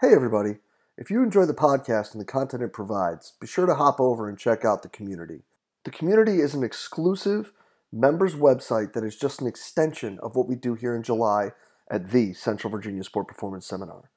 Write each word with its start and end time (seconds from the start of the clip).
Hey, 0.00 0.14
everybody. 0.14 0.56
If 0.96 1.10
you 1.10 1.22
enjoy 1.22 1.44
the 1.44 1.52
podcast 1.52 2.12
and 2.12 2.22
the 2.22 2.24
content 2.24 2.62
it 2.62 2.72
provides, 2.72 3.34
be 3.38 3.46
sure 3.46 3.66
to 3.66 3.74
hop 3.74 4.00
over 4.00 4.30
and 4.30 4.38
check 4.38 4.64
out 4.64 4.82
the 4.82 4.88
community. 4.88 5.42
The 5.84 5.90
community 5.90 6.40
is 6.40 6.54
an 6.54 6.64
exclusive 6.64 7.52
members 7.92 8.34
website 8.34 8.94
that 8.94 9.04
is 9.04 9.18
just 9.18 9.42
an 9.42 9.46
extension 9.46 10.18
of 10.22 10.36
what 10.36 10.48
we 10.48 10.54
do 10.54 10.72
here 10.72 10.96
in 10.96 11.02
July 11.02 11.50
at 11.90 12.12
the 12.12 12.32
Central 12.32 12.70
Virginia 12.70 13.04
Sport 13.04 13.28
Performance 13.28 13.66
Seminar. 13.66 14.10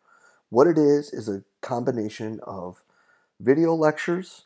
What 0.47 0.67
it 0.67 0.77
is 0.77 1.11
is 1.11 1.27
a 1.27 1.43
combination 1.59 2.39
of 2.43 2.81
video 3.41 3.75
lectures, 3.75 4.45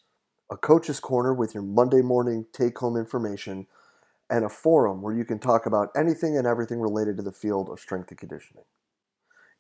a 0.52 0.58
coach's 0.58 1.00
corner 1.00 1.36
with 1.36 1.54
your 1.54 1.62
Monday 1.62 2.02
morning 2.02 2.48
take 2.52 2.80
home 2.80 2.98
information, 2.98 3.68
and 4.28 4.44
a 4.44 4.50
forum 4.50 5.04
where 5.04 5.14
you 5.14 5.24
can 5.24 5.38
talk 5.38 5.68
about 5.68 5.92
anything 5.96 6.36
and 6.36 6.48
everything 6.48 6.82
related 6.82 7.16
to 7.18 7.22
the 7.22 7.32
field 7.32 7.70
of 7.70 7.80
strength 7.80 8.10
and 8.10 8.18
conditioning. 8.18 8.64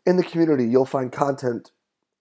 In 0.07 0.15
the 0.15 0.23
community, 0.23 0.65
you'll 0.65 0.85
find 0.85 1.11
content 1.11 1.71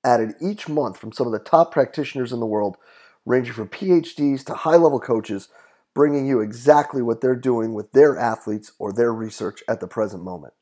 added 0.03 0.35
each 0.43 0.69
month 0.69 0.99
from 0.99 1.13
some 1.13 1.29
of 1.29 1.33
the 1.33 1.39
top 1.39 1.71
practitioners 1.71 2.33
in 2.33 2.41
the 2.41 2.47
world, 2.47 2.77
ranging 3.25 3.53
from 3.55 3.69
PhDs 3.69 4.45
to 4.47 4.55
high 4.55 4.75
level 4.75 4.99
coaches, 4.99 5.51
bringing 5.95 6.27
you 6.27 6.41
exactly 6.41 7.01
what 7.01 7.21
they're 7.21 7.37
doing 7.37 7.75
with 7.75 7.93
their 7.93 8.19
athletes 8.19 8.73
or 8.81 8.93
their 8.93 9.15
research 9.15 9.63
at 9.69 9.79
the 9.79 9.87
present 9.87 10.25
moment. 10.25 10.53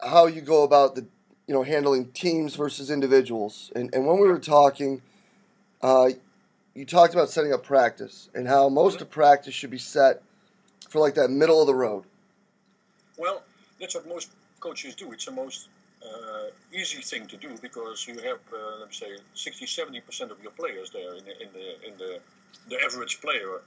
how 0.00 0.26
you 0.26 0.42
go 0.42 0.62
about 0.62 0.94
the 0.94 1.06
you 1.46 1.54
know 1.54 1.62
handling 1.62 2.10
teams 2.12 2.54
versus 2.54 2.90
individuals, 2.90 3.72
and 3.74 3.92
and 3.94 4.06
when 4.06 4.18
we 4.18 4.28
were 4.28 4.38
talking, 4.38 5.00
uh, 5.80 6.10
you 6.74 6.84
talked 6.84 7.14
about 7.14 7.30
setting 7.30 7.52
up 7.52 7.64
practice 7.64 8.28
and 8.34 8.46
how 8.46 8.68
most 8.68 9.00
of 9.00 9.10
practice 9.10 9.54
should 9.54 9.70
be 9.70 9.78
set 9.78 10.22
for 10.88 10.98
like 10.98 11.14
that 11.14 11.30
middle 11.30 11.62
of 11.62 11.66
the 11.66 11.74
road. 11.74 12.04
Well, 13.16 13.42
that's 13.78 13.94
what 13.94 14.06
most 14.06 14.30
coaches 14.62 14.94
do. 14.94 15.12
It's 15.12 15.26
the 15.26 15.32
most 15.32 15.68
uh, 16.02 16.46
easy 16.72 17.02
thing 17.02 17.26
to 17.26 17.36
do 17.36 17.50
because 17.60 18.06
you 18.06 18.14
have, 18.28 18.40
uh, 18.52 18.78
let 18.80 18.88
me 18.88 18.94
say, 18.94 19.10
60 19.34 19.66
70% 19.66 20.30
of 20.30 20.40
your 20.42 20.52
players 20.52 20.90
there 20.90 21.14
in 21.18 21.24
the, 21.24 21.34
in 21.42 21.48
the, 21.56 21.66
in 21.88 21.94
the, 21.98 22.12
the 22.70 22.78
average 22.86 23.20
player. 23.20 23.60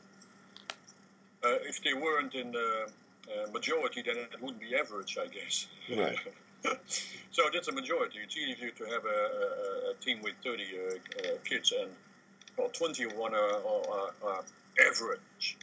Uh, 1.44 1.72
if 1.72 1.84
they 1.84 1.94
weren't 1.94 2.34
in 2.34 2.52
the 2.52 2.88
uh, 3.28 3.52
majority, 3.52 4.02
then 4.02 4.18
it 4.18 4.42
wouldn't 4.42 4.60
be 4.60 4.76
average, 4.76 5.18
I 5.22 5.28
guess. 5.28 5.68
Right. 5.96 6.18
so 7.32 7.44
that's 7.54 7.68
a 7.68 7.72
majority. 7.72 8.20
It's 8.24 8.38
easier 8.38 8.72
to 8.72 8.84
have 8.86 9.06
a, 9.06 9.20
a, 9.88 9.92
a 9.92 9.94
team 10.02 10.22
with 10.24 10.34
30 10.44 10.64
uh, 10.64 10.96
uh, 10.96 11.38
kids 11.44 11.74
and 11.80 11.92
well, 12.58 12.70
20 12.70 13.04
of 13.04 13.14
are, 13.20 13.36
are, 13.36 14.14
are 14.24 14.44
average. 14.90 15.58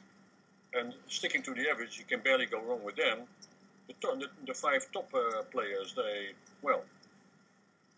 And 0.74 0.94
sticking 1.08 1.42
to 1.42 1.54
the 1.54 1.68
average, 1.68 1.98
you 1.98 2.04
can 2.04 2.20
barely 2.20 2.46
go 2.46 2.60
wrong 2.62 2.82
with 2.84 2.96
them 2.96 3.26
the, 3.88 3.94
the, 4.00 4.28
the 4.46 4.54
five 4.54 4.86
top 4.92 5.12
uh, 5.14 5.42
players, 5.50 5.94
they 5.94 6.30
well, 6.62 6.82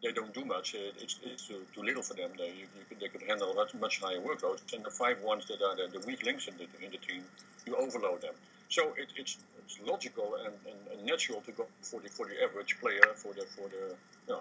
they 0.03 0.13
don't 0.13 0.35
do 0.35 0.45
much. 0.45 0.75
It's, 0.75 1.19
it's 1.23 1.49
too, 1.49 1.63
too 1.75 1.83
little 1.83 2.03
for 2.03 2.15
them. 2.15 2.31
They 2.37 2.49
you, 2.49 2.67
you 2.91 2.97
they 3.01 3.09
could 3.09 3.23
handle 3.23 3.55
much 3.55 3.75
much 3.75 4.01
higher 4.01 4.21
workloads. 4.21 4.73
And 4.75 4.85
the 4.85 4.91
five 4.91 5.21
ones 5.23 5.47
that 5.47 5.63
are 5.63 5.77
the, 5.77 5.99
the 5.99 6.07
weak 6.07 6.25
links 6.25 6.49
in 6.49 6.55
the 6.59 6.67
in 6.85 6.91
the 6.93 6.99
team, 6.99 7.23
you 7.67 7.77
overload 7.77 8.21
them. 8.21 8.35
So 8.69 8.93
it, 8.97 9.09
it's 9.17 9.39
it's 9.65 9.79
logical 9.87 10.37
and, 10.45 10.55
and, 10.71 10.81
and, 10.93 11.07
natural 11.07 11.41
to 11.43 11.53
go 11.53 11.67
for 11.81 12.01
the 12.01 12.09
for 12.09 12.27
the 12.27 12.43
average 12.43 12.79
player 12.81 13.01
for 13.15 13.33
the 13.33 13.47
for 13.57 13.69
the 13.69 13.95
know, 14.29 14.41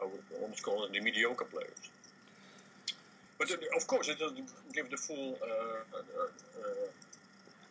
I 0.00 0.04
would 0.04 0.22
almost 0.42 0.62
call 0.62 0.84
it 0.84 0.92
the 0.92 1.00
mediocre 1.00 1.44
players. 1.44 1.82
But 3.38 3.50
it, 3.50 3.60
of 3.76 3.86
course, 3.86 4.08
it 4.08 4.18
doesn't 4.18 4.50
give 4.72 4.90
the 4.90 4.96
full 4.96 5.38
uh, 5.42 5.96
uh, 5.96 5.98
uh, 5.98 6.88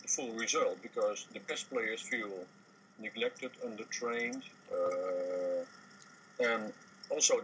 the 0.02 0.08
full 0.08 0.32
result 0.34 0.82
because 0.82 1.26
the 1.34 1.40
best 1.42 1.70
players 1.70 2.02
feel 2.02 2.32
neglected, 3.00 3.52
undertrained, 3.66 4.44
uh, 4.72 5.64
and 6.40 6.74
also 7.10 7.42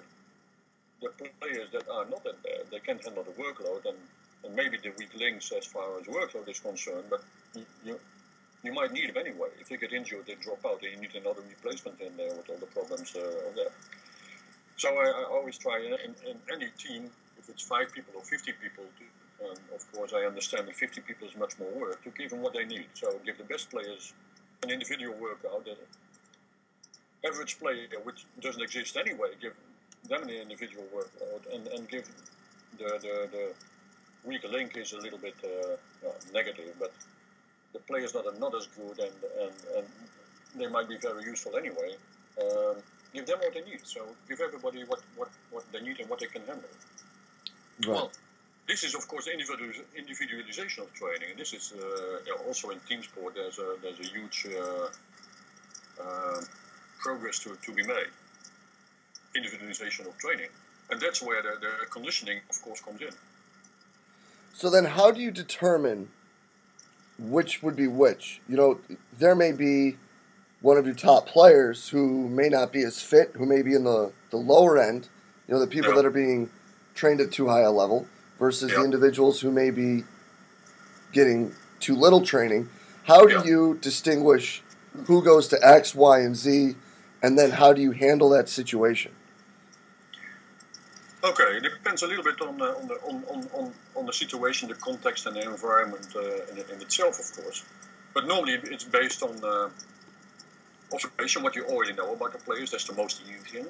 the 1.02 1.10
players 1.40 1.70
that 1.72 1.88
are 1.90 2.06
not 2.06 2.26
in 2.26 2.36
there, 2.44 2.64
they 2.70 2.80
can 2.80 3.00
handle 3.00 3.24
the 3.24 3.32
workload 3.32 3.86
and, 3.86 3.98
and 4.44 4.56
maybe 4.56 4.78
the 4.78 4.92
weak 4.98 5.14
links 5.16 5.52
as 5.52 5.66
far 5.66 6.00
as 6.00 6.06
workload 6.06 6.48
is 6.48 6.60
concerned, 6.60 7.06
but 7.10 7.24
you, 7.84 8.00
you 8.64 8.74
might 8.74 8.92
need 8.92 9.10
them 9.10 9.18
anyway. 9.18 9.50
If 9.60 9.70
they 9.70 9.78
get 9.78 9.94
injured, 9.94 10.26
they 10.28 10.36
drop 10.36 10.64
out, 10.66 10.84
and 10.84 10.94
you 10.94 11.02
need 11.02 11.16
another 11.16 11.42
replacement 11.42 12.00
in 12.00 12.16
there 12.18 12.34
with 12.36 12.50
all 12.50 12.58
the 12.58 12.68
problems 12.68 13.16
uh, 13.16 13.22
there. 13.56 13.74
So 14.78 14.90
I, 14.90 15.08
I, 15.10 15.24
always 15.30 15.58
try 15.58 15.80
in, 15.80 15.94
in, 15.94 16.38
any 16.52 16.70
team, 16.78 17.10
if 17.38 17.50
it's 17.50 17.64
five 17.64 17.92
people 17.94 18.14
or 18.16 18.24
50 18.24 18.52
people, 18.62 18.84
to, 18.84 19.46
um, 19.48 19.58
of 19.74 19.92
course 19.92 20.14
I 20.14 20.26
understand 20.26 20.68
that 20.68 20.76
50 20.76 21.02
people 21.02 21.28
is 21.28 21.36
much 21.36 21.58
more 21.60 21.70
work, 21.72 22.04
to 22.04 22.10
give 22.12 22.30
them 22.30 22.42
what 22.42 22.54
they 22.54 22.66
need. 22.66 22.86
So 22.94 23.20
give 23.26 23.38
the 23.38 23.44
best 23.44 23.70
players 23.70 24.14
an 24.64 24.70
individual 24.70 25.16
workout, 25.20 25.68
an 25.68 25.76
average 27.26 27.60
player, 27.60 27.88
which 28.04 28.26
doesn't 28.40 28.62
exist 28.62 28.98
anyway, 28.98 29.30
give 29.42 29.54
them 30.08 30.24
an 30.24 30.30
individual 30.30 30.86
workout 30.94 31.44
and, 31.54 31.68
and 31.68 31.88
give 31.90 32.08
the, 32.78 32.86
the, 33.02 33.30
the 33.32 33.54
weaker 34.24 34.48
link 34.48 34.78
is 34.78 34.94
a 34.94 35.00
little 35.00 35.20
bit 35.20 35.36
uh, 35.44 36.08
uh, 36.08 36.12
negative, 36.34 36.76
but 36.80 36.94
the 37.74 37.80
players 37.80 38.12
that 38.14 38.26
are 38.26 38.40
not 38.40 38.56
as 38.56 38.68
good 38.68 39.00
and, 39.00 39.14
and, 39.40 39.54
and 39.78 39.88
they 40.56 40.68
might 40.68 40.90
be 40.90 40.98
very 40.98 41.24
useful 41.24 41.56
anyway, 41.58 41.96
um, 42.42 42.76
give 43.14 43.26
them 43.26 43.40
what 43.40 43.54
they 43.54 43.62
need. 43.62 43.80
So 43.84 44.06
give 44.28 44.42
everybody 44.42 44.84
what, 44.84 45.02
what, 45.16 45.30
what 45.52 45.64
they 45.72 45.82
need 45.82 46.00
and 46.00 46.10
what 46.10 46.20
they 46.20 46.28
can 46.28 46.42
handle. 46.46 46.70
Right. 47.80 47.90
Well, 47.90 48.12
this 48.68 48.84
is, 48.84 48.96
of 48.96 49.08
course, 49.08 49.28
individualization 49.28 50.84
of 50.84 50.94
training, 50.94 51.30
and 51.32 51.40
this 51.40 51.54
is 51.54 51.74
uh, 51.74 52.48
also 52.48 52.70
in 52.70 52.80
team 52.82 53.04
sport. 53.04 53.36
There's 53.36 53.60
a 53.60 53.76
there's 53.82 54.00
a 54.00 54.04
huge 54.04 54.48
uh, 54.48 54.88
uh, 56.02 56.42
progress 57.00 57.40
to, 57.40 57.58
to 57.62 57.74
be 57.74 57.84
made. 57.84 58.12
Individualization 59.36 60.06
of 60.08 60.18
training, 60.18 60.50
and 60.90 61.00
that's 61.02 61.22
where 61.22 61.42
the, 61.42 61.60
the 61.60 61.86
conditioning, 61.90 62.40
of 62.50 62.62
course, 62.62 62.82
comes 62.82 63.02
in. 63.02 63.12
So 64.54 64.70
then, 64.70 64.86
how 64.86 65.12
do 65.12 65.22
you 65.22 65.32
determine 65.32 66.10
which 67.18 67.64
would 67.64 67.76
be 67.76 67.88
which? 67.88 68.42
You 68.48 68.58
know, 68.58 68.80
there 69.18 69.36
may 69.36 69.52
be 69.52 69.98
one 70.62 70.78
of 70.78 70.86
your 70.86 70.96
top 70.96 71.28
players 71.28 71.90
who 71.90 72.30
may 72.30 72.48
not 72.50 72.72
be 72.72 72.84
as 72.84 73.02
fit, 73.02 73.32
who 73.36 73.46
may 73.46 73.62
be 73.64 73.74
in 73.74 73.84
the, 73.84 74.12
the 74.30 74.38
lower 74.38 74.78
end, 74.78 75.10
you 75.48 75.54
know, 75.54 75.60
the 75.60 75.68
people 75.68 75.90
yeah. 75.90 75.96
that 75.96 76.06
are 76.06 76.12
being 76.12 76.52
trained 76.94 77.20
at 77.20 77.32
too 77.32 77.48
high 77.48 77.62
a 77.62 77.72
level 77.72 78.06
versus 78.42 78.72
yep. 78.72 78.80
the 78.80 78.84
individuals 78.84 79.40
who 79.42 79.52
may 79.52 79.70
be 79.70 80.04
getting 81.14 81.54
too 81.80 81.96
little 81.96 82.22
training. 82.22 82.68
How 83.04 83.26
do 83.26 83.36
yep. 83.36 83.46
you 83.46 83.78
distinguish 83.80 84.64
who 85.06 85.24
goes 85.24 85.48
to 85.50 85.60
X, 85.62 85.94
Y, 85.94 86.20
and 86.20 86.36
Z, 86.36 86.76
and 87.22 87.38
then 87.38 87.52
how 87.52 87.72
do 87.72 87.82
you 87.82 87.92
handle 87.92 88.30
that 88.30 88.50
situation? 88.50 89.12
Okay, 91.24 91.50
it 91.58 91.64
depends 91.64 92.02
a 92.02 92.08
little 92.08 92.24
bit 92.24 92.42
on, 92.42 92.60
uh, 92.60 92.66
on, 92.66 92.88
the, 92.88 92.96
on, 93.10 93.24
on, 93.30 93.50
on, 93.54 93.74
on 93.96 94.06
the 94.08 94.14
situation, 94.14 94.68
the 94.70 94.76
context, 94.76 95.28
and 95.28 95.36
the 95.36 95.44
environment 95.44 96.08
uh, 96.16 96.52
in, 96.52 96.58
in, 96.74 96.82
itself, 96.82 97.20
of 97.20 97.44
course. 97.44 97.64
But 98.16 98.26
normally 98.26 98.54
it's 98.64 98.84
based 98.84 99.22
on 99.22 99.40
uh, 99.44 99.70
observation, 100.92 101.44
what 101.44 101.56
you 101.56 101.64
already 101.66 101.94
know 101.94 102.12
about 102.14 102.32
the 102.34 102.40
players. 102.40 102.72
That's 102.72 102.86
the 102.86 102.96
most 102.96 103.22
easy 103.22 103.66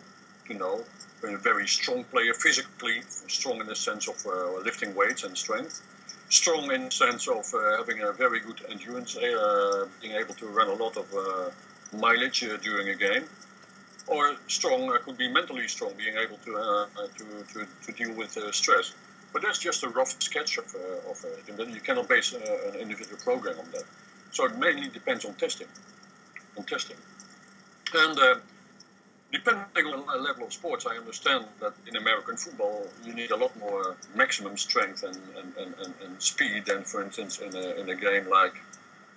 to 0.54 0.60
know. 0.60 0.84
a 1.24 1.38
very 1.38 1.68
strong 1.68 2.04
player, 2.06 2.34
physically 2.34 3.02
strong 3.28 3.60
in 3.62 3.68
the 3.68 3.76
sense 3.76 4.08
of 4.08 4.18
uh, 4.26 4.60
lifting 4.68 4.96
weights 4.96 5.24
and 5.24 5.38
strength. 5.38 5.82
Strong 6.30 6.72
in 6.72 6.86
the 6.86 6.92
sense 6.92 7.28
of 7.28 7.46
uh, 7.54 7.78
having 7.78 8.02
a 8.02 8.12
very 8.12 8.40
good 8.40 8.60
endurance, 8.70 9.18
uh, 9.18 9.86
being 10.02 10.16
able 10.16 10.34
to 10.34 10.48
run 10.48 10.68
a 10.70 10.74
lot 10.84 10.98
of 10.98 11.08
mileage 11.94 12.40
during 12.64 12.90
a 12.90 12.96
game 12.96 13.26
or 14.08 14.36
strong 14.48 14.92
uh, 14.92 14.98
could 15.00 15.18
be 15.18 15.28
mentally 15.28 15.68
strong, 15.68 15.94
being 15.98 16.16
able 16.18 16.38
to 16.46 16.56
uh, 16.56 16.62
uh, 16.62 17.08
to, 17.18 17.26
to, 17.54 17.68
to 17.86 17.92
deal 17.92 18.14
with 18.16 18.38
stress. 18.54 18.94
But 19.34 19.42
that's 19.42 19.60
just 19.60 19.84
a 19.84 19.90
rough 19.90 20.22
sketch 20.22 20.58
of, 20.58 20.66
of 21.10 21.24
it. 21.24 21.70
You 21.70 21.80
cannot 21.80 22.10
base 22.10 22.34
an 22.34 22.76
individual 22.76 23.18
program 23.24 23.58
on 23.60 23.66
that. 23.72 23.84
So 24.32 24.46
it 24.46 24.58
mainly 24.58 24.90
depends 24.90 25.24
on 25.24 25.34
testing, 25.36 25.68
on 26.58 26.64
testing, 26.66 26.98
and 27.94 28.18
depending 29.32 29.86
on 29.94 30.06
the 30.06 30.22
level 30.22 30.46
of 30.46 30.54
sports, 30.54 30.86
I 30.86 30.98
understand 30.98 31.46
that 31.62 31.74
in 31.88 31.96
American 31.96 32.38
football 32.38 32.88
you 33.04 33.14
need 33.14 33.32
a 33.32 33.38
lot 33.38 33.58
more 33.60 33.96
maximum 34.16 34.58
strength 34.58 35.04
and, 35.04 35.18
and, 35.38 35.54
and, 35.58 35.94
and 36.04 36.22
speed 36.22 36.66
than, 36.66 36.84
for 36.84 37.04
instance, 37.04 37.40
in 37.40 37.56
a, 37.56 37.76
in 37.80 37.90
a 37.90 37.96
game 37.96 38.30
like, 38.30 38.56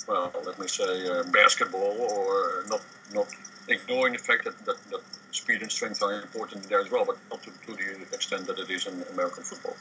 well, 0.07 0.33
let 0.45 0.59
me 0.59 0.69
say, 0.69 1.09
uh, 1.09 1.23
basketball 1.33 1.97
or 2.11 2.65
not 2.69 2.83
not 3.13 3.27
ignoring 3.69 4.13
the 4.13 4.19
fact 4.19 4.45
that, 4.45 4.59
that, 4.67 4.77
that, 4.91 5.01
speed 5.31 5.63
and 5.63 5.73
strength 5.73 6.01
are 6.01 6.23
important 6.23 6.63
there 6.69 6.81
as 6.81 6.91
well, 6.93 7.05
but 7.05 7.19
not 7.29 7.43
to, 7.43 7.51
to 7.67 7.75
the 7.75 8.03
extent 8.15 8.47
that 8.47 8.57
it 8.57 8.71
is 8.71 8.87
in 8.87 9.03
American 9.15 9.43
football. 9.43 9.77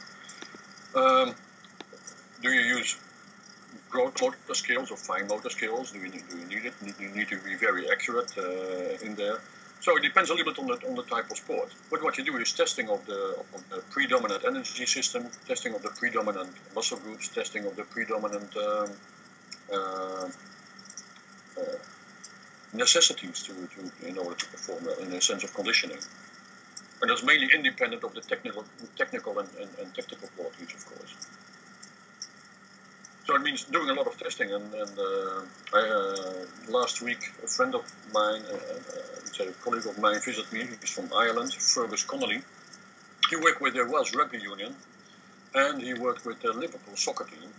Um, 0.95 1.35
do 2.41 2.49
you 2.49 2.61
use 2.77 2.97
gross 3.89 4.13
motor 4.19 4.53
skills 4.53 4.89
or 4.89 4.97
fine 4.97 5.27
motor 5.27 5.49
skills? 5.49 5.91
Do 5.91 5.99
you 5.99 6.09
do 6.09 6.37
you 6.39 6.45
need 6.45 6.65
it? 6.65 6.73
Do 6.83 7.03
you 7.03 7.11
need 7.11 7.27
to 7.29 7.37
be 7.37 7.55
very 7.55 7.89
accurate 7.91 8.33
uh, 8.37 9.05
in 9.05 9.15
there? 9.15 9.41
So 9.83 9.97
it 9.97 10.01
depends 10.01 10.29
a 10.29 10.33
little 10.33 10.53
bit 10.53 10.59
on 10.63 10.67
the, 10.67 10.87
on 10.87 10.95
the 10.95 11.03
type 11.03 11.29
of 11.29 11.35
sport. 11.35 11.75
But 11.91 12.01
what 12.01 12.17
you 12.17 12.23
do 12.23 12.37
is 12.37 12.53
testing 12.53 12.87
of 12.89 13.05
the, 13.05 13.35
of 13.53 13.69
the 13.69 13.79
predominant 13.89 14.45
energy 14.45 14.85
system, 14.85 15.27
testing 15.45 15.75
of 15.75 15.83
the 15.83 15.89
predominant 15.89 16.51
muscle 16.73 16.97
groups, 16.99 17.27
testing 17.27 17.65
of 17.65 17.75
the 17.75 17.83
predominant 17.83 18.55
um, 18.55 18.89
uh, 19.73 20.29
uh, 21.59 21.63
necessities 22.71 23.43
to, 23.43 23.53
to 23.73 24.07
in 24.07 24.17
order 24.17 24.35
to 24.35 24.45
perform 24.45 24.87
in 25.01 25.11
a 25.11 25.19
sense 25.19 25.43
of 25.43 25.53
conditioning. 25.53 25.99
And 27.01 27.11
that's 27.11 27.25
mainly 27.25 27.49
independent 27.53 28.05
of 28.05 28.13
the 28.13 28.21
technical, 28.21 28.63
technical 28.95 29.37
and, 29.39 29.49
and, 29.59 29.69
and 29.81 29.93
technical 29.93 30.29
qualities, 30.37 30.73
of 30.73 30.85
course. 30.85 31.13
So 33.25 33.35
it 33.35 33.41
means 33.41 33.63
doing 33.63 33.89
a 33.89 33.93
lot 33.93 34.07
of 34.07 34.17
testing. 34.17 34.51
And, 34.51 34.73
and 34.73 34.99
uh, 34.99 35.41
I, 35.73 35.79
uh, 35.79 36.71
last 36.71 37.01
week, 37.01 37.31
a 37.43 37.47
friend 37.47 37.73
of 37.73 37.83
mine, 38.13 38.41
uh, 38.51 38.55
uh, 38.55 39.49
a 39.49 39.51
colleague 39.63 39.87
of 39.87 39.97
mine, 39.97 40.19
visited 40.19 40.51
me. 40.51 40.67
He's 40.81 40.89
from 40.89 41.09
Ireland, 41.15 41.53
Fergus 41.53 42.03
Connolly. 42.03 42.41
He 43.29 43.35
worked 43.37 43.61
with 43.61 43.75
the 43.75 43.85
Welsh 43.85 44.13
Rugby 44.13 44.39
Union, 44.39 44.75
and 45.55 45.81
he 45.81 45.93
worked 45.93 46.25
with 46.25 46.41
the 46.41 46.51
Liverpool 46.51 46.97
soccer 46.97 47.23
team. 47.23 47.49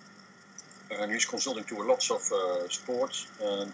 And 0.91 1.11
he's 1.11 1.25
consulting 1.25 1.65
to 1.65 1.83
lots 1.83 2.11
of 2.11 2.21
uh, 2.31 2.69
sports. 2.69 3.27
And 3.43 3.73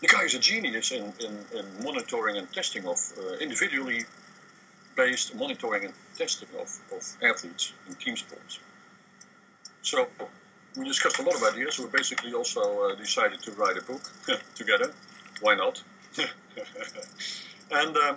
the 0.00 0.08
guy 0.08 0.22
is 0.22 0.34
a 0.34 0.38
genius 0.38 0.90
in, 0.90 1.12
in, 1.20 1.34
in 1.58 1.84
monitoring 1.84 2.38
and 2.38 2.50
testing 2.52 2.86
of 2.86 2.98
uh, 3.18 3.34
individually 3.34 4.04
based 4.96 5.34
monitoring 5.34 5.84
and 5.84 5.94
testing 6.16 6.48
of, 6.58 6.70
of 6.92 7.02
athletes 7.22 7.74
in 7.88 7.94
team 7.96 8.16
sports. 8.16 8.58
So 9.82 10.06
we 10.76 10.84
discussed 10.84 11.18
a 11.18 11.22
lot 11.22 11.34
of 11.34 11.42
ideas. 11.42 11.78
We 11.78 11.86
basically 11.86 12.32
also 12.32 12.90
uh, 12.90 12.94
decided 12.96 13.40
to 13.42 13.52
write 13.52 13.76
a 13.76 13.82
book 13.82 14.02
together. 14.54 14.92
Why 15.40 15.54
not? 15.54 15.82
and 17.70 17.96
uh, 17.96 18.14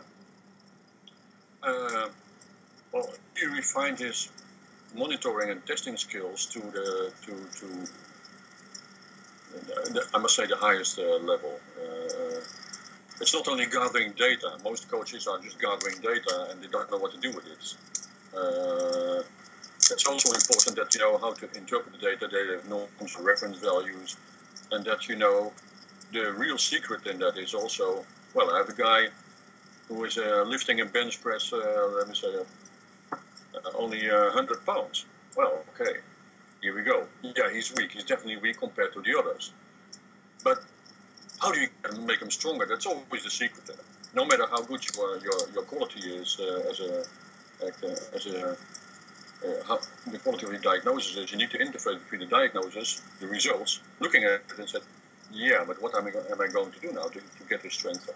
uh, 1.63 2.09
well, 2.92 3.09
he 3.36 3.45
refined 3.45 4.00
his 4.00 4.30
monitoring 4.95 5.50
and 5.51 5.65
testing 5.65 5.98
skills 5.98 6.45
to 6.48 6.59
the 6.59 7.12
to 7.25 7.31
to 7.59 7.88
I 10.13 10.19
must 10.19 10.36
say, 10.36 10.45
the 10.45 10.56
highest 10.56 11.00
uh, 11.00 11.18
level. 11.18 11.59
Uh, 11.77 12.42
it's 13.19 13.33
not 13.33 13.48
only 13.48 13.65
gathering 13.65 14.13
data. 14.13 14.57
Most 14.63 14.89
coaches 14.89 15.27
are 15.27 15.39
just 15.39 15.59
gathering 15.59 16.00
data 16.01 16.50
and 16.51 16.62
they 16.62 16.68
don't 16.68 16.89
know 16.92 16.98
what 16.98 17.12
to 17.13 17.19
do 17.19 17.31
with 17.31 17.48
it. 17.48 17.75
It's 19.92 20.06
also 20.06 20.31
important 20.34 20.75
that 20.75 20.94
you 20.94 21.01
know 21.01 21.18
how 21.18 21.34
to 21.34 21.45
interpret 21.57 21.94
the 21.94 22.00
data, 22.00 22.28
have 22.56 22.68
norms, 22.69 23.18
reference 23.19 23.57
values, 23.57 24.18
and 24.72 24.84
that 24.86 25.07
you 25.07 25.16
know 25.16 25.54
the 26.12 26.34
real 26.34 26.57
secret 26.57 27.06
in 27.07 27.19
that 27.19 27.38
is 27.38 27.54
also 27.54 28.06
well, 28.34 28.54
I 28.54 28.57
have 28.57 28.69
a 28.69 28.74
guy 28.74 29.07
who 29.88 30.04
is 30.04 30.18
uh, 30.18 30.44
lifting 30.45 30.81
a 30.81 30.86
bench 30.86 31.22
press, 31.22 31.51
uh, 31.54 31.57
let 31.98 32.07
me 32.07 32.16
say, 32.16 32.28
uh, 33.12 33.16
only 33.75 34.10
100 34.10 34.66
pounds. 34.66 35.06
Well, 35.36 35.63
okay, 35.74 36.00
here 36.62 36.75
we 36.75 36.83
go. 36.83 37.07
Yeah, 37.24 37.51
he's 37.51 37.74
weak. 37.74 37.92
He's 37.94 38.04
definitely 38.04 38.38
weak 38.38 38.60
compared 38.60 38.94
to 38.94 39.01
the 39.01 39.18
others. 39.18 39.54
But 40.44 40.63
how 41.42 41.51
do 41.51 41.60
you 41.60 41.69
make 42.01 42.22
him 42.22 42.31
stronger? 42.31 42.66
That's 42.66 42.86
always 42.86 43.24
the 43.24 43.30
secret. 43.30 43.66
There. 43.66 43.75
No 44.13 44.25
matter 44.25 44.45
how 44.50 44.62
good 44.63 44.83
you 44.86 45.01
are, 45.01 45.18
your 45.18 45.50
your 45.54 45.63
quality 45.63 46.01
is 46.10 46.38
uh, 46.40 46.69
as 46.69 46.80
a 46.80 47.00
uh, 47.63 48.16
as 48.16 48.25
a 48.28 48.57
how 49.68 49.80
the 50.12 50.19
quality 50.19 50.45
of 50.45 50.51
the 50.51 50.60
diagnosis 50.60 51.18
is. 51.18 51.31
You 51.31 51.38
need 51.38 51.51
to 51.51 51.57
interface 51.60 52.00
between 52.04 52.22
the 52.22 52.28
diagnosis, 52.28 53.01
the 53.19 53.28
results, 53.28 53.81
looking 54.00 54.24
at 54.24 54.31
it 54.31 54.42
and 54.57 54.69
said, 54.69 54.81
yeah, 55.31 55.63
but 55.66 55.81
what 55.81 55.95
am 55.95 56.07
I, 56.07 56.31
am 56.31 56.42
I 56.42 56.48
going 56.48 56.72
to 56.72 56.80
do 56.80 56.92
now 56.92 57.04
to, 57.04 57.19
to 57.19 57.44
get 57.50 57.62
this 57.62 57.74
strength 57.74 58.10
up? 58.10 58.16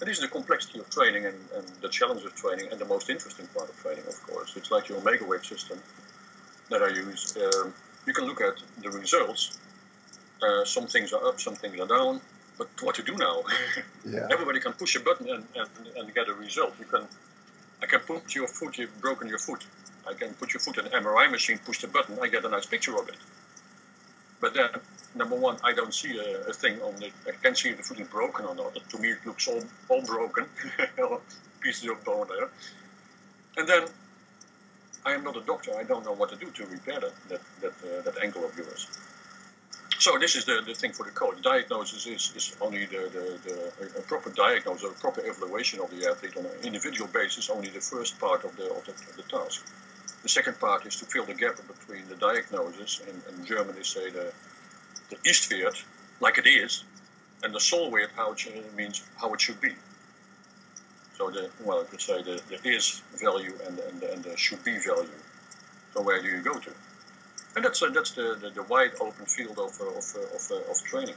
And 0.00 0.08
this 0.08 0.18
is 0.18 0.22
the 0.22 0.28
complexity 0.28 0.80
of 0.80 0.90
training 0.90 1.26
and, 1.26 1.38
and 1.54 1.66
the 1.80 1.88
challenge 1.88 2.24
of 2.24 2.34
training 2.34 2.68
and 2.70 2.80
the 2.80 2.84
most 2.84 3.08
interesting 3.08 3.46
part 3.54 3.68
of 3.70 3.76
training, 3.80 4.04
of 4.08 4.20
course. 4.24 4.56
It's 4.56 4.70
like 4.70 4.88
your 4.88 5.00
Omegawave 5.00 5.44
system 5.46 5.78
that 6.70 6.82
I 6.82 6.88
use, 6.88 7.36
um, 7.36 7.72
you 8.06 8.12
can 8.12 8.24
look 8.24 8.40
at 8.40 8.54
the 8.82 8.90
results. 8.90 9.58
Uh, 10.42 10.64
some 10.64 10.86
things 10.86 11.12
are 11.12 11.24
up, 11.24 11.40
some 11.40 11.54
things 11.54 11.78
are 11.78 11.86
down. 11.86 12.20
But 12.58 12.68
what 12.80 12.94
to 12.96 13.02
do 13.02 13.16
now? 13.16 13.44
yeah. 14.04 14.26
Everybody 14.30 14.60
can 14.60 14.72
push 14.72 14.96
a 14.96 15.00
button 15.00 15.28
and, 15.28 15.44
and, 15.54 15.68
and 15.96 16.14
get 16.14 16.28
a 16.28 16.34
result. 16.34 16.74
You 16.78 16.86
can, 16.86 17.06
I 17.82 17.86
can 17.86 18.00
put 18.00 18.34
your 18.34 18.48
foot, 18.48 18.78
you've 18.78 19.00
broken 19.00 19.28
your 19.28 19.38
foot. 19.38 19.64
I 20.08 20.14
can 20.14 20.34
put 20.34 20.52
your 20.52 20.60
foot 20.60 20.78
in 20.78 20.86
an 20.86 20.92
MRI 20.92 21.30
machine, 21.30 21.58
push 21.64 21.80
the 21.80 21.88
button, 21.88 22.18
I 22.20 22.28
get 22.28 22.44
a 22.44 22.48
nice 22.48 22.66
picture 22.66 22.96
of 22.98 23.08
it. 23.08 23.16
But 24.40 24.54
then, 24.54 24.70
number 25.14 25.36
one, 25.36 25.56
I 25.62 25.72
don't 25.72 25.94
see 25.94 26.18
a, 26.18 26.48
a 26.48 26.52
thing 26.52 26.80
on 26.82 27.00
it. 27.02 27.12
I 27.26 27.32
can't 27.42 27.56
see 27.56 27.68
if 27.68 27.76
the 27.76 27.82
foot 27.82 28.00
is 28.00 28.08
broken 28.08 28.44
or 28.44 28.54
not. 28.54 28.74
To 28.90 28.98
me, 28.98 29.10
it 29.10 29.24
looks 29.24 29.46
all, 29.46 29.62
all 29.88 30.02
broken, 30.02 30.46
pieces 31.60 31.88
of 31.88 32.02
bone 32.04 32.26
there. 32.28 32.48
And 33.56 33.68
then 33.68 33.86
I 35.04 35.12
am 35.12 35.24
not 35.24 35.36
a 35.36 35.40
doctor. 35.40 35.72
I 35.76 35.84
don't 35.84 36.04
know 36.04 36.12
what 36.12 36.30
to 36.30 36.36
do 36.36 36.50
to 36.50 36.66
repair 36.66 37.00
that 37.00 37.12
that 37.28 37.40
that, 37.60 37.72
uh, 37.84 38.02
that 38.02 38.22
ankle 38.22 38.44
of 38.44 38.56
yours. 38.56 38.86
So 39.98 40.18
this 40.18 40.34
is 40.34 40.44
the, 40.44 40.60
the 40.66 40.74
thing 40.74 40.92
for 40.92 41.04
the 41.04 41.12
coach. 41.12 41.40
Diagnosis 41.42 42.06
is, 42.06 42.32
is 42.34 42.56
only 42.60 42.86
the, 42.86 43.08
the, 43.16 43.38
the 43.46 43.98
a 44.00 44.02
proper 44.02 44.30
diagnosis, 44.30 44.90
a 44.90 45.00
proper 45.00 45.20
evaluation 45.24 45.78
of 45.78 45.90
the 45.90 46.08
athlete 46.10 46.36
on 46.36 46.44
an 46.44 46.52
individual 46.64 47.08
basis, 47.12 47.48
only 47.48 47.68
the 47.68 47.80
first 47.80 48.18
part 48.18 48.44
of 48.44 48.56
the, 48.56 48.64
of 48.64 48.84
the, 48.84 48.90
of 48.90 49.16
the 49.16 49.22
task. 49.22 49.64
The 50.22 50.28
second 50.28 50.60
part 50.60 50.86
is 50.86 50.96
to 50.96 51.04
fill 51.04 51.24
the 51.24 51.34
gap 51.34 51.56
between 51.66 52.08
the 52.08 52.14
diagnosis, 52.14 53.02
and 53.08 53.38
in 53.38 53.44
German 53.44 53.74
they 53.74 53.82
say 53.82 54.10
the, 54.10 54.32
the 55.10 55.16
Istwert, 55.28 55.82
like 56.20 56.38
it 56.38 56.46
is, 56.46 56.84
and 57.42 57.52
the 57.52 57.58
Sollwert, 57.58 58.10
how 58.16 58.32
it 58.32 58.76
means 58.76 59.02
how 59.16 59.34
it 59.34 59.40
should 59.40 59.60
be. 59.60 59.72
So 61.18 61.30
the 61.30 61.50
well, 61.64 61.80
I 61.82 61.84
could 61.84 62.00
say 62.00 62.22
the, 62.22 62.40
the 62.48 62.68
is 62.68 63.02
value 63.20 63.54
and 63.66 63.78
and, 63.78 64.00
the, 64.00 64.12
and 64.12 64.22
the 64.24 64.36
should 64.36 64.62
be 64.64 64.78
value. 64.78 65.20
So 65.94 66.02
where 66.02 66.22
do 66.22 66.28
you 66.28 66.40
go 66.40 66.58
to? 66.58 66.70
And 67.54 67.64
that's 67.64 67.82
uh, 67.82 67.90
that's 67.90 68.12
the, 68.12 68.38
the, 68.40 68.50
the, 68.50 68.62
wide 68.62 68.92
open 69.00 69.26
field 69.26 69.58
of 69.58 69.78
uh, 69.80 69.86
of, 69.86 70.04
uh, 70.16 70.36
of, 70.36 70.50
uh, 70.50 70.70
of 70.70 70.82
training. 70.84 71.16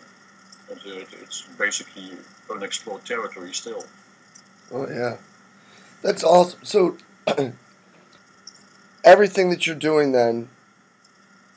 And 0.70 0.80
it's 0.84 1.44
basically 1.58 2.18
unexplored 2.52 3.06
territory 3.06 3.54
still. 3.54 3.86
Oh 4.72 4.88
yeah, 4.90 5.18
that's 6.02 6.24
awesome. 6.24 6.60
So 6.64 6.98
everything 9.06 9.50
that 9.52 9.66
you're 9.66 9.76
doing 9.76 10.12
then, 10.12 10.50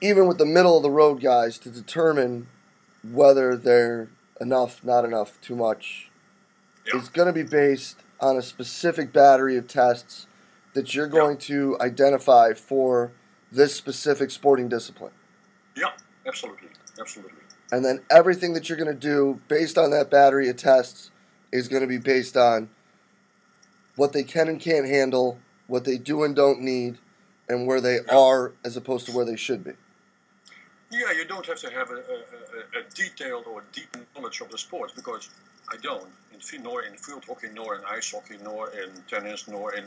even 0.00 0.28
with 0.28 0.38
the 0.38 0.46
middle 0.46 0.76
of 0.76 0.82
the 0.82 0.90
road 0.90 1.20
guys, 1.20 1.58
to 1.58 1.70
determine 1.70 2.46
whether 3.02 3.56
they're 3.56 4.10
enough, 4.40 4.84
not 4.84 5.04
enough, 5.04 5.40
too 5.40 5.56
much, 5.56 6.10
yeah. 6.86 7.00
is 7.00 7.08
going 7.08 7.26
to 7.26 7.32
be 7.32 7.42
based 7.42 8.02
on 8.20 8.36
a 8.36 8.42
specific 8.42 9.12
battery 9.12 9.56
of 9.56 9.66
tests 9.66 10.26
that 10.74 10.94
you're 10.94 11.08
going 11.08 11.36
yeah. 11.36 11.46
to 11.46 11.76
identify 11.80 12.52
for 12.52 13.10
this 13.50 13.74
specific 13.74 14.30
sporting 14.30 14.68
discipline. 14.68 15.12
Yeah, 15.76 15.90
absolutely. 16.26 16.68
Absolutely. 17.00 17.32
And 17.70 17.84
then 17.84 18.02
everything 18.10 18.54
that 18.54 18.68
you're 18.68 18.78
going 18.78 18.92
to 18.92 18.94
do 18.94 19.40
based 19.48 19.78
on 19.78 19.90
that 19.90 20.10
battery 20.10 20.48
of 20.48 20.56
tests 20.56 21.10
is 21.52 21.68
going 21.68 21.82
to 21.82 21.88
be 21.88 21.98
based 21.98 22.36
on 22.36 22.70
what 23.96 24.12
they 24.12 24.22
can 24.22 24.48
and 24.48 24.60
can't 24.60 24.86
handle 24.86 25.38
what 25.66 25.84
they 25.84 25.98
do 25.98 26.22
and 26.22 26.34
don't 26.34 26.60
need, 26.60 26.98
and 27.48 27.66
where 27.66 27.80
they 27.80 28.00
are 28.10 28.52
as 28.64 28.76
opposed 28.76 29.06
to 29.06 29.12
where 29.12 29.24
they 29.24 29.36
should 29.36 29.64
be. 29.64 29.72
Yeah, 30.90 31.12
you 31.12 31.26
don't 31.26 31.44
have 31.46 31.58
to 31.60 31.70
have 31.70 31.90
a, 31.90 31.96
a, 31.96 32.80
a, 32.80 32.82
detailed 32.94 33.44
or 33.46 33.62
deep 33.72 33.94
knowledge 34.16 34.40
of 34.40 34.50
the 34.50 34.56
sport 34.56 34.92
because 34.96 35.28
I 35.70 35.76
don't. 35.82 36.08
In, 36.32 36.62
nor 36.62 36.82
in 36.82 36.94
field 36.94 37.24
hockey, 37.26 37.48
nor 37.52 37.74
in 37.74 37.82
ice 37.84 38.12
hockey, 38.12 38.36
nor 38.42 38.70
in 38.70 38.90
tennis, 39.08 39.48
nor 39.48 39.74
in, 39.74 39.84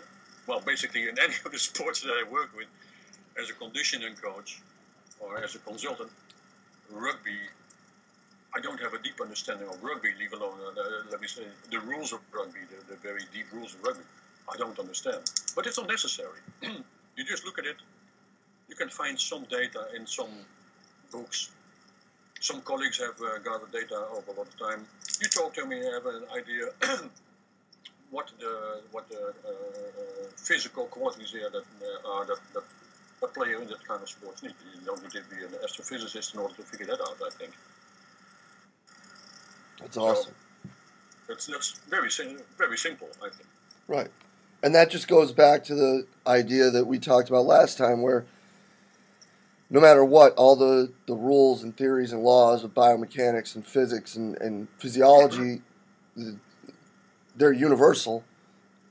well, 0.48 0.62
basically 0.62 1.08
in 1.08 1.18
any 1.24 1.34
of 1.46 1.52
the 1.52 1.58
sports 1.58 2.02
that 2.02 2.12
I 2.12 2.30
work 2.30 2.56
with 2.56 2.68
as 3.42 3.50
a 3.50 3.54
conditioning 3.54 4.16
coach 4.16 4.62
or 5.20 5.44
as 5.44 5.56
a 5.56 5.60
consultant. 5.60 6.12
Rugby, 6.92 7.38
I 8.54 8.60
don't 8.60 8.80
have 8.82 8.94
a 8.94 9.00
deep 9.00 9.22
understanding 9.22 9.68
of 9.70 9.82
rugby, 9.82 10.10
leave 10.20 10.34
alone, 10.34 10.54
uh, 10.78 11.10
let 11.10 11.22
me 11.22 11.28
say, 11.28 11.44
the 11.72 11.80
rules 11.80 12.12
of 12.12 12.20
rugby, 12.34 12.60
the, 12.70 12.94
the 12.94 13.00
very 13.00 13.22
deep 13.34 13.46
rules 13.54 13.74
of 13.76 13.82
rugby. 13.82 14.04
I 14.52 14.58
don't 14.58 14.78
understand. 14.78 15.22
But 15.56 15.66
it's 15.68 15.78
unnecessary. 15.78 16.40
you 17.16 17.24
just 17.26 17.46
look 17.46 17.60
at 17.60 17.66
it. 17.66 17.78
You 18.70 18.76
can 18.76 18.90
find 18.90 19.20
some 19.20 19.44
data 19.50 19.88
in 19.96 20.08
some 20.08 20.30
books. 21.12 21.52
Some 22.40 22.62
colleagues 22.62 22.98
have 23.00 23.20
uh, 23.22 23.38
gathered 23.40 23.72
data 23.72 24.06
over 24.12 24.32
a 24.32 24.36
lot 24.36 24.48
of 24.48 24.58
time. 24.58 24.86
You 25.22 25.28
talk 25.28 25.54
to 25.56 25.66
me, 25.66 25.78
you 25.78 25.92
have 25.92 26.06
an 26.06 26.24
idea 26.36 26.66
what 28.12 28.32
the 28.40 28.82
what 28.92 29.10
the 29.10 29.22
uh, 29.22 29.50
uh, 29.50 30.28
physical 30.36 30.86
qualities 30.86 31.32
here 31.32 31.50
that 31.50 31.64
uh, 31.64 32.12
are 32.12 32.26
that, 32.26 32.40
that 32.54 32.64
a 33.24 33.28
player 33.28 33.62
in 33.62 33.68
that 33.68 33.88
kind 33.88 34.02
of 34.02 34.10
sports 34.10 34.42
need. 34.42 34.54
You 34.80 34.86
don't 34.86 35.02
need 35.02 35.12
to 35.12 35.22
be 35.30 35.44
an 35.44 35.52
astrophysicist 35.64 36.34
in 36.34 36.40
order 36.40 36.56
to 36.56 36.64
figure 36.64 36.88
that 36.88 37.00
out. 37.02 37.18
I 37.26 37.30
think. 37.30 37.54
That's 39.80 39.98
awesome. 39.98 40.34
So 40.34 40.70
that's 41.28 41.46
that's 41.48 41.80
very 41.90 42.10
very 42.58 42.78
simple. 42.78 43.08
I 43.24 43.30
think. 43.30 43.50
Right. 43.88 44.12
And 44.64 44.76
that 44.76 44.92
just 44.92 45.08
goes 45.08 45.32
back 45.32 45.64
to 45.66 45.76
the 45.76 46.06
idea 46.28 46.70
that 46.70 46.86
we 46.86 47.00
talked 47.00 47.30
about 47.30 47.46
last 47.46 47.78
time, 47.78 48.02
where 48.02 48.26
no 49.70 49.80
matter 49.80 50.06
what, 50.06 50.36
all 50.36 50.56
the, 50.56 50.92
the 51.08 51.16
rules 51.16 51.64
and 51.64 51.76
theories 51.76 52.12
and 52.12 52.22
laws 52.22 52.64
of 52.64 52.74
biomechanics 52.74 53.56
and 53.56 53.66
physics 53.66 54.16
and, 54.16 54.40
and 54.42 54.68
physiology, 54.78 55.62
they're 57.36 57.54
universal. 57.54 58.24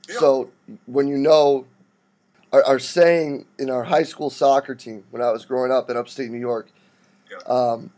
Yeah. 0.09 0.19
So 0.19 0.51
when 0.87 1.07
you 1.07 1.17
know, 1.17 1.67
our, 2.51 2.63
our, 2.65 2.79
saying 2.79 3.45
in 3.57 3.69
our 3.69 3.85
high 3.85 4.03
school 4.03 4.29
soccer 4.29 4.75
team 4.75 5.05
when 5.11 5.21
I 5.21 5.31
was 5.31 5.45
growing 5.45 5.71
up 5.71 5.89
in 5.89 5.95
upstate 5.95 6.31
New 6.31 6.39
York, 6.39 6.69
yeah. 7.29 7.37
um, 7.45 7.93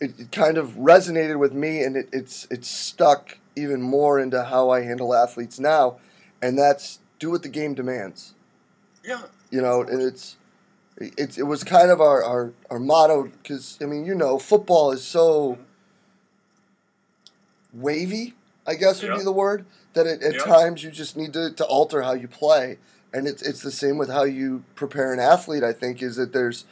it, 0.00 0.18
it, 0.18 0.32
kind 0.32 0.58
of 0.58 0.70
resonated 0.70 1.38
with 1.38 1.52
me 1.52 1.82
and 1.82 1.96
it, 1.96 2.08
it's, 2.12 2.48
it's 2.50 2.68
stuck 2.68 3.38
even 3.54 3.80
more 3.80 4.18
into 4.18 4.42
how 4.44 4.70
I 4.70 4.82
handle 4.82 5.14
athletes 5.14 5.60
now 5.60 5.98
and 6.42 6.58
that's 6.58 7.00
do 7.18 7.30
what 7.30 7.42
the 7.42 7.48
game 7.48 7.74
demands. 7.74 8.34
Yeah. 9.04 9.22
You 9.50 9.62
know, 9.62 9.82
and 9.82 10.02
it's 10.02 10.36
it's 10.98 11.38
it 11.38 11.44
was 11.44 11.62
kind 11.62 11.90
of 11.90 12.00
our 12.00 12.22
our, 12.24 12.52
our 12.70 12.78
motto 12.78 13.24
because 13.24 13.78
I 13.82 13.84
mean 13.84 14.04
you 14.04 14.14
know 14.14 14.38
football 14.38 14.92
is 14.92 15.04
so 15.04 15.58
wavy 17.72 18.34
I 18.66 18.74
guess 18.74 19.02
would 19.02 19.16
be 19.16 19.22
the 19.22 19.32
word 19.32 19.66
that 19.92 20.06
it, 20.06 20.22
at 20.22 20.44
times 20.44 20.82
you 20.82 20.90
just 20.90 21.16
need 21.16 21.32
to, 21.34 21.52
to 21.52 21.64
alter 21.64 22.02
how 22.02 22.14
you 22.14 22.28
play 22.28 22.78
and 23.12 23.26
it's 23.26 23.42
it's 23.42 23.60
the 23.60 23.70
same 23.70 23.98
with 23.98 24.10
how 24.10 24.24
you 24.24 24.64
prepare 24.74 25.12
an 25.12 25.20
athlete 25.20 25.62
I 25.62 25.72
think 25.72 26.02
is 26.02 26.16
that 26.16 26.32
there's 26.32 26.64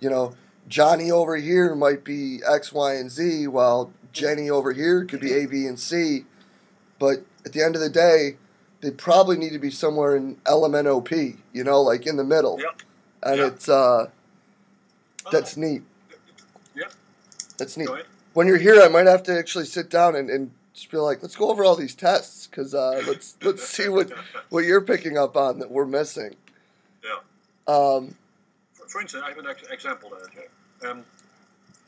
you 0.00 0.08
know 0.08 0.34
Johnny 0.68 1.10
over 1.10 1.36
here 1.36 1.74
might 1.74 2.02
be 2.02 2.40
X 2.48 2.72
Y 2.72 2.94
and 2.94 3.10
Z 3.10 3.46
while 3.48 3.92
Jenny 4.12 4.48
over 4.48 4.72
here 4.72 5.04
could 5.04 5.20
be 5.20 5.34
A 5.34 5.46
B 5.46 5.66
and 5.66 5.78
C 5.78 6.24
but 6.98 7.24
at 7.44 7.52
the 7.52 7.62
end 7.62 7.74
of 7.74 7.82
the 7.82 7.90
day 7.90 8.36
they 8.80 8.90
probably 8.90 9.36
need 9.36 9.52
to 9.52 9.58
be 9.58 9.70
somewhere 9.70 10.16
in 10.16 10.36
LMNOP, 10.46 11.36
you 11.52 11.64
know, 11.64 11.82
like 11.82 12.06
in 12.06 12.16
the 12.16 12.24
middle. 12.24 12.58
Yep. 12.60 12.82
And 13.22 13.38
yep. 13.38 13.52
it's 13.52 13.68
uh, 13.68 14.10
that's 15.30 15.56
oh. 15.56 15.60
neat. 15.60 15.82
Yep. 16.74 16.92
That's 17.58 17.76
neat. 17.76 17.88
When 18.32 18.46
you're 18.46 18.58
here, 18.58 18.80
I 18.80 18.88
might 18.88 19.06
have 19.06 19.22
to 19.24 19.36
actually 19.36 19.66
sit 19.66 19.90
down 19.90 20.14
and, 20.14 20.30
and 20.30 20.52
just 20.72 20.90
be 20.90 20.96
like, 20.96 21.20
let's 21.20 21.36
go 21.36 21.50
over 21.50 21.64
all 21.64 21.76
these 21.76 21.94
tests 21.94 22.46
because 22.46 22.74
uh, 22.74 23.02
let's 23.06 23.36
let's 23.42 23.68
see 23.68 23.88
what 23.88 24.10
what 24.48 24.64
you're 24.64 24.80
picking 24.80 25.18
up 25.18 25.36
on 25.36 25.58
that 25.58 25.70
we're 25.70 25.84
missing. 25.84 26.36
Yeah. 27.04 27.18
Um, 27.72 28.14
for, 28.72 28.88
for 28.88 29.00
instance, 29.02 29.24
I 29.26 29.30
have 29.30 29.38
an 29.38 29.46
example 29.70 30.10
there. 30.10 30.90
Um, 30.90 31.04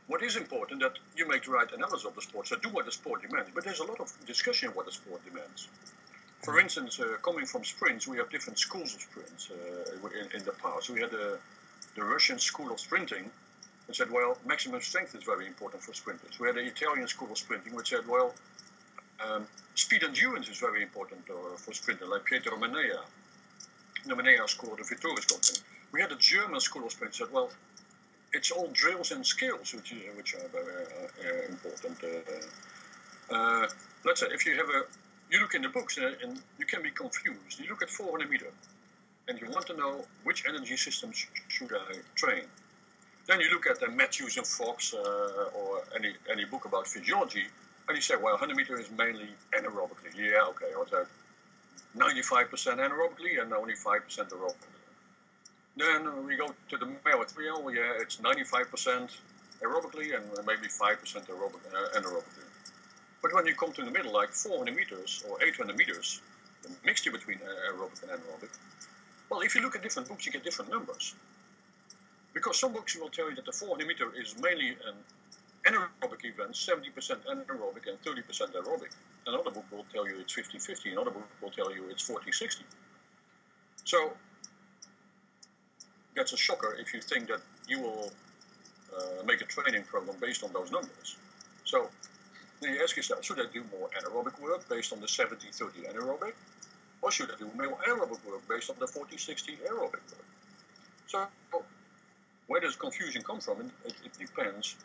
what 0.09 0.23
is 0.23 0.37
important 0.37 0.81
that 0.83 0.99
you 1.17 1.27
make 1.27 1.45
the 1.45 1.53
right 1.53 1.71
analysis 1.73 2.05
of 2.05 2.15
the 2.15 2.21
sport. 2.21 2.47
So 2.47 2.57
do 2.57 2.69
what 2.69 2.85
the 2.85 2.93
sport 2.93 3.23
demands. 3.23 3.51
But 3.55 3.65
there's 3.65 3.81
a 3.81 3.85
lot 3.85 3.99
of 3.99 4.13
discussion 4.27 4.69
what 4.71 4.85
the 4.85 4.93
sport 4.93 5.25
demands 5.25 5.69
for 6.43 6.59
instance, 6.59 6.99
uh, 6.99 7.17
coming 7.23 7.47
from 7.47 7.63
sprints, 7.63 8.09
we 8.09 8.17
have 8.19 8.29
different 8.29 8.59
schools 8.59 8.95
of 8.95 9.01
sprints 9.01 9.51
uh, 9.51 10.09
in, 10.21 10.41
in, 10.41 10.45
the 10.45 10.53
past. 10.53 10.91
We 10.91 11.01
had 11.01 11.13
the, 11.13 11.39
the 11.95 12.03
Russian 12.03 12.39
school 12.39 12.73
of 12.73 12.81
sprinting, 12.81 13.31
which 13.87 13.99
said, 13.99 14.11
well, 14.11 14.37
maximum 14.45 14.81
strength 14.81 15.15
is 15.15 15.23
very 15.23 15.47
important 15.47 15.85
for 15.85 15.95
sprinters. 15.95 16.41
We 16.41 16.49
had 16.49 16.57
the 16.57 16.67
Italian 16.67 17.07
school 17.07 17.31
of 17.31 17.39
sprinting, 17.39 17.75
which 17.77 17.91
said, 17.91 18.09
well, 18.09 18.35
um, 19.25 19.47
speed 19.77 20.03
endurance 20.03 20.49
is 20.49 20.59
very 20.59 20.83
important 20.83 21.21
uh, 21.31 21.57
for 21.57 21.73
sprinters, 21.73 22.09
like 22.09 22.25
Pietro 22.25 22.57
Mennea, 22.57 23.01
the 24.07 24.15
Mennea 24.15 24.49
school, 24.49 24.75
the 24.77 24.83
Vittori's 24.83 25.27
company. 25.27 25.59
We 25.93 26.01
had 26.01 26.11
the 26.11 26.17
German 26.17 26.59
school 26.59 26.85
of 26.85 26.91
sprinting, 26.91 27.19
said, 27.19 27.33
well, 27.33 27.51
it's 28.33 28.51
all 28.51 28.69
drills 28.73 29.13
and 29.13 29.25
skills 29.25 29.75
which, 29.75 29.95
which 30.17 30.35
are 30.35 30.49
very 30.49 30.87
uh, 31.25 31.49
important. 31.49 31.99
Uh, 32.03 33.35
uh, 33.35 33.69
let's 34.05 34.21
say 34.21 34.27
if 34.33 34.45
you 34.45 34.57
have 34.57 34.69
a 34.69 34.85
you 35.33 35.41
look 35.41 35.55
in 35.55 35.63
the 35.63 35.69
books 35.69 35.99
uh, 35.99 36.13
and 36.23 36.41
you 36.59 36.67
can 36.67 36.83
be 36.83 36.91
confused. 36.91 37.59
You 37.59 37.71
look 37.71 37.83
at 37.83 37.89
400 37.91 38.31
meter 38.31 38.53
and 39.29 39.41
you 39.41 39.49
want 39.49 39.67
to 39.67 39.77
know 39.77 40.05
which 40.25 40.45
energy 40.47 40.77
systems 40.77 41.27
should 41.49 41.73
I 41.73 41.97
train. 42.15 42.45
Then 43.27 43.41
you 43.41 43.51
look 43.51 43.67
at 43.67 43.81
the 43.81 43.89
Mathews 43.89 44.37
and 44.37 44.47
Fox 44.47 44.95
uh, 44.95 45.59
or 45.59 45.85
any 45.97 46.13
any 46.31 46.45
book 46.45 46.65
about 46.65 46.87
physiology, 46.87 47.47
and 47.89 47.97
you 47.97 48.03
say, 48.03 48.17
well, 48.17 48.35
100 48.35 48.57
meter 48.57 48.79
is 48.79 48.91
mainly 48.91 49.29
anaerobically. 49.57 50.13
Yeah, 50.15 50.51
okay, 50.51 50.71
that 50.91 51.07
95% 51.97 52.79
anaerobically 52.79 53.41
and 53.41 53.53
only 53.53 53.75
5% 53.75 54.31
aerobically. 54.37 54.83
Then 55.77 56.27
we 56.27 56.37
go 56.37 56.49
to 56.71 56.77
the 56.77 56.87
3 56.87 57.45
yeah, 57.75 58.03
it's 58.03 58.17
95% 58.17 59.17
aerobically 59.63 60.15
and 60.17 60.25
maybe 60.47 60.69
5% 60.69 61.27
aerobic, 61.27 61.63
uh, 61.73 61.99
anaerobically. 61.99 62.42
But 63.23 63.33
when 63.33 63.47
you 63.47 63.55
come 63.55 63.73
to 63.73 63.85
the 63.85 63.91
middle, 63.91 64.13
like 64.13 64.31
400 64.31 64.75
meters 64.75 65.25
or 65.29 65.43
800 65.43 65.77
meters, 65.77 66.21
the 66.63 66.71
mixture 66.85 67.13
between 67.13 67.39
aerobic 67.39 68.03
and 68.03 68.11
anaerobic, 68.11 68.51
well, 69.31 69.41
if 69.41 69.55
you 69.55 69.63
look 69.63 69.77
at 69.77 69.83
different 69.83 70.09
books, 70.09 70.27
you 70.27 70.33
get 70.33 70.45
different 70.45 70.71
numbers. 70.71 71.15
Because 72.35 72.59
some 72.59 72.73
books 72.73 72.97
will 72.97 73.09
tell 73.09 73.31
you 73.31 73.37
that 73.37 73.47
the 73.47 73.53
400 73.53 73.87
meter 73.87 74.09
is 74.21 74.35
mainly 74.41 74.77
an 74.87 74.97
anaerobic 75.67 76.25
event, 76.25 76.53
70% 76.53 76.93
anaerobic 77.31 77.87
and 77.89 78.03
30% 78.03 78.53
aerobic. 78.53 78.91
Another 79.27 79.51
book 79.51 79.65
will 79.71 79.87
tell 79.93 80.07
you 80.09 80.19
it's 80.19 80.33
50 80.33 80.59
50, 80.59 80.93
another 80.93 81.11
book 81.11 81.29
will 81.41 81.51
tell 81.51 81.73
you 81.73 81.85
it's 81.91 82.03
40 82.03 82.33
60. 82.33 82.65
So 83.85 84.13
that's 86.17 86.33
a 86.33 86.37
shocker 86.37 86.77
if 86.79 86.93
you 86.93 87.01
think 87.01 87.29
that 87.29 87.41
you 87.69 87.81
will 87.81 88.11
uh, 88.97 89.23
make 89.25 89.41
a 89.41 89.45
training 89.45 89.85
program 89.85 90.17
based 90.21 90.43
on 90.43 90.53
those 90.53 90.71
numbers. 90.71 91.17
So 91.65 91.89
you 92.63 92.83
ask 92.83 92.97
yourself, 92.97 93.25
should 93.25 93.41
I 93.41 93.47
do 93.53 93.65
more 93.77 93.89
anaerobic 93.99 94.41
work 94.41 94.69
based 94.69 94.93
on 94.93 95.01
the 95.01 95.07
70-30 95.07 95.93
anaerobic? 95.93 96.35
Or 97.01 97.11
should 97.11 97.31
I 97.31 97.37
do 97.39 97.51
more 97.57 97.79
aerobic 97.89 98.25
work 98.25 98.47
based 98.49 98.71
on 98.71 98.77
the 98.79 98.87
40-60 98.87 99.59
aerobic 99.69 100.05
work? 100.13 100.29
So 101.07 101.27
where 102.47 102.61
does 102.61 102.77
confusion 102.77 103.23
come 103.23 103.41
from? 103.41 103.73
It, 103.85 103.95
it 104.05 104.13
depends, 104.19 104.77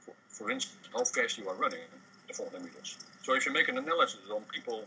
for, 0.00 0.14
for, 0.28 0.50
instance, 0.50 0.88
how 0.92 1.04
fast 1.04 1.38
you 1.38 1.48
are 1.48 1.54
running 1.54 1.80
the 2.28 2.34
400 2.34 2.64
meters. 2.64 2.98
So 3.22 3.34
if 3.34 3.44
you 3.46 3.52
make 3.52 3.68
an 3.68 3.78
analysis 3.78 4.20
on 4.32 4.42
people 4.42 4.84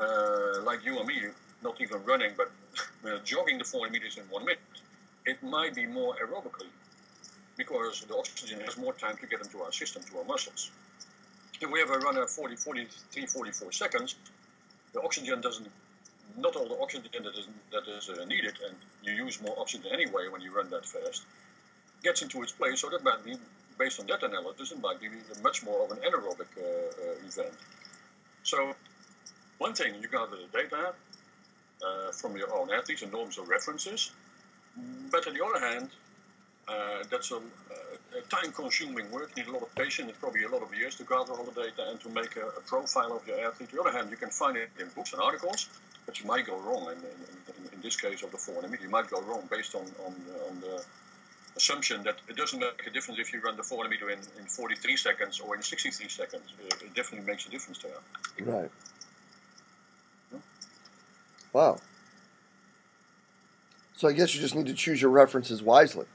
uh, 0.00 0.62
like 0.62 0.84
you 0.84 0.98
and 0.98 1.06
me, 1.06 1.20
not 1.62 1.80
even 1.80 2.02
running, 2.04 2.32
but 2.36 2.50
jogging 3.24 3.58
the 3.58 3.64
400 3.64 3.92
meters 3.92 4.16
in 4.16 4.24
one 4.24 4.44
minute, 4.44 4.60
it 5.26 5.42
might 5.42 5.74
be 5.74 5.86
more 5.86 6.14
aerobically 6.16 6.70
because 7.56 8.02
the 8.02 8.16
oxygen 8.16 8.60
has 8.60 8.76
more 8.76 8.92
time 8.94 9.16
to 9.18 9.26
get 9.26 9.40
into 9.40 9.60
our 9.62 9.72
system, 9.72 10.02
to 10.02 10.18
our 10.18 10.24
muscles 10.24 10.70
if 11.60 11.70
we 11.70 11.78
have 11.80 11.90
a 11.90 11.98
runner 11.98 12.26
40, 12.26 12.56
43, 12.56 13.26
44 13.26 13.72
seconds, 13.72 14.16
the 14.92 15.00
oxygen 15.02 15.40
doesn't, 15.40 15.68
not 16.36 16.56
all 16.56 16.68
the 16.68 16.78
oxygen 16.80 17.22
that 17.22 17.34
is, 17.38 17.48
that 17.72 17.86
is 17.88 18.08
uh, 18.08 18.24
needed, 18.24 18.54
and 18.66 18.76
you 19.02 19.24
use 19.24 19.40
more 19.42 19.54
oxygen 19.58 19.90
anyway 19.92 20.28
when 20.30 20.40
you 20.40 20.54
run 20.54 20.68
that 20.70 20.86
fast, 20.86 21.24
gets 22.02 22.22
into 22.22 22.42
its 22.42 22.52
place. 22.52 22.80
So 22.80 22.90
that 22.90 23.04
might 23.04 23.24
be, 23.24 23.36
based 23.78 24.00
on 24.00 24.06
that 24.06 24.22
analysis, 24.22 24.72
it 24.72 24.80
might 24.80 25.00
be 25.00 25.08
much 25.42 25.64
more 25.64 25.84
of 25.84 25.90
an 25.92 25.98
anaerobic 25.98 26.50
uh, 26.56 26.62
uh, 26.62 27.26
event. 27.26 27.54
So 28.42 28.74
one 29.58 29.74
thing, 29.74 29.94
you 30.00 30.08
gather 30.08 30.36
the 30.36 30.58
data 30.58 30.92
uh, 31.84 32.12
from 32.12 32.36
your 32.36 32.52
own 32.54 32.70
athletes 32.72 33.02
and 33.02 33.12
norms 33.12 33.38
or 33.38 33.46
references, 33.46 34.12
but 35.10 35.26
on 35.26 35.34
the 35.34 35.44
other 35.44 35.64
hand, 35.64 35.90
uh, 36.66 37.04
that's 37.10 37.30
a, 37.30 37.36
time-consuming 38.22 39.10
work. 39.10 39.30
You 39.36 39.42
need 39.42 39.48
a 39.50 39.52
lot 39.52 39.62
of 39.62 39.74
patience. 39.74 40.12
Probably 40.20 40.44
a 40.44 40.48
lot 40.48 40.62
of 40.62 40.74
years 40.76 40.94
to 40.96 41.04
gather 41.04 41.32
all 41.32 41.44
the 41.44 41.52
data 41.62 41.90
and 41.90 42.00
to 42.00 42.08
make 42.08 42.36
a, 42.36 42.46
a, 42.48 42.60
profile 42.66 43.12
of 43.16 43.26
your 43.26 43.40
athlete. 43.40 43.70
On 43.72 43.76
the 43.76 43.82
other 43.82 43.96
hand, 43.96 44.10
you 44.10 44.16
can 44.16 44.30
find 44.30 44.56
it 44.56 44.70
in 44.80 44.88
books 44.96 45.12
and 45.12 45.22
articles, 45.22 45.68
but 46.06 46.20
you 46.20 46.26
might 46.26 46.46
go 46.46 46.58
wrong. 46.60 46.88
In, 46.92 46.98
in, 46.98 47.72
in 47.72 47.80
this 47.82 47.96
case 47.96 48.22
of 48.22 48.30
the 48.30 48.38
400 48.38 48.80
you 48.80 48.88
might 48.88 49.08
go 49.08 49.20
wrong 49.22 49.42
based 49.50 49.74
on, 49.74 49.82
on, 50.06 50.14
on 50.48 50.60
the 50.60 50.84
assumption 51.56 52.02
that 52.02 52.16
it 52.28 52.36
doesn't 52.36 52.58
make 52.58 52.86
a 52.86 52.90
difference 52.90 53.20
if 53.20 53.32
you 53.32 53.40
run 53.40 53.56
the 53.56 53.62
400 53.62 53.88
meter 53.88 54.10
in, 54.10 54.18
in 54.38 54.46
43 54.46 54.96
seconds 54.96 55.40
or 55.40 55.54
in 55.54 55.62
63 55.62 56.08
seconds. 56.08 56.52
It, 56.66 56.82
it 56.82 56.94
definitely 56.94 57.26
makes 57.26 57.46
a 57.46 57.50
difference 57.50 57.78
there. 57.78 58.46
Right. 58.46 58.70
Wow. 61.52 61.78
So 63.96 64.08
I 64.08 64.12
guess 64.12 64.34
you 64.34 64.40
just 64.40 64.56
need 64.56 64.66
to 64.66 64.74
choose 64.74 65.00
your 65.00 65.12
references 65.12 65.62
wisely. 65.62 66.06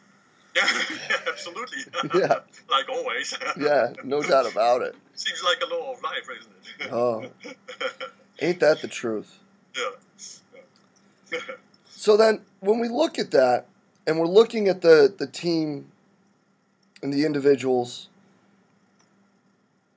Yeah, 0.56 0.68
yeah 1.10 1.16
absolutely. 1.28 1.80
yeah. 2.16 2.40
like 2.70 2.90
always. 2.90 3.34
yeah, 3.58 3.94
no 4.04 4.22
doubt 4.22 4.52
about 4.52 4.82
it. 4.82 4.96
Seems 5.16 5.44
like 5.44 5.58
a 5.62 5.74
law 5.74 5.94
of 5.94 6.02
life, 6.04 6.28
isn't 6.40 6.54
it? 6.80 6.94
oh. 6.94 7.26
Ain't 8.42 8.60
that 8.62 8.82
the 8.82 8.88
truth? 8.88 9.40
Yeah. 9.76 11.40
so 11.90 12.18
then, 12.18 12.42
when 12.62 12.80
we 12.80 12.88
look 12.88 13.20
at 13.20 13.32
that, 13.32 13.66
and 14.08 14.18
we're 14.18 14.28
looking 14.28 14.68
at 14.68 14.82
the, 14.82 15.14
the 15.16 15.28
team 15.28 15.92
and 17.04 17.14
the 17.14 17.26
individuals, 17.26 18.10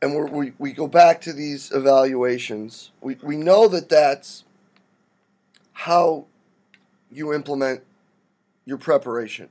and 0.02 0.14
we 0.14 0.30
we, 0.30 0.52
we 0.58 0.72
go 0.72 0.86
back 0.86 1.20
to 1.22 1.32
these 1.32 1.70
evaluations, 1.72 2.90
we, 3.00 3.16
we 3.22 3.36
know 3.36 3.68
that 3.68 3.88
that's 3.88 4.44
how 5.72 6.26
you 7.10 7.32
implement 7.32 7.82
your 8.64 8.78
preparation. 8.78 9.48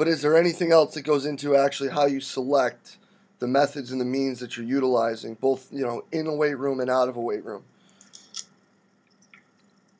But 0.00 0.08
is 0.08 0.22
there 0.22 0.34
anything 0.34 0.72
else 0.72 0.94
that 0.94 1.02
goes 1.02 1.26
into 1.26 1.54
actually 1.54 1.90
how 1.90 2.06
you 2.06 2.20
select 2.20 2.96
the 3.38 3.46
methods 3.46 3.92
and 3.92 4.00
the 4.00 4.06
means 4.06 4.40
that 4.40 4.56
you're 4.56 4.64
utilizing, 4.64 5.34
both 5.34 5.70
you 5.70 5.82
know 5.82 6.04
in 6.10 6.26
a 6.26 6.34
weight 6.34 6.58
room 6.58 6.80
and 6.80 6.88
out 6.88 7.10
of 7.10 7.16
a 7.16 7.20
weight 7.20 7.44
room? 7.44 7.64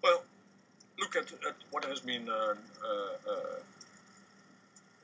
Well, 0.02 0.23
look 0.99 1.16
at, 1.16 1.30
at 1.47 1.54
what 1.71 1.85
has 1.85 2.00
been 2.00 2.26
uh, 2.30 2.33
uh, 2.33 3.30
uh, 3.30 3.35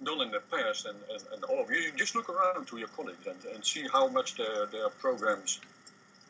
done 0.02 0.22
in 0.22 0.30
the 0.30 0.40
past, 0.50 0.86
and, 0.86 0.96
and, 1.12 1.22
and 1.34 1.44
all 1.44 1.60
of 1.60 1.70
you. 1.70 1.92
Just 1.94 2.14
look 2.14 2.30
around 2.30 2.66
to 2.66 2.78
your 2.78 2.88
colleagues 2.88 3.26
and, 3.26 3.54
and 3.54 3.62
see 3.62 3.86
how 3.92 4.08
much 4.08 4.36
their, 4.36 4.64
their 4.64 4.88
programs 4.88 5.60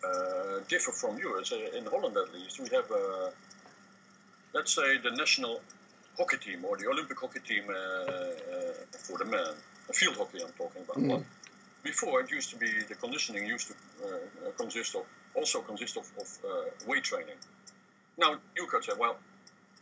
uh, 0.05 0.59
differ 0.67 0.91
from 0.91 1.17
yours. 1.19 1.53
Uh, 1.53 1.79
in 1.79 1.87
Holland, 1.87 2.17
at 2.17 2.35
least, 2.35 2.59
we 2.59 2.69
have 2.71 2.91
uh, 2.91 3.31
let's 4.55 4.75
say 4.75 4.99
the 4.99 5.13
national 5.13 5.61
hockey 6.19 6.39
team 6.39 6.65
or 6.65 6.77
the 6.77 6.89
Olympic 6.89 7.19
hockey 7.19 7.41
team 7.41 7.65
uh, 7.69 7.75
uh, 7.75 8.73
for 9.07 9.19
the 9.19 9.25
men, 9.25 9.55
field 9.93 10.17
hockey 10.17 10.39
I'm 10.43 10.53
talking 10.53 10.83
about. 10.83 10.97
Mm. 10.97 11.25
Before 11.83 12.21
it 12.21 12.31
used 12.31 12.51
to 12.51 12.57
be 12.57 12.71
the 12.89 12.95
conditioning 12.95 13.47
used 13.47 13.69
to 13.69 13.75
uh, 14.05 14.51
consist 14.57 14.97
of 14.97 15.05
also 15.35 15.61
consist 15.61 15.97
of, 15.97 16.11
of 16.19 16.29
weight 16.87 17.05
training. 17.05 17.39
Now 18.19 18.37
you 18.57 18.67
could 18.67 18.83
say, 18.85 18.93
well, 18.99 19.17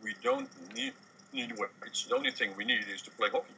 we 0.03 0.13
don't 0.21 0.49
need 0.75 0.93
need 1.33 1.51
weights. 1.57 2.05
The 2.05 2.15
only 2.15 2.31
thing 2.31 2.51
we 2.57 2.65
need 2.65 2.85
is 2.93 3.01
to 3.03 3.11
play 3.11 3.29
hockey. 3.29 3.53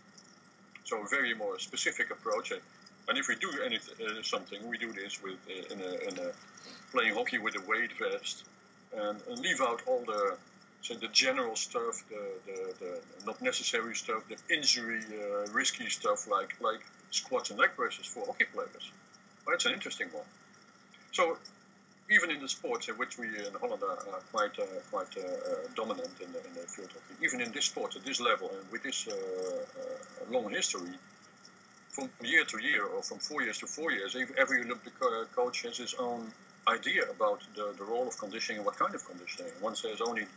So 0.83 1.03
a 1.03 1.07
very 1.07 1.33
more 1.33 1.59
specific 1.59 2.11
approach. 2.11 2.51
And 3.09 3.17
if 3.17 3.27
we 3.27 3.35
do 3.35 3.49
anything, 3.65 3.95
uh, 4.05 4.21
something, 4.21 4.67
we 4.67 4.77
do 4.77 4.91
this 4.91 5.21
with 5.23 5.39
uh, 5.49 5.73
in, 5.73 5.81
a, 5.81 5.91
in 6.07 6.13
a 6.27 6.31
playing 6.91 7.13
hockey 7.13 7.37
with 7.37 7.55
a 7.55 7.61
weight 7.69 7.91
vest, 7.99 8.43
and, 8.95 9.17
and 9.29 9.39
leave 9.39 9.61
out 9.61 9.81
all 9.85 10.03
the 10.05 10.37
so 10.87 10.93
the 10.93 11.09
general 11.09 11.53
stuff, 11.57 12.01
the, 12.07 12.23
the, 12.45 12.59
the 12.79 13.01
not 13.25 13.41
necessary 13.41 13.93
stuff, 13.93 14.23
the 14.29 14.37
injury 14.55 15.01
uh, 15.11 15.51
risky 15.51 15.89
stuff 15.89 16.29
like 16.31 16.55
like 16.61 16.79
squats 17.11 17.49
and 17.49 17.59
leg 17.59 17.71
presses 17.75 18.05
for 18.05 18.25
hockey 18.25 18.45
players. 18.53 18.85
Well, 19.45 19.53
that's 19.53 19.65
an 19.65 19.73
interesting 19.73 20.07
one. 20.13 20.29
So 21.11 21.37
even 22.09 22.31
in 22.31 22.39
the 22.39 22.47
sports 22.47 22.87
in 22.87 22.95
which 22.95 23.17
we 23.17 23.27
in 23.27 23.53
Holland 23.59 23.83
are, 23.83 23.99
are 24.13 24.23
quite 24.31 24.57
uh, 24.57 24.63
quite 24.89 25.11
uh, 25.17 25.23
uh 25.23 25.55
dominant 25.75 26.15
in 26.23 26.31
the, 26.31 26.39
in 26.47 26.53
the 26.53 26.65
field 26.73 26.91
hockey, 26.95 27.15
even 27.21 27.41
in 27.41 27.51
this 27.51 27.65
sport 27.65 27.97
at 27.97 28.05
this 28.05 28.21
level 28.21 28.49
and 28.57 28.71
with 28.71 28.83
this 28.83 29.09
uh, 29.09 29.11
uh, 29.11 30.33
long 30.33 30.49
history, 30.49 30.95
from 31.89 32.09
year 32.23 32.45
to 32.45 32.63
year 32.63 32.85
or 32.85 33.03
from 33.03 33.19
four 33.19 33.41
years 33.41 33.57
to 33.57 33.67
four 33.67 33.91
years, 33.91 34.15
every 34.37 34.61
Olympic 34.61 34.93
coach 35.35 35.63
has 35.63 35.75
his 35.77 35.95
own 35.95 36.31
idea 36.69 37.03
about 37.09 37.41
the, 37.55 37.73
the 37.77 37.83
role 37.83 38.07
of 38.07 38.17
conditioning 38.17 38.59
and 38.59 38.65
what 38.65 38.77
kind 38.77 38.95
of 38.95 39.03
conditioning. 39.05 39.51
One 39.59 39.75
says 39.75 39.99
only 39.99 40.27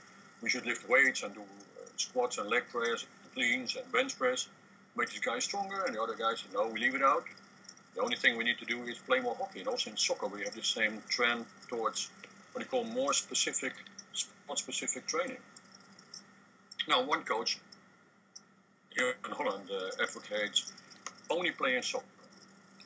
we 0.42 0.48
should 0.48 0.66
lift 0.66 0.88
weights 0.88 1.22
and 1.22 1.34
do 1.34 1.40
uh, 1.40 1.86
squats 1.96 2.38
and 2.38 2.48
leg 2.48 2.64
press, 2.72 3.06
cleans 3.34 3.76
and 3.76 3.90
bench 3.92 4.18
press, 4.18 4.48
make 4.96 5.10
these 5.10 5.20
guys 5.20 5.44
stronger. 5.44 5.84
And 5.84 5.94
the 5.94 6.02
other 6.02 6.14
guys 6.14 6.40
said, 6.40 6.52
no, 6.52 6.66
we 6.68 6.80
leave 6.80 6.94
it 6.94 7.02
out. 7.02 7.24
The 7.94 8.02
only 8.02 8.16
thing 8.16 8.36
we 8.36 8.44
need 8.44 8.58
to 8.58 8.64
do 8.64 8.82
is 8.84 8.98
play 8.98 9.20
more 9.20 9.34
hockey. 9.34 9.60
And 9.60 9.68
also 9.68 9.90
in 9.90 9.96
soccer, 9.96 10.26
we 10.26 10.42
have 10.44 10.54
the 10.54 10.62
same 10.62 11.02
trend 11.08 11.44
towards 11.68 12.10
what 12.52 12.64
you 12.64 12.70
call 12.70 12.84
more 12.84 13.12
specific, 13.12 13.74
sport-specific 14.12 15.06
training. 15.06 15.38
Now, 16.88 17.04
one 17.04 17.22
coach 17.24 17.58
here 18.90 19.14
in 19.24 19.32
Holland 19.32 19.68
uh, 19.70 20.02
advocates 20.02 20.72
only 21.30 21.50
playing 21.50 21.82
soccer. 21.82 22.04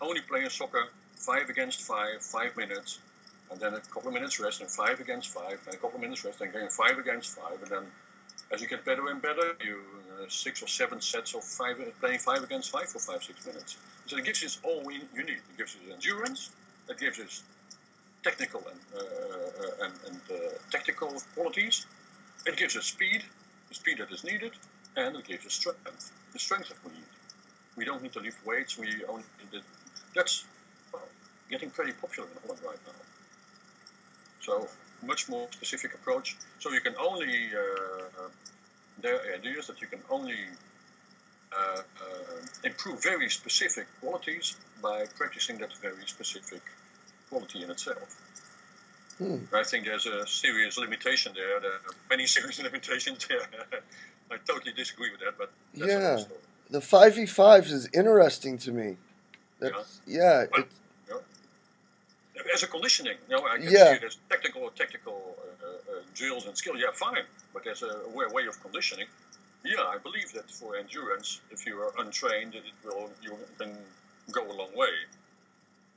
Only 0.00 0.20
playing 0.20 0.50
soccer, 0.50 0.88
five 1.16 1.48
against 1.48 1.80
five, 1.82 2.20
five 2.20 2.56
minutes, 2.56 2.98
and 3.54 3.62
then 3.62 3.74
a 3.74 3.80
couple 3.94 4.08
of 4.08 4.14
minutes 4.14 4.40
rest, 4.40 4.60
and 4.60 4.68
five 4.68 4.98
against 4.98 5.28
five, 5.28 5.60
and 5.66 5.74
a 5.74 5.78
couple 5.78 5.94
of 5.94 6.00
minutes 6.00 6.24
rest, 6.24 6.40
and 6.40 6.50
again 6.50 6.68
five 6.68 6.98
against 6.98 7.38
five, 7.38 7.62
and 7.62 7.70
then 7.70 7.84
as 8.52 8.60
you 8.60 8.66
get 8.66 8.84
better 8.84 9.06
and 9.08 9.22
better, 9.22 9.56
you 9.64 9.78
uh, 10.20 10.24
six 10.28 10.60
or 10.60 10.66
seven 10.66 11.00
sets 11.00 11.34
of 11.34 11.44
five, 11.44 11.76
playing 12.00 12.18
five 12.18 12.42
against 12.42 12.70
five 12.70 12.88
for 12.88 12.98
five 12.98 13.22
six 13.22 13.46
minutes. 13.46 13.76
So 14.06 14.16
it 14.16 14.24
gives 14.24 14.44
us 14.44 14.58
all 14.64 14.82
we, 14.84 14.94
you 15.14 15.22
need. 15.22 15.38
It 15.52 15.56
gives 15.56 15.76
us 15.76 15.82
endurance. 15.92 16.50
It 16.88 16.98
gives 16.98 17.20
us 17.20 17.44
technical 18.24 18.62
and 18.70 18.80
uh, 18.94 19.04
uh, 19.04 19.84
and, 19.84 19.94
and 20.08 20.20
uh, 20.30 20.50
tactical 20.70 21.12
qualities. 21.34 21.86
It 22.44 22.56
gives 22.56 22.76
us 22.76 22.86
speed, 22.86 23.22
the 23.68 23.74
speed 23.74 23.98
that 23.98 24.10
is 24.10 24.24
needed, 24.24 24.52
and 24.96 25.16
it 25.16 25.24
gives 25.24 25.46
us 25.46 25.52
strength, 25.52 26.12
the 26.32 26.38
strength 26.40 26.68
that 26.70 26.78
we 26.84 26.92
need. 26.92 27.12
We 27.76 27.84
don't 27.84 28.02
need 28.02 28.12
to 28.14 28.20
lift 28.20 28.44
weights. 28.44 28.76
We 28.78 28.88
only 29.08 29.24
that's 30.14 30.44
well, 30.92 31.02
getting 31.50 31.70
pretty 31.70 31.92
popular 31.92 32.28
in 32.28 32.36
Holland 32.42 32.60
right 32.66 32.82
now. 32.86 33.13
So 34.44 34.68
much 35.06 35.28
more 35.28 35.46
specific 35.52 35.94
approach. 35.94 36.36
So 36.58 36.72
you 36.72 36.80
can 36.80 36.94
only 36.98 37.50
uh, 37.62 38.28
there 39.00 39.16
are 39.16 39.34
ideas 39.34 39.66
that 39.66 39.80
you 39.80 39.86
can 39.86 40.00
only 40.10 40.38
uh, 41.52 41.76
uh, 41.76 41.82
improve 42.64 43.02
very 43.02 43.28
specific 43.28 43.86
qualities 44.00 44.56
by 44.82 45.04
practicing 45.16 45.58
that 45.58 45.72
very 45.78 46.06
specific 46.06 46.62
quality 47.30 47.62
in 47.62 47.70
itself. 47.70 48.20
Hmm. 49.18 49.38
I 49.54 49.62
think 49.62 49.84
there's 49.84 50.06
a 50.06 50.26
serious 50.26 50.76
limitation 50.76 51.32
there. 51.34 51.60
There 51.60 51.70
are 51.70 51.94
many 52.10 52.26
serious 52.36 52.60
limitations 52.62 53.26
there. 53.28 53.46
I 54.30 54.36
totally 54.46 54.72
disagree 54.72 55.10
with 55.10 55.20
that, 55.20 55.34
but 55.38 55.52
yeah, 55.74 56.24
the 56.70 56.80
five 56.80 57.14
v 57.14 57.26
fives 57.26 57.70
is 57.70 57.88
interesting 57.92 58.56
to 58.58 58.72
me. 58.72 58.96
That's, 59.60 60.00
yeah, 60.06 60.46
yeah 60.56 60.62
as 62.52 62.62
a 62.62 62.66
conditioning. 62.66 63.16
You 63.28 63.36
know, 63.36 63.46
I 63.46 63.58
can 63.58 63.70
yeah. 63.70 63.90
see 63.90 63.96
it 63.96 64.04
as 64.04 64.16
technical 64.28 64.70
technical 64.70 65.36
uh, 65.62 65.66
uh, 65.66 66.00
drills 66.14 66.46
and 66.46 66.56
skills. 66.56 66.78
Yeah, 66.80 66.92
fine. 66.92 67.24
But 67.52 67.66
as 67.66 67.82
a 67.82 68.00
way 68.14 68.46
of 68.46 68.60
conditioning, 68.62 69.06
yeah, 69.64 69.82
I 69.82 69.98
believe 69.98 70.32
that 70.32 70.50
for 70.50 70.76
endurance, 70.76 71.40
if 71.50 71.66
you 71.66 71.80
are 71.80 71.92
untrained, 71.98 72.54
it 72.54 72.64
will 72.84 73.10
you 73.22 73.36
can 73.58 73.72
go 74.30 74.42
a 74.50 74.52
long 74.52 74.74
way. 74.74 74.94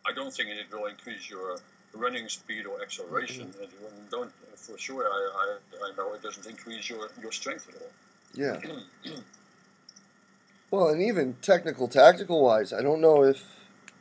I 0.08 0.14
don't 0.14 0.34
think 0.34 0.50
it 0.50 0.72
will 0.72 0.86
increase 0.86 1.30
your 1.30 1.58
running 1.94 2.30
speed 2.30 2.66
or 2.66 2.82
acceleration. 2.82 3.48
Mm-hmm. 3.48 4.10
don't 4.10 4.32
for 4.56 4.78
sure. 4.78 5.06
I, 5.06 5.30
I, 5.44 5.88
I 5.88 5.96
know 5.98 6.14
it 6.14 6.22
doesn't 6.22 6.46
increase 6.46 6.90
your, 6.90 7.10
your 7.22 7.32
strength 7.32 7.68
at 7.70 7.82
all. 7.82 7.92
Yeah. 8.34 8.60
well, 10.72 10.90
and 10.90 11.02
even 11.02 11.36
technical, 11.42 11.88
tactical 11.88 12.44
wise, 12.44 12.74
I 12.74 12.82
don't 12.82 13.02
know 13.02 13.24
if 13.24 13.44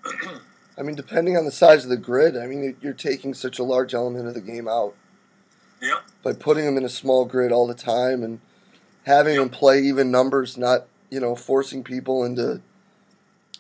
I 0.79 0.83
mean, 0.83 0.95
depending 0.95 1.37
on 1.37 1.45
the 1.45 1.53
size 1.53 1.85
of 1.85 1.91
the 1.91 1.97
grid, 1.97 2.37
I 2.37 2.47
mean, 2.47 2.77
you're 2.83 2.93
taking 2.93 3.33
such 3.33 3.59
a 3.59 3.63
large 3.65 3.95
element 3.95 4.29
of 4.29 4.35
the 4.35 4.41
game 4.41 4.69
out. 4.69 4.95
Yeah. 5.81 6.01
By 6.23 6.33
putting 6.33 6.65
them 6.65 6.77
in 6.77 6.85
a 6.85 6.89
small 6.89 7.25
grid 7.25 7.53
all 7.53 7.67
the 7.67 7.75
time 7.75 8.23
and 8.23 8.41
having 9.05 9.37
them 9.37 9.49
play 9.49 9.81
even 9.81 10.11
numbers, 10.11 10.57
not 10.59 10.87
you 11.11 11.21
know 11.21 11.35
forcing 11.35 11.83
people 11.83 12.25
into 12.25 12.61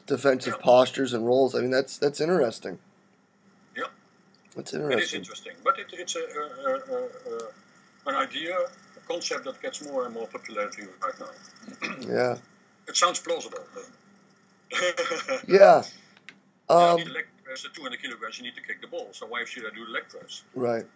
defensive 0.06 0.58
postures 0.60 1.12
and 1.12 1.26
roles. 1.26 1.54
I 1.54 1.60
mean, 1.60 1.70
that's 1.70 1.98
that's 1.98 2.20
interesting. 2.20 2.78
Yeah. 3.76 3.84
That's 4.54 4.74
interesting. 4.74 4.98
It 4.98 5.04
is 5.04 5.14
interesting, 5.14 5.52
but 5.64 5.78
it, 5.78 5.86
it's 5.92 6.16
a, 6.16 6.20
a, 6.20 6.96
a, 6.96 8.10
an 8.10 8.14
idea, 8.14 8.56
a 8.56 9.00
concept 9.08 9.44
that 9.44 9.60
gets 9.62 9.84
more 9.84 10.06
and 10.06 10.14
more 10.14 10.26
popularity 10.26 10.82
right 11.02 11.14
now. 11.20 11.96
yeah. 12.08 12.36
It 12.88 12.96
sounds 12.96 13.20
plausible. 13.20 13.58
yeah. 15.48 15.82
Um, 16.68 16.98
you 16.98 17.04
need 17.04 17.14
leg 17.14 17.26
press 17.44 17.64
at 17.64 17.74
200 17.74 18.00
kilograms, 18.02 18.38
you 18.38 18.44
need 18.44 18.56
to 18.56 18.62
kick 18.62 18.80
the 18.80 18.88
ball. 18.88 19.08
So 19.12 19.26
why 19.26 19.44
should 19.44 19.64
I 19.66 19.74
do 19.74 19.86
the 19.86 19.92
leg 19.92 20.08
press? 20.08 20.42
Right. 20.54 20.86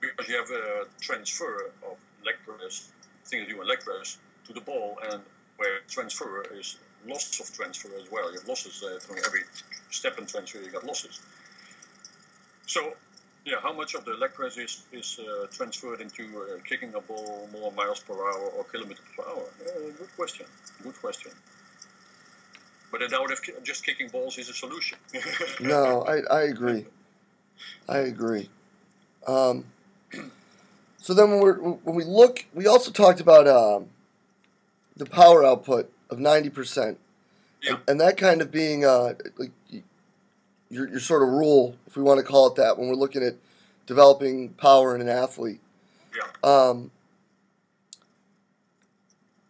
Because 0.00 0.28
you 0.28 0.36
have 0.36 0.50
a 0.50 0.84
transfer 1.00 1.70
of 1.82 1.96
leg 2.24 2.34
press, 2.46 2.92
thing 3.24 3.40
you 3.40 3.48
do 3.48 3.62
in 3.62 3.68
leg 3.68 3.80
press, 3.80 4.18
to 4.46 4.52
the 4.52 4.60
ball, 4.60 4.98
and 5.10 5.22
where 5.56 5.80
transfer 5.88 6.42
is 6.54 6.76
loss 7.06 7.40
of 7.40 7.54
transfer 7.54 7.88
as 7.96 8.10
well. 8.10 8.30
You 8.30 8.38
have 8.38 8.48
losses 8.48 8.82
uh, 8.82 8.98
from 9.00 9.16
every 9.24 9.40
step 9.90 10.18
in 10.18 10.26
transfer. 10.26 10.58
You 10.58 10.70
got 10.70 10.84
losses. 10.84 11.20
So, 12.66 12.94
yeah, 13.44 13.56
how 13.62 13.72
much 13.72 13.94
of 13.94 14.04
the 14.04 14.14
leg 14.14 14.34
press 14.34 14.56
is 14.56 14.84
is 14.92 15.18
uh, 15.18 15.46
transferred 15.50 16.00
into 16.00 16.24
uh, 16.24 16.58
kicking 16.68 16.94
a 16.94 17.00
ball 17.00 17.48
more 17.52 17.72
miles 17.72 18.00
per 18.00 18.14
hour 18.14 18.50
or 18.56 18.64
kilometers 18.64 19.04
per 19.16 19.22
hour? 19.22 19.46
Uh, 19.66 19.90
good 19.98 20.16
question. 20.16 20.46
Good 20.82 21.00
question. 21.00 21.32
But 22.94 23.02
I 23.02 23.06
doubt 23.08 23.32
if 23.32 23.64
just 23.64 23.84
kicking 23.84 24.06
balls 24.06 24.38
is 24.38 24.48
a 24.48 24.54
solution. 24.54 24.98
No, 25.60 26.02
I, 26.02 26.20
I 26.32 26.42
agree. 26.42 26.84
I 27.88 27.98
agree. 27.98 28.48
Um, 29.26 29.64
so 30.98 31.12
then 31.12 31.28
when, 31.32 31.40
we're, 31.40 31.54
when 31.58 31.96
we 31.96 32.04
look, 32.04 32.44
we 32.54 32.68
also 32.68 32.92
talked 32.92 33.18
about 33.18 33.48
um, 33.48 33.86
the 34.96 35.06
power 35.06 35.44
output 35.44 35.90
of 36.08 36.18
90%. 36.18 36.94
Yeah. 37.64 37.70
And, 37.70 37.80
and 37.88 38.00
that 38.00 38.16
kind 38.16 38.40
of 38.40 38.52
being 38.52 38.84
uh, 38.84 39.14
like 39.38 39.50
your, 40.70 40.88
your 40.88 41.00
sort 41.00 41.24
of 41.24 41.30
rule, 41.30 41.74
if 41.88 41.96
we 41.96 42.04
want 42.04 42.20
to 42.20 42.24
call 42.24 42.46
it 42.46 42.54
that, 42.54 42.78
when 42.78 42.86
we're 42.86 42.94
looking 42.94 43.24
at 43.24 43.34
developing 43.86 44.50
power 44.50 44.94
in 44.94 45.00
an 45.00 45.08
athlete. 45.08 45.58
yeah. 46.16 46.28
Um, 46.48 46.92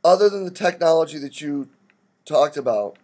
other 0.02 0.30
than 0.30 0.46
the 0.46 0.50
technology 0.50 1.18
that 1.18 1.42
you 1.42 1.68
talked 2.24 2.56
about, 2.56 2.96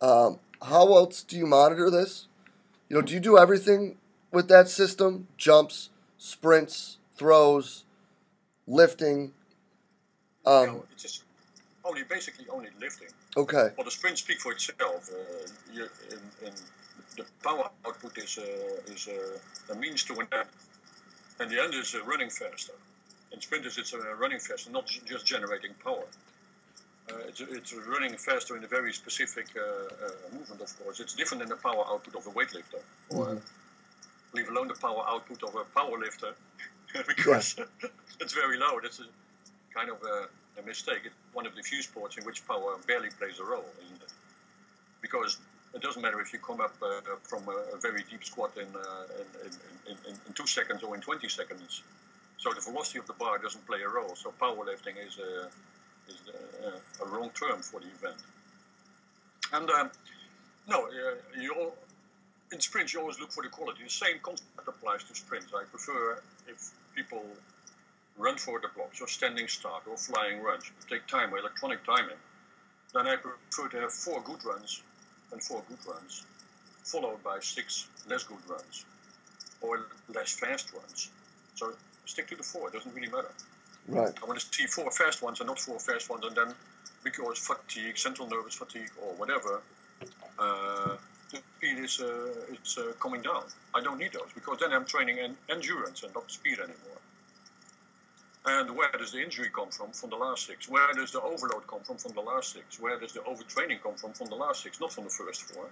um, 0.00 0.38
how 0.62 0.94
else 0.94 1.22
do 1.22 1.36
you 1.36 1.46
monitor 1.46 1.90
this? 1.90 2.26
You 2.88 2.96
know, 2.96 3.02
do 3.02 3.14
you 3.14 3.20
do 3.20 3.38
everything 3.38 3.96
with 4.32 4.48
that 4.48 4.68
system? 4.68 5.28
Jumps, 5.36 5.90
sprints, 6.18 6.98
throws, 7.16 7.84
lifting. 8.66 9.32
Um, 10.46 10.66
no, 10.66 10.84
it's 10.92 11.02
just 11.02 11.24
only 11.84 12.02
basically 12.04 12.46
only 12.50 12.70
lifting. 12.80 13.08
okay, 13.36 13.70
Well, 13.76 13.84
the 13.84 13.90
sprint 13.90 14.18
speak 14.18 14.40
for 14.40 14.52
itself. 14.52 15.10
Uh, 15.12 15.46
you, 15.72 15.88
in, 16.10 16.46
in 16.46 16.52
the 17.16 17.24
power 17.42 17.70
output 17.86 18.16
is 18.18 18.38
uh, 18.38 18.92
is 18.92 19.08
uh, 19.08 19.72
a 19.72 19.76
means 19.76 20.04
to 20.04 20.14
an 20.14 20.26
end, 20.32 20.48
and 21.40 21.50
the 21.50 21.62
end 21.62 21.74
is 21.74 21.94
uh, 21.94 22.02
running 22.04 22.30
faster. 22.30 22.72
In 23.32 23.40
sprinters, 23.40 23.78
it's 23.78 23.94
uh, 23.94 23.98
running 24.18 24.40
faster, 24.40 24.70
not 24.70 24.86
just 24.86 25.24
generating 25.26 25.72
power. 25.84 26.04
Uh, 27.08 27.14
it's, 27.28 27.40
it's 27.40 27.74
running 27.88 28.16
faster 28.16 28.56
in 28.56 28.64
a 28.64 28.66
very 28.66 28.92
specific 28.92 29.46
uh, 29.56 29.60
uh, 29.62 30.10
movement, 30.32 30.60
of 30.60 30.78
course. 30.78 31.00
It's 31.00 31.14
different 31.14 31.40
than 31.40 31.48
the 31.48 31.56
power 31.56 31.84
output 31.88 32.14
of 32.14 32.26
a 32.26 32.30
weightlifter, 32.30 32.80
or 33.10 33.26
Mhm. 33.26 33.42
leave 34.32 34.48
alone 34.48 34.68
the 34.68 34.74
power 34.74 35.04
output 35.08 35.42
of 35.42 35.54
a 35.56 35.64
power 35.64 35.98
lifter, 35.98 36.34
because 37.06 37.56
it's 38.20 38.32
very 38.32 38.58
low. 38.58 38.78
That's 38.80 39.00
a 39.00 39.06
kind 39.74 39.90
of 39.90 39.98
a, 40.02 40.28
a 40.60 40.62
mistake. 40.64 41.00
It's 41.04 41.14
one 41.32 41.46
of 41.46 41.54
the 41.56 41.62
few 41.62 41.82
sports 41.82 42.16
in 42.18 42.24
which 42.24 42.46
power 42.46 42.76
barely 42.86 43.10
plays 43.10 43.38
a 43.40 43.44
role. 43.44 43.64
Because 45.00 45.38
it 45.74 45.80
doesn't 45.82 46.02
matter 46.02 46.20
if 46.20 46.32
you 46.32 46.38
come 46.38 46.60
up 46.60 46.74
uh, 46.82 47.00
from 47.22 47.42
a, 47.48 47.74
a 47.74 47.78
very 47.80 48.04
deep 48.10 48.22
squat 48.24 48.52
in, 48.56 48.68
uh, 48.76 49.04
in, 49.44 49.50
in, 49.90 49.96
in, 50.08 50.14
in 50.26 50.32
two 50.34 50.46
seconds 50.46 50.82
or 50.82 50.94
in 50.94 51.00
20 51.00 51.28
seconds. 51.28 51.82
So 52.38 52.52
the 52.52 52.60
velocity 52.60 52.98
of 52.98 53.06
the 53.06 53.14
bar 53.14 53.38
doesn't 53.38 53.66
play 53.66 53.80
a 53.82 53.88
role. 53.88 54.14
So 54.14 54.32
powerlifting 54.40 54.96
is 55.06 55.18
a, 55.18 55.48
is 56.10 56.20
a, 56.28 57.04
a 57.04 57.08
wrong 57.08 57.30
term 57.30 57.62
for 57.62 57.80
the 57.80 57.86
event. 57.86 58.20
And 59.52 59.70
um, 59.70 59.90
no, 60.68 60.86
uh, 60.86 61.40
you 61.40 61.72
in 62.52 62.60
sprints 62.60 62.92
you 62.92 63.00
always 63.00 63.18
look 63.20 63.32
for 63.32 63.42
the 63.42 63.48
quality. 63.48 63.84
The 63.84 63.90
same 63.90 64.18
concept 64.22 64.66
applies 64.66 65.04
to 65.04 65.14
sprints. 65.14 65.52
I 65.54 65.64
prefer 65.64 66.22
if 66.48 66.70
people 66.94 67.24
run 68.18 68.36
for 68.36 68.60
the 68.60 68.68
blocks 68.74 69.00
or 69.00 69.08
standing 69.08 69.48
start 69.48 69.82
or 69.88 69.96
flying 69.96 70.42
runs, 70.42 70.70
take 70.88 71.06
time 71.06 71.32
or 71.32 71.38
electronic 71.38 71.84
timing, 71.84 72.20
then 72.92 73.06
I 73.06 73.16
prefer 73.16 73.68
to 73.68 73.80
have 73.82 73.92
four 73.92 74.20
good 74.22 74.44
runs 74.44 74.82
and 75.32 75.42
four 75.42 75.62
good 75.68 75.78
runs, 75.86 76.24
followed 76.82 77.22
by 77.22 77.38
six 77.40 77.86
less 78.08 78.24
good 78.24 78.44
runs 78.48 78.84
or 79.60 79.86
less 80.14 80.32
fast 80.32 80.72
runs. 80.72 81.10
So 81.54 81.72
stick 82.04 82.28
to 82.28 82.36
the 82.36 82.42
four, 82.42 82.68
it 82.68 82.74
doesn't 82.74 82.94
really 82.94 83.08
matter. 83.08 83.32
Right, 83.90 84.14
I 84.22 84.26
want 84.26 84.38
to 84.38 84.46
see 84.54 84.66
four 84.66 84.90
fast 84.90 85.22
ones 85.22 85.40
and 85.40 85.48
not 85.48 85.58
four 85.58 85.78
fast 85.78 86.10
ones, 86.10 86.24
and 86.24 86.36
then 86.36 86.54
because 87.04 87.38
fatigue, 87.38 87.96
central 87.96 88.28
nervous 88.28 88.54
fatigue, 88.54 88.90
or 89.02 89.14
whatever, 89.14 89.60
uh, 90.38 90.96
the 91.30 91.38
speed 91.56 91.78
is 91.78 92.00
uh, 92.00 92.52
it's 92.52 92.78
uh, 92.78 92.92
coming 93.00 93.22
down. 93.22 93.44
I 93.74 93.80
don't 93.80 93.98
need 93.98 94.12
those 94.12 94.30
because 94.34 94.58
then 94.58 94.72
I'm 94.72 94.84
training 94.84 95.18
in 95.18 95.36
endurance 95.48 96.02
and 96.02 96.14
not 96.14 96.30
speed 96.30 96.58
anymore. 96.58 97.00
And 98.46 98.74
where 98.74 98.90
does 98.98 99.12
the 99.12 99.22
injury 99.22 99.50
come 99.54 99.68
from? 99.70 99.90
From 99.92 100.10
the 100.10 100.16
last 100.16 100.46
six. 100.46 100.68
Where 100.68 100.92
does 100.94 101.12
the 101.12 101.20
overload 101.20 101.66
come 101.66 101.80
from? 101.80 101.98
From 101.98 102.12
the 102.12 102.22
last 102.22 102.54
six. 102.54 102.80
Where 102.80 102.98
does 102.98 103.12
the 103.12 103.20
overtraining 103.20 103.82
come 103.82 103.94
from? 103.94 104.12
From 104.14 104.28
the 104.28 104.34
last 104.34 104.62
six, 104.62 104.80
not 104.80 104.92
from 104.92 105.04
the 105.04 105.10
first 105.10 105.42
four. 105.42 105.66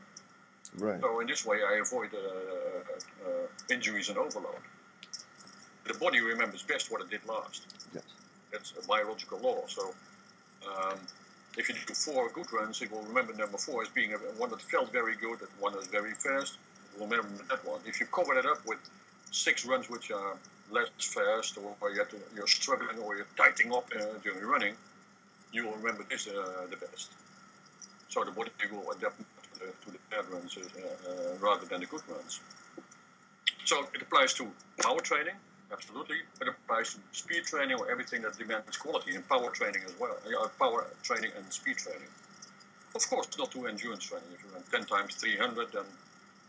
right, 0.79 1.01
So 1.01 1.21
in 1.21 1.27
this 1.27 1.47
way, 1.47 1.59
I 1.67 1.81
avoid 1.81 2.11
uh, 2.15 3.27
uh, 3.27 3.75
injuries 3.75 4.11
and 4.11 4.19
overload. 4.19 4.61
The 5.89 5.95
body 5.95 6.21
remembers 6.21 6.63
best 6.63 6.93
what 6.93 7.01
it 7.01 7.11
did 7.11 7.21
last. 7.27 7.63
yes, 7.95 8.05
That's 8.53 8.73
a 8.83 8.87
biological 8.87 9.39
law. 9.39 9.63
So 9.67 9.95
um, 10.69 10.99
if 11.57 11.69
you 11.69 11.75
do 11.87 11.95
four 11.95 12.29
good 12.29 12.53
runs, 12.53 12.83
it 12.83 12.93
will 12.93 13.03
remember 13.03 13.33
number 13.33 13.57
four 13.57 13.83
as 13.83 13.89
being 13.89 14.13
a, 14.13 14.19
one 14.39 14.51
that 14.51 14.61
felt 14.61 14.93
very 14.93 15.17
good, 15.17 15.41
that 15.41 15.49
one 15.59 15.75
was 15.75 15.87
very 15.87 16.13
fast. 16.13 16.59
It 16.95 17.01
will 17.01 17.09
remember 17.09 17.43
that 17.49 17.65
one. 17.67 17.81
If 17.87 18.01
you 18.01 18.07
cover 18.07 18.35
that 18.35 18.45
up 18.45 18.65
with 18.67 18.79
six 19.31 19.67
runs 19.67 19.89
which 19.89 20.11
are 20.11 20.37
less 20.71 20.89
fast, 21.01 21.59
or, 21.59 21.91
you 21.91 21.99
have 21.99 22.11
to, 22.11 22.17
you're 22.35 22.47
struggling, 22.47 22.99
or 22.99 23.17
you're 23.17 23.27
tightening 23.37 23.73
up 23.73 23.91
uh, 23.97 24.05
during 24.23 24.45
running, 24.45 24.75
you 25.53 25.65
will 25.67 25.77
remember 25.77 26.05
this 26.11 26.29
uh, 26.29 26.67
the 26.71 26.77
best. 26.77 27.13
So 28.11 28.25
the 28.25 28.31
body 28.31 28.51
will 28.71 28.91
adapt 28.93 29.19
to 29.19 29.61
the, 29.61 29.67
to 29.85 29.91
the 29.93 29.99
bad 30.11 30.25
runs 30.31 30.57
uh, 30.57 30.61
uh, 30.61 31.37
rather 31.41 31.65
than 31.67 31.81
the 31.81 31.87
good 31.87 32.03
runs. 32.09 32.41
So 33.65 33.87
it 33.95 34.03
applies 34.03 34.35
to 34.35 34.47
power 34.83 35.01
training, 35.01 35.35
absolutely. 35.73 36.17
But 36.39 36.49
it 36.49 36.55
applies 36.65 36.95
to 36.95 37.01
speed 37.13 37.45
training 37.45 37.79
or 37.79 37.91
everything 37.91 38.23
that 38.23 38.39
demands 38.39 38.77
quality, 38.77 39.15
and 39.15 39.29
power 39.29 39.51
training 39.51 39.83
as 39.87 39.95
well. 39.99 40.17
Uh, 40.27 40.49
power 40.59 40.87
training 41.03 41.31
and 41.37 41.53
speed 41.53 41.77
training. 41.77 42.09
Of 42.95 43.09
course, 43.09 43.29
not 43.39 43.51
to 43.53 43.67
endurance 43.67 44.05
training. 44.05 44.29
If 44.35 44.45
you 44.45 44.51
run 44.53 44.63
10 44.71 44.85
times 44.87 45.15
300, 45.17 45.73
then 45.73 45.85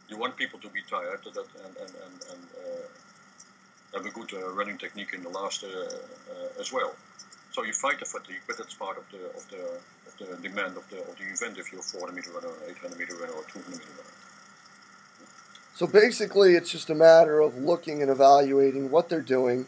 you 0.10 0.17
want 0.17 0.36
people 0.38 0.60
to 0.60 0.69
be 0.69 0.82
tired 0.89 1.21
that, 1.23 1.45
and, 1.65 1.75
and, 1.77 1.91
and, 2.05 2.15
and 2.32 2.43
uh, 2.58 3.97
have 3.97 4.05
a 4.05 4.10
good 4.10 4.34
uh, 4.34 4.51
running 4.53 4.77
technique 4.77 5.13
in 5.13 5.23
the 5.23 5.29
last 5.29 5.63
uh, 5.63 5.67
uh, 5.67 6.60
as 6.60 6.71
well. 6.71 6.93
So 7.51 7.63
you 7.63 7.73
fight 7.73 7.99
the 7.99 8.05
fatigue, 8.05 8.41
but 8.47 8.58
that's 8.58 8.73
part 8.73 8.97
of 8.97 9.03
the 9.12 9.25
of 9.36 9.47
the 9.49 9.62
of 10.08 10.41
the 10.41 10.47
demand 10.47 10.77
of 10.77 10.88
the 10.89 11.01
of 11.01 11.15
the 11.17 11.25
event. 11.25 11.58
If 11.58 11.71
you're 11.71 11.82
a 11.82 11.84
400 11.84 12.15
meter 12.15 12.32
runner, 12.32 12.47
or 12.47 12.69
800 12.69 12.97
meter 12.97 13.15
runner, 13.15 13.34
or 13.34 13.43
200 13.43 13.69
meter 13.69 13.89
runner. 13.89 14.18
So 15.79 15.87
basically, 15.87 16.55
it's 16.55 16.69
just 16.69 16.89
a 16.89 16.93
matter 16.93 17.39
of 17.39 17.55
looking 17.57 18.01
and 18.01 18.11
evaluating 18.11 18.91
what 18.91 19.07
they're 19.07 19.21
doing, 19.21 19.65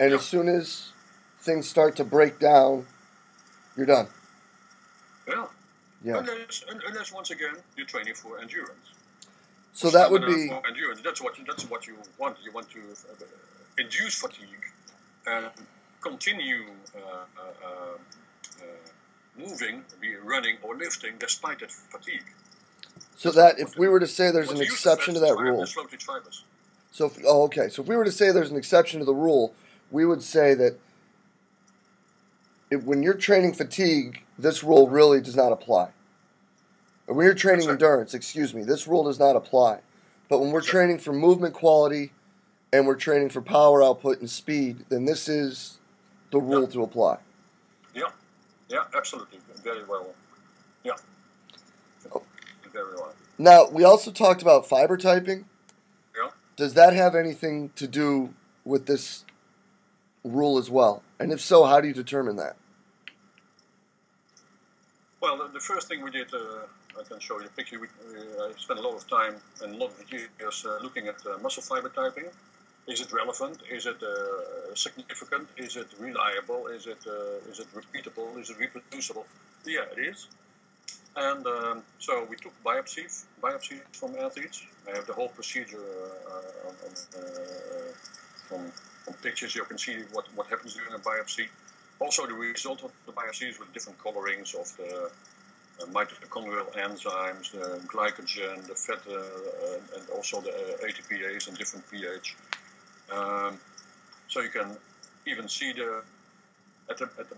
and 0.00 0.10
Yeah. 0.10 0.16
as 0.16 0.24
soon 0.24 0.48
as 0.48 0.92
things 1.38 1.68
start 1.68 1.94
to 1.96 2.04
break 2.04 2.38
down, 2.38 2.86
you're 3.76 3.84
done. 3.84 4.08
Yeah. 5.28 5.46
Yeah. 6.02 6.18
Unless, 6.20 6.64
unless 6.70 7.12
once 7.12 7.30
again 7.30 7.62
you're 7.76 7.86
training 7.86 8.14
for 8.14 8.38
endurance. 8.38 8.86
So 9.74 9.90
that 9.90 10.10
would 10.10 10.24
be 10.24 10.48
for 10.48 10.66
endurance. 10.66 11.02
That's 11.04 11.20
what 11.20 11.36
you, 11.36 11.44
that's 11.44 11.68
what 11.68 11.86
you 11.86 11.98
want. 12.16 12.38
You 12.42 12.52
want 12.52 12.70
to 12.70 12.80
uh, 12.80 13.26
induce 13.76 14.14
fatigue 14.14 14.64
and 15.26 15.50
continue 16.00 16.64
uh, 16.94 16.98
uh, 16.98 17.42
uh, 17.62 17.98
uh, 18.62 18.64
moving, 19.36 19.84
be 20.00 20.14
running 20.16 20.56
or 20.62 20.74
lifting 20.78 21.18
despite 21.18 21.58
that 21.58 21.72
fatigue. 21.72 22.24
So 23.16 23.30
that 23.32 23.58
if 23.58 23.76
we 23.78 23.88
were 23.88 23.98
to 23.98 24.06
say 24.06 24.30
there's 24.30 24.50
an 24.50 24.58
the 24.58 24.64
use 24.64 24.72
of 24.72 24.74
exception 24.76 25.14
to 25.14 25.20
that 25.20 25.36
rule. 25.36 25.66
slow 25.66 25.84
twitch 25.84 26.04
fibers? 26.04 26.44
So 26.92 27.06
if, 27.06 27.18
oh, 27.26 27.42
okay. 27.44 27.68
So 27.68 27.82
if 27.82 27.88
we 27.88 27.96
were 27.96 28.04
to 28.04 28.12
say 28.12 28.30
there's 28.30 28.50
an 28.50 28.56
exception 28.56 29.00
to 29.00 29.06
the 29.06 29.14
rule, 29.14 29.54
we 29.90 30.04
would 30.04 30.22
say 30.22 30.54
that 30.54 30.78
if, 32.70 32.82
when 32.84 33.02
you're 33.02 33.14
training 33.14 33.54
fatigue, 33.54 34.22
this 34.38 34.62
rule 34.62 34.88
really 34.88 35.20
does 35.20 35.36
not 35.36 35.52
apply. 35.52 35.90
Or 37.06 37.14
when 37.14 37.24
you're 37.24 37.34
training 37.34 37.68
endurance, 37.68 38.14
excuse 38.14 38.52
me, 38.54 38.64
this 38.64 38.86
rule 38.86 39.04
does 39.04 39.18
not 39.18 39.36
apply. 39.36 39.80
But 40.28 40.40
when 40.40 40.50
we're 40.50 40.60
training 40.60 40.98
for 40.98 41.12
movement 41.12 41.54
quality 41.54 42.12
and 42.72 42.86
we're 42.86 42.96
training 42.96 43.28
for 43.30 43.40
power 43.40 43.82
output 43.82 44.20
and 44.20 44.28
speed, 44.28 44.84
then 44.88 45.04
this 45.04 45.28
is 45.28 45.78
the 46.32 46.40
rule 46.40 46.62
Yeah. 46.62 46.68
to 46.70 46.82
apply. 46.82 47.18
Yeah, 47.94 48.02
yeah, 48.68 48.84
absolutely, 48.94 49.38
very 49.62 49.84
well. 49.84 50.08
Yeah. 50.82 50.94
Very 52.84 52.94
well. 52.94 53.14
Now, 53.38 53.68
we 53.68 53.84
also 53.84 54.10
talked 54.10 54.42
about 54.42 54.66
fiber 54.66 54.96
typing. 54.96 55.44
Yeah. 56.16 56.30
Does 56.56 56.74
that 56.74 56.92
have 56.94 57.14
anything 57.14 57.70
to 57.76 57.86
do 57.86 58.34
with 58.64 58.86
this 58.86 59.24
rule 60.24 60.58
as 60.58 60.70
well? 60.70 61.02
And 61.18 61.32
if 61.32 61.40
so, 61.40 61.64
how 61.64 61.80
do 61.80 61.88
you 61.88 61.94
determine 61.94 62.36
that? 62.36 62.56
Well, 65.20 65.36
the, 65.38 65.48
the 65.52 65.60
first 65.60 65.88
thing 65.88 66.02
we 66.02 66.10
did, 66.10 66.32
uh, 66.32 66.98
I 66.98 67.02
can 67.08 67.18
show 67.20 67.40
you 67.40 67.46
a 67.46 67.50
picture. 67.50 67.78
We, 67.80 67.88
we 68.10 68.20
I 68.20 68.52
spent 68.56 68.78
a 68.80 68.82
lot 68.82 68.94
of 68.94 69.08
time 69.08 69.34
and 69.62 69.74
a 69.74 69.78
lot 69.78 69.90
of 69.90 70.12
years 70.12 70.66
uh, 70.66 70.78
looking 70.82 71.08
at 71.08 71.16
uh, 71.26 71.38
muscle 71.38 71.62
fiber 71.62 71.88
typing. 71.88 72.28
Is 72.86 73.00
it 73.00 73.12
relevant? 73.12 73.58
Is 73.68 73.86
it 73.86 74.00
uh, 74.02 74.74
significant? 74.74 75.48
Is 75.56 75.76
it 75.76 75.88
reliable? 75.98 76.68
Is 76.68 76.86
it 76.86 77.02
uh, 77.06 77.50
is 77.50 77.58
it 77.58 77.66
repeatable? 77.74 78.38
Is 78.40 78.50
it 78.50 78.58
reproducible? 78.58 79.26
Yeah, 79.64 79.84
it 79.94 79.98
is. 80.10 80.28
And 81.16 81.46
um, 81.46 81.82
so 81.98 82.26
we 82.28 82.36
took 82.36 82.52
biopsies, 82.62 83.24
biopsies 83.42 83.80
from 83.92 84.16
athletes. 84.16 84.66
I 84.86 84.94
have 84.96 85.06
the 85.06 85.14
whole 85.14 85.28
procedure 85.28 85.78
uh, 85.78 86.68
on, 86.68 86.74
uh, 87.16 87.22
from, 88.48 88.70
from 89.04 89.14
pictures. 89.22 89.54
You 89.54 89.64
can 89.64 89.78
see 89.78 89.96
what, 90.12 90.26
what 90.34 90.46
happens 90.48 90.74
during 90.74 90.92
a 90.92 90.98
biopsy. 90.98 91.46
Also, 92.00 92.26
the 92.26 92.34
result 92.34 92.84
of 92.84 92.92
the 93.06 93.12
biopsies 93.12 93.58
with 93.58 93.72
different 93.72 93.98
colorings 93.98 94.54
of 94.54 94.70
the 94.76 95.10
uh, 95.80 95.86
mitochondrial 95.86 96.70
enzymes, 96.74 97.52
the 97.52 97.80
glycogen, 97.86 98.66
the 98.66 98.74
fat, 98.74 99.00
uh, 99.10 99.98
and 99.98 100.10
also 100.10 100.42
the 100.42 100.50
uh, 100.50 100.86
ATPase 100.86 101.48
and 101.48 101.56
different 101.56 101.90
pH. 101.90 102.36
Um, 103.10 103.58
so 104.28 104.40
you 104.40 104.50
can 104.50 104.76
even 105.26 105.48
see 105.48 105.72
the 105.72 106.02
at 106.90 106.98
the, 106.98 107.08
at 107.18 107.28
the 107.30 107.36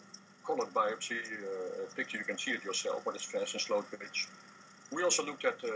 colored 0.49 0.73
biopsy 0.73 1.19
uh, 1.21 1.95
picture, 1.95 2.19
you 2.23 2.25
can 2.25 2.39
see 2.39 2.53
it 2.59 2.65
yourself, 2.65 2.99
but 3.05 3.15
is 3.15 3.27
fast 3.33 3.53
and 3.55 3.63
slow 3.69 3.81
twitch. 3.83 4.21
We 4.91 5.01
also 5.05 5.23
looked 5.29 5.45
at 5.45 5.59
uh, 5.63 5.71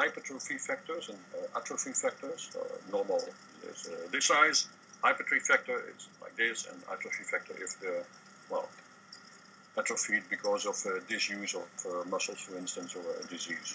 hypertrophy 0.00 0.58
factors 0.58 1.04
and 1.12 1.20
uh, 1.38 1.58
atrophy 1.58 1.92
factors. 2.04 2.40
normal 2.90 3.20
is 3.70 3.80
this 4.12 4.24
size, 4.32 4.58
hypertrophy 5.06 5.44
factor 5.50 5.76
is 5.94 6.08
like 6.22 6.34
this, 6.42 6.66
and 6.70 6.78
atrophy 6.94 7.24
factor 7.32 7.54
if 7.66 7.78
the, 7.82 7.94
well, 8.50 8.68
atrophied 9.80 10.24
because 10.28 10.62
of 10.66 10.76
uh, 10.84 10.90
disuse 11.08 11.54
of 11.54 11.70
uh, 11.86 12.04
muscles, 12.14 12.40
for 12.46 12.54
instance, 12.62 12.90
or 12.98 13.04
a 13.22 13.26
disease. 13.34 13.70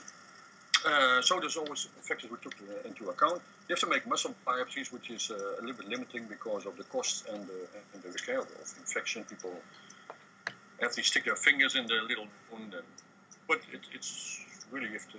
So 1.27 1.33
there's 1.41 1.57
always 1.57 1.81
factors 2.09 2.29
we 2.35 2.37
took 2.45 2.55
to, 2.61 2.65
into 2.89 3.03
account. 3.13 3.39
You 3.67 3.71
have 3.75 3.83
to 3.87 3.91
make 3.95 4.03
muscle 4.13 4.33
biopsies, 4.45 4.87
which 4.95 5.07
is 5.17 5.23
a 5.31 5.61
little 5.65 5.79
bit 5.81 5.89
limiting 5.95 6.23
because 6.35 6.63
of 6.69 6.73
the 6.79 6.85
costs 6.95 7.19
and 7.31 7.41
the, 7.51 7.59
and 7.93 7.99
the 8.03 8.11
of 8.43 8.47
infection. 8.83 9.19
People 9.33 9.55
have 10.81 10.93
to 10.93 11.03
stick 11.03 11.25
their 11.25 11.35
fingers 11.35 11.75
in 11.75 11.85
the 11.87 11.95
little 12.07 12.27
wound, 12.51 12.73
and, 12.73 12.83
but 13.47 13.59
it, 13.71 13.81
it's 13.93 14.41
really 14.71 14.89
have 14.89 15.07
to. 15.11 15.17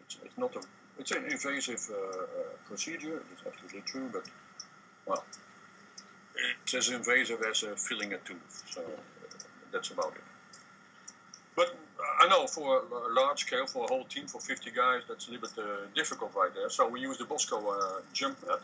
It's, 0.00 0.18
it's, 0.24 0.38
not 0.38 0.54
a. 0.56 0.60
It's 0.98 1.10
an 1.10 1.24
invasive 1.24 1.90
uh, 1.90 1.96
uh, 1.96 2.24
procedure. 2.66 3.22
It's 3.32 3.42
absolutely 3.46 3.82
true, 3.82 4.08
but 4.12 4.28
well, 5.06 5.24
it's 6.62 6.74
as 6.74 6.88
invasive 6.90 7.42
as 7.42 7.64
filling 7.76 8.12
a 8.12 8.18
tooth. 8.18 8.64
So 8.70 8.82
that's 9.72 9.90
about 9.90 10.14
it. 10.14 10.22
But 11.56 11.76
I 12.20 12.28
know 12.28 12.46
for 12.46 12.82
a 12.82 13.14
large 13.14 13.40
scale, 13.40 13.66
for 13.66 13.84
a 13.84 13.88
whole 13.88 14.04
team, 14.04 14.26
for 14.26 14.40
50 14.40 14.70
guys, 14.70 15.02
that's 15.08 15.28
a 15.28 15.30
little 15.30 15.48
bit 15.48 15.58
uh, 15.58 15.86
difficult 15.94 16.34
right 16.34 16.52
there. 16.54 16.68
So 16.68 16.88
we 16.88 17.00
use 17.00 17.18
the 17.18 17.24
Bosco 17.24 17.58
uh, 17.70 18.00
jump 18.12 18.36
mat. 18.46 18.60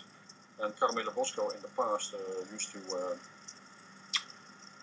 And 0.62 0.78
Carmelo 0.78 1.10
Bosco 1.12 1.48
in 1.50 1.62
the 1.62 1.68
past 1.68 2.14
uh, 2.14 2.18
used 2.52 2.72
to 2.72 2.78
uh, 2.94 3.14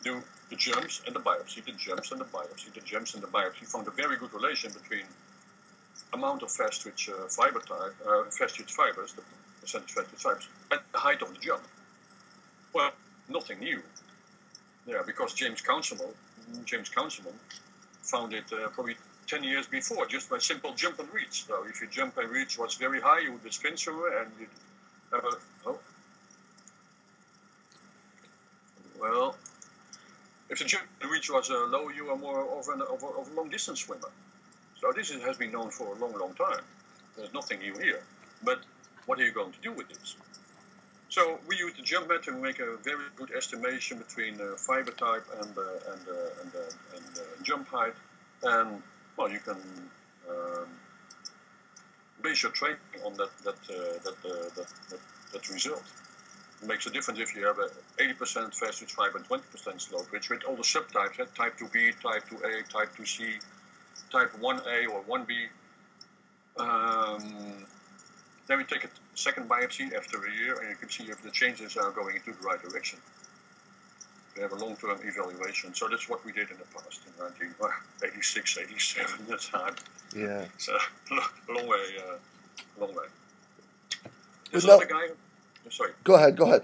do 0.07 0.23
the 0.49 0.55
jumps 0.55 1.01
and 1.05 1.15
the 1.15 1.19
biopsy, 1.19 1.63
the 1.65 1.73
jumps 1.73 2.11
and 2.11 2.21
the 2.21 2.25
biopsy, 2.25 2.73
the 2.73 2.81
jumps 2.81 3.13
and 3.13 3.21
the 3.21 3.27
biopsy. 3.27 3.65
Found 3.67 3.87
a 3.87 3.91
very 3.91 4.17
good 4.17 4.33
relation 4.33 4.71
between 4.71 5.05
amount 6.13 6.41
of 6.43 6.51
fast 6.51 6.81
twitch 6.83 7.09
uh, 7.09 7.27
fiber 7.27 7.59
type, 7.59 7.95
uh, 8.07 8.23
fast 8.31 8.55
twitch 8.55 8.73
fibers, 8.73 9.13
the 9.13 9.23
percentage 9.61 9.91
fast 9.91 10.07
twitch 10.09 10.21
fibers, 10.21 10.47
and 10.71 10.79
the 10.93 10.99
height 10.99 11.21
of 11.21 11.33
the 11.33 11.39
jump. 11.39 11.63
Well, 12.73 12.91
nothing 13.29 13.59
new. 13.59 13.81
Yeah, 14.85 15.01
because 15.05 15.33
James 15.33 15.61
Counsilman, 15.61 16.13
James 16.65 16.89
Counsilman 16.89 17.37
found 18.03 18.33
it 18.33 18.45
uh, 18.53 18.69
probably 18.69 18.95
10 19.27 19.43
years 19.43 19.67
before, 19.67 20.05
just 20.05 20.29
by 20.29 20.37
simple 20.37 20.73
jump 20.73 20.99
and 20.99 21.09
reach. 21.13 21.45
So 21.45 21.65
if 21.67 21.81
you 21.81 21.87
jump 21.87 22.17
and 22.17 22.29
reach 22.29 22.57
was 22.57 22.75
very 22.75 23.01
high, 23.01 23.19
you 23.19 23.33
would 23.33 23.53
spin 23.53 23.75
through 23.75 24.17
and 24.17 24.31
you'd 24.39 24.49
have 25.11 25.25
a, 25.25 25.37
oh. 25.65 25.79
Well, 28.99 29.35
if 30.49 30.59
the 30.59 30.65
jump 30.65 30.83
reach 31.11 31.29
was 31.29 31.49
uh, 31.49 31.65
low, 31.67 31.89
you 31.89 32.09
are 32.09 32.17
more 32.17 32.41
of, 32.59 32.67
an, 32.69 32.81
of, 32.81 33.03
a, 33.03 33.07
of 33.07 33.31
a 33.31 33.33
long 33.35 33.49
distance 33.49 33.81
swimmer. 33.81 34.09
So 34.79 34.91
this 34.95 35.09
is, 35.09 35.21
has 35.23 35.37
been 35.37 35.51
known 35.51 35.71
for 35.71 35.95
a 35.95 35.99
long, 35.99 36.13
long 36.17 36.33
time. 36.33 36.63
There's 37.15 37.33
nothing 37.33 37.59
new 37.59 37.73
here. 37.73 38.01
But 38.43 38.59
what 39.07 39.19
are 39.19 39.25
you 39.25 39.31
going 39.31 39.51
to 39.51 39.61
do 39.61 39.71
with 39.71 39.89
this? 39.89 40.15
So 41.09 41.39
we 41.47 41.57
use 41.57 41.73
the 41.75 41.81
jump 41.81 42.09
mat 42.09 42.23
to 42.23 42.31
make 42.31 42.59
a 42.59 42.77
very 42.83 43.05
good 43.15 43.31
estimation 43.31 43.97
between 43.97 44.39
uh, 44.39 44.55
fiber 44.57 44.91
type 44.91 45.25
and 45.41 45.57
uh, 45.57 45.61
and, 45.91 46.01
uh, 46.07 46.41
and, 46.41 46.51
uh, 46.55 46.95
and 46.95 47.17
uh, 47.17 47.43
jump 47.43 47.67
height, 47.69 47.93
and 48.43 48.83
well, 49.15 49.31
you 49.31 49.39
can 49.39 49.57
um, 50.29 50.67
base 52.21 52.43
your 52.43 52.51
training 52.51 52.77
on 53.05 53.13
that 53.13 53.31
that 53.45 53.55
uh, 53.69 53.93
that, 54.03 54.21
that, 54.21 54.67
that, 54.89 54.99
that 55.31 55.49
result. 55.49 55.83
Makes 56.65 56.87
a 56.87 56.89
difference 56.89 57.19
if 57.19 57.35
you 57.35 57.45
have 57.45 57.59
a 57.59 57.69
80% 58.01 58.55
fast 58.55 58.79
twitch 58.79 58.93
fiber 58.93 59.17
and 59.17 59.27
20% 59.27 59.79
slow 59.79 59.99
twitch 60.03 60.29
with 60.29 60.43
all 60.45 60.55
the 60.55 60.63
subtypes, 60.63 61.19
uh, 61.19 61.25
type 61.35 61.55
2B, 61.59 61.99
type 62.01 62.23
2A, 62.29 62.67
type 62.67 62.89
2C, 62.97 63.39
type 64.11 64.31
1A 64.41 64.89
or 64.89 65.03
1B. 65.03 65.49
Um, 66.59 67.65
then 68.47 68.57
we 68.57 68.63
take 68.63 68.85
a 68.85 68.89
second 69.13 69.47
biopsy 69.47 69.93
after 69.93 70.17
a 70.25 70.31
year, 70.33 70.59
and 70.59 70.69
you 70.69 70.75
can 70.75 70.89
see 70.89 71.03
if 71.03 71.21
the 71.21 71.29
changes 71.29 71.77
are 71.77 71.91
going 71.91 72.15
into 72.15 72.31
the 72.31 72.47
right 72.47 72.61
direction. 72.61 72.99
We 74.35 74.41
have 74.41 74.51
a 74.51 74.55
long-term 74.55 74.99
evaluation. 75.03 75.73
So 75.73 75.87
that's 75.87 76.07
what 76.07 76.23
we 76.25 76.31
did 76.31 76.49
in 76.49 76.57
the 76.57 76.65
past, 76.73 77.01
in 77.05 77.23
1986, 77.23 78.57
87. 78.57 79.25
That's 79.29 79.47
hard. 79.47 79.79
Yeah. 80.15 80.45
A 81.49 81.53
long 81.53 81.67
way, 81.67 81.85
uh, 81.99 82.17
long 82.79 82.95
way. 82.95 83.05
There's 84.51 84.63
another 84.63 84.85
guy. 84.85 85.07
Sorry. 85.69 85.91
Go 86.03 86.15
ahead. 86.15 86.35
Go 86.35 86.45
ahead. 86.45 86.63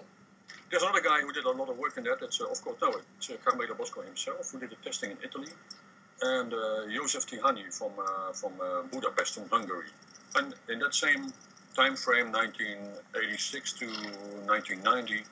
There's 0.69 0.83
another 0.83 1.01
guy 1.01 1.21
who 1.21 1.31
did 1.31 1.45
a 1.45 1.51
lot 1.51 1.69
of 1.69 1.77
work 1.77 1.97
in 1.97 2.03
that. 2.05 2.17
It's 2.21 2.41
uh, 2.41 2.45
of 2.45 2.61
course 2.63 2.77
no, 2.81 2.95
it's 3.17 3.29
uh, 3.29 3.35
Carmelo 3.43 3.75
Bosco 3.75 4.01
himself 4.01 4.51
who 4.51 4.59
did 4.59 4.71
the 4.71 4.75
testing 4.83 5.11
in 5.11 5.17
Italy, 5.23 5.49
and 6.21 6.53
uh, 6.53 6.87
Josef 6.89 7.27
Tihanyi 7.27 7.71
from 7.77 7.91
uh, 7.99 8.33
from 8.33 8.53
uh, 8.59 8.81
Budapest, 8.91 9.35
from 9.35 9.49
Hungary. 9.49 9.89
And 10.35 10.55
in 10.69 10.79
that 10.79 10.95
same 10.95 11.31
time 11.75 11.95
frame, 11.95 12.31
1986 12.31 13.73
to 13.73 13.85
1990, 13.85 15.23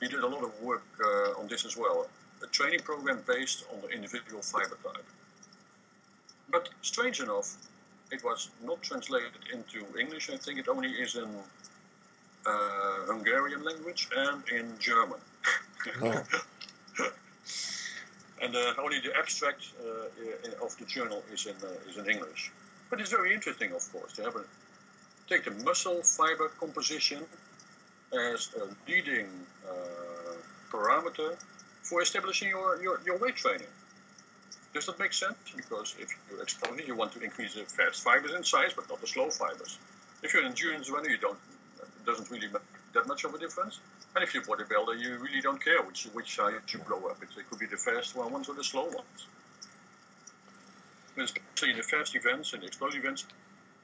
he 0.00 0.08
did 0.08 0.20
a 0.20 0.26
lot 0.26 0.44
of 0.44 0.52
work 0.62 0.84
uh, 1.04 1.40
on 1.40 1.48
this 1.48 1.64
as 1.64 1.76
well. 1.76 2.08
A 2.42 2.46
training 2.46 2.80
program 2.80 3.22
based 3.26 3.64
on 3.72 3.80
the 3.80 3.88
individual 3.88 4.42
fiber 4.42 4.78
type. 4.84 5.04
But 6.50 6.68
strange 6.82 7.20
enough, 7.20 7.56
it 8.10 8.22
was 8.24 8.50
not 8.64 8.80
translated 8.82 9.42
into 9.52 9.84
English. 9.98 10.30
I 10.30 10.36
think 10.36 10.58
it 10.58 10.68
only 10.68 10.90
is 10.90 11.16
in 11.16 11.28
uh, 12.46 12.50
Hungarian 13.38 13.64
language 13.64 14.08
and 14.16 14.42
in 14.48 14.78
German. 14.78 15.18
Oh. 16.02 16.22
and 18.42 18.54
uh, 18.54 18.74
only 18.82 19.00
the 19.00 19.16
abstract 19.16 19.62
uh, 19.80 20.64
of 20.64 20.76
the 20.78 20.84
journal 20.84 21.22
is 21.32 21.46
in 21.46 21.54
uh, 21.62 21.88
is 21.88 21.96
in 21.98 22.06
English. 22.10 22.50
But 22.90 23.00
it's 23.00 23.10
very 23.10 23.32
interesting, 23.32 23.72
of 23.72 23.84
course, 23.92 24.12
to 24.14 24.22
have 24.22 24.36
a 24.36 24.44
take 25.28 25.44
the 25.44 25.52
muscle 25.64 26.02
fiber 26.02 26.48
composition 26.60 27.20
as 28.32 28.50
a 28.62 28.64
leading 28.88 29.28
uh, 29.68 30.34
parameter 30.72 31.36
for 31.82 32.02
establishing 32.02 32.48
your, 32.48 32.82
your, 32.82 33.00
your 33.04 33.18
weight 33.18 33.36
training. 33.36 33.72
Does 34.72 34.86
that 34.86 34.98
make 34.98 35.12
sense? 35.12 35.36
Because 35.54 35.94
if 35.98 36.08
you're 36.30 36.42
exploding, 36.42 36.86
you 36.86 36.96
want 36.96 37.12
to 37.12 37.20
increase 37.20 37.54
the 37.54 37.64
fast 37.64 38.02
fibers 38.02 38.32
in 38.32 38.42
size, 38.42 38.72
but 38.74 38.88
not 38.88 39.00
the 39.00 39.06
slow 39.06 39.28
fibers. 39.30 39.78
If 40.22 40.32
you're 40.32 40.42
an 40.42 40.48
endurance 40.48 40.90
runner, 40.90 41.10
you 41.10 41.18
don't. 41.18 41.38
It 41.80 42.06
doesn't 42.06 42.30
really 42.30 42.48
that 42.98 43.06
much 43.08 43.24
of 43.24 43.34
a 43.34 43.38
difference. 43.38 43.80
And 44.14 44.24
if 44.24 44.34
you're 44.34 44.42
bodybuilder, 44.42 44.98
you 45.00 45.18
really 45.18 45.40
don't 45.40 45.62
care 45.62 45.82
which 45.82 46.08
which 46.12 46.34
side 46.34 46.54
you 46.72 46.80
blow 46.80 47.08
up. 47.10 47.22
It, 47.22 47.28
it 47.38 47.48
could 47.48 47.58
be 47.58 47.66
the 47.66 47.76
fast 47.76 48.16
ones 48.16 48.48
or 48.48 48.54
the 48.54 48.64
slow 48.64 48.84
ones. 48.84 49.20
especially 51.16 51.70
in 51.70 51.76
the 51.76 51.82
fast 51.82 52.14
events 52.14 52.52
and 52.54 52.64
explosive 52.64 53.00
events, 53.00 53.24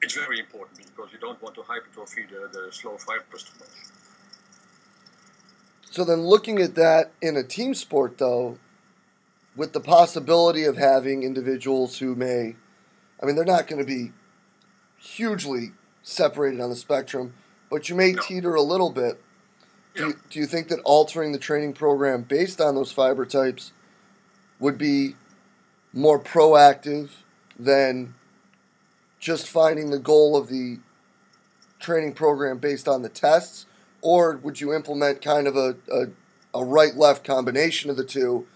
it's 0.02 0.14
very 0.14 0.38
important 0.38 0.78
because 0.78 1.08
you 1.12 1.18
don't 1.18 1.40
want 1.42 1.54
to 1.54 1.62
hypertrophy 1.62 2.24
the, 2.30 2.48
the 2.56 2.72
slow 2.72 2.96
fibers 2.96 3.44
too 3.44 3.58
much. 3.58 3.68
So 5.90 6.04
then, 6.04 6.22
looking 6.22 6.60
at 6.60 6.74
that 6.74 7.12
in 7.22 7.36
a 7.36 7.44
team 7.44 7.74
sport, 7.74 8.18
though, 8.18 8.58
with 9.54 9.72
the 9.72 9.80
possibility 9.80 10.64
of 10.64 10.76
having 10.76 11.22
individuals 11.22 11.98
who 11.98 12.16
may, 12.16 12.56
I 13.22 13.26
mean, 13.26 13.36
they're 13.36 13.44
not 13.44 13.68
going 13.68 13.78
to 13.78 13.86
be 13.86 14.12
hugely 14.98 15.72
separated 16.02 16.60
on 16.60 16.70
the 16.70 16.76
spectrum, 16.76 17.34
but 17.74 17.88
you 17.88 17.96
may 17.96 18.12
no. 18.12 18.22
teeter 18.22 18.54
a 18.54 18.62
little 18.62 18.90
bit. 18.90 19.20
Do, 19.96 20.02
yeah. 20.02 20.06
you, 20.06 20.14
do 20.30 20.38
you 20.38 20.46
think 20.46 20.68
that 20.68 20.78
altering 20.84 21.32
the 21.32 21.40
training 21.40 21.72
program 21.72 22.22
based 22.22 22.60
on 22.60 22.76
those 22.76 22.92
fiber 22.92 23.26
types 23.26 23.72
would 24.60 24.78
be 24.78 25.16
more 25.92 26.20
proactive 26.20 27.10
than 27.58 28.14
just 29.18 29.48
finding 29.48 29.90
the 29.90 29.98
goal 29.98 30.36
of 30.36 30.46
the 30.46 30.78
training 31.80 32.12
program 32.12 32.58
based 32.58 32.86
on 32.86 33.02
the 33.02 33.08
tests, 33.08 33.66
or 34.02 34.36
would 34.36 34.60
you 34.60 34.72
implement 34.72 35.20
kind 35.20 35.48
of 35.48 35.56
a, 35.56 35.74
a, 35.92 36.60
a 36.60 36.64
right 36.64 36.94
left 36.94 37.24
combination 37.24 37.90
of 37.90 37.96
the 37.96 38.04
2 38.04 38.46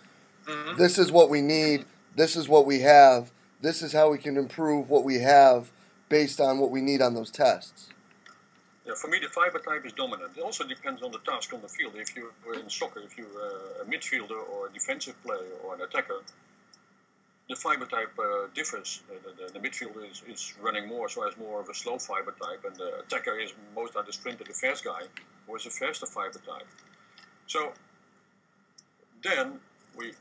mm-hmm. 0.46 0.78
This 0.78 0.96
is 0.96 1.10
what 1.10 1.28
we 1.28 1.40
need, 1.42 1.86
this 2.14 2.36
is 2.36 2.48
what 2.48 2.66
we 2.66 2.82
have, 2.82 3.32
this 3.62 3.82
is 3.82 3.92
how 3.92 4.12
we 4.12 4.18
can 4.18 4.36
improve 4.36 4.88
what 4.88 5.02
we 5.02 5.16
have 5.16 5.72
based 6.08 6.40
on 6.40 6.60
what 6.60 6.70
we 6.70 6.80
need 6.80 7.02
on 7.02 7.14
those 7.14 7.32
tests. 7.32 7.88
For 8.96 9.08
me, 9.08 9.18
the 9.18 9.28
fiber 9.28 9.58
type 9.58 9.84
is 9.84 9.92
dominant. 9.92 10.32
It 10.36 10.42
also 10.42 10.64
depends 10.64 11.02
on 11.02 11.12
the 11.12 11.18
task 11.18 11.52
on 11.52 11.60
the 11.60 11.68
field. 11.68 11.92
If 11.96 12.16
you're 12.16 12.32
in 12.54 12.70
soccer, 12.70 13.00
if 13.00 13.18
you're 13.18 13.26
a 13.82 13.84
midfielder 13.84 14.40
or 14.50 14.68
a 14.68 14.72
defensive 14.72 15.20
player 15.22 15.52
or 15.64 15.74
an 15.74 15.82
attacker, 15.82 16.22
the 17.48 17.56
fiber 17.56 17.86
type 17.86 18.12
uh, 18.18 18.48
differs. 18.54 19.02
The, 19.08 19.46
the, 19.46 19.52
the, 19.52 19.58
midfield 19.58 20.10
is, 20.10 20.22
is 20.28 20.54
running 20.60 20.86
more, 20.86 21.08
so 21.08 21.24
has 21.24 21.36
more 21.38 21.60
of 21.60 21.68
a 21.68 21.74
slow 21.74 21.98
fiber 21.98 22.34
type, 22.42 22.64
and 22.66 22.76
the 22.76 23.00
attacker 23.00 23.38
is 23.38 23.52
most 23.74 23.96
of 23.96 24.06
the 24.06 24.12
sprinter, 24.12 24.44
the 24.44 24.52
fast 24.52 24.84
guy, 24.84 25.02
who 25.46 25.56
is 25.56 25.66
a 25.66 25.70
faster 25.70 26.06
fiber 26.06 26.40
type. 26.46 26.66
So 27.46 27.72
then 29.22 29.60
we 29.96 30.12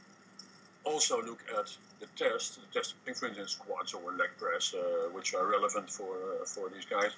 also 0.85 1.21
look 1.21 1.43
at 1.57 1.75
the 1.99 2.07
test, 2.15 2.59
the 2.61 2.79
testing, 2.79 3.13
for 3.13 3.27
instance, 3.27 3.51
squats 3.51 3.93
or 3.93 4.11
leg 4.13 4.29
press, 4.37 4.73
uh, 4.73 5.09
which 5.11 5.33
are 5.33 5.45
relevant 5.45 5.89
for 5.89 6.15
uh, 6.41 6.45
for 6.45 6.69
these 6.69 6.85
guys. 6.85 7.11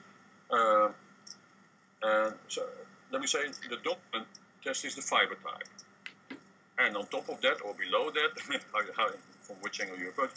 And 2.04 2.34
so 2.48 2.64
let 3.12 3.22
me 3.22 3.28
say 3.28 3.48
the 3.70 3.78
dominant 3.78 4.28
test 4.64 4.86
is 4.86 4.96
the 4.96 5.02
fiber 5.02 5.36
type. 5.36 5.68
And 6.78 6.96
on 6.96 7.06
top 7.08 7.28
of 7.30 7.42
that, 7.42 7.58
or 7.66 7.74
below 7.74 8.10
that, 8.12 8.40
from 9.42 9.56
which 9.62 9.82
angle 9.82 9.98
you 10.00 10.10
approach, 10.10 10.32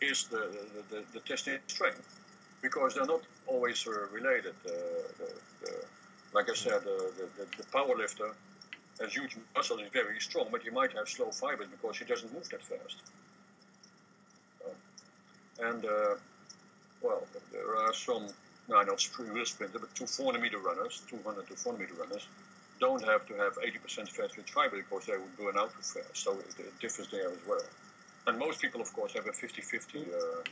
is 0.00 0.26
the, 0.26 0.50
the, 0.74 0.96
the, 0.96 1.04
the 1.12 1.20
testing 1.20 1.58
strength. 1.68 2.20
Because 2.62 2.94
they're 2.94 3.06
not 3.06 3.22
always 3.46 3.86
uh, 3.86 4.08
related. 4.10 4.54
Uh, 4.66 4.70
the, 5.18 5.28
the, 5.60 5.72
like 6.32 6.50
I 6.50 6.54
said, 6.54 6.82
the, 6.82 7.12
the, 7.36 7.46
the 7.56 7.64
power 7.72 7.94
lifter 7.96 8.30
has 9.00 9.12
huge 9.14 9.36
muscle, 9.54 9.78
is 9.78 9.90
very 9.92 10.18
strong, 10.20 10.48
but 10.50 10.62
he 10.62 10.70
might 10.70 10.92
have 10.92 11.08
slow 11.08 11.30
fibers 11.30 11.68
because 11.70 11.98
he 11.98 12.04
doesn't 12.04 12.32
move 12.32 12.48
that 12.48 12.62
fast. 12.62 12.96
Uh, 14.64 15.68
and, 15.68 15.84
uh, 15.84 16.14
well, 17.02 17.22
there 17.52 17.76
are 17.76 17.92
some, 17.92 18.26
no, 18.68 18.82
not 18.82 19.08
real 19.18 19.44
sprinter, 19.44 19.78
but 19.78 19.94
two 19.94 20.06
400 20.06 20.40
meter 20.40 20.58
runners, 20.58 21.02
200 21.08 21.46
to 21.48 21.54
400 21.54 21.80
meter 21.82 22.00
runners, 22.00 22.26
don't 22.80 23.04
have 23.04 23.26
to 23.26 23.34
have 23.34 23.56
80% 23.58 24.08
fast 24.08 24.34
twitch 24.34 24.52
fiber 24.52 24.76
because 24.76 25.06
they 25.06 25.16
would 25.16 25.36
burn 25.36 25.56
out 25.58 25.70
too 25.74 25.82
fast. 25.82 26.16
So 26.16 26.32
it, 26.32 26.46
it 26.58 26.78
differs 26.80 27.08
there 27.10 27.28
as 27.28 27.38
well. 27.48 27.62
And 28.26 28.38
most 28.38 28.60
people, 28.60 28.80
of 28.80 28.92
course, 28.92 29.12
have 29.14 29.26
a 29.26 29.32
50 29.32 29.60
50 29.62 29.98
uh, 29.98 30.04
uh, 30.04 30.42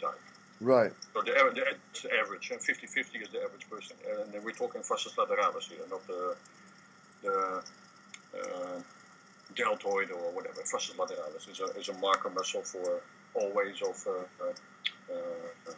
type. 0.00 0.20
Right. 0.60 0.92
So 1.14 1.22
the, 1.22 1.32
the, 1.54 1.64
the 2.02 2.14
average, 2.18 2.48
50 2.48 2.86
50 2.86 3.18
is 3.18 3.28
the 3.30 3.42
average 3.42 3.68
person. 3.70 3.96
And 4.34 4.44
we're 4.44 4.52
talking 4.52 4.82
vastus 4.82 5.14
lateralis 5.14 5.68
here, 5.68 5.78
not 5.90 6.06
the, 6.06 6.36
the 7.22 7.62
uh, 8.34 8.80
deltoid 9.54 10.10
or 10.10 10.32
whatever. 10.32 10.60
Vastus 10.60 10.96
lateralis 10.96 11.48
is 11.50 11.60
a, 11.60 11.78
is 11.78 11.88
a 11.88 11.94
marker 11.94 12.30
muscle 12.30 12.62
for 12.62 13.00
all 13.34 13.50
ways 13.52 13.80
of 13.82 14.06
uh, 14.06 14.44
uh, 14.44 15.14
uh, 15.14 15.72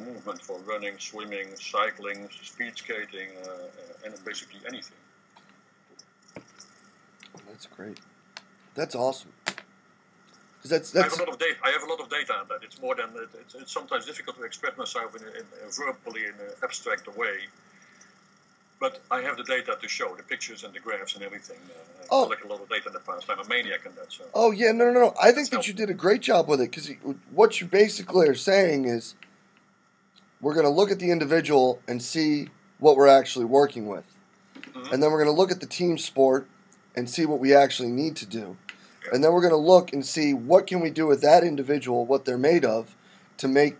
movement 0.00 0.40
for 0.42 0.58
running, 0.60 0.98
swimming, 0.98 1.48
cycling, 1.56 2.28
speed 2.42 2.72
skating, 2.76 3.30
and 4.04 4.14
basically 4.24 4.60
anything. 4.66 4.96
That's 7.46 7.66
great. 7.66 7.98
That's 8.74 8.94
awesome. 8.94 9.32
That's, 10.64 10.90
that's... 10.90 10.96
I 10.96 11.02
have 11.02 11.12
a 11.20 11.24
lot 11.24 11.28
of 11.32 11.38
data. 11.38 11.56
I 11.64 11.70
have 11.70 11.82
a 11.82 11.86
lot 11.86 12.00
of 12.00 12.08
data 12.10 12.34
on 12.34 12.46
that. 12.48 12.62
It's 12.62 12.80
more 12.80 12.94
than 12.94 13.10
it's, 13.40 13.54
it's 13.54 13.72
sometimes 13.72 14.06
difficult 14.06 14.36
to 14.36 14.42
express 14.42 14.76
myself 14.76 15.16
in, 15.16 15.22
in, 15.22 15.36
in 15.64 15.70
verbally 15.70 16.24
in 16.24 16.34
an 16.34 16.52
abstract 16.62 17.08
way. 17.16 17.38
But 18.80 19.00
I 19.10 19.20
have 19.22 19.36
the 19.36 19.44
data 19.44 19.76
to 19.80 19.88
show 19.88 20.14
the 20.14 20.22
pictures 20.22 20.62
and 20.62 20.72
the 20.72 20.78
graphs 20.78 21.14
and 21.14 21.24
everything. 21.24 21.58
Uh, 21.68 22.02
I 22.02 22.06
oh. 22.10 22.24
collect 22.24 22.44
a 22.44 22.48
lot 22.48 22.60
of 22.60 22.68
data 22.68 22.88
in 22.88 22.92
the 22.92 23.00
past. 23.00 23.26
I'm 23.28 23.40
a 23.40 23.48
maniac 23.48 23.86
in 23.86 23.94
that. 23.96 24.12
So. 24.12 24.24
Oh 24.34 24.52
yeah, 24.52 24.70
no, 24.72 24.92
no, 24.92 25.00
no. 25.00 25.14
I 25.20 25.32
think 25.32 25.50
that 25.50 25.66
you 25.66 25.74
did 25.74 25.90
a 25.90 25.94
great 25.94 26.20
job 26.20 26.48
with 26.48 26.60
it 26.60 26.70
because 26.70 26.90
what 27.32 27.60
you 27.60 27.66
basically 27.66 28.28
are 28.28 28.34
saying 28.34 28.84
is 28.84 29.14
we're 30.40 30.54
going 30.54 30.66
to 30.66 30.70
look 30.72 30.90
at 30.90 30.98
the 30.98 31.10
individual 31.10 31.80
and 31.88 32.02
see 32.02 32.48
what 32.78 32.96
we're 32.96 33.08
actually 33.08 33.44
working 33.44 33.86
with, 33.86 34.04
mm-hmm. 34.56 34.92
and 34.92 35.02
then 35.02 35.10
we're 35.10 35.22
going 35.22 35.34
to 35.34 35.38
look 35.38 35.50
at 35.50 35.60
the 35.60 35.66
team 35.66 35.98
sport 35.98 36.46
and 36.94 37.08
see 37.08 37.26
what 37.26 37.38
we 37.38 37.54
actually 37.54 37.90
need 37.90 38.16
to 38.16 38.26
do 38.26 38.56
and 39.12 39.22
then 39.22 39.32
we're 39.32 39.40
going 39.40 39.52
to 39.52 39.56
look 39.56 39.92
and 39.92 40.04
see 40.04 40.34
what 40.34 40.66
can 40.66 40.80
we 40.80 40.90
do 40.90 41.06
with 41.06 41.20
that 41.22 41.44
individual, 41.44 42.06
what 42.06 42.24
they're 42.24 42.38
made 42.38 42.64
of, 42.64 42.94
to 43.38 43.48
make 43.48 43.76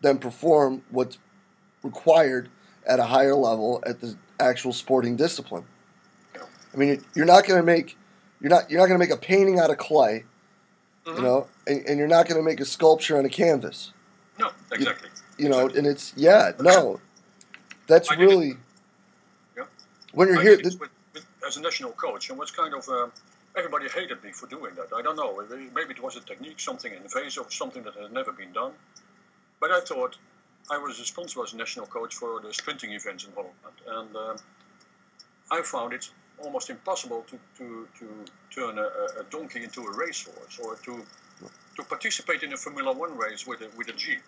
them 0.00 0.18
perform 0.18 0.82
what's 0.90 1.18
required 1.82 2.48
at 2.86 2.98
a 2.98 3.04
higher 3.04 3.34
level 3.34 3.82
at 3.86 4.00
the 4.00 4.16
actual 4.38 4.72
sporting 4.72 5.16
discipline. 5.16 5.64
I 6.72 6.76
mean, 6.76 7.02
you're 7.14 7.26
not 7.26 7.46
going 7.46 7.58
to 7.58 7.64
make 7.64 7.96
you're 8.40 8.50
not 8.50 8.70
you're 8.70 8.78
not 8.78 8.86
going 8.86 9.00
to 9.00 9.04
make 9.04 9.14
a 9.14 9.20
painting 9.20 9.58
out 9.58 9.70
of 9.70 9.78
clay, 9.78 10.24
mm-hmm. 11.06 11.16
you 11.16 11.22
know, 11.22 11.46
and, 11.66 11.86
and 11.86 11.98
you're 11.98 12.08
not 12.08 12.28
going 12.28 12.38
to 12.38 12.44
make 12.44 12.60
a 12.60 12.64
sculpture 12.64 13.16
on 13.16 13.24
a 13.24 13.30
canvas. 13.30 13.92
No, 14.38 14.50
exactly. 14.70 15.08
You, 15.08 15.15
you 15.38 15.48
know, 15.48 15.68
and 15.68 15.86
it's 15.86 16.12
yeah, 16.16 16.52
no, 16.60 17.00
that's 17.86 18.10
I 18.10 18.14
really. 18.14 18.56
yeah. 19.56 19.64
When 20.12 20.28
you're 20.28 20.38
I 20.38 20.42
here, 20.42 20.60
with, 20.62 20.80
with, 21.14 21.26
as 21.46 21.56
a 21.56 21.60
national 21.60 21.92
coach, 21.92 22.30
and 22.30 22.38
what's 22.38 22.50
kind 22.50 22.74
of. 22.74 22.88
Uh, 22.88 23.08
everybody 23.56 23.88
hated 23.88 24.22
me 24.22 24.30
for 24.32 24.46
doing 24.48 24.74
that. 24.74 24.88
I 24.94 25.00
don't 25.00 25.16
know. 25.16 25.42
Maybe 25.74 25.92
it 25.92 26.02
was 26.02 26.14
a 26.16 26.20
technique, 26.20 26.60
something 26.60 26.92
invasive, 26.92 27.50
something 27.50 27.82
that 27.84 27.94
had 27.94 28.12
never 28.12 28.30
been 28.30 28.52
done. 28.52 28.72
But 29.60 29.70
I 29.70 29.80
thought 29.80 30.18
I 30.70 30.76
was 30.76 30.98
responsible 30.98 31.44
as 31.44 31.54
a 31.54 31.56
national 31.56 31.86
coach 31.86 32.14
for 32.14 32.40
the 32.40 32.52
sprinting 32.52 32.92
events 32.92 33.24
in 33.24 33.32
Holland, 33.32 33.54
and 33.88 34.14
uh, 34.14 34.36
I 35.50 35.62
found 35.62 35.94
it 35.94 36.10
almost 36.38 36.68
impossible 36.68 37.24
to, 37.30 37.38
to, 37.56 37.88
to 37.98 38.24
turn 38.50 38.78
a, 38.78 39.20
a, 39.20 39.24
donkey 39.30 39.64
into 39.64 39.80
a 39.80 39.96
racehorse 39.96 40.58
or 40.62 40.76
to 40.76 41.02
to 41.76 41.82
participate 41.82 42.42
in 42.42 42.52
a 42.52 42.56
Formula 42.56 42.92
One 42.92 43.16
race 43.16 43.46
with 43.46 43.60
a, 43.60 43.68
with 43.76 43.88
a 43.88 43.92
jeep. 43.92 44.22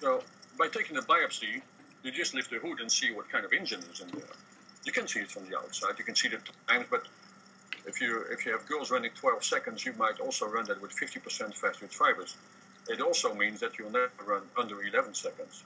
So 0.00 0.22
by 0.58 0.68
taking 0.68 0.96
a 0.96 1.02
biopsy, 1.02 1.60
you 2.02 2.10
just 2.10 2.34
lift 2.34 2.50
the 2.50 2.58
hood 2.58 2.80
and 2.80 2.90
see 2.90 3.12
what 3.12 3.28
kind 3.28 3.44
of 3.44 3.52
engine 3.52 3.80
is 3.92 4.00
in 4.00 4.08
there. 4.08 4.34
You 4.84 4.92
can 4.92 5.06
see 5.06 5.20
it 5.20 5.30
from 5.30 5.48
the 5.48 5.58
outside. 5.58 5.98
You 5.98 6.04
can 6.04 6.14
see 6.14 6.28
the 6.28 6.38
times, 6.66 6.86
but 6.90 7.06
if 7.86 8.00
you 8.00 8.24
if 8.30 8.46
you 8.46 8.52
have 8.52 8.66
girls 8.66 8.90
running 8.90 9.10
12 9.14 9.44
seconds, 9.44 9.84
you 9.84 9.92
might 9.94 10.18
also 10.20 10.46
run 10.48 10.64
that 10.66 10.80
with 10.80 10.92
50% 10.92 11.54
faster 11.54 11.86
fibers. 11.88 12.36
It 12.88 13.00
also 13.00 13.34
means 13.34 13.60
that 13.60 13.78
you'll 13.78 13.90
never 13.90 14.10
run 14.26 14.42
under 14.56 14.82
11 14.82 15.14
seconds. 15.14 15.64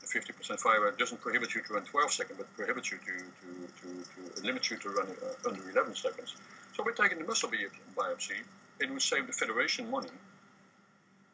The 0.00 0.06
50% 0.06 0.60
fiber 0.60 0.90
doesn't 0.98 1.20
prohibit 1.20 1.54
you 1.54 1.62
to 1.62 1.74
run 1.74 1.84
12 1.84 2.12
seconds, 2.12 2.38
but 2.38 2.56
prohibits 2.56 2.90
you 2.90 2.98
to, 2.98 3.12
to, 3.12 3.48
to, 3.80 4.40
to 4.40 4.46
limit 4.46 4.70
you 4.70 4.76
to 4.76 4.88
run 4.90 5.06
uh, 5.08 5.48
under 5.48 5.70
11 5.70 5.94
seconds. 5.94 6.36
So 6.76 6.84
by 6.84 6.92
taking 6.92 7.18
the 7.18 7.24
muscle 7.24 7.50
biopsy, 7.96 8.38
it 8.80 8.90
would 8.90 9.02
save 9.02 9.26
the 9.26 9.32
federation 9.32 9.90
money, 9.90 10.10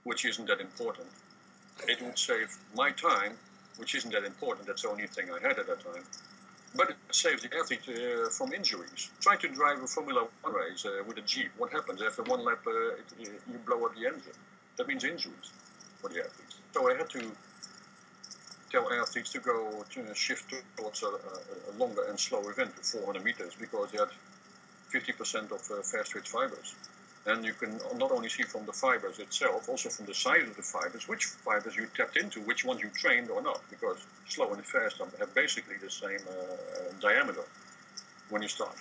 which 0.04 0.24
isn't 0.24 0.46
that 0.46 0.60
important. 0.60 1.08
It 1.88 2.00
would 2.02 2.18
save 2.18 2.56
my 2.74 2.90
time, 2.92 3.32
which 3.76 3.94
isn't 3.94 4.12
that 4.12 4.24
important. 4.24 4.66
That's 4.66 4.82
the 4.82 4.90
only 4.90 5.06
thing 5.06 5.30
I 5.30 5.40
had 5.46 5.58
at 5.58 5.66
that 5.66 5.80
time 5.84 6.04
but 6.74 6.90
it 6.90 6.96
saves 7.10 7.42
the 7.42 7.50
athlete 7.56 7.86
uh, 7.88 8.28
from 8.30 8.52
injuries. 8.52 9.10
Try 9.20 9.36
to 9.36 9.48
drive 9.48 9.82
a 9.82 9.86
Formula 9.86 10.26
One 10.42 10.54
race 10.54 10.84
uh, 10.86 11.02
with 11.06 11.18
a 11.18 11.22
Jeep. 11.22 11.50
What 11.58 11.72
happens 11.72 12.00
after 12.02 12.22
one 12.22 12.44
lap? 12.44 12.60
Uh, 12.66 12.94
it, 12.94 13.04
you 13.18 13.58
blow 13.66 13.84
up 13.84 13.94
the 13.94 14.06
engine. 14.06 14.38
That 14.76 14.88
means 14.88 15.04
injuries 15.04 15.50
for 16.00 16.08
the 16.08 16.20
athletes. 16.20 16.56
So 16.72 16.90
I 16.90 16.96
had 16.96 17.10
to 17.10 17.30
tell 18.70 18.90
athletes 18.92 19.32
to 19.32 19.40
go 19.40 19.84
to 19.90 20.14
shift 20.14 20.54
towards 20.76 21.02
a, 21.02 21.08
a, 21.08 21.72
longer 21.76 22.04
and 22.08 22.18
slow 22.18 22.40
event 22.48 22.74
to 22.76 22.82
400 22.82 23.22
meters 23.22 23.54
because 23.58 23.90
they 23.90 23.98
had 23.98 24.08
50% 24.92 25.52
of 25.52 25.60
uh, 25.70 25.82
fast 25.82 26.12
twitch 26.12 26.28
fibers. 26.30 26.74
And 27.24 27.44
you 27.44 27.52
can 27.52 27.78
not 27.96 28.10
only 28.10 28.28
see 28.28 28.42
from 28.42 28.66
the 28.66 28.72
fibers 28.72 29.20
itself, 29.20 29.68
also 29.68 29.88
from 29.88 30.06
the 30.06 30.14
size 30.14 30.42
of 30.42 30.56
the 30.56 30.62
fibers, 30.62 31.06
which 31.06 31.26
fibers 31.26 31.76
you 31.76 31.86
tapped 31.96 32.16
into, 32.16 32.40
which 32.40 32.64
ones 32.64 32.80
you 32.82 32.90
trained 32.90 33.30
or 33.30 33.40
not, 33.40 33.60
because 33.70 34.04
slow 34.28 34.52
and 34.52 34.64
fast 34.64 34.98
have 34.98 35.32
basically 35.34 35.76
the 35.76 35.90
same 35.90 36.18
uh, 36.28 36.92
diameter 37.00 37.44
when 38.28 38.42
you 38.42 38.48
start. 38.48 38.74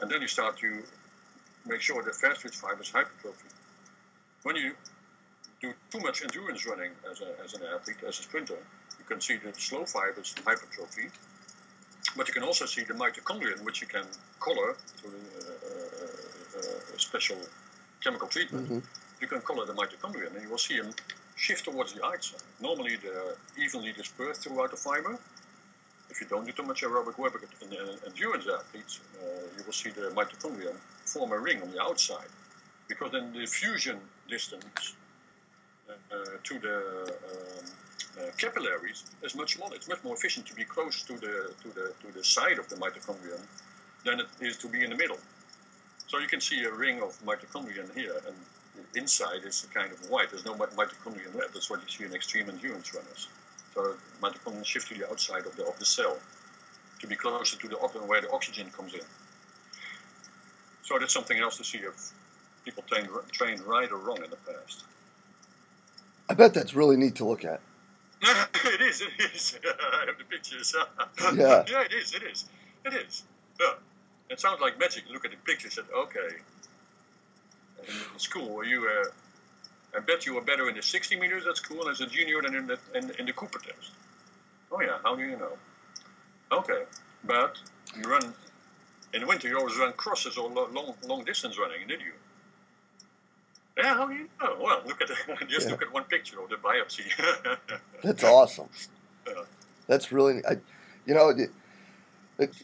And 0.00 0.10
then 0.10 0.22
you 0.22 0.28
start 0.28 0.56
to 0.58 0.82
make 1.66 1.80
sure 1.80 2.02
that 2.04 2.14
fast 2.14 2.42
twitch 2.42 2.56
fibers 2.56 2.90
hypertrophy. 2.90 3.48
When 4.44 4.54
you 4.54 4.74
do 5.60 5.72
too 5.90 6.00
much 6.00 6.22
endurance 6.22 6.66
running 6.66 6.92
as, 7.10 7.20
a, 7.22 7.44
as 7.44 7.54
an 7.54 7.62
athlete, 7.74 7.98
as 8.06 8.20
a 8.20 8.22
sprinter, 8.22 8.58
you 8.98 9.04
can 9.04 9.20
see 9.20 9.36
the 9.36 9.52
slow 9.54 9.84
fibers 9.84 10.34
hypertrophy, 10.46 11.10
but 12.16 12.28
you 12.28 12.34
can 12.34 12.44
also 12.44 12.66
see 12.66 12.84
the 12.84 12.94
mitochondrion, 12.94 13.62
which 13.64 13.80
you 13.80 13.88
can 13.88 14.04
color 14.38 14.76
through 14.98 15.10
uh, 15.10 15.50
uh, 15.50 16.60
uh 16.60 16.98
special 16.98 17.36
chemical 18.02 18.28
treatment, 18.28 18.66
mm-hmm. 18.66 18.78
you 19.20 19.26
can 19.26 19.40
color 19.40 19.66
the 19.66 19.72
mitochondria 19.72 20.32
and 20.32 20.42
you 20.42 20.48
will 20.48 20.58
see 20.58 20.78
them 20.78 20.92
shift 21.36 21.64
towards 21.64 21.92
the 21.94 22.04
outside. 22.04 22.42
Normally, 22.60 22.96
they're 22.96 23.34
evenly 23.58 23.92
dispersed 23.92 24.42
throughout 24.42 24.70
the 24.70 24.76
fiber. 24.76 25.18
If 26.10 26.20
you 26.20 26.26
don't 26.26 26.44
do 26.44 26.52
too 26.52 26.64
much 26.64 26.82
aerobic 26.82 27.18
work 27.18 27.42
in 27.62 27.68
endurance 28.06 28.46
athletes, 28.46 29.00
uh, 29.22 29.26
you 29.56 29.64
will 29.64 29.72
see 29.72 29.90
the 29.90 30.12
mitochondria 30.14 30.74
form 31.06 31.32
a 31.32 31.38
ring 31.38 31.62
on 31.62 31.70
the 31.70 31.80
outside. 31.80 32.30
Because 32.88 33.12
then 33.12 33.32
the 33.32 33.46
fusion 33.46 33.98
distance 34.28 34.96
uh, 35.88 36.16
to 36.42 36.58
the 36.58 36.76
um, 37.30 37.64
uh, 38.18 38.30
capillaries 38.36 39.04
is 39.22 39.34
much 39.36 39.56
smaller. 39.56 39.74
It's 39.76 39.88
much 39.88 40.02
more 40.02 40.14
efficient 40.14 40.46
to 40.46 40.54
be 40.54 40.64
close 40.64 41.02
to 41.04 41.14
the, 41.14 41.54
to 41.62 41.68
the, 41.68 41.92
to 42.02 42.12
the 42.12 42.24
side 42.24 42.58
of 42.58 42.68
the 42.68 42.76
mitochondrion 42.76 43.40
than 44.04 44.20
it 44.20 44.26
is 44.40 44.56
to 44.58 44.68
be 44.68 44.82
in 44.82 44.90
the 44.90 44.96
middle. 44.96 45.18
So 46.10 46.18
you 46.18 46.26
can 46.26 46.40
see 46.40 46.64
a 46.64 46.72
ring 46.72 47.00
of 47.00 47.16
mitochondria 47.24 47.88
in 47.88 47.90
here, 47.94 48.20
and 48.26 48.34
inside 48.96 49.44
is 49.46 49.64
a 49.70 49.72
kind 49.72 49.92
of 49.92 50.10
white. 50.10 50.30
There's 50.30 50.44
no 50.44 50.54
mitochondria 50.54 51.32
left. 51.36 51.54
That's 51.54 51.70
what 51.70 51.80
you 51.82 51.88
see 51.88 52.04
in 52.04 52.12
extreme 52.12 52.48
endurance 52.50 52.92
runners. 52.92 53.28
So 53.76 53.94
mitochondria 54.20 54.64
shift 54.64 54.88
to 54.88 54.98
the 54.98 55.08
outside 55.08 55.46
of 55.46 55.54
the, 55.54 55.64
of 55.66 55.78
the 55.78 55.84
cell 55.84 56.18
to 56.98 57.06
be 57.06 57.14
closer 57.14 57.56
to 57.56 57.68
the 57.68 57.76
where 57.76 58.20
the 58.20 58.30
oxygen 58.32 58.68
comes 58.76 58.94
in. 58.94 59.06
So 60.82 60.98
that's 60.98 61.14
something 61.14 61.38
else 61.38 61.58
to 61.58 61.64
see. 61.64 61.78
If 61.78 62.10
people 62.64 62.82
trained, 62.88 63.08
trained 63.30 63.60
right 63.60 63.90
or 63.92 63.98
wrong 63.98 64.24
in 64.24 64.30
the 64.30 64.36
past. 64.36 64.82
I 66.28 66.34
bet 66.34 66.54
that's 66.54 66.74
really 66.74 66.96
neat 66.96 67.14
to 67.16 67.24
look 67.24 67.44
at. 67.44 67.60
it 68.22 68.80
is, 68.80 69.00
it 69.00 69.32
is. 69.32 69.60
I 69.64 70.06
have 70.06 70.18
the 70.18 70.24
pictures. 70.24 70.74
Yeah. 71.34 71.64
yeah, 71.70 71.82
it 71.82 71.92
is, 71.92 72.14
it 72.14 72.24
is. 72.24 72.46
It 72.84 72.94
is. 72.94 73.22
Yeah. 73.60 73.74
It 74.30 74.40
sounds 74.40 74.60
like 74.60 74.78
magic. 74.78 75.04
Look 75.12 75.24
at 75.24 75.32
the 75.32 75.36
pictures 75.38 75.76
and 75.78 75.86
okay. 75.94 76.36
In 78.12 78.18
school, 78.18 78.64
you, 78.64 78.88
uh, 78.88 79.96
I 79.96 80.00
bet 80.00 80.24
you 80.24 80.34
were 80.34 80.40
better 80.42 80.68
in 80.68 80.76
the 80.76 80.82
60 80.82 81.18
meters 81.18 81.46
at 81.46 81.56
school 81.56 81.88
as 81.88 82.00
a 82.00 82.06
junior 82.06 82.40
than 82.42 82.54
in 82.54 82.66
the, 82.66 82.78
in, 82.94 83.10
in 83.18 83.26
the 83.26 83.32
Cooper 83.32 83.58
test. 83.58 83.90
Oh 84.70 84.80
yeah, 84.80 84.98
how 85.02 85.16
do 85.16 85.22
you 85.22 85.36
know? 85.36 85.52
Okay, 86.52 86.84
but 87.24 87.56
you 87.96 88.02
run, 88.02 88.32
in 89.14 89.22
the 89.22 89.26
winter 89.26 89.48
you 89.48 89.58
always 89.58 89.76
run 89.78 89.92
crosses 89.94 90.36
or 90.36 90.48
lo- 90.48 90.68
long, 90.72 90.94
long 91.06 91.24
distance 91.24 91.58
running, 91.58 91.86
did 91.88 92.00
you? 92.00 92.12
Yeah, 93.78 93.94
how 93.94 94.06
do 94.06 94.14
you 94.14 94.28
know? 94.40 94.56
Well, 94.60 94.82
look 94.86 95.00
at 95.02 95.08
the, 95.08 95.16
just 95.48 95.66
Yeah. 95.66 95.72
look 95.72 95.82
at 95.82 95.92
one 95.92 96.04
picture 96.04 96.40
of 96.40 96.50
the 96.50 96.56
biopsy. 96.56 97.10
That's 98.04 98.22
awesome. 98.22 98.68
Yeah. 99.26 99.42
That's 99.88 100.12
really, 100.12 100.44
I, 100.48 100.58
you 101.06 101.14
know, 101.14 101.32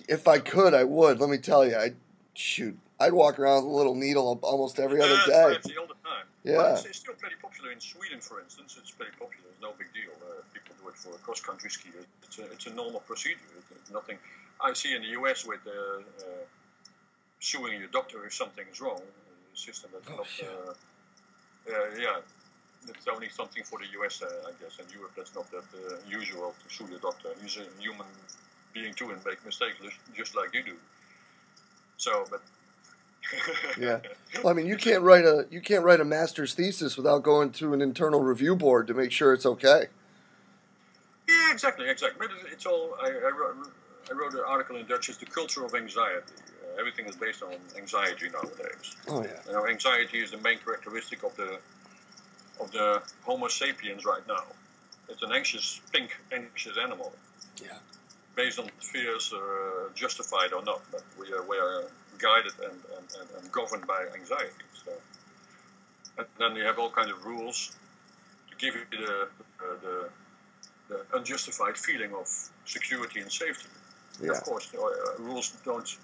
if 0.08 0.26
I 0.28 0.38
could, 0.38 0.74
I 0.74 0.84
would. 0.84 1.20
Let 1.20 1.28
me 1.30 1.38
tell 1.38 1.66
you, 1.66 1.76
I 1.76 1.92
shoot, 2.34 2.76
I'd 3.00 3.12
walk 3.12 3.38
around 3.38 3.64
with 3.64 3.72
a 3.72 3.76
little 3.76 3.94
needle 3.94 4.38
almost 4.42 4.78
every 4.78 5.00
other 5.00 5.14
Uh, 5.14 5.26
day. 5.26 5.56
biopsy 5.58 5.78
all 5.78 5.86
the 5.86 5.94
time. 6.08 6.26
Yeah. 6.44 6.56
Well, 6.58 6.74
it's, 6.76 6.84
it's 6.86 6.98
still 6.98 7.14
pretty 7.14 7.36
popular 7.42 7.72
in 7.72 7.80
Sweden, 7.80 8.20
for 8.20 8.40
instance. 8.40 8.76
It's 8.80 8.90
pretty 8.90 9.12
popular. 9.12 9.48
It's 9.52 9.60
no 9.60 9.72
big 9.78 9.92
deal. 9.92 10.12
Uh, 10.22 10.42
people 10.54 10.74
do 10.80 10.88
it 10.88 10.96
for 10.96 11.10
a 11.14 11.18
cross-country 11.18 11.70
skier. 11.70 12.04
It's 12.22 12.38
a, 12.38 12.44
it's 12.52 12.66
a 12.66 12.74
normal 12.74 13.00
procedure. 13.00 13.38
It's 13.82 13.90
nothing. 13.90 14.18
I 14.60 14.72
see 14.72 14.94
in 14.94 15.02
the 15.02 15.08
US 15.20 15.44
with 15.46 15.60
uh, 15.66 15.70
uh, 15.70 16.24
suing 17.40 17.78
your 17.80 17.88
doctor 17.88 18.24
if 18.26 18.34
something 18.34 18.64
is 18.72 18.80
wrong. 18.80 19.00
The 19.52 19.58
system 19.58 19.90
that's 19.92 20.08
Oh, 20.08 20.16
not. 20.16 20.26
yeah. 20.40 20.48
Uh, 20.48 21.72
uh, 21.72 21.86
yeah. 21.98 22.20
It's 22.88 23.08
only 23.08 23.28
something 23.28 23.64
for 23.64 23.78
the 23.80 23.88
US, 24.00 24.22
uh, 24.22 24.26
I 24.48 24.52
guess. 24.62 24.78
In 24.78 24.86
Europe, 24.96 25.12
that's 25.16 25.34
not 25.34 25.50
that 25.50 25.64
uh, 25.74 25.96
usual 26.08 26.54
to 26.62 26.74
sue 26.74 26.86
your 26.88 27.00
doctor. 27.00 27.30
He's 27.42 27.56
a 27.56 27.66
human 27.80 28.06
being 28.80 28.94
too 28.94 29.10
and 29.10 29.24
make 29.24 29.44
mistakes 29.44 29.76
just- 29.82 29.96
just 30.14 30.36
like 30.36 30.54
you 30.54 30.62
do. 30.62 30.76
So, 31.96 32.24
but. 32.30 32.42
Yeah. 33.80 33.98
Well, 34.42 34.50
I 34.50 34.52
mean, 34.52 34.66
you 34.66 34.76
can't 34.76 35.02
write 35.02 35.24
a 35.24 35.46
you 35.50 35.60
can't 35.60 35.82
write 35.84 35.98
a 36.00 36.04
master's 36.04 36.54
thesis 36.54 36.96
without 36.96 37.22
going 37.24 37.50
through 37.50 37.74
an 37.74 37.82
internal 37.82 38.20
review 38.20 38.54
board 38.54 38.86
to 38.86 38.94
make 38.94 39.10
sure 39.10 39.32
it's 39.32 39.44
okay. 39.46 39.86
Yeah, 41.28 41.50
exactly, 41.52 41.88
exactly. 41.88 42.18
But 42.28 42.36
it's- 42.36 42.52
it's 42.52 42.66
all. 42.66 42.96
I, 43.02 43.08
I, 43.08 43.30
wrote, 43.38 43.56
I 44.10 44.14
wrote 44.14 44.34
an 44.34 44.42
article 44.46 44.76
in 44.76 44.86
Dutch. 44.86 45.08
It's 45.08 45.18
the 45.18 45.26
culture 45.26 45.64
of 45.64 45.74
anxiety. 45.74 46.22
Uh, 46.62 46.78
everything 46.78 47.06
is 47.06 47.16
based 47.16 47.42
on 47.42 47.54
anxiety 47.76 48.28
nowadays. 48.28 48.96
Oh 49.08 49.22
yeah. 49.24 49.30
You 49.46 49.52
know, 49.54 49.66
anxiety 49.66 50.20
is 50.20 50.30
the 50.30 50.38
main 50.38 50.58
characteristic 50.58 51.24
of 51.24 51.34
the 51.36 51.58
of 52.60 52.70
the 52.70 53.02
Homo 53.24 53.48
sapiens 53.48 54.04
right 54.04 54.26
now. 54.28 54.44
It's 55.08 55.22
an 55.22 55.32
anxious, 55.32 55.80
pink, 55.92 56.16
anxious 56.32 56.76
animal. 56.78 57.12
Yeah. 57.62 57.78
Based 58.36 58.58
on 58.58 58.68
fears, 58.80 59.32
uh, 59.32 59.88
justified 59.94 60.52
or 60.52 60.62
not, 60.62 60.82
but 60.92 61.02
we 61.18 61.32
are, 61.32 61.42
we 61.48 61.56
are 61.56 61.84
guided 62.18 62.52
and, 62.62 62.78
and, 62.96 63.28
and, 63.40 63.52
governed 63.52 63.86
by 63.86 64.04
anxiety. 64.14 64.66
So, 64.84 64.92
and 66.18 66.26
then 66.38 66.54
you 66.54 66.64
have 66.64 66.78
all 66.78 66.90
kinds 66.90 67.10
of 67.10 67.24
rules 67.24 67.74
to 68.50 68.56
give 68.56 68.74
you 68.74 68.84
the, 68.90 69.22
uh, 69.22 69.74
the, 69.82 70.08
the 70.88 70.98
unjustified 71.16 71.76
feeling 71.78 72.12
of 72.14 72.28
security 72.66 73.20
and 73.20 73.32
safety. 73.32 73.70
Yeah. 74.22 74.32
Of 74.32 74.44
course, 74.44 74.70
uh, 74.74 75.22
rules 75.22 75.56
don't 75.64 75.96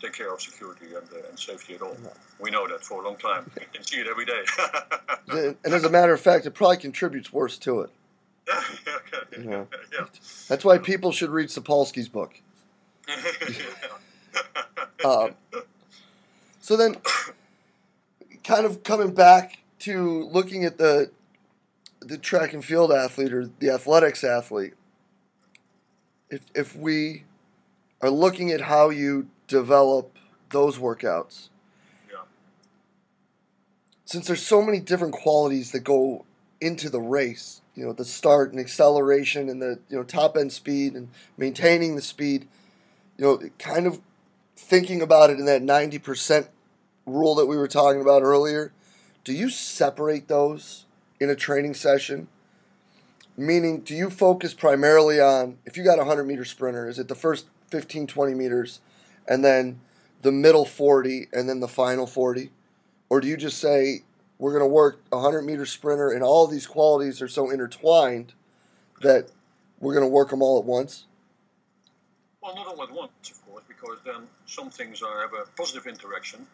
take 0.00 0.12
care 0.12 0.32
of 0.32 0.40
security 0.40 0.86
and, 0.86 1.06
uh, 1.12 1.28
and 1.28 1.38
safety 1.38 1.74
at 1.74 1.82
all. 1.82 1.96
No. 2.02 2.12
We 2.40 2.50
know 2.50 2.66
that 2.68 2.84
for 2.84 3.02
a 3.02 3.06
long 3.06 3.16
time. 3.16 3.50
You 3.58 3.66
can 3.72 3.84
see 3.84 3.98
it 3.98 4.06
every 4.08 4.26
day. 4.26 4.42
And 5.30 5.74
as 5.74 5.84
a 5.84 5.90
matter 5.90 6.14
of 6.14 6.20
fact, 6.22 6.46
it 6.46 6.52
probably 6.52 6.78
contributes 6.78 7.30
worse 7.30 7.58
to 7.58 7.82
it. 7.82 7.90
Yeah. 8.48 8.64
Yeah. 9.44 9.64
That's 10.48 10.64
why 10.64 10.78
people 10.78 11.12
should 11.12 11.30
read 11.30 11.48
Sapolsky's 11.48 12.08
book. 12.08 12.40
Um, 15.04 15.34
so 16.60 16.76
then, 16.76 16.96
kind 18.42 18.66
of 18.66 18.82
coming 18.82 19.14
back 19.14 19.60
to 19.80 20.24
looking 20.24 20.64
at 20.64 20.76
the 20.78 21.12
the 22.00 22.18
track 22.18 22.52
and 22.52 22.64
field 22.64 22.90
athlete 22.90 23.32
or 23.32 23.48
the 23.60 23.70
athletics 23.70 24.24
athlete, 24.24 24.74
if 26.30 26.42
if 26.54 26.74
we 26.74 27.24
are 28.00 28.10
looking 28.10 28.50
at 28.50 28.62
how 28.62 28.90
you 28.90 29.28
develop 29.46 30.16
those 30.50 30.78
workouts, 30.78 31.48
Yeah. 32.10 32.22
since 34.04 34.26
there's 34.26 34.44
so 34.44 34.60
many 34.60 34.80
different 34.80 35.14
qualities 35.14 35.70
that 35.72 35.80
go 35.80 36.24
into 36.60 36.90
the 36.90 37.00
race, 37.00 37.60
you 37.78 37.86
know, 37.86 37.92
the 37.92 38.04
start 38.04 38.50
and 38.50 38.58
acceleration 38.58 39.48
and 39.48 39.62
the 39.62 39.78
you 39.88 39.96
know 39.96 40.02
top 40.02 40.36
end 40.36 40.52
speed 40.52 40.94
and 40.94 41.08
maintaining 41.36 41.94
the 41.94 42.02
speed, 42.02 42.48
you 43.16 43.24
know, 43.24 43.40
kind 43.60 43.86
of 43.86 44.00
thinking 44.56 45.00
about 45.00 45.30
it 45.30 45.38
in 45.38 45.44
that 45.44 45.62
90% 45.62 46.48
rule 47.06 47.36
that 47.36 47.46
we 47.46 47.56
were 47.56 47.68
talking 47.68 48.00
about 48.00 48.22
earlier, 48.22 48.72
do 49.22 49.32
you 49.32 49.48
separate 49.48 50.26
those 50.26 50.86
in 51.20 51.30
a 51.30 51.36
training 51.36 51.74
session? 51.74 52.26
Meaning, 53.36 53.82
do 53.82 53.94
you 53.94 54.10
focus 54.10 54.54
primarily 54.54 55.20
on, 55.20 55.58
if 55.64 55.76
you 55.76 55.84
got 55.84 56.00
a 56.00 56.02
100 56.02 56.24
meter 56.24 56.44
sprinter, 56.44 56.88
is 56.88 56.98
it 56.98 57.06
the 57.06 57.14
first 57.14 57.46
15, 57.70 58.08
20 58.08 58.34
meters 58.34 58.80
and 59.28 59.44
then 59.44 59.78
the 60.22 60.32
middle 60.32 60.64
40 60.64 61.28
and 61.32 61.48
then 61.48 61.60
the 61.60 61.68
final 61.68 62.08
40? 62.08 62.50
Or 63.08 63.20
do 63.20 63.28
you 63.28 63.36
just 63.36 63.58
say, 63.58 64.02
we're 64.38 64.52
going 64.52 64.62
to 64.62 64.72
work 64.72 65.00
a 65.12 65.16
100 65.16 65.42
meter 65.42 65.66
sprinter 65.66 66.10
and 66.10 66.22
all 66.22 66.46
these 66.46 66.66
qualities 66.66 67.20
are 67.20 67.28
so 67.28 67.50
intertwined 67.50 68.34
that 69.00 69.28
we're 69.80 69.94
going 69.94 70.04
to 70.04 70.12
work 70.12 70.30
them 70.30 70.42
all 70.42 70.58
at 70.58 70.64
once? 70.64 71.06
Well, 72.40 72.54
not 72.54 72.66
all 72.66 72.82
at 72.82 72.90
once, 72.90 73.30
of 73.30 73.44
course, 73.46 73.64
because 73.66 73.98
then 74.04 74.26
some 74.46 74.70
things 74.70 75.02
are, 75.02 75.20
have 75.22 75.32
a 75.32 75.44
positive 75.56 75.86
interaction 75.86 76.46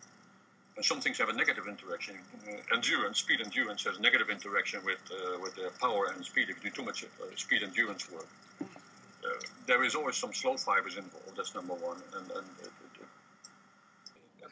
and 0.77 0.85
some 0.85 1.01
things 1.01 1.19
have 1.19 1.29
a 1.29 1.33
negative 1.33 1.67
interaction. 1.69 2.17
Uh, 2.49 2.57
endurance, 2.75 3.19
speed 3.19 3.41
endurance 3.41 3.85
has 3.85 4.01
negative 4.01 4.29
interaction 4.31 4.85
with 4.85 4.99
uh, 5.13 5.39
with 5.41 5.57
uh, 5.59 5.71
power 5.81 6.07
and 6.15 6.25
speed. 6.25 6.51
If 6.51 6.65
you 6.65 6.71
do 6.71 6.77
too 6.77 6.85
much 6.85 7.05
uh, 7.05 7.25
speed 7.37 7.63
endurance 7.63 8.11
work, 8.11 8.27
uh, 8.61 8.67
there 9.67 9.85
is 9.85 9.95
always 9.95 10.17
some 10.17 10.33
slow 10.33 10.57
fibers 10.57 10.97
involved. 10.97 11.37
That's 11.37 11.55
number 11.55 11.75
one. 11.75 11.99
And, 12.17 12.31
and 12.31 12.47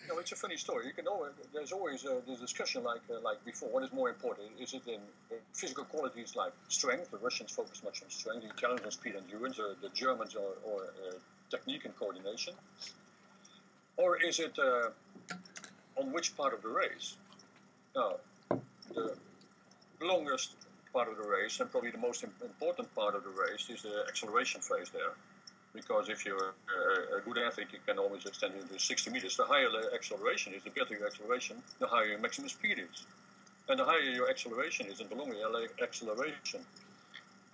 know, 0.08 0.18
it's 0.18 0.32
a 0.32 0.36
funny 0.36 0.56
story. 0.56 0.86
You 0.86 0.92
can 0.92 1.06
always, 1.06 1.32
there's 1.52 1.72
always 1.72 2.04
uh, 2.04 2.20
this 2.26 2.40
discussion 2.40 2.82
like 2.84 3.02
uh, 3.10 3.20
like 3.20 3.44
before. 3.44 3.68
What 3.68 3.82
is 3.84 3.92
more 3.92 4.08
important? 4.08 4.48
Is 4.60 4.74
it 4.74 4.86
in 4.86 5.00
uh, 5.30 5.36
physical 5.52 5.84
qualities 5.84 6.34
like 6.36 6.52
strength? 6.68 7.10
The 7.10 7.18
Russians 7.18 7.50
focus 7.52 7.82
much 7.84 8.02
on 8.02 8.10
strength. 8.10 8.42
The 8.42 8.50
Italians 8.50 8.82
on 8.84 8.90
speed 8.90 9.14
and 9.14 9.24
endurance. 9.30 9.58
Or 9.58 9.74
the 9.80 9.88
Germans 9.90 10.34
or, 10.34 10.54
or 10.64 10.82
uh, 10.84 11.14
technique 11.50 11.84
and 11.84 11.96
coordination. 11.96 12.54
Or 13.96 14.20
is 14.22 14.40
it 14.40 14.58
uh, 14.58 14.90
on 15.96 16.12
which 16.12 16.36
part 16.36 16.54
of 16.54 16.62
the 16.62 16.68
race? 16.68 17.16
Now, 17.94 18.16
the 18.94 19.14
longest 20.00 20.56
part 20.92 21.08
of 21.08 21.16
the 21.16 21.28
race 21.28 21.60
and 21.60 21.70
probably 21.70 21.90
the 21.90 21.98
most 21.98 22.24
important 22.24 22.94
part 22.94 23.14
of 23.14 23.24
the 23.24 23.30
race 23.30 23.68
is 23.70 23.82
the 23.82 24.04
acceleration 24.08 24.60
phase 24.60 24.90
there. 24.90 25.14
Because 25.74 26.08
if 26.08 26.26
you're 26.26 26.54
a, 27.16 27.20
good 27.24 27.38
athlete, 27.38 27.68
you 27.72 27.78
can 27.86 27.98
always 27.98 28.26
extend 28.26 28.54
it 28.54 28.70
to 28.72 28.78
60 28.78 29.10
meters. 29.10 29.36
The 29.36 29.44
higher 29.44 29.70
the 29.70 29.94
acceleration 29.94 30.52
is, 30.52 30.62
the 30.64 30.70
better 30.70 30.94
your 30.94 31.06
acceleration, 31.06 31.62
the 31.78 31.86
higher 31.86 32.06
your 32.06 32.18
maximum 32.18 32.48
speed 32.48 32.78
is. 32.78 33.06
And 33.68 33.78
the 33.78 33.84
higher 33.84 34.00
your 34.00 34.28
acceleration 34.28 34.86
is, 34.86 35.00
and 35.00 35.08
the 35.08 35.14
longer 35.14 35.34
your 35.34 35.68
acceleration, 35.82 36.60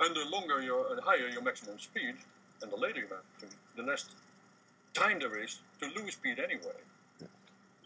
and 0.01 0.17
the 0.17 0.25
longer 0.31 0.63
your, 0.63 1.01
higher 1.03 1.29
your 1.29 1.43
maximum 1.43 1.79
speed, 1.79 2.15
and 2.63 2.73
the 2.73 2.77
later 2.77 3.01
your 3.01 3.09
maximum, 3.09 3.61
the 3.77 3.83
less 3.83 4.07
time 4.95 5.21
there 5.21 5.39
is 5.39 5.61
to 5.81 5.87
lose 6.01 6.15
speed 6.15 6.39
anyway. 6.39 6.81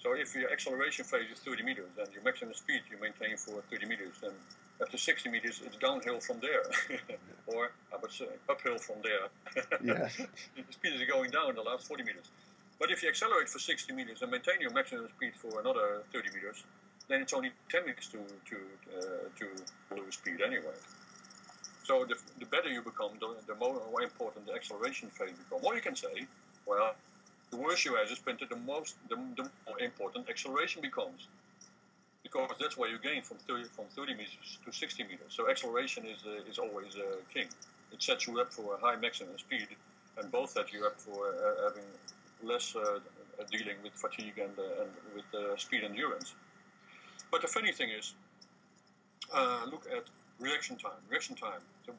So 0.03 0.15
if 0.15 0.35
your 0.35 0.51
acceleration 0.51 1.05
phase 1.05 1.31
is 1.33 1.39
30 1.39 1.63
meters 1.63 1.87
and 1.97 2.09
your 2.13 2.25
maximum 2.25 2.55
speed 2.55 2.83
you 2.91 2.99
maintain 3.01 3.37
for 3.37 3.63
30 3.71 3.87
meters, 3.87 4.15
then 4.21 4.33
after 4.81 4.99
60 4.99 5.31
meters 5.31 5.63
it's 5.65 5.77
downhill 5.77 6.19
from 6.19 6.41
there, 6.41 6.65
or 7.47 7.71
I 7.95 7.99
would 8.03 8.11
say 8.11 8.27
uphill 8.49 8.79
from 8.79 8.97
there. 9.03 9.31
Yeah. 9.83 10.09
the 10.57 10.73
speed 10.73 10.95
is 10.95 11.03
going 11.09 11.31
down 11.31 11.55
the 11.55 11.63
last 11.63 11.87
40 11.87 12.03
meters. 12.03 12.31
But 12.81 12.91
if 12.91 13.03
you 13.03 13.09
accelerate 13.09 13.49
for 13.49 13.61
60 13.61 13.93
meters 13.95 14.23
and 14.23 14.31
maintain 14.31 14.61
your 14.61 14.73
maximum 14.73 15.09
speed 15.17 15.35
for 15.37 15.61
another 15.61 16.03
30 16.13 16.31
meters, 16.35 16.65
then 17.09 17.23
it's 17.23 17.33
only 17.33 17.51
10 17.69 17.87
meters 17.87 18.09
to 18.09 18.19
to 18.51 18.57
uh, 18.99 19.29
to 19.39 19.47
lose 19.95 20.15
speed 20.15 20.41
anyway. 20.45 20.75
So 21.85 22.05
the, 22.05 22.17
the 22.39 22.47
better 22.47 22.69
you 22.69 22.83
become, 22.83 23.11
the, 23.21 23.35
the 23.47 23.55
more, 23.57 23.75
more 23.91 24.03
important 24.03 24.47
the 24.47 24.55
acceleration 24.55 25.11
phase 25.11 25.35
becomes. 25.35 25.65
Or 25.65 25.75
you 25.75 25.81
can 25.81 25.97
say, 25.97 26.27
well, 26.65 26.95
the 27.53 27.59
worse 27.59 27.85
you 27.85 27.95
are 27.95 28.03
as 28.03 28.11
a 28.11 28.17
sprinter, 28.17 28.47
the 28.49 28.57
most 28.57 28.97
the, 29.09 29.17
the 29.37 29.49
more 29.67 29.79
important 29.81 30.29
acceleration 30.29 30.81
becomes. 30.83 31.29
Because 32.23 32.51
that's 32.59 32.77
where 32.79 32.89
you 32.89 32.99
gain 32.99 33.23
from 33.23 33.37
30, 33.39 33.65
from 33.65 33.85
30 33.95 34.15
meters 34.15 34.59
to 34.65 34.73
60 34.73 35.03
meters. 35.05 35.29
So 35.29 35.51
acceleration 35.51 36.07
is 36.07 36.25
uh, 36.27 36.51
is 36.51 36.59
always 36.59 36.97
uh, 36.97 37.17
king. 37.33 37.49
It 37.93 38.03
sets 38.03 38.27
you 38.27 38.41
up 38.41 38.53
for 38.53 38.75
a 38.77 38.79
high 38.79 38.97
maximum 38.97 39.37
speed, 39.39 39.69
and 40.17 40.33
both 40.33 40.51
set 40.51 40.73
you 40.73 40.87
up 40.87 40.99
for 40.99 41.29
uh, 41.29 41.69
having 41.69 41.89
less 42.43 42.75
uh, 42.75 43.01
dealing 43.51 43.77
with 43.83 43.93
fatigue 43.93 44.39
and, 44.39 44.57
uh, 44.59 44.83
and 44.83 44.91
with 45.15 45.29
uh, 45.35 45.57
speed 45.57 45.85
endurance. 45.85 46.35
But 47.31 47.43
the 47.43 47.49
funny 47.49 47.73
thing 47.73 47.91
is, 47.91 48.15
uh, 49.33 49.67
look 49.71 49.85
at 49.95 50.05
reaction 50.41 50.77
time. 50.77 51.01
Reaction 51.11 51.37
time. 51.37 51.61
So, 51.87 51.93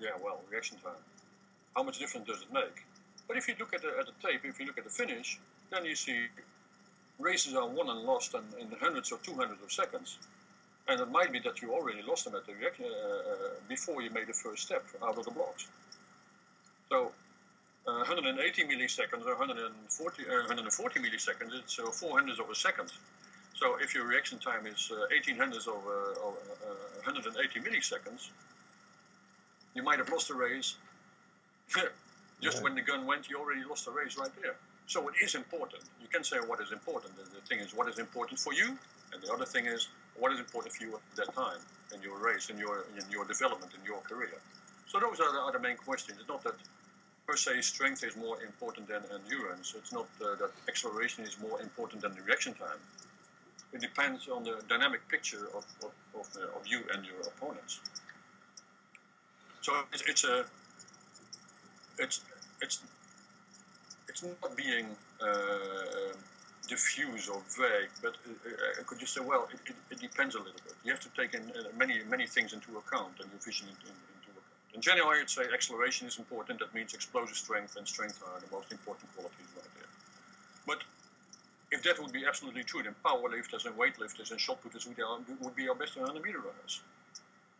yeah, 0.00 0.10
well, 0.22 0.40
reaction 0.50 0.78
time. 0.78 1.02
How 1.74 1.82
much 1.82 1.98
difference 1.98 2.26
does 2.26 2.42
it 2.42 2.52
make? 2.52 2.84
But 3.30 3.36
if 3.36 3.46
you 3.46 3.54
look 3.60 3.72
at 3.72 3.82
the, 3.82 3.92
at 3.96 4.06
the 4.06 4.28
tape, 4.28 4.40
if 4.42 4.58
you 4.58 4.66
look 4.66 4.76
at 4.76 4.82
the 4.82 4.90
finish, 4.90 5.38
then 5.70 5.84
you 5.84 5.94
see 5.94 6.26
races 7.20 7.54
are 7.54 7.68
won 7.68 7.88
and 7.88 8.00
lost 8.00 8.34
in, 8.34 8.42
in 8.60 8.66
hundreds 8.80 9.12
or 9.12 9.18
two 9.18 9.34
hundreds 9.34 9.62
of 9.62 9.70
seconds. 9.70 10.18
And 10.88 11.00
it 11.00 11.08
might 11.08 11.30
be 11.30 11.38
that 11.46 11.62
you 11.62 11.72
already 11.72 12.02
lost 12.02 12.24
them 12.24 12.34
at 12.34 12.44
the 12.44 12.54
reaction, 12.54 12.86
uh, 12.86 12.88
uh, 12.88 13.48
before 13.68 14.02
you 14.02 14.10
made 14.10 14.26
the 14.26 14.32
first 14.32 14.64
step 14.64 14.84
out 15.00 15.16
of 15.16 15.26
the 15.26 15.30
blocks. 15.30 15.68
So 16.88 17.12
uh, 17.86 18.02
180 18.02 18.64
milliseconds 18.64 19.24
or 19.24 19.36
140, 19.36 20.22
uh, 20.24 20.32
140 20.50 20.98
milliseconds, 20.98 21.54
it's 21.54 21.78
uh, 21.78 21.88
400 21.88 22.40
of 22.40 22.50
a 22.50 22.54
second. 22.56 22.90
So 23.54 23.76
if 23.80 23.94
your 23.94 24.08
reaction 24.08 24.40
time 24.40 24.66
is 24.66 24.90
uh, 24.90 25.06
1800 25.14 25.68
of, 25.68 25.68
uh, 25.68 26.26
of 26.26 26.34
180 27.04 27.60
milliseconds, 27.60 28.30
you 29.76 29.84
might 29.84 30.00
have 30.00 30.08
lost 30.08 30.26
the 30.26 30.34
race. 30.34 30.74
Just 32.40 32.56
Right. 32.56 32.64
when 32.64 32.74
the 32.74 32.82
gun 32.82 33.06
went, 33.06 33.28
you 33.28 33.38
already 33.38 33.64
lost 33.64 33.84
the 33.84 33.90
race 33.90 34.16
right 34.16 34.34
there. 34.42 34.56
So 34.86 35.08
it 35.08 35.14
is 35.22 35.34
important. 35.34 35.82
You 36.00 36.08
can 36.08 36.24
say 36.24 36.38
what 36.38 36.60
is 36.60 36.72
important. 36.72 37.16
The, 37.16 37.24
the 37.38 37.42
thing 37.46 37.60
is 37.60 37.74
what 37.74 37.88
is 37.88 37.98
important 37.98 38.40
for 38.40 38.52
you, 38.52 38.76
and 39.12 39.22
the 39.22 39.32
other 39.32 39.44
thing 39.44 39.66
is 39.66 39.88
what 40.16 40.32
is 40.32 40.40
important 40.40 40.74
for 40.74 40.84
you 40.84 40.94
at 40.96 41.16
that 41.16 41.34
time 41.34 41.60
in 41.94 42.02
your 42.02 42.18
race, 42.18 42.50
in 42.50 42.58
your 42.58 42.86
in 42.98 43.04
your 43.10 43.24
development, 43.24 43.72
in 43.78 43.84
your 43.84 44.00
career. 44.00 44.38
So 44.86 44.98
those 44.98 45.20
are 45.20 45.32
the, 45.32 45.38
are 45.38 45.52
the 45.52 45.60
main 45.60 45.76
questions. 45.76 46.18
It's 46.18 46.28
not 46.28 46.42
that 46.44 46.54
per 47.26 47.36
se 47.36 47.60
strength 47.60 48.02
is 48.02 48.16
more 48.16 48.42
important 48.42 48.88
than 48.88 49.02
endurance. 49.14 49.74
It's 49.76 49.92
not 49.92 50.08
uh, 50.20 50.34
that 50.40 50.50
acceleration 50.66 51.24
is 51.24 51.38
more 51.38 51.60
important 51.60 52.02
than 52.02 52.14
the 52.14 52.22
reaction 52.22 52.54
time. 52.54 52.80
It 53.72 53.80
depends 53.80 54.28
on 54.28 54.42
the 54.42 54.56
dynamic 54.68 55.06
picture 55.08 55.46
of, 55.54 55.64
of, 55.84 55.92
of, 56.18 56.26
uh, 56.36 56.58
of 56.58 56.66
you 56.66 56.80
and 56.92 57.04
your 57.04 57.20
opponents. 57.20 57.78
So 59.60 59.72
it's, 59.92 60.02
it's 60.08 60.24
a 60.24 60.44
it's 61.98 62.22
it's 62.60 62.82
it's 64.08 64.22
not 64.22 64.56
being 64.56 64.86
uh, 65.22 66.12
diffuse 66.68 67.28
or 67.28 67.40
vague, 67.58 67.90
but 68.02 68.14
uh, 68.26 68.80
I 68.80 68.82
could 68.82 68.98
just 68.98 69.14
say, 69.14 69.20
well, 69.20 69.48
it, 69.52 69.60
it, 69.70 69.76
it 69.90 70.00
depends 70.00 70.34
a 70.34 70.38
little 70.38 70.60
bit. 70.64 70.74
You 70.84 70.90
have 70.92 71.00
to 71.00 71.10
take 71.16 71.34
in 71.34 71.42
uh, 71.42 71.68
many 71.76 72.00
many 72.08 72.26
things 72.26 72.52
into 72.52 72.78
account 72.78 73.14
and 73.20 73.30
your 73.30 73.40
vision 73.40 73.68
in, 73.68 73.76
in, 73.88 73.96
into 74.16 74.30
account. 74.30 74.74
In 74.74 74.80
general, 74.80 75.10
I'd 75.10 75.30
say 75.30 75.44
acceleration 75.52 76.06
is 76.06 76.18
important. 76.18 76.60
That 76.60 76.74
means 76.74 76.94
explosive 76.94 77.36
strength 77.36 77.76
and 77.76 77.86
strength 77.86 78.22
are 78.26 78.40
the 78.40 78.50
most 78.54 78.70
important 78.72 79.08
qualities 79.14 79.50
right 79.56 79.72
there. 79.76 79.90
But 80.66 80.80
if 81.72 81.82
that 81.84 82.00
would 82.00 82.12
be 82.12 82.24
absolutely 82.26 82.64
true, 82.64 82.82
then 82.82 82.94
powerlifters 83.04 83.66
and 83.66 83.76
weightlifters 83.76 84.30
and 84.30 84.40
shot 84.40 84.62
putters 84.62 84.86
would, 84.86 84.98
would 85.40 85.56
be 85.56 85.68
our 85.68 85.74
best 85.74 85.96
100 85.96 86.22
meter 86.22 86.38
runners. 86.38 86.80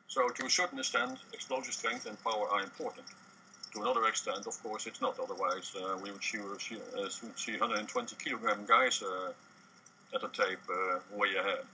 So 0.08 0.28
to 0.28 0.46
a 0.46 0.50
certain 0.50 0.78
extent, 0.78 1.18
explosive 1.32 1.74
strength 1.74 2.06
and 2.06 2.22
power 2.24 2.48
are 2.50 2.62
important. 2.62 3.06
To 3.72 3.82
another 3.82 4.04
extent, 4.06 4.46
of 4.46 4.60
course, 4.62 4.86
it's 4.86 5.00
not. 5.00 5.18
Otherwise, 5.20 5.74
uh, 5.80 5.96
we 6.02 6.10
would 6.10 6.22
see, 6.22 6.38
uh, 6.40 7.08
see 7.36 7.52
120 7.52 8.16
kilogram 8.16 8.64
guys 8.66 9.02
uh, 9.02 9.32
at 10.14 10.20
the 10.20 10.28
tape 10.28 10.58
uh, 10.68 10.98
way 11.16 11.28
ahead. 11.38 11.64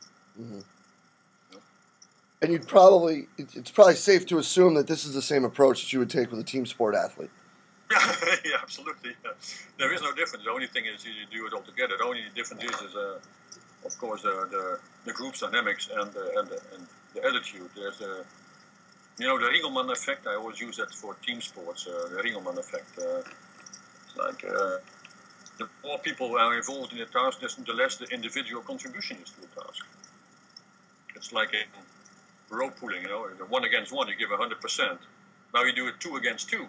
And 2.43 2.53
you'd 2.53 2.69
probably, 2.69 3.29
it's 3.39 3.71
probably 3.71 3.95
safe 3.95 4.27
to 4.27 4.39
assume 4.39 4.75
that 4.75 4.87
this 4.87 5.07
is 5.07 5.15
the 5.15 5.23
same 5.23 5.45
approach 5.45 5.83
that 5.83 5.93
you 5.93 5.99
would 5.99 6.11
take 6.11 6.31
with 6.31 6.39
a 6.39 6.45
team 6.45 6.67
sport 6.67 6.95
athlete. 6.95 7.31
yeah, 7.91 8.59
absolutely. 8.61 9.15
Yeah. 9.25 9.31
There 9.79 9.93
is 9.95 10.03
no 10.03 10.13
difference. 10.13 10.45
The 10.45 10.51
only 10.51 10.67
thing 10.67 10.85
is 10.85 11.05
you 11.05 11.13
do 11.31 11.47
it 11.47 11.55
all 11.55 11.63
together. 11.63 11.95
The 11.97 12.05
only 12.05 12.25
difference 12.35 12.65
is, 12.65 12.81
is 12.83 12.95
uh, 12.95 13.19
of 13.87 13.99
course, 13.99 14.23
the, 14.23 14.49
the, 14.51 14.81
the 15.07 15.13
group's 15.13 15.41
dynamics 15.41 15.89
and 15.95 16.13
the, 16.13 16.33
and, 16.37 16.49
the, 16.49 16.61
and 16.75 16.87
the 17.15 17.25
attitude. 17.25 17.71
There's 17.75 17.99
the, 17.99 18.25
you 19.19 19.27
know, 19.27 19.39
the 19.39 19.47
Ringelmann 19.47 19.91
effect. 19.91 20.27
I 20.27 20.35
always 20.35 20.61
use 20.61 20.77
that 20.77 20.93
for 20.95 21.15
team 21.27 21.41
sports. 21.41 21.87
Uh, 21.87 22.09
the 22.15 22.23
Ringelmann 22.23 22.59
effect. 22.59 22.99
Uh, 22.99 23.23
it's 24.05 24.17
like 24.17 24.45
uh, 24.45 24.79
the 25.59 25.69
more 25.85 25.99
people 25.99 26.37
are 26.37 26.57
involved 26.57 26.93
in 26.93 26.99
the 26.99 27.07
task, 27.07 27.41
the 27.41 27.73
less 27.73 27.97
the 27.97 28.07
individual 28.07 28.63
contribution 28.63 29.17
is 29.23 29.31
to 29.31 29.41
the 29.41 29.61
task. 29.61 29.85
It's 31.15 31.33
like 31.33 31.53
a 31.55 32.55
rope 32.55 32.79
pulling. 32.79 33.03
You 33.03 33.09
know, 33.09 33.29
the 33.39 33.47
one 33.47 33.65
against 33.65 33.93
one, 33.93 34.09
you 34.09 34.17
give 34.17 34.31
hundred 34.31 34.61
percent. 34.61 35.01
Now 35.55 35.63
you 35.65 35.73
do 35.73 35.89
it 35.89 35.95
two 36.01 36.17
against 36.17 36.51
two 36.51 36.67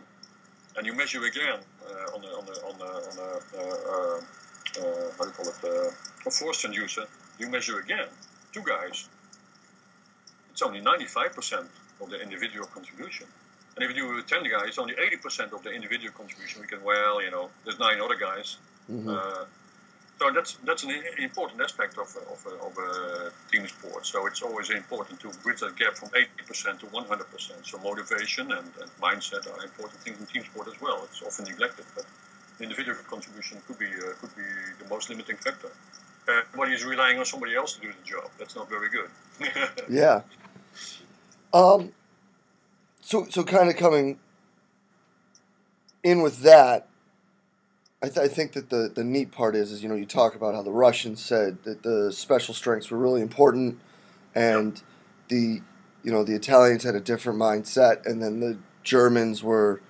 and 0.77 0.85
you 0.85 0.93
measure 0.93 1.25
again 1.25 1.59
uh, 1.89 2.15
on 2.15 2.23
a, 2.23 2.27
on 2.27 2.45
a, 2.47 2.55
on 2.69 2.75
a, 2.79 2.91
on 3.09 3.17
a 3.17 3.57
uh, 3.57 3.73
uh, 3.91 4.21
uh, 4.79 5.11
how 5.17 5.23
do 5.23 5.29
you 5.29 5.33
call 5.35 5.47
it, 5.47 5.63
uh, 5.63 6.27
a 6.27 6.31
force 6.31 6.63
transducer, 6.63 7.05
you 7.39 7.49
measure 7.49 7.79
again, 7.79 8.07
two 8.53 8.61
guys. 8.61 9.09
It's 10.51 10.61
only 10.61 10.81
95% 10.81 11.65
of 12.01 12.09
the 12.09 12.19
individual 12.21 12.65
contribution. 12.67 13.27
And 13.75 13.83
if 13.83 13.95
you 13.95 14.03
do 14.03 14.11
it 14.11 14.15
with 14.15 14.27
10 14.27 14.43
guys, 14.49 14.77
only 14.77 14.95
80% 14.95 15.53
of 15.53 15.61
the 15.63 15.71
individual 15.71 16.11
contribution. 16.13 16.61
We 16.61 16.67
can, 16.67 16.83
well, 16.83 17.21
you 17.21 17.29
know, 17.31 17.49
there's 17.63 17.79
nine 17.79 17.99
other 18.01 18.15
guys. 18.15 18.57
Mhm. 18.91 19.07
Uh, 19.07 19.45
so 20.19 20.31
that's 20.31 20.57
that's 20.65 20.83
an 20.83 20.91
important 21.19 21.61
aspect 21.61 21.95
of, 22.03 22.09
of, 22.33 22.39
a- 22.51 22.59
of 22.67 22.73
a 22.89 23.31
team 23.51 23.67
sport. 23.67 24.03
So 24.05 24.25
it's 24.25 24.41
always 24.41 24.71
important 24.71 25.19
to 25.19 25.27
bridge 25.43 25.59
that 25.59 25.75
gap 25.75 25.93
from 25.95 26.09
80% 26.09 26.79
to 26.79 26.87
100%. 26.87 27.67
So 27.69 27.77
motivation 27.77 28.51
and, 28.51 28.67
and 28.81 28.89
mindset 28.99 29.43
are 29.53 29.63
important 29.63 29.99
things 30.01 30.19
in 30.19 30.25
team 30.25 30.43
sport 30.49 30.67
as 30.73 30.81
well. 30.81 30.97
It's 31.03 31.21
often 31.21 31.45
neglected, 31.45 31.85
but 31.95 32.05
individual 32.59 32.97
contribution 33.07 33.61
could 33.67 33.77
be 33.77 33.91
uh, 34.05 34.13
could 34.19 34.33
be 34.35 34.47
the 34.81 34.87
most 34.89 35.09
limiting 35.11 35.37
factor. 35.37 35.69
Everybody 36.27 36.73
is 36.73 36.83
relying 36.83 37.19
on 37.19 37.25
somebody 37.25 37.53
else 37.55 37.73
to 37.75 37.81
do 37.81 37.89
the 37.99 38.05
job. 38.13 38.27
That's 38.39 38.55
not 38.55 38.67
very 38.75 38.89
good. 38.97 39.09
Yeah. 40.01 40.21
Um. 41.53 41.93
So 43.01 43.25
so 43.29 43.43
kind 43.43 43.69
of 43.69 43.77
coming 43.77 44.19
in 46.03 46.21
with 46.21 46.41
that, 46.41 46.87
I, 48.01 48.07
th- 48.07 48.17
I 48.17 48.27
think 48.27 48.53
that 48.53 48.69
the 48.69 48.91
the 48.93 49.03
neat 49.03 49.31
part 49.31 49.55
is 49.55 49.71
is 49.71 49.81
you 49.81 49.89
know 49.89 49.95
you 49.95 50.05
talk 50.05 50.35
about 50.35 50.53
how 50.55 50.61
the 50.61 50.71
Russians 50.71 51.21
said 51.21 51.63
that 51.63 51.83
the 51.83 52.11
special 52.11 52.53
strengths 52.53 52.91
were 52.91 52.97
really 52.97 53.21
important, 53.21 53.79
and 54.35 54.81
the 55.29 55.61
you 56.03 56.11
know 56.11 56.23
the 56.23 56.35
Italians 56.35 56.83
had 56.83 56.95
a 56.95 56.99
different 57.01 57.39
mindset, 57.39 58.05
and 58.05 58.21
then 58.21 58.39
the 58.39 58.57
Germans 58.83 59.41
were 59.43 59.81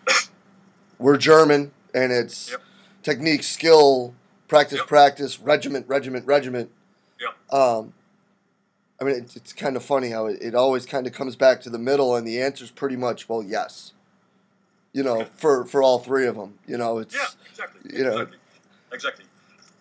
were 1.00 1.18
German, 1.18 1.72
and 1.94 2.12
it's 2.12 2.52
Yep. 2.52 2.62
technique, 3.04 3.44
skill, 3.44 4.14
practice, 4.48 4.80
Yep. 4.80 4.88
practice, 4.88 5.40
regiment, 5.40 5.86
regiment, 5.88 6.26
regiment. 6.26 6.72
Yep. 7.20 7.54
Um, 7.54 7.94
I 9.00 9.04
mean, 9.04 9.16
it's, 9.16 9.36
it's 9.36 9.54
kind 9.54 9.76
of 9.76 9.84
funny 9.84 10.10
how 10.10 10.26
it, 10.26 10.40
it 10.42 10.56
always 10.56 10.86
kind 10.86 11.06
of 11.06 11.14
comes 11.14 11.36
back 11.36 11.62
to 11.62 11.70
the 11.70 11.78
middle, 11.78 12.16
and 12.16 12.26
the 12.26 12.42
answer's 12.42 12.72
pretty 12.72 12.96
much, 12.96 13.30
well, 13.30 13.44
yes. 13.44 13.94
You 14.94 15.04
know, 15.04 15.26
for, 15.36 15.66
for 15.66 15.84
all 15.84 16.00
three 16.00 16.26
of 16.26 16.36
them. 16.36 16.58
You 16.66 16.78
know, 16.78 16.98
it's 16.98 17.14
Yeah, 17.14 17.28
exactly. 17.50 17.98
you 17.98 18.04
know. 18.04 18.12
Exactly. 18.14 18.38
exactly. 18.92 19.26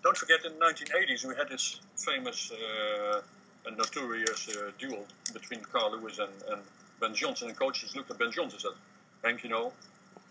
Don't 0.03 0.17
forget, 0.17 0.45
in 0.45 0.53
the 0.59 0.65
1980s, 0.65 1.25
we 1.25 1.35
had 1.35 1.49
this 1.49 1.81
famous 1.97 2.53
uh, 2.53 3.23
and 3.67 3.77
notorious 3.77 4.55
uh, 4.57 4.71
duel 4.79 5.07
between 5.33 5.61
Carl 5.61 5.99
Lewis 5.99 6.19
and, 6.19 6.31
and 6.51 6.63
Ben 7.01 7.15
Johnson. 7.15 7.49
And 7.49 7.59
coaches 7.59 7.97
looked 7.97 8.11
at 8.11 8.19
Ben 8.19 8.31
Johnson 8.31 8.59
and 8.59 8.61
said, 8.61 9.29
Hank, 9.29 9.43
you 9.43 9.51
know, 9.51 9.73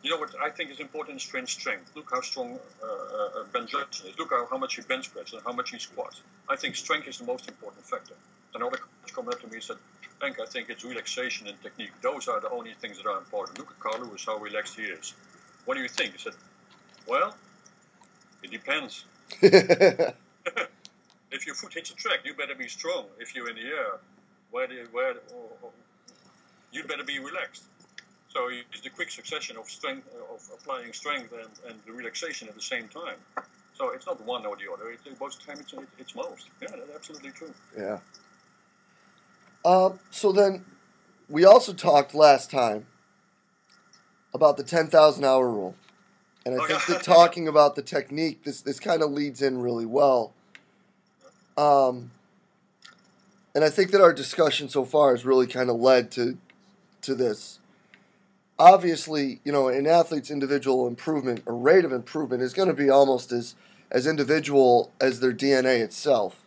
you 0.04 0.12
know 0.12 0.18
what 0.18 0.36
I 0.42 0.52
think 0.52 0.70
is 0.70 0.80
important 0.80 1.18
is 1.18 1.24
strength 1.24 1.50
strength. 1.50 1.92
Look 1.96 2.12
how 2.12 2.22
strong 2.22 2.60
uh, 2.84 3.40
uh, 3.40 3.44
Ben 3.52 3.66
Johnson 3.66 4.08
is. 4.10 4.20
Look 4.20 4.30
how, 4.30 4.48
how 4.50 4.58
much 4.58 4.76
he 4.76 4.84
bench 4.84 5.12
press 5.12 5.34
and 5.34 5.42
how 5.44 5.52
much 5.52 5.72
he 5.72 5.80
squats. 5.80 6.22
I 6.48 6.56
think 6.56 6.76
strength 6.76 7.08
is 7.08 7.18
the 7.18 7.26
most 7.26 7.48
important 7.48 7.84
factor. 7.86 8.14
Another 8.56 8.78
coach 8.78 9.16
came 9.16 9.28
up 9.28 9.40
to 9.42 9.48
me 9.48 9.56
and 9.56 9.64
said, 9.64 9.78
Hank, 10.22 10.40
I 10.40 10.46
think 10.46 10.70
it's 10.70 10.84
relaxation 10.84 11.48
and 11.48 11.62
technique. 11.62 11.92
Those 12.02 12.28
are 12.28 12.40
the 12.40 12.50
only 12.50 12.74
things 12.74 12.98
that 12.98 13.06
are 13.08 13.18
important. 13.18 13.60
Look 13.60 13.72
at 13.72 13.80
Carl 13.80 14.08
Lewis, 14.08 14.26
how 14.26 14.38
relaxed 14.38 14.78
he 14.78 14.84
is. 14.84 15.14
What 15.66 15.76
do 15.76 15.82
you 15.82 15.90
think? 15.90 16.14
He 16.14 16.18
said, 16.20 16.34
well, 17.08 17.36
it 18.42 18.52
depends. 18.52 19.06
If 21.36 21.46
your 21.46 21.56
foot 21.56 21.74
hits 21.74 21.92
a 21.92 21.96
track, 21.96 22.20
you 22.24 22.34
better 22.34 22.56
be 22.56 22.70
strong. 22.70 23.08
If 23.20 23.36
you're 23.36 23.50
in 23.50 23.58
the 23.58 23.64
air, 23.64 24.00
where 24.52 24.68
the, 24.68 24.88
where 24.94 25.16
oh, 25.16 25.36
oh, 25.36 25.36
or, 25.36 25.50
or, 25.64 25.72
you'd 26.72 26.88
better 26.88 27.04
be 27.04 27.20
relaxed. 27.20 27.64
So 28.30 28.48
it's 28.50 28.82
the 28.82 28.90
quick 28.90 29.12
succession 29.12 29.58
of 29.58 29.70
strength, 29.70 30.08
of 30.32 30.50
applying 30.54 30.94
strength 30.94 31.34
and, 31.34 31.52
and 31.68 31.80
the 31.86 31.92
relaxation 31.92 32.48
at 32.48 32.56
the 32.56 32.62
same 32.62 32.88
time. 32.88 33.18
So 33.74 33.90
it's 33.90 34.06
not 34.06 34.26
one 34.26 34.46
or 34.46 34.56
the 34.56 34.72
other. 34.72 34.92
It's 34.92 35.20
most 35.20 35.42
of 35.42 35.46
the 35.46 35.52
time, 35.52 35.62
it's, 35.62 35.74
it's 36.00 36.16
most. 36.16 36.48
Yeah, 36.62 36.70
that's 36.72 36.96
absolutely 36.96 37.32
true. 37.32 37.54
Yeah. 37.78 38.00
Um, 39.66 40.00
so 40.12 40.32
then, 40.32 40.64
we 41.28 41.44
also 41.44 41.74
talked 41.74 42.14
last 42.14 42.52
time 42.52 42.86
about 44.34 44.58
the 44.58 44.64
10,000 44.64 45.24
hour 45.24 45.50
rule. 45.50 45.76
And 46.46 46.54
I 46.54 46.64
Oh, 46.64 46.68
think 46.68 46.86
that 46.86 47.04
talking 47.04 47.48
about 47.48 47.76
the 47.76 47.82
technique, 47.82 48.44
this, 48.44 48.62
this 48.62 48.80
kind 48.80 49.02
of 49.02 49.12
leads 49.12 49.42
in 49.42 49.60
really 49.60 49.88
well. 49.88 50.34
Um, 51.58 52.12
and 53.56 53.64
I 53.64 53.70
think 53.70 53.90
that 53.92 54.02
our 54.02 54.14
discussion 54.14 54.70
so 54.70 54.86
far 54.86 55.12
has 55.12 55.26
really 55.26 55.48
kind 55.48 55.70
of 55.72 55.78
led 55.78 56.12
to, 56.12 56.38
to 57.02 57.16
this. 57.16 57.60
Obviously, 58.60 59.40
you 59.44 59.52
know, 59.52 59.70
an 59.70 59.88
athlete's 59.88 60.30
individual 60.30 60.88
improvement 60.88 61.42
or 61.48 61.58
rate 61.58 61.86
of 61.86 61.92
improvement 61.92 62.44
is 62.44 62.54
going 62.54 62.68
to 62.68 62.74
be 62.76 62.90
almost 62.90 63.32
as, 63.32 63.56
as 63.90 64.06
individual 64.06 64.92
as 65.02 65.22
their 65.22 65.34
DNA 65.34 65.80
itself. 65.80 66.45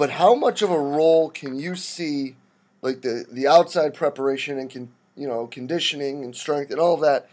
But 0.00 0.12
how 0.12 0.34
much 0.34 0.62
of 0.62 0.70
a 0.70 0.80
role 0.80 1.28
can 1.28 1.58
you 1.58 1.76
see, 1.76 2.36
like 2.80 3.02
the 3.02 3.26
the 3.30 3.46
outside 3.46 3.92
preparation 3.92 4.58
and 4.58 4.70
can 4.70 4.90
you 5.14 5.28
know 5.28 5.46
conditioning 5.46 6.24
and 6.24 6.34
strength 6.34 6.70
and 6.70 6.80
all 6.80 6.94
of 6.94 7.02
that? 7.02 7.28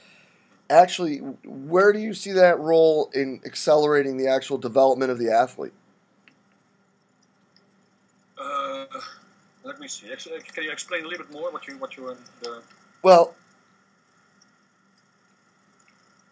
Actually, 0.69 1.19
where 1.45 1.93
do 1.93 1.99
you 1.99 2.13
see 2.13 2.33
that 2.33 2.59
role 2.59 3.09
in 3.13 3.39
accelerating 3.45 4.17
the 4.17 4.27
actual 4.27 4.57
development 4.57 5.11
of 5.11 5.17
the 5.17 5.31
athlete? 5.31 5.71
Uh, 8.37 8.85
let 9.63 9.79
me 9.79 9.87
see. 9.87 10.07
Can 10.53 10.65
you 10.65 10.71
explain 10.73 11.05
a 11.05 11.07
little 11.07 11.25
bit 11.25 11.33
more 11.33 11.49
what 11.53 11.65
you 11.69 11.77
what 11.77 11.95
you 11.95 12.17
the 12.41 12.61
well? 13.01 13.33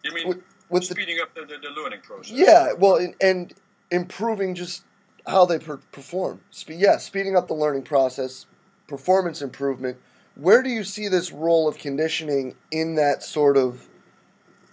You 0.04 0.12
mean 0.12 0.28
with, 0.28 0.42
with 0.68 0.84
speeding 0.84 1.16
the, 1.16 1.22
up 1.22 1.34
the, 1.34 1.46
the, 1.46 1.56
the, 1.62 1.80
learning 1.80 2.00
process? 2.02 2.30
Yeah, 2.30 2.74
well, 2.74 2.96
and, 2.96 3.14
and 3.22 3.54
improving 3.90 4.54
just 4.54 4.82
how 5.26 5.44
they 5.44 5.58
per- 5.58 5.80
perform. 5.92 6.40
Spe- 6.50 6.70
yeah, 6.70 6.98
speeding 6.98 7.36
up 7.36 7.48
the 7.48 7.54
learning 7.54 7.82
process, 7.82 8.46
performance 8.86 9.42
improvement. 9.42 9.98
Where 10.34 10.62
do 10.62 10.70
you 10.70 10.84
see 10.84 11.08
this 11.08 11.32
role 11.32 11.66
of 11.66 11.78
conditioning 11.78 12.56
in 12.70 12.94
that 12.96 13.22
sort 13.22 13.56
of? 13.56 13.88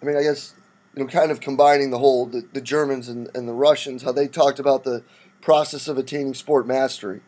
I 0.02 0.06
mean, 0.06 0.18
I 0.18 0.24
guess 0.24 0.54
you 0.96 1.04
know, 1.04 1.10
kind 1.10 1.32
of 1.32 1.40
combining 1.40 1.90
the 1.90 2.00
whole 2.00 2.26
the, 2.26 2.48
the 2.54 2.62
Germans 2.62 3.10
and, 3.10 3.30
and 3.34 3.48
the 3.48 3.54
Russians, 3.54 4.04
how 4.04 4.12
they 4.12 4.28
talked 4.28 4.60
about 4.60 4.84
the 4.84 5.04
process 5.42 5.88
of 5.88 5.98
attaining 5.98 6.34
sport 6.34 6.68
mastery. 6.68 7.22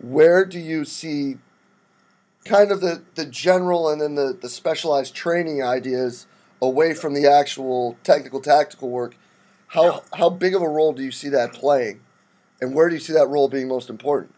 Where 0.00 0.44
do 0.44 0.58
you 0.58 0.84
see 0.84 1.36
kind 2.44 2.70
of 2.70 2.80
the, 2.80 3.02
the 3.14 3.24
general 3.24 3.88
and 3.88 4.00
then 4.00 4.16
the, 4.16 4.36
the 4.38 4.48
specialized 4.48 5.14
training 5.14 5.62
ideas 5.62 6.26
away 6.60 6.92
from 6.92 7.14
the 7.14 7.26
actual 7.26 7.96
technical 8.02 8.40
tactical 8.40 8.90
work? 8.90 9.16
How, 9.68 10.02
how 10.12 10.30
big 10.30 10.54
of 10.54 10.62
a 10.62 10.68
role 10.68 10.92
do 10.92 11.02
you 11.02 11.10
see 11.10 11.28
that 11.30 11.52
playing? 11.52 12.00
And 12.60 12.74
where 12.74 12.88
do 12.88 12.94
you 12.94 13.00
see 13.00 13.12
that 13.12 13.28
role 13.28 13.48
being 13.48 13.68
most 13.68 13.90
important? 13.90 14.34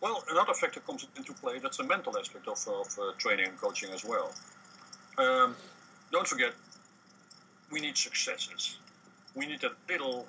Well, 0.00 0.22
another 0.30 0.54
factor 0.54 0.80
comes 0.80 1.06
into 1.16 1.32
play 1.32 1.58
that's 1.58 1.78
the 1.78 1.84
mental 1.84 2.16
aspect 2.18 2.46
of, 2.48 2.58
of 2.68 2.86
uh, 2.98 3.12
training 3.18 3.48
and 3.48 3.60
coaching 3.60 3.90
as 3.92 4.04
well. 4.04 4.32
Um, 5.18 5.56
don't 6.12 6.28
forget, 6.28 6.52
we 7.72 7.80
need 7.80 7.96
successes. 7.96 8.78
We 9.34 9.46
need 9.46 9.64
a 9.64 9.72
little 9.88 10.26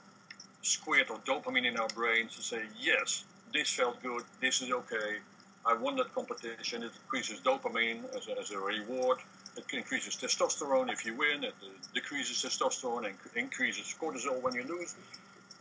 squirt 0.62 1.10
of 1.12 1.24
dopamine 1.26 1.66
in 1.66 1.78
our 1.78 1.88
brains 1.90 2.36
to 2.36 2.42
say, 2.42 2.64
yes, 2.80 3.26
this 3.54 3.70
felt 3.70 4.02
good, 4.02 4.24
this 4.42 4.62
is 4.62 4.72
okay, 4.72 5.20
I 5.68 5.74
won 5.74 5.98
that 5.98 6.14
competition. 6.16 6.82
It 6.82 6.92
increases 7.04 7.42
dopamine 7.42 8.00
as 8.16 8.30
a, 8.30 8.40
as 8.40 8.52
a 8.52 8.58
reward. 8.58 9.20
It 9.58 9.66
increases 9.74 10.16
testosterone 10.16 10.92
if 10.92 11.06
you 11.06 11.14
win. 11.14 11.44
It 11.44 11.56
decreases 11.94 12.38
testosterone 12.38 13.06
and 13.06 13.16
increases 13.36 13.94
cortisol 14.00 14.42
when 14.42 14.54
you 14.56 14.64
lose. 14.64 14.96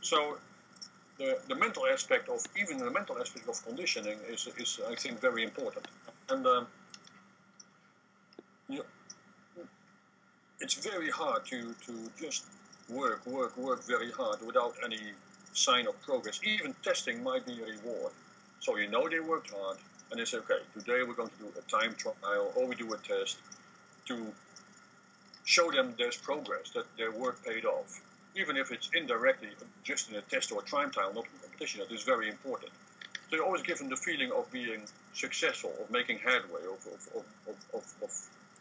So 0.02 0.38
the, 1.18 1.38
the 1.48 1.54
mental 1.54 1.86
aspect 1.86 2.28
of 2.28 2.44
even 2.60 2.78
the 2.78 2.90
mental 2.90 3.18
aspect 3.18 3.48
of 3.48 3.64
conditioning 3.64 4.18
is, 4.28 4.48
is 4.58 4.80
I 4.88 4.94
think 4.94 5.20
very 5.20 5.42
important. 5.44 5.86
And 6.28 6.46
um, 6.46 6.66
you, 8.68 8.82
it's 10.60 10.74
very 10.74 11.10
hard 11.10 11.44
to, 11.46 11.74
to 11.86 12.10
just 12.20 12.46
work, 12.88 13.26
work, 13.26 13.56
work 13.56 13.84
very 13.84 14.10
hard 14.10 14.44
without 14.46 14.74
any 14.84 15.00
sign 15.52 15.86
of 15.86 16.00
progress. 16.02 16.40
Even 16.44 16.74
testing 16.82 17.22
might 17.22 17.46
be 17.46 17.60
a 17.62 17.66
reward. 17.66 18.12
So 18.60 18.76
you 18.76 18.88
know 18.88 19.08
they 19.08 19.20
worked 19.20 19.50
hard, 19.50 19.78
and 20.10 20.20
they 20.20 20.24
say, 20.24 20.38
okay, 20.38 20.60
today 20.74 21.02
we're 21.06 21.14
going 21.14 21.30
to 21.30 21.38
do 21.38 21.52
a 21.58 21.70
time 21.70 21.94
trial 21.94 22.52
or 22.54 22.66
we 22.66 22.74
do 22.74 22.92
a 22.92 22.98
test 22.98 23.38
to 24.06 24.26
show 25.44 25.70
them 25.70 25.94
there's 25.96 26.16
progress, 26.16 26.70
that 26.74 26.84
their 26.96 27.12
work 27.12 27.44
paid 27.44 27.64
off. 27.64 28.00
Even 28.36 28.56
if 28.56 28.70
it's 28.70 28.90
indirectly 28.94 29.48
just 29.82 30.10
in 30.10 30.16
a 30.16 30.20
test 30.22 30.52
or 30.52 30.60
a 30.60 30.64
time 30.64 30.90
trial, 30.90 31.12
not 31.14 31.24
in 31.24 31.30
a 31.38 31.42
competition, 31.42 31.80
that 31.80 31.92
is 31.94 32.02
very 32.02 32.28
important. 32.28 32.70
So 33.28 33.36
you're 33.36 33.44
always 33.44 33.62
given 33.62 33.88
the 33.88 33.96
feeling 33.96 34.30
of 34.30 34.50
being 34.52 34.82
successful, 35.14 35.72
of 35.80 35.90
making 35.90 36.18
headway, 36.18 36.60
of, 36.74 36.86
of, 36.86 37.24
of, 37.48 37.56
of, 37.74 37.84
of 38.02 38.10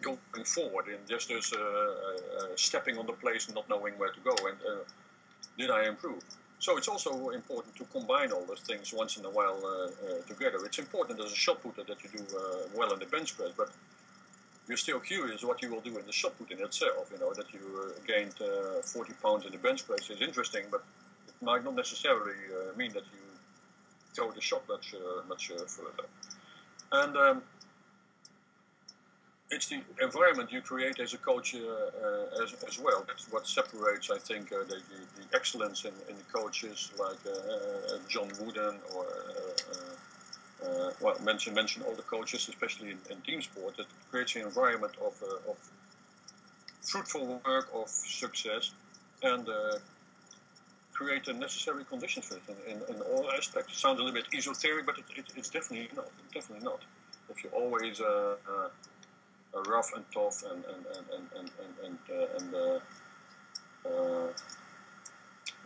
going 0.01 0.45
forward, 0.45 0.88
and 0.88 0.99
just 1.07 1.30
as 1.32 1.51
uh, 1.53 1.59
uh, 1.59 2.47
stepping 2.55 2.97
on 2.97 3.05
the 3.05 3.13
place 3.13 3.45
and 3.47 3.55
not 3.55 3.69
knowing 3.69 3.93
where 3.97 4.11
to 4.11 4.19
go. 4.21 4.36
And 4.47 4.57
uh, 4.71 4.84
did 5.57 5.69
I 5.69 5.88
improve? 5.88 6.23
So 6.59 6.78
it's 6.78 6.88
also 6.88 7.30
important 7.30 7.76
to 7.76 7.84
combine 7.86 8.32
all 8.32 8.45
those 8.45 8.61
things 8.61 8.93
once 8.93 9.17
in 9.17 9.26
a 9.26 9.30
while 9.30 9.59
uh, 9.63 9.69
uh, 9.69 10.21
together. 10.28 10.57
It's 10.65 10.80
important 10.80 11.19
as 11.19 11.32
a 11.32 11.36
shot 11.36 11.61
putter 11.61 11.84
that 11.84 12.03
you 12.03 12.09
do 12.09 12.23
uh, 12.36 12.41
well 12.73 12.91
in 12.93 12.99
the 12.99 13.05
bench 13.05 13.38
press, 13.38 13.51
but 13.55 13.69
you're 14.68 14.78
still 14.78 14.99
curious 14.99 15.43
what 15.43 15.61
you 15.61 15.72
will 15.72 15.82
do 15.82 15.97
in 15.97 16.05
the 16.05 16.11
shot 16.11 16.38
put 16.38 16.51
in 16.51 16.59
itself. 16.61 17.11
You 17.11 17.20
know 17.20 17.34
that 17.34 17.53
you 17.53 17.61
uh, 17.84 17.99
gained 18.07 18.36
uh, 18.41 18.82
40 18.82 19.13
pounds 19.22 19.45
in 19.45 19.51
the 19.51 19.57
bench 19.57 19.86
press 19.88 20.09
is 20.09 20.22
interesting, 20.22 20.63
but 20.72 20.84
it 21.28 21.36
might 21.41 21.63
not 21.63 21.76
necessarily 21.76 22.34
uh, 22.51 22.76
mean 22.78 22.91
that 22.93 23.03
you 23.13 23.20
throw 24.13 24.32
the 24.32 24.41
shot 24.41 24.63
much 24.68 24.95
much 25.28 25.51
further. 25.68 26.07
And 26.91 27.18
um, 27.18 27.41
it's 29.51 29.68
the 29.68 29.82
environment 30.01 30.51
you 30.51 30.61
create 30.61 30.99
as 30.99 31.13
a 31.13 31.18
coach 31.18 31.55
uh, 31.55 31.59
uh, 31.59 32.43
as, 32.43 32.55
as 32.68 32.80
well. 32.80 33.05
That's 33.07 33.32
what 33.32 33.47
separates, 33.47 34.09
I 34.09 34.18
think, 34.18 34.51
uh, 34.51 34.59
the, 34.68 34.76
the, 34.76 35.36
excellence 35.36 35.86
in, 35.86 35.91
in 36.09 36.16
the 36.16 36.39
coaches 36.39 36.91
like 36.97 37.18
uh, 37.26 37.32
uh, 37.32 37.97
John 38.07 38.30
Wooden 38.39 38.78
or 38.95 39.05
uh, 40.66 40.91
well, 41.01 41.18
mention 41.24 41.53
mention 41.53 41.84
all 41.84 41.93
the 41.93 42.01
coaches, 42.03 42.47
especially 42.49 42.91
in, 42.91 42.97
in 43.09 43.22
team 43.22 43.41
sport. 43.41 43.78
That 43.78 43.88
creates 44.09 44.36
an 44.36 44.43
environment 44.43 44.93
of, 44.99 45.22
of 45.49 45.57
fruitful 46.82 47.41
work, 47.45 47.70
of 47.74 47.89
success, 47.89 48.74
and 49.24 49.47
create 50.93 51.26
the 51.26 51.34
necessary 51.34 51.84
conditions 51.84 52.26
for 52.26 52.36
it 52.36 52.43
in, 52.68 52.78
in, 52.78 52.95
in, 52.95 53.01
all 53.01 53.30
aspects. 53.32 53.74
It 53.74 53.80
sounds 53.80 53.99
a 53.99 54.03
little 54.03 54.20
bit 54.22 54.28
esoteric, 54.34 54.86
but 54.86 54.97
it, 54.97 55.05
it, 55.18 55.26
it's 55.36 55.49
definitely 55.49 55.89
not. 55.95 56.09
Definitely 56.34 56.63
not. 56.63 56.82
If 57.30 57.43
you're 57.43 57.53
always 57.53 57.99
rough 59.63 59.91
and 59.95 60.03
tough 60.13 60.43
and 60.43 60.63
and 60.66 60.86
and 60.95 61.28
and 61.38 61.51
and 61.63 61.74
and, 61.86 61.97
uh, 62.09 62.38
and, 62.38 62.55
uh, 62.55 63.89
uh, 63.89 64.28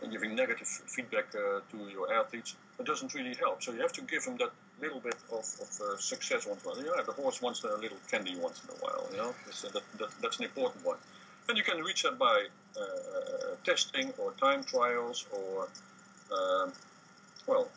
and 0.02 0.12
giving 0.12 0.34
negative 0.34 0.66
feedback 0.66 1.26
uh, 1.34 1.60
to 1.70 1.76
your 1.90 2.12
athletes, 2.12 2.56
it 2.78 2.86
doesn't 2.86 3.12
really 3.14 3.34
help. 3.34 3.62
So 3.62 3.72
you 3.72 3.80
have 3.80 3.92
to 3.92 4.02
give 4.02 4.24
them 4.24 4.36
that 4.38 4.52
little 4.80 5.00
bit 5.00 5.16
of, 5.30 5.44
of 5.60 5.80
uh, 5.80 5.96
success 5.98 6.46
once 6.46 6.64
in 6.64 6.70
a 6.70 6.74
while. 6.74 6.96
Yeah, 6.96 7.02
the 7.02 7.12
horse 7.12 7.42
wants 7.42 7.64
a 7.64 7.76
little 7.76 7.98
candy 8.10 8.36
once 8.36 8.62
in 8.64 8.70
a 8.70 8.78
while. 8.78 9.06
You 9.12 9.18
know, 9.18 9.28
uh, 9.28 9.68
that, 9.74 9.82
that, 9.98 10.08
that's 10.22 10.38
an 10.38 10.44
important 10.44 10.84
one. 10.84 10.98
And 11.48 11.58
you 11.58 11.64
can 11.64 11.78
reach 11.82 12.02
that 12.02 12.18
by 12.18 12.46
testing 13.64 14.12
or 14.18 14.32
time 14.40 14.62
trials 14.64 15.26
or 15.32 15.68
um, 16.32 16.72
well, 17.46 17.68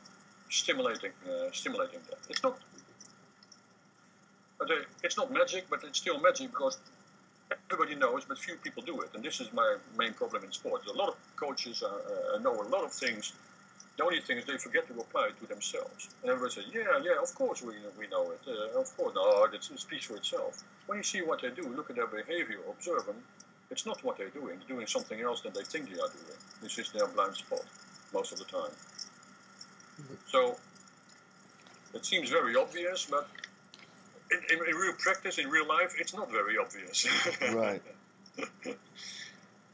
stimulating 0.49 1.11
stimulating 1.51 1.99
that. 2.09 2.19
It's 2.29 2.43
not 2.43 2.57
uh, 4.61 4.65
it's 5.03 5.17
not 5.17 5.31
magic, 5.31 5.65
but 5.69 5.83
it's 5.83 5.99
still 5.99 6.19
magic 6.19 6.51
because 6.51 6.77
everybody 7.71 7.95
knows, 7.95 8.23
but 8.25 8.37
few 8.37 8.55
people 8.55 8.83
do 8.83 9.01
it. 9.01 9.09
And 9.13 9.23
this 9.23 9.41
is 9.41 9.51
my 9.53 9.77
main 9.97 10.13
problem 10.13 10.43
in 10.43 10.51
sports. 10.51 10.87
A 10.87 10.93
lot 10.93 11.09
of 11.09 11.15
coaches 11.35 11.83
uh, 11.83 11.87
uh, 12.35 12.39
know 12.39 12.61
a 12.61 12.67
lot 12.75 12.83
of 12.83 12.91
things. 12.91 13.33
The 13.97 14.03
only 14.03 14.21
thing 14.21 14.37
is 14.37 14.45
they 14.45 14.57
forget 14.57 14.87
to 14.87 14.93
apply 14.99 15.27
it 15.27 15.39
to 15.39 15.47
themselves. 15.47 16.09
And 16.21 16.31
everybody 16.31 16.53
says, 16.53 16.65
yeah, 16.73 16.99
yeah, 17.03 17.21
of 17.21 17.33
course 17.35 17.61
we, 17.61 17.73
we 17.99 18.07
know 18.07 18.31
it. 18.31 18.41
Uh, 18.47 18.79
of 18.79 18.95
course, 18.97 19.13
no, 19.15 19.43
it 19.45 19.63
speaks 19.63 20.05
for 20.05 20.15
itself. 20.15 20.63
When 20.87 20.97
you 20.97 21.03
see 21.03 21.21
what 21.21 21.41
they 21.41 21.51
do, 21.51 21.61
look 21.69 21.91
at 21.91 21.95
their 21.95 22.07
behavior, 22.07 22.57
observe 22.69 23.05
them, 23.05 23.17
it's 23.69 23.85
not 23.85 24.03
what 24.03 24.17
they're 24.17 24.29
doing. 24.29 24.57
They're 24.59 24.75
doing 24.77 24.87
something 24.87 25.21
else 25.21 25.41
than 25.41 25.53
they 25.53 25.63
think 25.63 25.89
they 25.89 25.99
are 25.99 26.09
doing. 26.09 26.39
This 26.61 26.77
is 26.79 26.91
their 26.91 27.07
blind 27.07 27.35
spot 27.35 27.63
most 28.13 28.31
of 28.31 28.39
the 28.39 28.45
time. 28.45 28.71
So 30.27 30.57
it 31.93 32.05
seems 32.05 32.29
very 32.29 32.55
obvious, 32.55 33.05
but 33.09 33.27
in, 34.31 34.57
in, 34.57 34.69
in, 34.69 34.75
real 34.75 34.93
practice, 34.93 35.37
in 35.37 35.49
real 35.49 35.67
life, 35.67 35.95
it's 35.99 36.15
not 36.15 36.31
very 36.31 36.57
obvious. 36.57 37.07
right. 37.53 37.81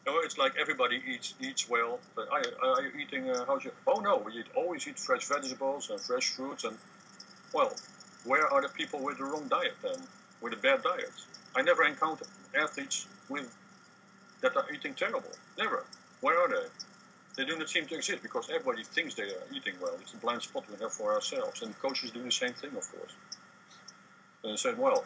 No, 0.10 0.18
it's 0.22 0.40
like 0.40 0.54
everybody 0.60 1.04
eats 1.08 1.36
eats 1.40 1.70
well. 1.70 2.00
But 2.16 2.30
are, 2.32 2.44
are 2.64 2.82
you 2.82 2.92
eating? 3.00 3.30
Uh, 3.30 3.46
how's 3.46 3.64
your? 3.64 3.74
Oh 3.86 4.00
no, 4.00 4.18
we 4.26 4.40
eat, 4.40 4.48
always 4.56 4.88
eat 4.88 4.98
fresh 4.98 5.26
vegetables 5.28 5.92
and 5.92 6.02
fresh 6.02 6.30
fruits. 6.30 6.64
And 6.64 6.76
well, 7.54 7.72
where 8.26 8.52
are 8.52 8.62
the 8.64 8.70
people 8.70 9.00
with 9.04 9.20
the 9.20 9.26
wrong 9.26 9.48
diet 9.48 9.76
then? 9.84 10.00
With 10.42 10.54
a 10.54 10.58
bad 10.58 10.82
diet? 10.82 11.12
I 11.56 11.62
never 11.62 11.84
encountered 11.84 12.28
athletes 12.60 13.08
with 13.30 13.56
that 14.42 14.58
are 14.58 14.66
eating 14.74 14.96
terrible. 14.96 15.34
Never. 15.60 15.86
Where 16.22 16.40
are 16.40 16.50
they? 16.50 16.68
They 17.38 17.46
do 17.46 17.56
not 17.60 17.70
seem 17.70 17.86
to 17.86 17.96
exist 17.96 18.24
because 18.24 18.50
everybody 18.50 18.84
thinks 18.84 19.14
they 19.14 19.30
are 19.38 19.48
eating 19.54 19.76
well. 19.80 19.96
It's 20.02 20.14
a 20.16 20.18
blind 20.18 20.42
spot 20.42 20.64
we 20.72 20.78
have 20.82 20.92
for 20.92 21.14
ourselves, 21.14 21.62
and 21.62 21.78
coaches 21.78 22.10
do 22.10 22.24
the 22.24 22.32
same 22.32 22.54
thing, 22.54 22.72
of 22.72 22.92
course 22.92 23.14
and 24.44 24.58
said, 24.58 24.78
well, 24.78 25.06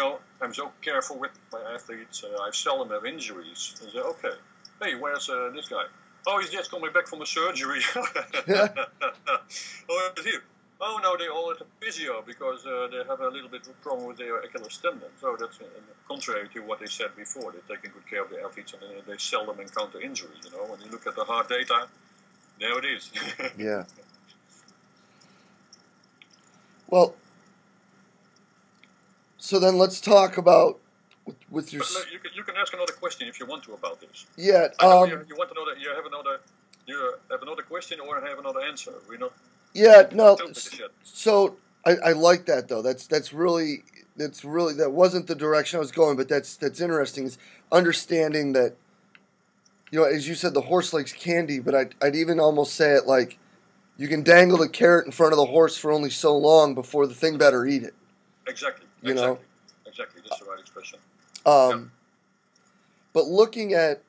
know, 0.00 0.18
I'm 0.40 0.54
so 0.54 0.72
careful 0.80 1.18
with 1.18 1.32
my 1.52 1.60
athletes. 1.74 2.24
Uh, 2.24 2.42
I 2.42 2.50
seldom 2.50 2.90
have 2.90 3.04
injuries. 3.04 3.74
I 3.86 3.92
said, 3.92 4.02
okay, 4.02 4.32
hey, 4.82 4.94
where's 4.94 5.28
uh, 5.28 5.50
this 5.54 5.68
guy? 5.68 5.84
Oh, 6.26 6.40
he's 6.40 6.50
just 6.50 6.70
coming 6.70 6.92
back 6.92 7.06
from 7.06 7.22
a 7.22 7.26
surgery. 7.26 7.80
oh, 7.96 8.06
is 10.16 10.24
he? 10.24 10.32
Oh 10.84 10.98
no, 11.00 11.16
they 11.16 11.28
all 11.28 11.52
at 11.52 11.60
a 11.60 11.66
physio 11.80 12.24
because 12.26 12.66
uh, 12.66 12.88
they 12.90 13.04
have 13.08 13.20
a 13.20 13.28
little 13.28 13.48
bit 13.48 13.66
of 13.68 13.80
problem 13.82 14.08
with 14.08 14.18
their 14.18 14.40
Achilles 14.40 14.78
tendon. 14.78 15.08
So 15.20 15.36
that's 15.38 15.60
uh, 15.60 15.64
contrary 16.08 16.48
to 16.54 16.60
what 16.60 16.80
they 16.80 16.86
said 16.86 17.14
before. 17.16 17.52
They're 17.52 17.76
taking 17.76 17.92
good 17.92 18.06
care 18.08 18.24
of 18.24 18.30
their 18.30 18.44
athletes 18.44 18.74
and 18.74 18.82
they 19.06 19.16
seldom 19.16 19.60
encounter 19.60 20.00
injuries. 20.00 20.40
You 20.44 20.50
know, 20.50 20.64
when 20.64 20.80
you 20.80 20.90
look 20.90 21.06
at 21.06 21.14
the 21.14 21.24
hard 21.24 21.48
data, 21.48 21.86
there 22.58 22.76
it 22.78 22.84
is. 22.84 23.12
yeah. 23.58 23.84
Well, 26.88 27.14
so 29.42 29.58
then 29.58 29.76
let's 29.76 30.00
talk 30.00 30.38
about 30.38 30.78
with, 31.24 31.34
with 31.50 31.72
your. 31.72 31.80
But 31.82 32.12
you 32.12 32.20
can, 32.20 32.30
you 32.32 32.44
can 32.44 32.54
ask 32.54 32.72
another 32.72 32.92
question 32.92 33.26
if 33.26 33.40
you 33.40 33.46
want 33.46 33.64
to 33.64 33.72
about 33.74 34.00
this. 34.00 34.26
Yeah. 34.36 34.68
Um, 34.78 35.10
you, 35.10 35.24
you 35.30 35.36
want 35.36 35.50
another. 35.50 35.76
You 35.76 35.92
have 35.96 36.06
another. 36.06 36.38
You 36.86 37.14
have 37.28 37.42
another 37.42 37.62
question 37.62 37.98
or 37.98 38.20
have 38.20 38.38
another 38.38 38.60
answer. 38.60 38.92
We 39.10 39.18
not. 39.18 39.32
yeah. 39.74 40.04
No. 40.12 40.36
Don't 40.36 40.54
take 40.54 40.74
a 40.74 40.76
shit. 40.76 40.90
So 41.02 41.56
I, 41.84 41.96
I 41.96 42.12
like 42.12 42.46
that 42.46 42.68
though. 42.68 42.82
That's 42.82 43.08
that's 43.08 43.32
really 43.32 43.82
that's 44.16 44.44
really 44.44 44.74
that 44.74 44.92
wasn't 44.92 45.26
the 45.26 45.34
direction 45.34 45.78
I 45.78 45.80
was 45.80 45.90
going, 45.90 46.16
but 46.16 46.28
that's 46.28 46.54
that's 46.54 46.80
interesting. 46.80 47.24
Is 47.24 47.36
understanding 47.72 48.52
that. 48.52 48.76
You 49.90 49.98
know, 49.98 50.04
as 50.06 50.26
you 50.28 50.36
said, 50.36 50.54
the 50.54 50.62
horse 50.62 50.94
likes 50.94 51.12
candy, 51.12 51.58
but 51.58 51.74
I'd, 51.74 51.94
I'd 52.00 52.16
even 52.16 52.40
almost 52.40 52.72
say 52.72 52.92
it 52.92 53.06
like, 53.06 53.38
you 53.98 54.08
can 54.08 54.22
dangle 54.22 54.56
the 54.56 54.66
carrot 54.66 55.04
in 55.04 55.12
front 55.12 55.34
of 55.34 55.36
the 55.36 55.44
horse 55.44 55.76
for 55.76 55.92
only 55.92 56.08
so 56.08 56.34
long 56.34 56.74
before 56.74 57.06
the 57.06 57.12
thing 57.12 57.36
better 57.36 57.66
eat 57.66 57.82
it. 57.82 57.92
Exactly. 58.48 58.86
You 59.02 59.14
know? 59.14 59.32
exactly. 59.32 59.46
Exactly. 59.86 60.22
That's 60.28 60.40
the 60.40 60.46
right 60.46 60.60
expression. 60.60 60.98
Um, 61.44 61.92
But 63.12 63.26
looking 63.26 63.74
at, 63.74 64.02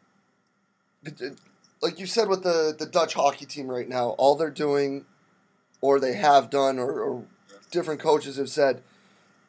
like 1.82 2.00
you 2.00 2.06
said 2.06 2.30
with 2.30 2.44
the, 2.44 2.76
the 2.78 2.86
Dutch 2.86 3.16
hockey 3.16 3.46
team 3.46 3.68
right 3.68 3.90
now, 3.90 4.10
all 4.12 4.36
they're 4.36 4.50
doing, 4.50 5.06
or 5.82 6.00
they 6.00 6.14
have 6.14 6.50
done, 6.50 6.80
or, 6.80 7.02
or 7.02 7.24
different 7.72 8.00
coaches 8.00 8.38
have 8.38 8.50
said, 8.50 8.82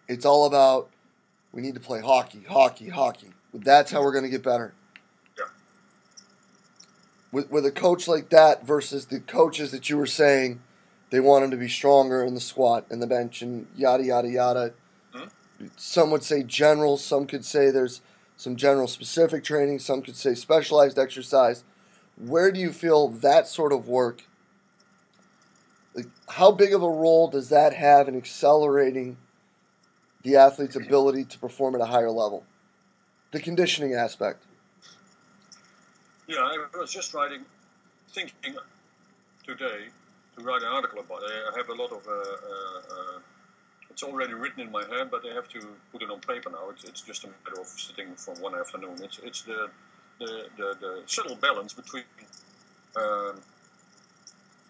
it's 0.08 0.24
all 0.24 0.44
about 0.46 0.90
we 1.52 1.62
need 1.62 1.74
to 1.74 1.80
play 1.80 2.00
hockey, 2.00 2.42
hockey, 2.48 2.88
hockey. 2.88 3.30
That's 3.52 3.92
how 3.92 4.02
we're 4.02 4.12
going 4.12 4.24
to 4.24 4.30
get 4.30 4.42
better. 4.42 4.74
Yeah. 5.38 5.44
With, 7.30 7.50
with 7.50 7.64
a 7.64 7.70
coach 7.70 8.08
like 8.08 8.30
that 8.30 8.66
versus 8.66 9.06
the 9.06 9.20
coaches 9.20 9.70
that 9.70 9.88
you 9.88 9.96
were 9.96 10.06
saying, 10.06 10.60
they 11.10 11.20
want 11.20 11.44
them 11.44 11.52
to 11.52 11.56
be 11.56 11.68
stronger 11.68 12.24
in 12.24 12.34
the 12.34 12.40
squat 12.40 12.86
and 12.90 13.00
the 13.00 13.06
bench 13.06 13.40
and 13.40 13.68
yada 13.76 14.02
yada 14.02 14.28
yada. 14.28 14.72
Some 15.76 16.10
would 16.10 16.22
say 16.22 16.42
general. 16.42 16.96
Some 16.96 17.26
could 17.26 17.44
say 17.44 17.70
there's 17.70 18.00
some 18.36 18.56
general 18.56 18.88
specific 18.88 19.44
training. 19.44 19.78
Some 19.78 20.02
could 20.02 20.16
say 20.16 20.34
specialized 20.34 20.98
exercise. 20.98 21.64
Where 22.16 22.52
do 22.52 22.60
you 22.60 22.72
feel 22.72 23.08
that 23.08 23.48
sort 23.48 23.72
of 23.72 23.88
work? 23.88 24.24
Like, 25.94 26.06
how 26.28 26.50
big 26.50 26.72
of 26.72 26.82
a 26.82 26.88
role 26.88 27.28
does 27.28 27.48
that 27.50 27.74
have 27.74 28.08
in 28.08 28.16
accelerating 28.16 29.16
the 30.22 30.36
athlete's 30.36 30.76
ability 30.76 31.24
to 31.24 31.38
perform 31.38 31.74
at 31.74 31.80
a 31.80 31.86
higher 31.86 32.10
level? 32.10 32.44
The 33.30 33.40
conditioning 33.40 33.94
aspect. 33.94 34.44
Yeah, 36.26 36.38
I 36.38 36.78
was 36.78 36.92
just 36.92 37.14
writing, 37.14 37.44
thinking 38.10 38.56
today 39.46 39.88
to 40.36 40.44
write 40.44 40.62
an 40.62 40.68
article 40.68 41.00
about 41.00 41.22
it. 41.22 41.30
I 41.52 41.58
have 41.58 41.68
a 41.68 41.74
lot 41.74 41.92
of. 41.92 42.06
Uh, 42.06 42.12
uh, 42.12 43.16
uh, 43.16 43.18
it's 43.94 44.02
already 44.02 44.34
written 44.34 44.60
in 44.60 44.72
my 44.72 44.84
head, 44.92 45.08
but 45.08 45.22
I 45.24 45.32
have 45.34 45.48
to 45.50 45.60
put 45.92 46.02
it 46.02 46.10
on 46.10 46.18
paper 46.18 46.50
now. 46.50 46.68
It's, 46.70 46.82
it's 46.82 47.00
just 47.00 47.22
a 47.22 47.28
matter 47.28 47.60
of 47.60 47.68
sitting 47.68 48.08
for 48.16 48.34
one 48.46 48.54
afternoon. 48.56 48.96
It's 49.00 49.20
it's 49.22 49.42
the 49.42 49.70
the, 50.18 50.46
the, 50.58 50.68
the 50.80 51.02
subtle 51.06 51.36
balance 51.36 51.72
between 51.72 52.04
um, 52.96 53.36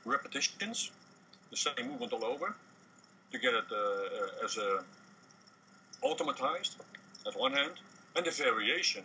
repetitions, 0.05 0.91
the 1.51 1.57
same 1.57 1.89
movement 1.91 2.13
all 2.13 2.25
over, 2.25 2.55
to 3.33 3.39
get 3.39 3.55
it 3.55 3.65
uh, 3.73 3.77
uh, 3.77 4.45
as 4.45 4.59
a 4.59 4.85
automatized 6.03 6.77
at 7.27 7.35
one 7.39 7.53
hand, 7.53 7.77
and 8.17 8.27
the 8.27 8.31
variation 8.31 9.05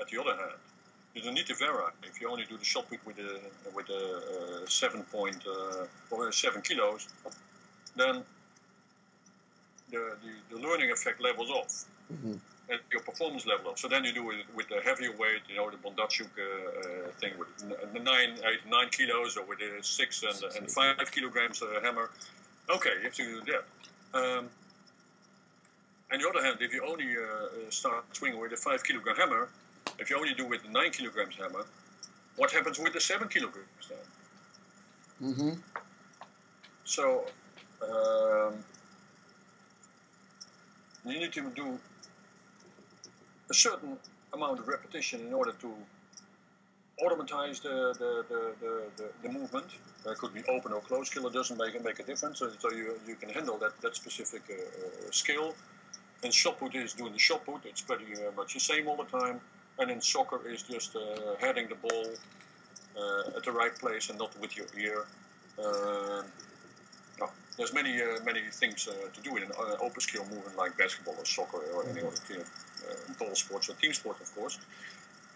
at 0.00 0.06
the 0.08 0.20
other 0.20 0.36
hand. 0.36 0.60
You 1.14 1.22
don't 1.22 1.34
need 1.34 1.46
to 1.46 1.56
vary. 1.56 1.90
If 2.04 2.20
you 2.20 2.30
only 2.30 2.44
do 2.44 2.56
the 2.56 2.64
shot 2.64 2.86
with 2.90 3.18
a 3.18 3.40
with 3.74 3.88
a 3.90 4.62
uh, 4.62 4.66
seven 4.68 5.02
point 5.16 5.42
uh, 5.44 6.14
or 6.14 6.30
seven 6.30 6.62
kilos, 6.62 7.08
then 7.96 8.22
the, 9.90 10.16
the, 10.22 10.56
the 10.56 10.60
learning 10.66 10.90
effect 10.90 11.20
levels 11.20 11.50
off 11.50 11.84
Mhm. 12.12 12.38
and 12.68 12.80
your 12.92 13.00
performance 13.02 13.46
level 13.46 13.70
off. 13.70 13.78
So 13.78 13.88
then 13.88 14.04
you 14.04 14.12
do 14.12 14.30
it 14.30 14.46
with 14.54 14.68
the 14.68 14.80
heavier 14.80 15.12
weight, 15.16 15.42
you 15.48 15.56
know, 15.56 15.70
the 15.70 15.76
Bondarchuk 15.76 16.30
uh, 16.38 16.44
uh, 16.44 17.10
thing 17.20 17.32
with 17.38 17.48
n- 17.62 17.74
the 17.92 18.00
nine, 18.00 18.32
eight, 18.48 18.62
nine 18.68 18.88
kilos, 18.90 19.36
or 19.36 19.44
with 19.44 19.58
the 19.58 19.78
six 19.82 20.22
and, 20.22 20.40
and 20.56 20.70
five 20.70 21.10
kilograms 21.10 21.62
uh, 21.62 21.80
hammer. 21.82 22.10
Okay, 22.68 22.94
you 22.98 23.04
have 23.04 23.14
to 23.14 23.24
do 23.24 23.52
that. 23.52 23.64
Um, 24.18 24.48
on 26.12 26.20
the 26.20 26.28
other 26.28 26.42
hand, 26.44 26.58
if 26.60 26.72
you 26.72 26.84
only 26.84 27.16
uh, 27.16 27.22
uh, 27.22 27.70
start 27.70 28.04
swinging 28.16 28.38
with 28.40 28.52
a 28.52 28.56
five 28.56 28.82
kilogram 28.84 29.16
hammer, 29.16 29.48
if 29.98 30.08
you 30.10 30.16
only 30.16 30.34
do 30.34 30.46
with 30.46 30.62
the 30.62 30.70
nine 30.70 30.90
kilograms 30.90 31.34
hammer, 31.36 31.64
what 32.36 32.50
happens 32.52 32.78
with 32.78 32.92
the 32.92 33.00
seven 33.00 33.28
kilograms 33.28 33.84
then? 33.88 35.30
Mm-hmm. 35.30 35.50
So 36.84 37.24
um, 37.82 38.54
you 41.06 41.20
need 41.20 41.32
to 41.32 41.50
do 41.54 41.78
a 43.50 43.54
certain 43.54 43.96
amount 44.32 44.58
of 44.58 44.68
repetition 44.68 45.20
in 45.20 45.32
order 45.32 45.52
to 45.60 45.72
automatize 47.02 47.60
the, 47.60 47.94
the, 47.98 48.24
the, 48.28 48.52
the, 48.96 49.04
the, 49.22 49.28
movement. 49.28 49.66
It 50.06 50.18
could 50.18 50.32
be 50.34 50.42
open 50.48 50.72
or 50.72 50.80
closed 50.80 51.10
skill, 51.10 51.26
it 51.26 51.32
doesn't 51.32 51.58
make, 51.58 51.82
make 51.84 51.98
a 52.00 52.02
difference. 52.02 52.38
So, 52.38 52.50
so 52.58 52.72
you, 52.72 52.98
you 53.06 53.14
can 53.16 53.28
handle 53.28 53.58
that, 53.58 53.80
that 53.82 53.94
specific 53.94 54.42
uh, 54.50 54.54
uh, 54.54 55.10
skill. 55.10 55.54
And 56.24 56.32
shot 56.32 56.58
put 56.58 56.74
is 56.74 56.94
doing 56.94 57.12
the 57.12 57.18
shot 57.18 57.44
put, 57.44 57.66
it's 57.66 57.82
pretty 57.82 58.06
uh, 58.14 58.32
much 58.36 58.54
the 58.54 58.60
same 58.60 58.88
all 58.88 58.96
the 58.96 59.04
time. 59.04 59.40
And 59.78 59.90
in 59.90 60.00
soccer 60.00 60.48
is 60.48 60.62
just 60.62 60.96
uh, 60.96 61.34
heading 61.38 61.68
the 61.68 61.74
ball 61.74 62.06
uh, 62.98 63.36
at 63.36 63.44
the 63.44 63.52
right 63.52 63.74
place 63.74 64.08
and 64.08 64.18
not 64.18 64.38
with 64.40 64.56
your 64.56 64.66
ear. 64.78 65.04
There's 67.56 67.72
many 67.72 68.02
uh, 68.02 68.20
many 68.24 68.42
things 68.50 68.86
uh, 68.88 68.92
to 69.14 69.20
do 69.22 69.36
in 69.36 69.44
an 69.44 69.52
uh, 69.58 69.76
open 69.80 70.00
skill 70.00 70.24
movement 70.24 70.56
like 70.56 70.76
basketball 70.76 71.14
or 71.18 71.24
soccer 71.24 71.62
or 71.74 71.88
any 71.88 72.00
other 72.00 72.20
kind 72.28 72.40
of 72.42 72.50
uh, 72.88 73.12
ball 73.18 73.34
sports 73.34 73.70
or 73.70 73.74
team 73.74 73.92
sport, 73.94 74.20
of 74.20 74.34
course. 74.34 74.58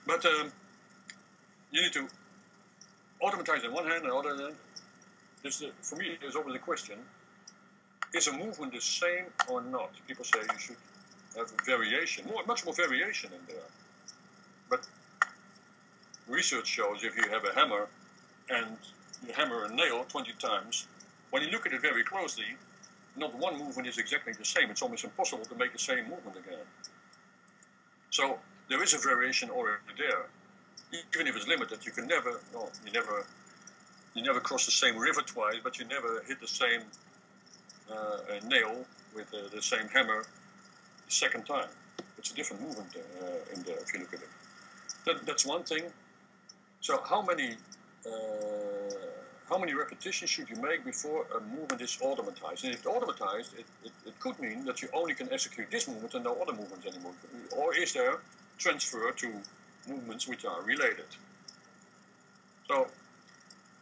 But 0.06 0.24
um, 0.26 0.52
you 1.70 1.82
need 1.82 1.92
to 1.94 2.06
automatize 3.22 3.64
on 3.64 3.72
one 3.72 3.86
hand, 3.86 4.04
and 4.04 4.12
other 4.12 4.36
hand, 4.36 4.56
this, 5.42 5.62
uh, 5.62 5.68
for 5.80 5.96
me, 5.96 6.18
there's 6.20 6.36
always 6.36 6.52
the 6.52 6.58
question: 6.58 6.98
Is 8.12 8.26
a 8.28 8.32
movement 8.32 8.74
the 8.74 8.80
same 8.80 9.26
or 9.48 9.62
not? 9.62 9.90
People 10.06 10.24
say 10.24 10.40
you 10.40 10.58
should 10.58 10.76
have 11.36 11.50
variation, 11.64 12.26
more, 12.26 12.44
much 12.46 12.64
more 12.64 12.74
variation 12.74 13.30
in 13.32 13.40
there. 13.46 13.68
But 14.68 14.86
research 16.28 16.66
shows 16.66 17.02
if 17.02 17.16
you 17.16 17.28
have 17.30 17.44
a 17.44 17.54
hammer 17.54 17.88
and 18.50 18.76
you 19.26 19.32
hammer 19.32 19.64
a 19.64 19.74
nail 19.74 20.04
20 20.08 20.32
times, 20.38 20.86
when 21.30 21.42
you 21.42 21.50
look 21.50 21.66
at 21.66 21.72
it 21.72 21.80
very 21.80 22.04
closely, 22.04 22.56
not 23.16 23.34
one 23.36 23.58
movement 23.58 23.88
is 23.88 23.98
exactly 23.98 24.32
the 24.32 24.44
same. 24.44 24.70
It's 24.70 24.82
almost 24.82 25.04
impossible 25.04 25.44
to 25.44 25.54
make 25.54 25.72
the 25.72 25.78
same 25.78 26.08
movement 26.08 26.36
again. 26.36 26.66
So 28.10 28.38
there 28.68 28.82
is 28.82 28.94
a 28.94 28.98
variation 28.98 29.50
already 29.50 29.80
there. 29.98 30.26
Even 30.92 31.26
if 31.28 31.36
it's 31.36 31.46
limited, 31.46 31.84
you 31.86 31.92
can 31.92 32.06
never, 32.06 32.40
no, 32.52 32.68
you 32.84 32.92
never, 32.92 33.24
you 34.14 34.22
never 34.22 34.40
cross 34.40 34.64
the 34.66 34.72
same 34.72 34.96
river 34.96 35.22
twice, 35.22 35.58
but 35.62 35.78
you 35.78 35.84
never 35.86 36.22
hit 36.26 36.40
the 36.40 36.48
same 36.48 36.82
uh, 37.90 37.94
uh, 37.94 38.46
nail 38.46 38.84
with 39.14 39.32
uh, 39.34 39.48
the 39.54 39.62
same 39.62 39.88
hammer 39.88 40.24
the 41.06 41.12
second 41.12 41.44
time. 41.46 41.68
It's 42.18 42.32
a 42.32 42.34
different 42.34 42.62
movement 42.62 42.88
uh, 42.96 43.54
in 43.54 43.62
there 43.62 43.78
if 43.78 43.92
you 43.92 44.00
look 44.00 44.14
at 44.14 44.20
it. 44.20 44.28
That, 45.06 45.26
that's 45.26 45.46
one 45.46 45.62
thing. 45.62 45.84
So 46.80 47.02
how 47.08 47.22
many 47.22 47.56
uh, 48.06 48.10
how 49.50 49.58
many 49.58 49.74
repetitions 49.74 50.30
should 50.30 50.48
you 50.48 50.56
make 50.56 50.84
before 50.84 51.26
a 51.36 51.40
movement 51.40 51.82
is 51.82 51.96
automatized? 51.96 52.62
And 52.64 52.72
if 52.72 52.80
it's 52.80 52.86
automatized, 52.86 53.58
it, 53.58 53.66
it, 53.84 53.92
it 54.06 54.20
could 54.20 54.38
mean 54.38 54.64
that 54.64 54.80
you 54.80 54.88
only 54.94 55.14
can 55.14 55.30
execute 55.32 55.70
this 55.70 55.88
movement 55.88 56.14
and 56.14 56.24
no 56.24 56.34
other 56.40 56.52
movements 56.52 56.86
anymore. 56.86 57.12
Or 57.56 57.74
is 57.74 57.92
there 57.92 58.20
transfer 58.58 59.10
to 59.10 59.28
movements 59.88 60.28
which 60.28 60.44
are 60.44 60.62
related? 60.62 61.10
So 62.68 62.86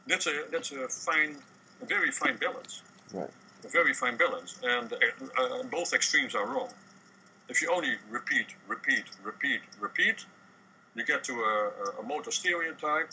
that's 0.06 0.26
a 0.26 0.44
that's 0.50 0.72
a 0.72 0.88
fine, 0.88 1.36
a 1.82 1.86
very 1.86 2.10
fine 2.10 2.36
balance. 2.38 2.82
Right. 3.12 3.30
A 3.64 3.68
very 3.68 3.92
fine 3.92 4.16
balance, 4.16 4.60
and 4.62 4.92
uh, 4.92 5.42
uh, 5.42 5.62
both 5.64 5.92
extremes 5.92 6.34
are 6.36 6.46
wrong. 6.46 6.70
If 7.48 7.60
you 7.60 7.72
only 7.72 7.94
repeat, 8.08 8.46
repeat, 8.68 9.04
repeat, 9.24 9.60
repeat, 9.80 10.24
you 10.94 11.04
get 11.04 11.24
to 11.24 11.32
a, 11.32 12.00
a 12.00 12.02
motor 12.04 12.30
stereotype, 12.30 13.10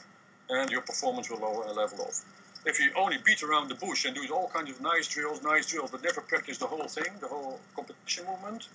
and 0.50 0.70
your 0.70 0.82
performance 0.82 1.32
will 1.32 1.40
lower 1.40 1.64
a 1.64 1.74
level 1.74 2.02
off. 2.02 2.24
If 2.66 2.80
you 2.80 2.92
only 2.96 3.18
beat 3.24 3.44
around 3.44 3.70
the 3.70 3.76
bush 3.76 4.06
and 4.06 4.16
do 4.16 4.28
all 4.34 4.50
kinds 4.50 4.72
of 4.72 4.82
nice 4.82 5.08
drills, 5.08 5.44
nice 5.44 5.68
drills, 5.68 5.92
but 5.92 6.04
never 6.04 6.22
practice 6.22 6.58
the 6.58 6.66
whole 6.66 6.88
thing, 6.88 7.14
the 7.22 7.28
whole 7.28 7.60
competition 7.76 8.26
movement, 8.26 8.68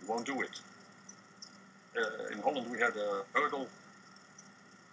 you 0.00 0.08
won't 0.08 0.24
do 0.24 0.40
it. 0.42 0.60
Uh, 1.96 2.32
in 2.32 2.38
Holland, 2.40 2.70
we 2.70 2.78
had 2.78 2.96
a 2.96 3.24
hurdle 3.34 3.66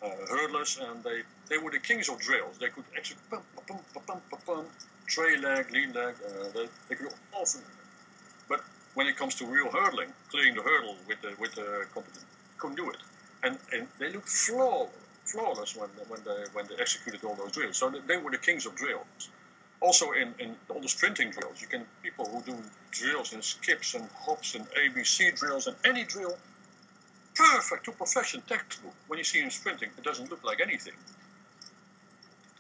uh, 0.03 0.07
hurdlers, 0.30 0.80
and 0.89 1.03
they, 1.03 1.21
they 1.49 1.57
were 1.57 1.71
the 1.71 1.80
kings 1.80 2.09
of 2.09 2.19
drills. 2.19 2.57
They 2.57 2.69
could 2.69 2.86
actually 2.97 3.17
pump, 3.30 3.43
pump, 3.55 3.67
pump, 3.93 4.07
pump, 4.07 4.30
pump, 4.30 4.45
pump, 4.45 4.67
trail 5.07 5.39
leg, 5.41 5.71
lead 5.71 5.93
leg. 5.93 6.15
Uh, 6.26 6.49
they, 6.53 6.67
they 6.89 6.95
could 6.95 7.13
often, 7.34 7.61
but 8.49 8.61
when 8.95 9.07
it 9.07 9.17
comes 9.17 9.36
to 9.36 9.45
real 9.45 9.69
hurdling, 9.71 10.09
clearing 10.32 10.55
the 10.55 10.63
hurdle 10.63 10.95
with 11.07 11.21
the 11.21 11.34
with 11.39 11.53
the 11.55 11.86
competition, 11.93 12.28
couldn't 12.57 12.78
do 12.78 12.89
it. 12.89 12.97
And, 13.43 13.59
and 13.71 13.88
they 13.99 14.11
looked 14.11 14.30
flawless, 14.30 14.89
flawless 15.26 15.76
when 15.76 15.89
when 16.07 16.21
they 16.23 16.43
when 16.53 16.65
they 16.67 16.76
executed 16.76 17.23
all 17.23 17.36
those 17.36 17.51
drills. 17.51 17.78
So 17.78 17.89
they 17.89 18.17
were 18.17 18.32
the 18.32 18.38
kings 18.38 18.65
of 18.65 18.76
drills. 18.76 19.30
also 19.82 20.11
in, 20.11 20.34
in 20.39 20.55
all 20.69 20.80
the 20.80 20.89
sprinting 20.89 21.30
drills, 21.32 21.61
you 21.61 21.67
can 21.67 21.86
people 22.01 22.26
who 22.26 22.41
do 22.41 22.57
drills 22.91 23.34
and 23.34 23.43
skips 23.43 23.93
and 23.93 24.07
hops 24.26 24.55
and 24.55 24.65
ABC 24.71 25.38
drills 25.38 25.67
and 25.67 25.76
any 25.86 26.03
drill, 26.03 26.38
perfect 27.36 27.86
to 27.86 27.91
perfection 27.91 28.41
textbook. 28.47 28.93
When 29.07 29.19
you 29.19 29.23
see 29.26 29.41
him 29.41 29.49
sprinting, 29.49 29.89
it 29.97 30.03
doesn't 30.03 30.30
look 30.32 30.43
like 30.43 30.59
anything. 30.61 30.93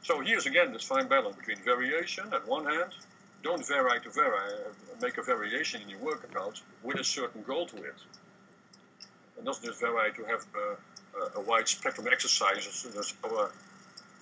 So 0.03 0.19
here's 0.19 0.45
again 0.45 0.71
this 0.73 0.83
fine 0.83 1.07
balance 1.07 1.35
between 1.35 1.59
variation 1.63 2.25
at 2.33 2.47
one 2.47 2.65
hand, 2.65 2.91
don't 3.41 3.65
vary 3.67 3.99
to 4.01 4.09
vary, 4.09 4.37
uh, 4.37 5.01
make 5.01 5.17
a 5.17 5.23
variation 5.23 5.81
in 5.81 5.89
your 5.89 5.99
workouts 5.99 6.61
with 6.83 6.99
a 6.99 7.03
certain 7.03 7.41
goal 7.43 7.65
to 7.67 7.77
it. 7.77 7.99
And 9.37 9.45
not 9.45 9.61
just 9.63 9.79
vary 9.79 10.11
to 10.13 10.23
have 10.25 10.45
uh, 10.55 10.75
a 11.35 11.41
wide 11.41 11.67
spectrum 11.67 12.07
of 12.07 12.13
exercises. 12.13 12.87
So, 13.21 13.37
uh, 13.37 13.49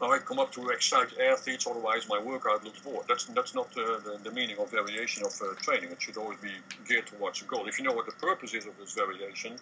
I 0.01 0.17
come 0.19 0.39
up 0.39 0.51
to 0.53 0.69
excite 0.69 1.17
athletes, 1.19 1.65
otherwise 1.65 2.09
my 2.09 2.19
workout 2.19 2.63
looks 2.63 2.81
bored. 2.81 3.05
That's 3.07 3.25
that's 3.25 3.55
not 3.55 3.67
uh, 3.77 3.99
the, 3.99 4.19
the 4.23 4.31
meaning 4.31 4.57
of 4.59 4.69
variation 4.69 5.25
of 5.25 5.33
uh, 5.41 5.53
training. 5.61 5.91
It 5.91 6.01
should 6.01 6.17
always 6.17 6.39
be 6.39 6.51
geared 6.87 7.07
towards 7.07 7.41
a 7.41 7.45
goal. 7.45 7.67
If 7.67 7.79
you 7.79 7.85
know 7.85 7.93
what 7.93 8.05
the 8.05 8.11
purpose 8.13 8.53
is 8.53 8.65
of 8.65 8.77
this 8.77 8.93
variation, 8.93 9.55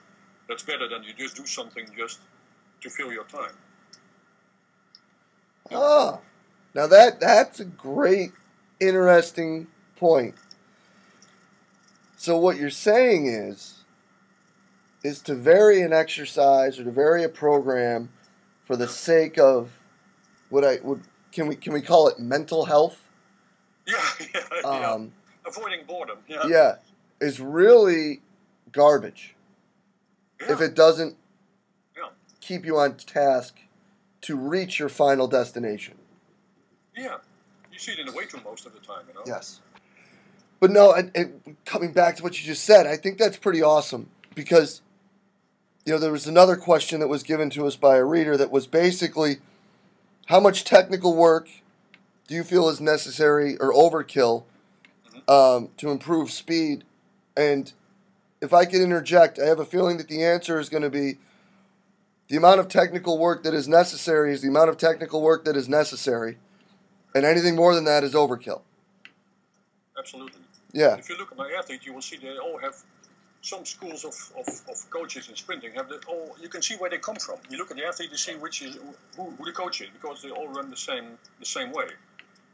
that's 0.48 0.64
better 0.64 0.88
than 0.88 1.04
you 1.04 1.14
just 1.14 1.36
do 1.36 1.46
something 1.46 1.86
just 1.96 2.20
to 2.82 2.90
fill 2.90 3.12
your 3.12 3.26
time. 3.26 3.54
Ah, 5.72 6.20
now 6.74 6.88
that 6.88 7.20
that's 7.20 7.60
a 7.60 7.66
great, 7.66 8.32
interesting 8.80 9.68
point. 9.96 10.36
So 12.18 12.38
what 12.38 12.58
you're 12.58 12.70
saying 12.70 13.28
is, 13.28 13.81
is 15.04 15.22
to 15.22 15.36
vary 15.36 15.82
an 15.82 15.94
exercise 15.94 16.80
or 16.80 16.84
to 16.84 16.92
vary 16.92 17.24
a 17.24 17.30
program 17.30 18.10
for 18.64 18.76
the 18.76 18.88
sake 18.88 19.38
of 19.38 19.72
what 20.50 20.64
I 20.64 20.80
would 20.84 21.02
can 21.32 21.48
we 21.48 21.56
can 21.56 21.74
we 21.74 21.82
call 21.82 22.08
it 22.08 22.20
mental 22.20 22.66
health? 22.66 23.00
Yeah, 23.88 23.98
yeah, 24.20 24.70
um, 24.70 25.12
yeah. 25.44 25.50
Avoiding 25.50 25.86
boredom. 25.86 26.20
Yeah. 26.28 26.48
Yeah, 26.48 26.76
is 27.20 27.40
really 27.40 28.22
garbage. 28.72 29.36
Yeah. 30.40 30.54
If 30.54 30.62
it 30.62 30.76
doesn't 30.76 31.18
keep 32.42 32.66
you 32.66 32.78
on 32.78 32.96
task 32.96 33.58
to 34.22 34.36
reach 34.36 34.80
your 34.80 34.90
final 34.90 35.28
destination. 35.28 35.96
Yeah, 36.96 37.18
you 37.72 37.80
see 37.80 37.94
it 37.94 38.00
in 38.00 38.06
the 38.06 38.12
weight 38.12 38.32
room 38.34 38.44
most 38.44 38.66
of 38.66 38.74
the 38.74 38.80
time, 38.80 39.04
you 39.08 39.14
know. 39.16 39.22
Yes, 39.26 39.62
but 40.60 40.70
no, 40.70 40.94
and, 40.94 41.12
and 41.16 41.58
coming 41.66 41.92
back 41.92 42.18
to 42.18 42.24
what 42.24 42.40
you 42.40 42.46
just 42.46 42.64
said, 42.64 42.86
I 42.86 42.98
think 42.98 43.18
that's 43.18 43.38
pretty 43.38 43.64
awesome 43.64 44.10
because 44.36 44.82
you 45.86 45.94
know 45.94 46.00
there 46.00 46.12
was 46.12 46.28
another 46.28 46.56
question 46.56 47.00
that 47.00 47.08
was 47.08 47.24
given 47.24 47.50
to 47.52 47.66
us 47.66 47.76
by 47.76 47.98
a 47.98 48.06
reader 48.06 48.38
that 48.38 48.52
was 48.52 48.68
basically 48.68 49.38
how 50.28 50.40
much 50.40 50.64
technical 50.64 51.16
work 51.16 51.50
do 52.28 52.36
you 52.36 52.44
feel 52.44 52.70
is 52.70 52.80
necessary 52.80 53.58
or 53.58 53.74
overkill 53.74 54.44
um, 55.28 55.70
to 55.78 55.90
improve 55.90 56.32
speed? 56.32 56.84
And 57.36 57.72
if 58.42 58.54
I 58.54 58.66
can 58.66 58.82
interject, 58.82 59.40
I 59.40 59.46
have 59.46 59.60
a 59.60 59.66
feeling 59.66 59.98
that 59.98 60.08
the 60.08 60.24
answer 60.24 60.60
is 60.60 60.70
going 60.70 60.84
to 60.84 60.90
be 60.90 61.18
the 62.30 62.38
amount 62.38 62.62
of 62.62 62.70
technical 62.70 63.18
work 63.18 63.44
that 63.44 63.54
is 63.54 63.68
necessary 63.68 64.34
is 64.34 64.42
the 64.42 64.48
amount 64.48 64.70
of 64.70 64.78
technical 64.78 65.22
work 65.22 65.44
that 65.44 65.58
is 65.58 65.68
necessary, 65.68 66.38
and 67.14 67.26
anything 67.26 67.58
more 67.58 67.76
than 67.76 67.84
that 67.84 68.06
is 68.06 68.14
overkill. 68.14 68.62
Absolutely. 70.00 70.40
Yeah. 70.72 70.96
If 70.96 71.10
you 71.10 71.18
look 71.18 71.34
at 71.34 71.38
my 71.38 71.52
athletes, 71.52 71.86
you 71.86 71.94
will 71.94 72.02
see 72.02 72.16
they 72.16 72.38
all 72.38 72.58
have 72.60 72.76
some 73.42 73.66
schools 73.66 74.06
of, 74.06 74.16
of, 74.38 74.48
of, 74.70 74.90
coaches 74.92 75.28
in 75.30 75.36
sprinting 75.36 75.74
have 75.74 75.90
the 75.90 76.00
all 76.08 76.36
you 76.40 76.48
can 76.48 76.62
see 76.62 76.76
where 76.76 76.90
they 76.90 77.00
come 77.00 77.16
from. 77.16 77.38
You 77.50 77.58
look 77.58 77.72
at 77.72 77.78
the 77.78 77.86
athlete, 77.86 78.12
you 78.12 78.18
see 78.18 78.36
which 78.36 78.62
is 78.62 78.78
who, 79.18 79.24
who 79.32 79.46
the 79.46 79.52
coach 79.52 79.82
is 79.82 79.90
because 79.90 80.22
they 80.22 80.30
all 80.30 80.48
run 80.48 80.70
the 80.70 80.78
same 80.78 81.18
the 81.40 81.46
same 81.46 81.72
way. 81.72 81.88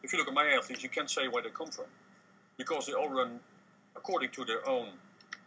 If 0.03 0.13
you 0.13 0.19
look 0.19 0.27
at 0.27 0.33
my 0.33 0.47
athletes, 0.47 0.83
you 0.83 0.89
can't 0.89 1.09
say 1.09 1.27
where 1.27 1.43
they 1.43 1.49
come 1.49 1.69
from 1.69 1.85
because 2.57 2.85
they 2.85 2.93
all 2.93 3.09
run 3.09 3.39
according 3.95 4.29
to 4.31 4.45
their 4.45 4.67
own 4.67 4.87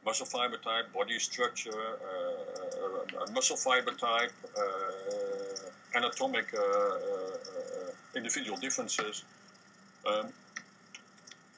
muscle 0.04 0.26
fiber 0.26 0.56
type, 0.58 0.92
body 0.92 1.18
structure, 1.18 1.70
uh, 1.70 3.22
uh, 3.22 3.32
muscle 3.32 3.56
fiber 3.56 3.92
type, 3.92 4.32
uh, 4.56 5.96
anatomic 5.96 6.52
uh, 6.54 6.60
uh, 6.60 6.62
uh, 6.62 8.16
individual 8.16 8.56
differences. 8.58 9.24
Um, 10.06 10.32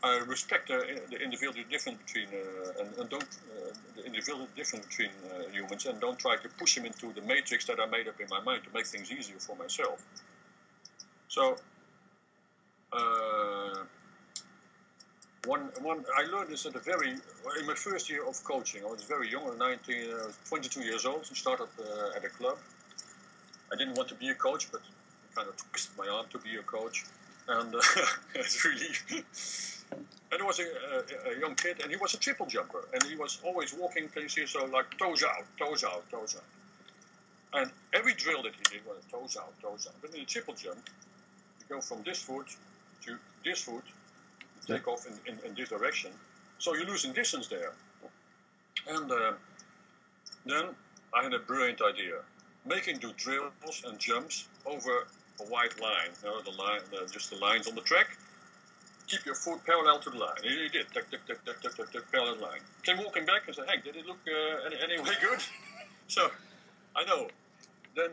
I 0.05 0.19
respect 0.27 0.71
uh, 0.71 0.81
the 1.11 1.21
individual 1.23 1.55
difference 1.71 1.99
between 2.05 2.27
uh, 2.29 2.81
and, 2.81 2.99
and, 2.99 3.09
don't 3.09 3.23
uh, 3.23 3.73
the 3.97 4.05
individual 4.05 4.49
difference 4.57 4.87
between 4.87 5.11
uh, 5.31 5.49
humans 5.51 5.87
and 5.87 6.01
don't 6.01 6.19
try 6.19 6.37
to 6.37 6.49
push 6.59 6.75
them 6.75 6.87
into 6.87 7.13
the 7.13 7.21
matrix 7.23 7.67
that 7.67 7.79
I 7.79 7.87
made 7.87 8.09
up 8.09 8.21
in 8.21 8.27
my 8.29 8.41
mind 8.41 8.65
to 8.65 8.71
make 8.75 8.87
things 8.87 9.13
easier 9.13 9.39
for 9.39 9.55
myself. 9.55 10.05
So 11.29 11.57
uh, 12.93 13.85
one 15.45 15.71
one 15.83 16.05
I 16.17 16.25
learned 16.25 16.51
this 16.51 16.67
at 16.67 16.75
a 16.75 16.81
very 16.81 17.11
in 17.61 17.67
my 17.67 17.75
first 17.75 18.11
year 18.11 18.27
of 18.27 18.43
coaching. 18.43 18.83
I 18.85 18.91
was 18.91 19.05
very 19.05 19.31
young, 19.31 19.45
was 19.45 19.59
19, 19.59 19.95
I 19.95 20.31
22 20.49 20.81
years 20.81 21.07
old, 21.07 21.25
and 21.29 21.37
started 21.37 21.69
uh, 21.79 22.17
at 22.17 22.25
a 22.25 22.29
club. 22.29 22.59
I 23.73 23.77
didn't 23.77 23.95
want 23.95 24.09
to 24.09 24.17
be 24.17 24.31
a 24.31 24.35
coach, 24.35 24.71
but 24.73 24.81
kind 25.35 25.49
of 25.49 25.57
twisted 25.71 25.97
my 25.97 26.09
arm 26.09 26.27
to 26.31 26.39
be 26.39 26.57
a 26.57 26.63
coach, 26.63 27.05
and 27.47 27.75
it's 28.35 28.65
really. 28.65 29.23
And 29.93 30.41
there 30.41 30.47
was 30.47 30.59
a, 30.61 30.63
a, 30.63 31.35
a, 31.35 31.41
young 31.41 31.55
kid, 31.55 31.81
and 31.83 31.91
he 31.91 31.97
was 31.97 32.15
a 32.15 32.19
triple 32.19 32.47
jumper, 32.47 32.89
and 32.93 33.03
he 33.03 33.17
was 33.17 33.39
always 33.45 33.75
walking, 33.75 34.09
you 34.17 34.29
see, 34.29 34.47
so 34.47 34.65
like 34.67 34.87
toes 34.99 35.23
out, 35.23 35.45
toes 35.59 35.85
out, 35.85 36.09
toes 36.11 36.37
out. 36.37 37.61
And 37.61 37.71
every 37.93 38.15
drill 38.15 38.43
that 38.45 38.53
he 38.55 38.77
did 38.77 38.87
was 38.87 39.05
toes 39.11 39.37
out, 39.37 39.53
toes 39.61 39.87
out. 39.89 39.95
But 40.01 40.15
in 40.15 40.21
the 40.21 40.27
triple 40.27 40.55
jump, 40.55 40.79
you 41.61 41.67
go 41.69 41.81
from 41.81 42.03
this 42.03 42.23
foot 42.23 42.47
to 43.05 43.17
this 43.45 43.63
foot, 43.63 43.85
take 44.67 44.89
off 44.89 45.07
in, 45.07 45.33
in, 45.33 45.39
in, 45.45 45.55
this 45.55 45.69
direction. 45.69 46.13
So 46.59 46.75
you're 46.75 46.87
losing 46.87 47.13
distance 47.13 47.49
there. 47.49 47.73
And 48.89 49.11
uh, 49.11 49.33
then 50.47 50.67
I 51.15 51.23
had 51.23 51.35
a 51.35 51.41
brilliant 51.41 51.83
idea. 51.83 52.15
Making 52.65 52.99
do 52.99 53.13
drills 53.17 53.83
and 53.87 53.99
jumps 53.99 54.49
over 54.65 55.07
a 55.41 55.45
white 55.45 55.79
line, 55.81 56.11
you 56.23 56.31
know, 56.31 56.41
the 56.41 56.57
line, 56.57 56.81
uh, 56.95 57.07
just 57.11 57.31
the 57.31 57.37
lines 57.37 57.67
on 57.67 57.75
the 57.75 57.81
track, 57.83 58.17
keep 59.13 59.27
your 59.27 59.35
foot 59.35 59.61
parallel 59.67 59.99
to 59.99 60.11
the 60.11 60.17
line. 60.17 60.41
And 60.43 60.51
he 60.51 60.69
did, 60.69 60.87
tuck, 60.95 61.05
tuck, 61.11 61.21
tuck, 61.27 61.45
tuck, 61.45 61.77
tuck, 61.77 61.93
tuck, 61.93 62.05
parallel 62.11 62.41
line. 62.41 62.61
Came 62.83 62.97
walking 62.97 63.27
back 63.27 63.43
and 63.47 63.55
said, 63.55 63.69
Hank, 63.69 63.85
did 63.85 63.97
it 63.97 64.07
look 64.07 64.19
uh, 64.27 64.67
any, 64.67 64.77
any 64.83 65.03
way 65.03 65.15
good? 65.21 65.41
so, 66.09 66.31
I 66.97 67.05
know. 67.05 67.29
Then, 67.95 68.11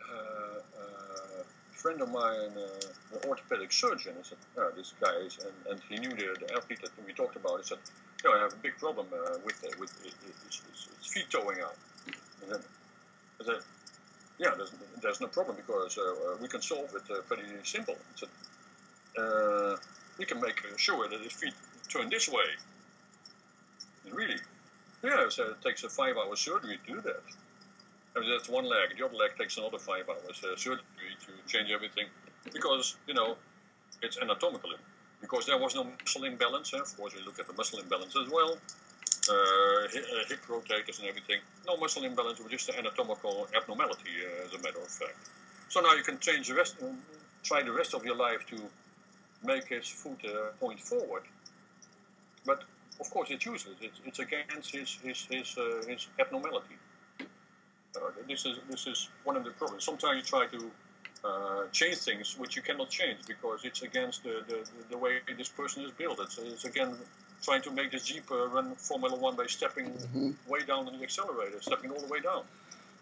uh, 0.00 0.14
uh, 0.14 1.42
a 1.42 1.74
friend 1.74 2.00
of 2.00 2.10
mine, 2.10 2.54
uh, 2.56 3.16
an 3.16 3.28
orthopedic 3.28 3.72
surgeon, 3.72 4.14
I 4.18 4.22
said, 4.22 4.38
oh, 4.58 4.70
this 4.76 4.94
guy 5.00 5.14
is, 5.26 5.38
and, 5.42 5.72
and 5.72 5.80
he 5.88 5.96
knew 5.98 6.14
the, 6.14 6.46
the 6.46 6.54
athlete 6.54 6.82
that 6.82 6.92
we 7.04 7.12
talked 7.12 7.34
about. 7.34 7.58
He 7.58 7.64
said, 7.64 7.78
you 8.22 8.30
know, 8.30 8.36
I 8.36 8.42
have 8.42 8.52
a 8.52 8.62
big 8.62 8.78
problem 8.78 9.08
uh, 9.12 9.38
with, 9.44 9.58
uh, 9.64 9.74
with 9.80 9.90
his, 10.04 10.62
feet 11.02 11.26
toeing 11.28 11.58
out. 11.58 11.74
And 12.42 12.52
then 12.52 12.60
I 13.40 13.44
said, 13.44 13.62
yeah, 14.38 14.54
there's, 14.56 14.72
there's 15.02 15.20
no 15.20 15.26
problem 15.26 15.56
because 15.56 15.98
uh, 15.98 16.36
we 16.40 16.46
can 16.46 16.62
solve 16.62 16.94
it 16.94 17.10
uh, 17.10 17.22
pretty 17.26 17.42
simple. 17.64 17.96
Said, 18.14 18.28
uh, 19.18 19.76
can 20.26 20.40
make 20.40 20.62
sure 20.76 21.08
that 21.08 21.20
his 21.20 21.32
feet 21.32 21.54
turn 21.88 22.08
this 22.08 22.28
way. 22.28 22.50
And 24.04 24.14
really, 24.14 24.36
yeah, 25.02 25.28
so 25.28 25.50
it 25.50 25.62
takes 25.62 25.82
a 25.84 25.88
five 25.88 26.16
hour 26.16 26.36
surgery 26.36 26.78
to 26.86 26.92
do 26.94 27.00
that. 27.00 27.22
I 28.16 28.20
mean, 28.20 28.30
that's 28.30 28.48
one 28.48 28.64
leg. 28.64 28.96
The 28.96 29.04
other 29.04 29.16
leg 29.16 29.30
takes 29.38 29.56
another 29.56 29.78
five 29.78 30.08
hours 30.08 30.42
uh, 30.44 30.56
surgery 30.56 31.12
to 31.26 31.52
change 31.52 31.70
everything 31.70 32.06
because, 32.52 32.96
you 33.06 33.14
know, 33.14 33.36
it's 34.02 34.18
anatomical. 34.18 34.70
Because 35.20 35.46
there 35.46 35.58
was 35.58 35.74
no 35.74 35.84
muscle 35.84 36.24
imbalance. 36.24 36.72
Eh? 36.74 36.78
Of 36.78 36.96
course, 36.96 37.14
we 37.14 37.22
look 37.22 37.38
at 37.38 37.46
the 37.46 37.52
muscle 37.52 37.78
imbalance 37.78 38.16
as 38.16 38.28
well. 38.30 38.56
Uh, 39.30 39.88
hip, 39.92 40.04
uh, 40.12 40.28
hip 40.28 40.40
rotators 40.48 40.98
and 40.98 41.08
everything. 41.08 41.40
No 41.66 41.76
muscle 41.76 42.04
imbalance, 42.04 42.40
but 42.40 42.50
just 42.50 42.68
an 42.70 42.76
anatomical 42.78 43.48
abnormality, 43.54 44.10
uh, 44.24 44.46
as 44.46 44.54
a 44.54 44.62
matter 44.62 44.78
of 44.78 44.88
fact. 44.88 45.18
So 45.68 45.80
now 45.80 45.94
you 45.94 46.02
can 46.02 46.18
change 46.18 46.48
the 46.48 46.54
rest, 46.54 46.76
try 47.44 47.62
the 47.62 47.72
rest 47.72 47.94
of 47.94 48.04
your 48.04 48.16
life 48.16 48.46
to 48.46 48.56
make 49.44 49.68
his 49.68 49.88
foot 49.88 50.20
uh, 50.24 50.52
point 50.58 50.80
forward. 50.80 51.22
But 52.44 52.64
of 53.00 53.10
course, 53.10 53.30
it's 53.30 53.46
useless. 53.46 53.76
It's, 53.80 54.00
it's 54.04 54.18
against 54.18 54.74
his 54.74 54.98
his 55.02 55.26
his, 55.30 55.56
uh, 55.58 55.82
his 55.88 56.08
abnormality. 56.18 56.76
Uh, 57.96 58.00
this 58.28 58.46
is 58.46 58.58
this 58.68 58.86
is 58.86 59.08
one 59.24 59.36
of 59.36 59.44
the 59.44 59.50
problems. 59.50 59.84
Sometimes 59.84 60.16
you 60.16 60.22
try 60.22 60.46
to 60.46 60.70
uh, 61.24 61.62
change 61.72 61.96
things 61.96 62.38
which 62.38 62.56
you 62.56 62.62
cannot 62.62 62.88
change 62.88 63.18
because 63.26 63.64
it's 63.64 63.82
against 63.82 64.22
the, 64.22 64.42
the, 64.48 64.66
the 64.90 64.96
way 64.96 65.18
this 65.36 65.48
person 65.48 65.84
is 65.84 65.90
built. 65.90 66.18
It's, 66.20 66.38
it's 66.38 66.64
again 66.64 66.94
trying 67.42 67.62
to 67.62 67.70
make 67.70 67.90
this 67.90 68.04
Jeep 68.04 68.30
uh, 68.30 68.48
run 68.48 68.74
Formula 68.74 69.16
One 69.16 69.36
by 69.36 69.46
stepping 69.46 69.90
mm-hmm. 69.90 70.30
way 70.48 70.60
down 70.66 70.86
on 70.86 70.96
the 70.96 71.02
accelerator, 71.02 71.60
stepping 71.60 71.90
all 71.90 72.00
the 72.00 72.06
way 72.06 72.20
down. 72.20 72.42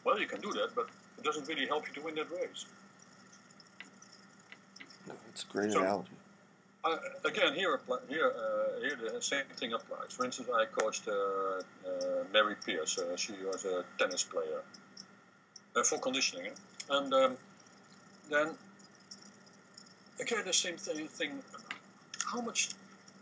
Well, 0.05 0.19
you 0.19 0.27
can 0.27 0.41
do 0.41 0.53
that, 0.53 0.71
but 0.75 0.89
it 1.19 1.25
doesn't 1.25 1.47
really 1.49 1.67
help 1.67 1.87
you 1.89 1.95
to 1.95 2.01
win 2.01 2.15
that 2.15 2.31
race. 2.31 2.67
No, 5.07 5.15
it's 5.31 5.45
a 5.45 5.47
great 5.47 5.73
so, 5.73 5.81
analogy. 5.81 6.11
Uh, 6.85 6.97
again, 7.25 7.55
here, 7.55 7.81
here, 8.09 8.33
uh, 8.37 8.81
here 8.81 8.97
the 9.13 9.21
same 9.21 9.45
thing 9.57 9.73
applies. 9.73 10.13
For 10.13 10.25
instance, 10.25 10.49
I 10.55 10.65
coached 10.67 11.09
uh, 11.09 11.13
uh 11.13 12.25
Mary 12.33 12.55
Pierce. 12.65 12.99
Uh, 12.99 13.17
she 13.17 13.33
was 13.45 13.65
a 13.65 13.85
tennis 13.99 14.23
player 14.23 14.63
uh, 15.75 15.83
for 15.83 15.99
conditioning, 15.99 16.53
and 16.91 17.13
um, 17.13 17.37
then 18.31 18.51
again, 20.21 20.45
the 20.45 20.53
same 20.53 20.77
thing, 20.77 21.09
thing. 21.09 21.33
How 22.33 22.41
much 22.41 22.69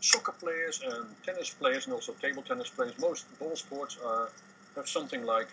soccer 0.01 0.33
players 0.33 0.81
and 0.85 1.07
tennis 1.25 1.49
players, 1.49 1.85
and 1.85 1.93
also 1.93 2.13
table 2.21 2.43
tennis 2.43 2.69
players, 2.69 2.93
most 2.99 3.25
ball 3.39 3.55
sports 3.55 3.97
are, 4.05 4.29
have 4.75 4.87
something 4.87 5.25
like, 5.25 5.47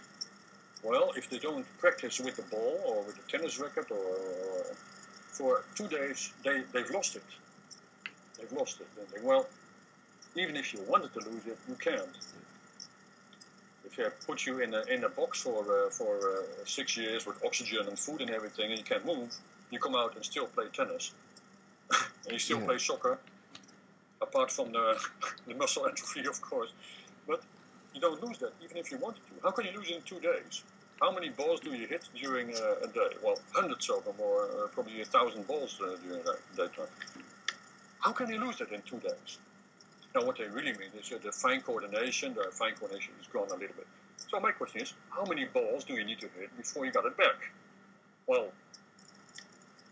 well, 0.82 1.12
if 1.16 1.30
they 1.30 1.38
don't 1.38 1.66
practice 1.78 2.20
with 2.20 2.36
the 2.36 2.42
ball 2.42 2.80
or 2.86 3.02
with 3.04 3.16
the 3.16 3.38
tennis 3.38 3.58
racket 3.58 3.90
or, 3.90 3.96
or 3.96 4.64
for 5.32 5.64
two 5.74 5.88
days, 5.88 6.32
they, 6.44 6.62
they've 6.72 6.90
lost 6.90 7.16
it. 7.16 7.22
They've 8.44 8.58
lost 8.58 8.80
it. 8.80 8.88
And 9.14 9.24
well, 9.24 9.46
even 10.36 10.56
if 10.56 10.72
you 10.74 10.80
wanted 10.88 11.12
to 11.14 11.20
lose 11.20 11.46
it, 11.46 11.58
you 11.68 11.76
can't. 11.76 12.16
If 13.84 13.96
they 13.96 14.04
put 14.26 14.46
you 14.46 14.60
in 14.60 14.74
a, 14.74 14.82
in 14.82 15.04
a 15.04 15.08
box 15.08 15.42
for, 15.42 15.60
uh, 15.86 15.90
for 15.90 16.16
uh, 16.16 16.42
six 16.64 16.96
years 16.96 17.26
with 17.26 17.42
oxygen 17.44 17.86
and 17.86 17.98
food 17.98 18.20
and 18.20 18.30
everything, 18.30 18.70
and 18.70 18.78
you 18.78 18.84
can't 18.84 19.04
move, 19.04 19.34
you 19.70 19.78
come 19.78 19.94
out 19.94 20.16
and 20.16 20.24
still 20.24 20.46
play 20.46 20.66
tennis. 20.72 21.12
and 21.90 22.32
you 22.32 22.38
still 22.38 22.58
Yeah. 22.58 22.66
play 22.66 22.78
soccer, 22.78 23.18
apart 24.20 24.50
from 24.50 24.72
the, 24.72 24.98
the 25.46 25.54
muscle 25.54 25.86
atrophy, 25.88 26.26
of 26.26 26.40
course. 26.40 26.72
But 27.26 27.42
you 27.94 28.00
don't 28.00 28.22
lose 28.22 28.38
that, 28.38 28.52
even 28.62 28.76
if 28.78 28.90
you 28.90 28.98
wanted 28.98 29.20
to. 29.28 29.34
How 29.42 29.50
can 29.52 29.66
you 29.66 29.72
lose 29.72 29.90
in 29.90 30.02
two 30.02 30.20
days? 30.20 30.64
How 31.00 31.10
many 31.12 31.28
balls 31.28 31.60
do 31.60 31.70
you 31.74 31.86
hit 31.86 32.08
during 32.14 32.54
uh, 32.54 32.84
a 32.84 32.86
day? 32.88 33.10
Well, 33.22 33.38
hundreds 33.52 33.88
of 33.90 34.04
them, 34.04 34.14
or 34.18 34.44
uh, 34.44 34.68
probably 34.68 35.00
a 35.00 35.04
thousand 35.04 35.46
balls 35.46 35.78
uh, 35.82 35.96
during 36.06 36.22
that, 36.24 36.38
that 36.56 36.74
time. 36.74 36.86
How 38.04 38.12
can 38.12 38.28
you 38.28 38.38
lose 38.38 38.58
that 38.58 38.70
in 38.70 38.82
two 38.82 38.98
days? 38.98 39.38
Now, 40.14 40.26
what 40.26 40.36
they 40.36 40.46
really 40.46 40.72
mean 40.72 40.90
is 41.00 41.08
that 41.08 41.22
the 41.22 41.32
fine 41.32 41.62
coordination. 41.62 42.34
The 42.34 42.50
fine 42.52 42.74
coordination 42.74 43.14
is 43.18 43.26
gone 43.28 43.48
a 43.48 43.54
little 43.54 43.74
bit. 43.74 43.86
So 44.30 44.38
my 44.40 44.52
question 44.52 44.82
is, 44.82 44.92
how 45.08 45.24
many 45.24 45.46
balls 45.46 45.84
do 45.84 45.94
you 45.94 46.04
need 46.04 46.20
to 46.20 46.28
hit 46.38 46.54
before 46.54 46.84
you 46.84 46.92
got 46.92 47.06
it 47.06 47.16
back? 47.16 47.50
Well, 48.26 48.48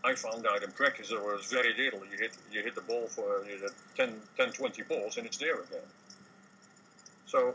I 0.04 0.14
found 0.14 0.46
out 0.46 0.62
in 0.62 0.70
practice 0.72 1.08
there 1.08 1.20
was 1.20 1.46
very 1.46 1.72
little. 1.74 2.00
You 2.00 2.18
hit 2.18 2.36
you 2.52 2.62
hit 2.62 2.74
the 2.74 2.82
ball 2.82 3.06
for 3.06 3.44
you 3.46 3.58
hit 3.58 3.70
10, 3.96 4.12
10, 4.36 4.52
20 4.52 4.82
balls, 4.82 5.16
and 5.16 5.26
it's 5.26 5.38
there 5.38 5.60
again. 5.60 5.88
So 7.26 7.54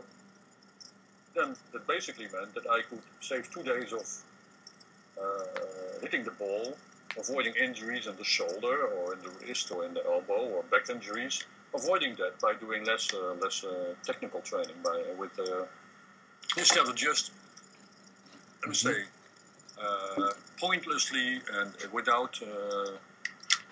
then 1.36 1.54
that 1.72 1.86
basically 1.86 2.26
meant 2.32 2.52
that 2.54 2.68
I 2.68 2.82
could 2.82 3.02
save 3.20 3.48
two 3.52 3.62
days 3.62 3.92
of 3.92 4.06
uh, 5.22 6.00
hitting 6.02 6.24
the 6.24 6.32
ball, 6.32 6.76
avoiding 7.16 7.54
injuries 7.54 8.06
in 8.06 8.16
the 8.16 8.24
shoulder 8.24 8.86
or 8.86 9.14
in 9.14 9.20
the 9.20 9.30
wrist 9.40 9.70
or 9.70 9.84
in 9.84 9.94
the 9.94 10.04
elbow 10.04 10.48
or 10.54 10.62
back 10.64 10.90
injuries. 10.90 11.44
Avoiding 11.74 12.14
that 12.16 12.38
by 12.40 12.54
doing 12.54 12.84
less 12.84 13.12
uh, 13.12 13.34
less 13.42 13.62
uh, 13.64 13.94
technical 14.04 14.40
training 14.40 14.76
by 14.82 15.02
with 15.18 15.38
uh, 15.38 15.64
instead 16.56 16.86
of 16.86 16.94
just 16.94 17.32
let 18.62 18.68
me 18.68 18.74
say 18.74 19.04
uh, 19.80 20.30
pointlessly 20.58 21.40
and 21.52 21.72
without 21.92 22.40
uh, 22.42 22.92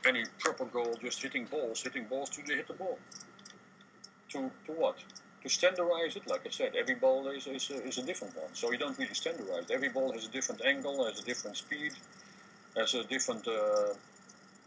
any 0.06 0.24
proper 0.38 0.66
goal, 0.66 0.94
just 1.02 1.22
hitting 1.22 1.46
balls, 1.46 1.82
hitting 1.82 2.04
balls 2.04 2.30
to 2.30 2.42
hit 2.42 2.68
the 2.68 2.74
ball. 2.74 2.98
To 4.30 4.50
to 4.66 4.72
what? 4.72 4.98
To 5.42 5.48
standardize 5.48 6.16
it, 6.16 6.26
like 6.26 6.42
I 6.46 6.50
said, 6.50 6.74
every 6.76 6.96
ball 6.96 7.28
is, 7.28 7.46
is, 7.46 7.70
a, 7.70 7.86
is 7.86 7.98
a 7.98 8.02
different 8.02 8.36
one. 8.36 8.52
So 8.52 8.72
you 8.72 8.78
don't 8.78 8.98
really 8.98 9.14
standardize. 9.14 9.70
Every 9.70 9.88
ball 9.88 10.12
has 10.12 10.26
a 10.26 10.30
different 10.30 10.60
angle, 10.64 11.04
has 11.06 11.20
a 11.20 11.24
different 11.24 11.56
speed, 11.56 11.92
has 12.76 12.94
a 12.94 13.04
different 13.04 13.46
uh, 13.48 13.52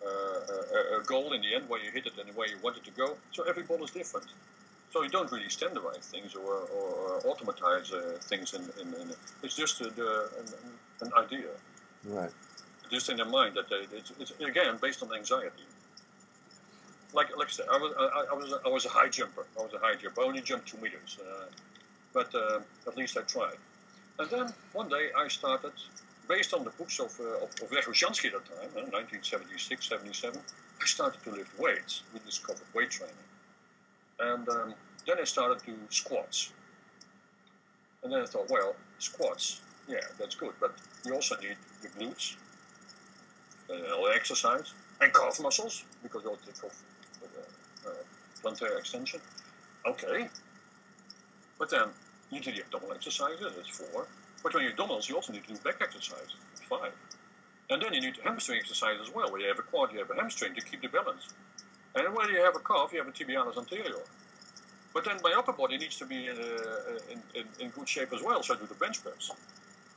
uh, 0.05 0.07
uh, 0.07 0.99
goal 1.05 1.33
in 1.33 1.41
the 1.41 1.55
end 1.55 1.69
where 1.69 1.81
you 1.83 1.91
hit 1.91 2.05
it 2.07 2.13
and 2.19 2.35
where 2.35 2.47
you 2.49 2.57
want 2.63 2.77
it 2.77 2.83
to 2.85 2.91
go. 2.91 3.17
So 3.31 3.43
every 3.43 3.63
ball 3.63 3.83
is 3.83 3.91
different. 3.91 4.27
So 4.91 5.03
you 5.03 5.09
don't 5.09 5.31
really 5.31 5.49
standardize 5.49 6.07
things 6.07 6.35
or, 6.35 6.53
or, 6.77 6.89
or 6.99 7.27
automatize 7.27 7.91
uh, 7.93 8.17
things 8.21 8.53
in, 8.53 8.63
in, 8.81 8.93
in 9.01 9.11
it's 9.43 9.55
just 9.55 9.81
uh, 9.81 9.89
the, 9.95 10.29
an, 10.39 11.07
an 11.07 11.13
idea 11.25 11.49
Right. 12.05 12.31
just 12.91 13.09
in 13.09 13.17
their 13.17 13.27
mind 13.27 13.55
that 13.55 13.69
they, 13.69 13.85
it's, 13.97 14.11
it's 14.19 14.31
again 14.41 14.77
based 14.81 15.03
on 15.03 15.13
anxiety. 15.13 15.65
Like 17.13 17.35
like 17.37 17.47
I 17.47 17.51
said, 17.51 17.65
I 17.71 17.77
was 17.77 17.93
I, 17.99 18.25
I 18.31 18.35
was 18.35 18.53
I 18.65 18.69
was 18.69 18.85
a 18.85 18.89
high 18.89 19.09
jumper. 19.09 19.45
I 19.59 19.63
was 19.63 19.73
a 19.73 19.79
high 19.79 19.95
jumper. 19.95 20.21
I 20.21 20.25
only 20.25 20.41
jumped 20.41 20.67
two 20.69 20.77
meters, 20.77 21.17
uh, 21.21 21.45
but 22.13 22.33
uh, 22.35 22.59
at 22.87 22.97
least 22.97 23.17
I 23.17 23.21
tried. 23.21 23.57
And 24.19 24.29
then 24.29 24.53
one 24.73 24.89
day 24.89 25.09
I 25.17 25.27
started, 25.27 25.73
based 26.29 26.53
on 26.53 26.63
the 26.63 26.69
books 26.69 26.99
of 26.99 27.19
uh, 27.19 27.43
of, 27.43 27.49
of 27.61 27.69
Verkhoshansky 27.69 28.27
at 28.27 28.33
that 28.33 28.45
time, 28.45 28.69
uh, 28.77 28.95
1976, 28.95 29.89
77. 29.89 30.39
I 30.81 30.85
started 30.85 31.21
to 31.23 31.31
lift 31.31 31.59
weights. 31.59 32.03
We 32.13 32.19
discovered 32.25 32.67
weight 32.73 32.91
training, 32.91 33.15
and 34.19 34.47
um, 34.47 34.73
then 35.05 35.17
I 35.19 35.25
started 35.25 35.59
to 35.65 35.73
squats. 35.89 36.53
And 38.03 38.13
then 38.13 38.21
I 38.21 38.25
thought, 38.25 38.49
well, 38.49 38.75
squats, 38.99 39.59
yeah, 39.89 39.97
that's 40.17 40.35
good, 40.35 40.53
but 40.61 40.73
you 41.05 41.13
also 41.13 41.35
need 41.41 41.57
the 41.81 41.89
glutes, 41.89 42.37
uh, 43.69 44.03
exercise, 44.15 44.73
and 45.01 45.13
calf 45.13 45.37
muscles, 45.41 45.83
because 46.01 46.23
they'll 46.23 46.37
take 46.37 46.63
off 46.63 46.81
uh, 47.21 47.89
uh, 47.89 47.93
plantar 48.41 48.79
extension. 48.79 49.19
Okay. 49.85 50.29
But 51.57 51.69
then 51.69 51.89
you 52.31 52.39
do 52.39 52.53
the 52.53 52.61
abdominal 52.61 52.95
exercises, 52.95 53.53
that's 53.53 53.67
four. 53.67 54.07
But 54.43 54.53
when 54.53 54.63
you 54.63 54.71
do 54.71 54.83
abdominals, 54.83 55.09
you 55.09 55.15
also 55.15 55.33
need 55.33 55.43
to 55.47 55.53
do 55.53 55.59
back 55.59 55.81
exercise, 55.81 56.35
five. 56.69 56.93
And 57.69 57.81
then 57.81 57.93
you 57.93 58.01
need 58.01 58.17
hamstring 58.23 58.59
exercise 58.59 58.97
as 59.01 59.13
well, 59.13 59.31
where 59.31 59.41
you 59.41 59.47
have 59.47 59.59
a 59.59 59.63
quad, 59.63 59.91
you 59.93 59.99
have 59.99 60.09
a 60.09 60.15
hamstring 60.15 60.55
to 60.55 60.61
keep 60.61 60.81
the 60.81 60.87
balance. 60.87 61.27
And 61.95 62.15
when 62.15 62.29
you 62.29 62.43
have 62.43 62.55
a 62.55 62.59
calf, 62.59 62.91
you 62.93 62.99
have 62.99 63.07
a 63.07 63.11
tibialis 63.11 63.57
anterior. 63.57 64.01
But 64.93 65.05
then 65.05 65.17
my 65.23 65.33
upper 65.37 65.53
body 65.53 65.77
needs 65.77 65.97
to 65.97 66.05
be 66.05 66.27
in, 66.27 66.37
uh, 66.37 67.11
in, 67.11 67.21
in, 67.35 67.45
in 67.59 67.69
good 67.69 67.87
shape 67.87 68.11
as 68.13 68.23
well, 68.23 68.41
so 68.41 68.55
I 68.55 68.57
do 68.57 68.65
the 68.65 68.73
bench 68.75 69.03
press. 69.03 69.31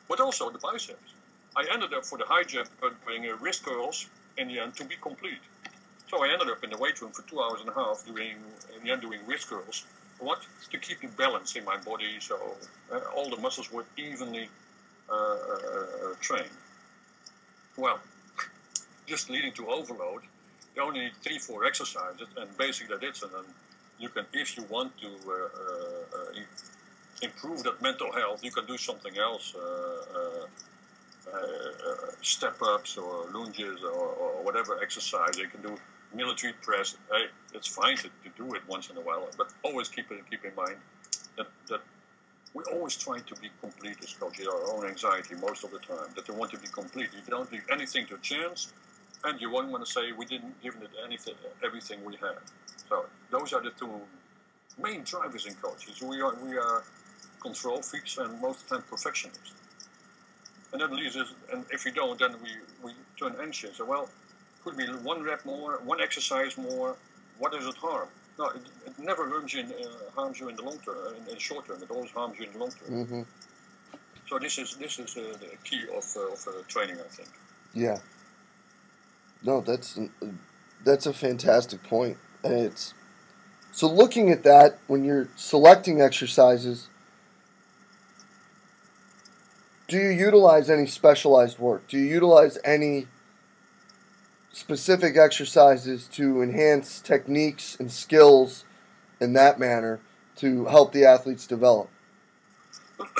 But 0.08 0.20
also 0.20 0.50
the 0.50 0.58
biceps. 0.58 1.14
I 1.56 1.66
ended 1.72 1.92
up 1.94 2.04
for 2.04 2.18
the 2.18 2.24
high 2.24 2.44
jump 2.44 2.68
uh, 2.82 2.90
doing 3.06 3.30
uh, 3.30 3.36
wrist 3.36 3.64
curls 3.64 4.06
in 4.36 4.48
the 4.48 4.58
end 4.58 4.74
to 4.76 4.84
be 4.84 4.96
complete. 5.00 5.40
So 6.10 6.22
I 6.22 6.30
ended 6.30 6.48
up 6.48 6.62
in 6.62 6.70
the 6.70 6.76
weight 6.76 7.00
room 7.00 7.12
for 7.12 7.22
two 7.22 7.40
hours 7.40 7.60
and 7.60 7.70
a 7.70 7.74
half 7.74 8.04
doing, 8.04 8.36
in 8.76 8.84
the 8.84 8.90
end, 8.90 9.00
doing 9.00 9.20
wrist 9.26 9.48
curls. 9.48 9.84
What? 10.22 10.40
To 10.70 10.78
keep 10.78 11.00
the 11.00 11.08
balance 11.08 11.56
in 11.56 11.64
my 11.64 11.76
body 11.76 12.20
so 12.20 12.36
uh, 12.92 13.00
all 13.14 13.28
the 13.28 13.36
muscles 13.36 13.72
were 13.72 13.84
evenly 13.96 14.48
uh, 15.10 15.14
uh, 15.14 16.14
trained. 16.20 16.56
Well, 17.76 17.98
just 19.06 19.28
leading 19.30 19.52
to 19.54 19.66
overload, 19.68 20.22
you 20.74 20.82
only 20.82 21.00
need 21.00 21.16
three, 21.22 21.38
four 21.38 21.64
exercises, 21.64 22.28
and 22.36 22.56
basically 22.56 22.96
that's 23.00 23.22
it. 23.22 23.24
And 23.24 23.32
then 23.34 23.54
you 23.98 24.08
can, 24.08 24.24
if 24.32 24.56
you 24.56 24.64
want 24.70 24.92
to 25.00 25.08
uh, 25.08 25.34
uh, 26.18 26.40
improve 27.20 27.62
that 27.64 27.82
mental 27.82 28.12
health, 28.12 28.44
you 28.44 28.52
can 28.52 28.66
do 28.66 28.76
something 28.76 29.18
else. 29.18 29.54
Uh, 29.54 30.46
uh, 31.32 32.10
step 32.20 32.56
ups 32.62 32.96
or 32.96 33.26
lunges 33.32 33.82
or, 33.82 34.08
or 34.22 34.42
whatever 34.42 34.80
exercise. 34.82 35.36
You 35.38 35.48
can 35.48 35.62
do 35.62 35.76
military 36.14 36.52
press. 36.62 36.96
Hey, 37.10 37.26
it's 37.54 37.66
fine 37.66 37.96
to, 37.98 38.08
to 38.24 38.30
do 38.36 38.54
it 38.54 38.62
once 38.68 38.90
in 38.90 38.96
a 38.96 39.00
while, 39.00 39.28
but 39.36 39.52
always 39.62 39.88
keep 39.88 40.10
it 40.10 40.18
keep 40.30 40.44
in 40.44 40.54
mind 40.54 40.76
that, 41.36 41.48
that 41.68 41.80
we 42.54 42.62
always 42.72 42.96
try 42.96 43.18
to 43.18 43.34
be 43.36 43.48
complete 43.60 43.96
as 44.02 44.12
coaches, 44.12 44.46
our 44.46 44.72
own 44.72 44.86
anxiety 44.86 45.34
most 45.36 45.64
of 45.64 45.70
the 45.70 45.78
time, 45.78 46.08
that 46.14 46.26
they 46.26 46.34
want 46.34 46.50
to 46.50 46.58
be 46.58 46.68
complete. 46.68 47.08
You 47.14 47.22
don't 47.30 47.50
leave 47.50 47.64
anything 47.72 48.06
to 48.06 48.18
chance, 48.18 48.72
and 49.24 49.40
you 49.40 49.50
won't 49.50 49.70
want 49.70 49.84
to 49.84 49.90
say 49.90 50.12
we 50.12 50.26
didn't 50.26 50.60
give 50.62 50.74
it 50.76 50.90
anything, 51.04 51.34
everything 51.64 52.04
we 52.04 52.16
had. 52.16 52.38
So 52.88 53.06
those 53.30 53.52
are 53.52 53.62
the 53.62 53.70
two 53.70 54.00
main 54.82 55.02
drivers 55.02 55.46
in 55.46 55.54
coaches. 55.54 56.02
We 56.02 56.20
are 56.20 56.34
we 56.44 56.56
are 56.56 56.82
control 57.40 57.82
freaks 57.82 58.18
and 58.18 58.40
most 58.40 58.62
of 58.62 58.68
the 58.68 58.76
time 58.76 58.84
perfectionists. 58.88 59.52
And 60.72 60.80
that 60.80 60.90
leaves 60.92 61.16
us, 61.16 61.34
and 61.52 61.64
if 61.70 61.84
we 61.84 61.90
don't, 61.90 62.18
then 62.18 62.34
we, 62.42 62.50
we 62.82 62.92
turn 63.18 63.36
anxious. 63.42 63.76
So, 63.76 63.84
well, 63.84 64.08
could 64.64 64.76
be 64.76 64.86
one 64.86 65.22
rep 65.22 65.44
more, 65.44 65.80
one 65.84 66.00
exercise 66.00 66.56
more. 66.56 66.96
What 67.38 67.52
does 67.52 67.66
it 67.66 67.76
harm? 67.76 68.08
No, 68.38 68.46
it, 68.48 68.62
it 68.86 68.98
never 68.98 69.28
harms 69.28 69.52
you, 69.52 69.60
in, 69.60 69.72
uh, 69.72 69.88
harms 70.14 70.40
you 70.40 70.48
in 70.48 70.56
the 70.56 70.62
long 70.62 70.78
term, 70.78 70.96
in, 71.08 71.28
in 71.28 71.34
the 71.34 71.40
short 71.40 71.66
term. 71.66 71.82
It 71.82 71.90
always 71.90 72.10
harms 72.10 72.38
you 72.38 72.46
in 72.46 72.52
the 72.52 72.58
long 72.58 72.70
term. 72.70 73.06
hmm 73.06 73.22
So 74.28 74.38
this 74.38 74.58
is 74.58 74.76
this 74.76 74.98
is 74.98 75.16
uh, 75.16 75.36
the 75.40 75.56
key 75.64 75.82
of, 75.94 76.04
uh, 76.16 76.32
of 76.32 76.48
uh, 76.48 76.52
training, 76.68 76.96
I 76.98 77.08
think. 77.08 77.28
Yeah. 77.74 77.98
No, 79.42 79.60
that's 79.60 79.98
that's 80.84 81.06
a 81.06 81.12
fantastic 81.12 81.82
point, 81.82 82.16
and 82.44 82.54
it's 82.54 82.94
so 83.72 83.88
looking 83.88 84.30
at 84.30 84.44
that 84.44 84.78
when 84.86 85.04
you're 85.04 85.28
selecting 85.36 86.00
exercises. 86.00 86.88
Do 89.88 89.98
you 89.98 90.08
utilize 90.08 90.70
any 90.70 90.86
specialized 90.86 91.58
work? 91.58 91.86
Do 91.88 91.98
you 91.98 92.04
utilize 92.04 92.56
any 92.64 93.08
specific 94.52 95.16
exercises 95.16 96.06
to 96.08 96.42
enhance 96.42 97.00
techniques 97.00 97.76
and 97.80 97.90
skills 97.90 98.64
in 99.20 99.32
that 99.32 99.58
manner 99.58 100.00
to 100.36 100.66
help 100.66 100.92
the 100.92 101.04
athletes 101.04 101.46
develop? 101.46 101.88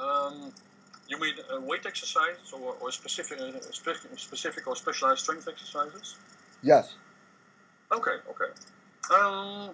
um, 0.00 0.52
you 1.08 1.20
mean 1.20 1.34
uh, 1.54 1.60
weight 1.60 1.86
exercises 1.86 2.52
or, 2.52 2.74
or 2.80 2.90
specific, 2.90 3.38
uh, 3.40 3.60
spe- 3.70 4.16
specific 4.16 4.66
or 4.66 4.74
specialized 4.74 5.20
strength 5.20 5.46
exercises? 5.48 6.16
Yes. 6.62 6.94
Okay, 7.92 8.16
okay. 8.30 8.52
Um, 9.14 9.72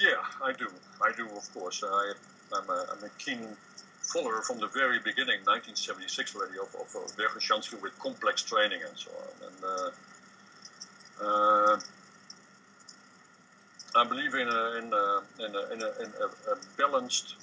yeah, 0.00 0.22
I 0.44 0.52
do. 0.52 0.68
I 1.02 1.12
do, 1.16 1.26
of 1.36 1.52
course. 1.54 1.82
I, 1.82 2.12
I'm, 2.54 2.68
a, 2.70 2.86
I'm 2.92 3.04
a 3.04 3.08
keen 3.18 3.56
follower 4.12 4.42
from 4.42 4.58
the 4.58 4.68
very 4.68 4.98
beginning, 4.98 5.40
1976 5.44 6.36
already, 6.36 6.58
of, 6.58 6.74
of, 6.74 6.94
of 6.94 7.82
with 7.82 7.98
complex 7.98 8.42
training 8.42 8.80
and 8.86 8.96
so 8.96 9.10
on. 9.10 9.28
And 9.48 9.58
uh, 9.64 9.90
uh, 11.24 11.80
I 13.96 14.04
believe 14.04 14.34
in 14.34 14.48
a, 14.48 14.76
in 14.78 14.92
a, 14.92 15.22
in 15.44 15.54
a, 15.54 15.72
in 15.72 15.82
a, 15.82 15.90
in 16.02 16.10
a, 16.20 16.52
a 16.52 16.56
balanced 16.76 17.36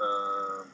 uh, 0.00 0.64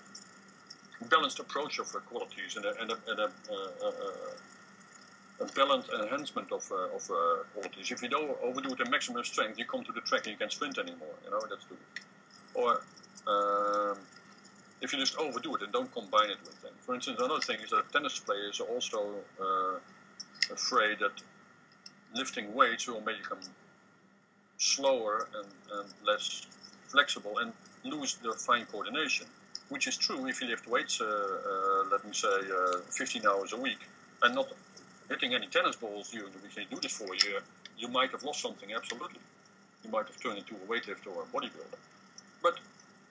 balanced 1.09 1.39
approach 1.39 1.79
of 1.79 1.87
uh, 1.95 1.99
qualities 2.01 2.57
and 2.57 2.65
a, 2.65 2.81
and 2.81 2.91
a, 2.91 2.99
and 3.09 3.21
a, 3.21 3.25
uh, 3.25 3.89
uh, 3.89 5.45
a 5.45 5.45
balanced 5.53 5.91
enhancement 6.01 6.51
of, 6.53 6.71
of 6.95 7.11
qualities. 7.53 7.91
If 7.91 8.03
you 8.03 8.09
don't 8.09 8.37
overdo 8.43 8.73
it 8.73 8.79
to 8.85 8.91
maximum 8.91 9.25
strength, 9.25 9.59
you 9.59 9.65
come 9.65 9.85
to 9.85 9.93
the 9.93 10.01
track 10.01 10.27
and 10.27 10.33
you 10.33 10.39
can't 10.39 10.53
sprint 10.53 10.79
anymore. 10.79 11.15
You 11.25 11.31
know 11.31 11.41
that's 11.49 11.67
the 11.67 11.77
or 12.55 12.83
um, 13.27 13.99
if 14.83 14.93
you 14.93 14.99
just 14.99 15.17
overdo 15.17 15.55
it 15.55 15.63
and 15.63 15.73
don't 15.73 15.93
combine 15.93 16.29
it 16.29 16.39
with 16.45 16.61
them. 16.61 16.73
For 16.81 16.95
instance, 16.95 17.19
another 17.21 17.41
thing 17.41 17.61
is 17.61 17.71
that 17.71 17.91
tennis 17.93 18.19
players 18.19 18.61
are 18.61 18.67
also 18.67 19.15
uh, 19.41 19.79
afraid 20.53 20.99
that 20.99 21.13
lifting 22.15 22.53
weights 22.53 22.89
will 22.89 23.01
make 23.01 23.29
them 23.29 23.39
slower 24.59 25.29
and, 25.37 25.49
and 25.79 25.89
less 26.05 26.47
flexible 26.89 27.39
and 27.39 27.53
lose 27.85 28.15
the 28.17 28.33
fine 28.33 28.67
coordination, 28.67 29.27
which 29.69 29.87
is 29.87 29.97
true 29.97 30.27
if 30.27 30.41
you 30.43 30.49
lift 30.49 30.67
weights, 30.69 31.01
uh, 31.01 31.05
uh, 31.05 31.85
let 31.91 32.05
me 32.05 32.13
say, 32.13 32.29
uh, 32.29 32.79
15 32.91 33.27
hours 33.27 33.53
a 33.53 33.57
week, 33.57 33.79
and 34.23 34.35
not 34.35 34.49
hitting 35.09 35.33
any 35.35 35.47
tennis 35.47 35.77
balls 35.77 36.11
during 36.11 36.33
the 36.33 36.39
week. 36.39 36.57
You 36.57 36.77
do 36.77 36.81
this 36.81 36.97
for 36.99 37.05
a 37.05 37.29
year, 37.29 37.41
you 37.79 37.89
might 37.89 38.11
have 38.11 38.25
lost 38.25 38.41
something, 38.41 38.73
absolutely. 38.75 39.21
You 39.85 39.91
might 39.91 40.07
have 40.07 40.21
turned 40.21 40.39
into 40.39 40.55
a 40.55 40.67
weightlifter 40.71 41.09
or 41.15 41.23
a 41.23 41.27
bodybuilder. 41.27 41.81
But 42.43 42.59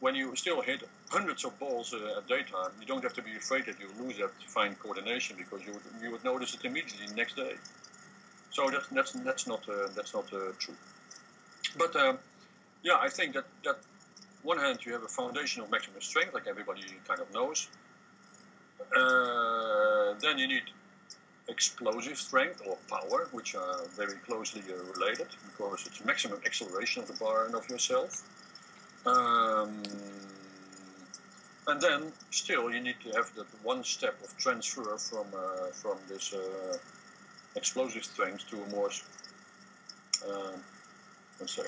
when 0.02 0.16
you 0.16 0.36
still 0.36 0.62
hit 0.62 0.84
hundreds 1.10 1.46
of 1.46 1.58
balls 1.60 1.94
uh, 1.94 2.18
at 2.18 2.28
daytime, 2.28 2.72
you 2.80 2.88
don't 2.88 3.04
have 3.04 3.14
to 3.14 3.22
be 3.22 3.36
afraid 3.38 3.66
that 3.68 3.80
you 3.80 3.88
lose 4.04 4.18
that 4.18 4.32
fine 4.48 4.76
coordination 4.76 5.38
because 5.38 5.62
you 5.66 5.72
would, 5.74 5.84
you 6.04 6.12
would 6.12 6.24
notice 6.24 6.54
it 6.56 6.66
immediately 6.66 7.08
next 7.16 7.36
day. 7.36 7.54
So 8.50 8.70
that's 8.70 8.88
that's 8.88 9.12
that's 9.12 9.48
not 9.48 9.64
uh, 9.70 9.88
that's 9.96 10.14
not 10.14 10.26
uh, 10.34 10.52
true. 10.60 10.76
But 11.78 11.96
um, 11.96 12.18
yeah, 12.84 12.98
I 13.00 13.10
think 13.10 13.34
that 13.36 13.46
that 13.64 13.78
one 14.44 14.58
hand 14.58 14.80
you 14.86 14.92
have 14.94 15.04
a 15.04 15.14
foundation 15.22 15.62
of 15.62 15.70
maximum 15.70 16.02
strength, 16.02 16.34
like 16.34 16.48
everybody 16.48 16.82
kind 17.08 17.22
of 17.22 17.32
knows. 17.34 17.70
Uh, 18.98 20.16
then 20.20 20.38
you 20.40 20.48
need 20.48 20.64
explosive 21.48 22.18
strength 22.18 22.62
or 22.68 22.76
power, 22.90 23.30
which 23.32 23.56
are 23.56 23.80
very 23.96 24.18
closely 24.28 24.64
uh, 24.70 24.84
related 24.94 25.28
because 25.46 25.86
it's 25.86 26.04
maximum 26.04 26.40
acceleration 26.46 27.04
of 27.04 27.08
the 27.08 27.18
bar 27.24 27.46
and 27.46 27.56
of 27.56 27.70
yourself. 27.70 28.24
Um, 29.06 29.82
and 31.68 31.82
then 31.82 32.12
still 32.30 32.72
you 32.72 32.80
need 32.80 32.98
to 33.04 33.10
have 33.12 33.34
that 33.36 33.48
one 33.64 33.84
step 33.84 34.16
of 34.24 34.36
transfer 34.38 34.98
from 34.98 35.28
uh, 35.36 35.68
from 35.72 35.98
this 36.08 36.34
uh, 36.34 36.78
explosive 37.56 38.04
strength 38.04 38.48
to 38.50 38.62
a 38.62 38.68
more 38.70 38.90
uh, 40.28 40.58
let's 41.40 41.56
say 41.56 41.64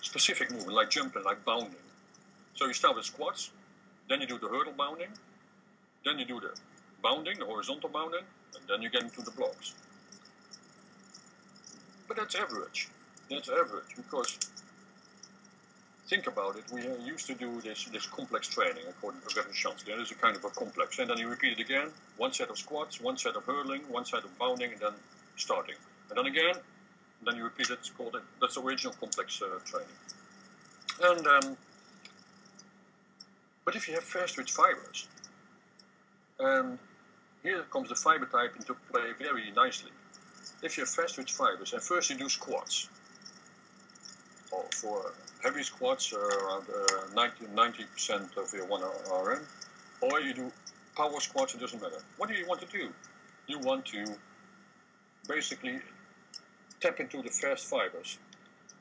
specific 0.00 0.50
movement 0.50 0.74
like 0.74 0.90
jumping 0.90 1.24
like 1.24 1.44
bounding. 1.44 1.74
So 2.54 2.66
you 2.66 2.72
start 2.72 2.96
with 2.96 3.04
squats 3.04 3.50
then 4.08 4.20
you 4.20 4.26
do 4.26 4.38
the 4.38 4.48
hurdle 4.48 4.74
bounding 4.76 5.08
then 6.04 6.18
you 6.18 6.24
do 6.24 6.40
the 6.40 6.52
bounding 7.02 7.38
the 7.38 7.46
horizontal 7.46 7.88
bounding 7.88 8.26
and 8.54 8.68
then 8.68 8.82
you 8.82 8.90
get 8.90 9.02
into 9.02 9.22
the 9.22 9.30
blocks. 9.32 9.74
But 12.06 12.16
that's 12.16 12.34
average. 12.34 12.88
That's 13.30 13.48
average 13.48 13.96
because 13.96 14.38
think 16.08 16.26
about 16.26 16.56
it, 16.56 16.64
we 16.72 16.80
used 17.04 17.26
to 17.26 17.34
do 17.34 17.60
this 17.60 17.84
this 17.84 18.06
complex 18.06 18.48
training 18.48 18.84
according 18.88 19.20
to 19.20 19.28
Verkhoshansky. 19.28 19.86
That 19.86 20.00
is 20.00 20.10
a 20.10 20.14
kind 20.14 20.36
of 20.36 20.44
a 20.44 20.50
complex. 20.50 20.98
And 20.98 21.10
then 21.10 21.18
you 21.18 21.28
repeat 21.28 21.52
it 21.58 21.60
again, 21.60 21.88
one 22.16 22.32
set 22.32 22.48
of 22.50 22.58
squats, 22.58 23.00
one 23.00 23.16
set 23.16 23.36
of 23.36 23.44
hurdling, 23.44 23.82
one 23.88 24.04
set 24.04 24.24
of 24.24 24.38
bounding, 24.38 24.72
and 24.72 24.80
then 24.80 24.96
starting. 25.36 25.76
And 26.08 26.18
then 26.18 26.26
again, 26.26 26.56
and 27.18 27.24
then 27.26 27.36
you 27.36 27.44
repeat 27.44 27.68
it, 27.70 27.78
it's 27.80 27.90
called 27.90 28.14
it, 28.14 28.22
that's 28.40 28.56
original 28.56 28.94
complex 28.94 29.42
uh, 29.42 29.58
training. 29.64 29.98
And 31.02 31.26
um, 31.26 31.56
But 33.68 33.76
if 33.76 33.86
you 33.86 33.92
have 33.94 34.04
fast 34.04 34.36
twitch 34.36 34.52
fibers, 34.52 35.08
and 36.40 36.78
here 37.42 37.62
comes 37.70 37.90
the 37.90 37.94
fiber 37.94 38.24
type 38.24 38.56
into 38.56 38.74
play 38.90 39.12
very 39.18 39.50
nicely. 39.54 39.90
If 40.62 40.78
you 40.78 40.84
have 40.84 40.88
fast 40.88 41.16
twitch 41.16 41.32
fibers, 41.32 41.74
and 41.74 41.82
first 41.82 42.08
you 42.08 42.16
do 42.16 42.30
squats, 42.30 42.88
or 44.50 44.64
for 44.74 45.12
heavy 45.42 45.62
squats 45.62 46.12
are 46.12 46.18
around 46.18 46.66
uh, 46.68 47.34
90 47.54 47.84
percent 47.84 48.28
of 48.36 48.52
your 48.52 48.66
one 48.66 48.82
RM, 48.82 49.40
or 50.00 50.20
you 50.20 50.34
do 50.34 50.52
power 50.96 51.20
squats. 51.20 51.54
It 51.54 51.60
doesn't 51.60 51.80
matter. 51.80 52.02
What 52.16 52.28
do 52.28 52.34
you 52.34 52.46
want 52.46 52.60
to 52.60 52.66
do? 52.66 52.90
You 53.46 53.58
want 53.60 53.86
to 53.86 54.04
basically 55.28 55.80
tap 56.80 57.00
into 57.00 57.22
the 57.22 57.30
fast 57.30 57.66
fibers. 57.66 58.18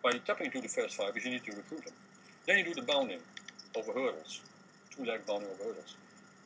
By 0.03 0.11
tapping 0.25 0.47
into 0.47 0.61
the 0.61 0.67
fast 0.67 0.95
fibers, 0.95 1.25
you 1.25 1.31
need 1.31 1.43
to 1.45 1.55
recruit 1.55 1.85
them. 1.85 1.93
Then 2.45 2.59
you 2.59 2.65
do 2.65 2.73
the 2.73 2.81
bounding 2.81 3.19
over 3.75 3.91
hurdles, 3.91 4.41
two 4.95 5.05
leg 5.05 5.25
bounding 5.25 5.49
over 5.49 5.63
hurdles. 5.63 5.95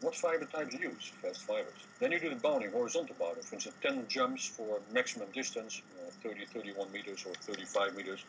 What 0.01 0.15
fiber 0.15 0.45
types 0.45 0.73
you 0.73 0.89
use? 0.89 1.11
Fast 1.21 1.43
fibers. 1.43 1.85
Then 1.99 2.11
you 2.11 2.19
do 2.19 2.29
the 2.29 2.35
bounding, 2.35 2.71
horizontal 2.71 3.15
bounding. 3.19 3.43
For 3.43 3.53
instance, 3.55 3.75
10 3.83 4.05
jumps 4.07 4.47
for 4.47 4.79
maximum 4.91 5.27
distance, 5.31 5.83
uh, 6.01 6.09
30, 6.23 6.45
31 6.45 6.91
meters 6.91 7.23
or 7.23 7.33
35 7.35 7.95
meters. 7.95 8.25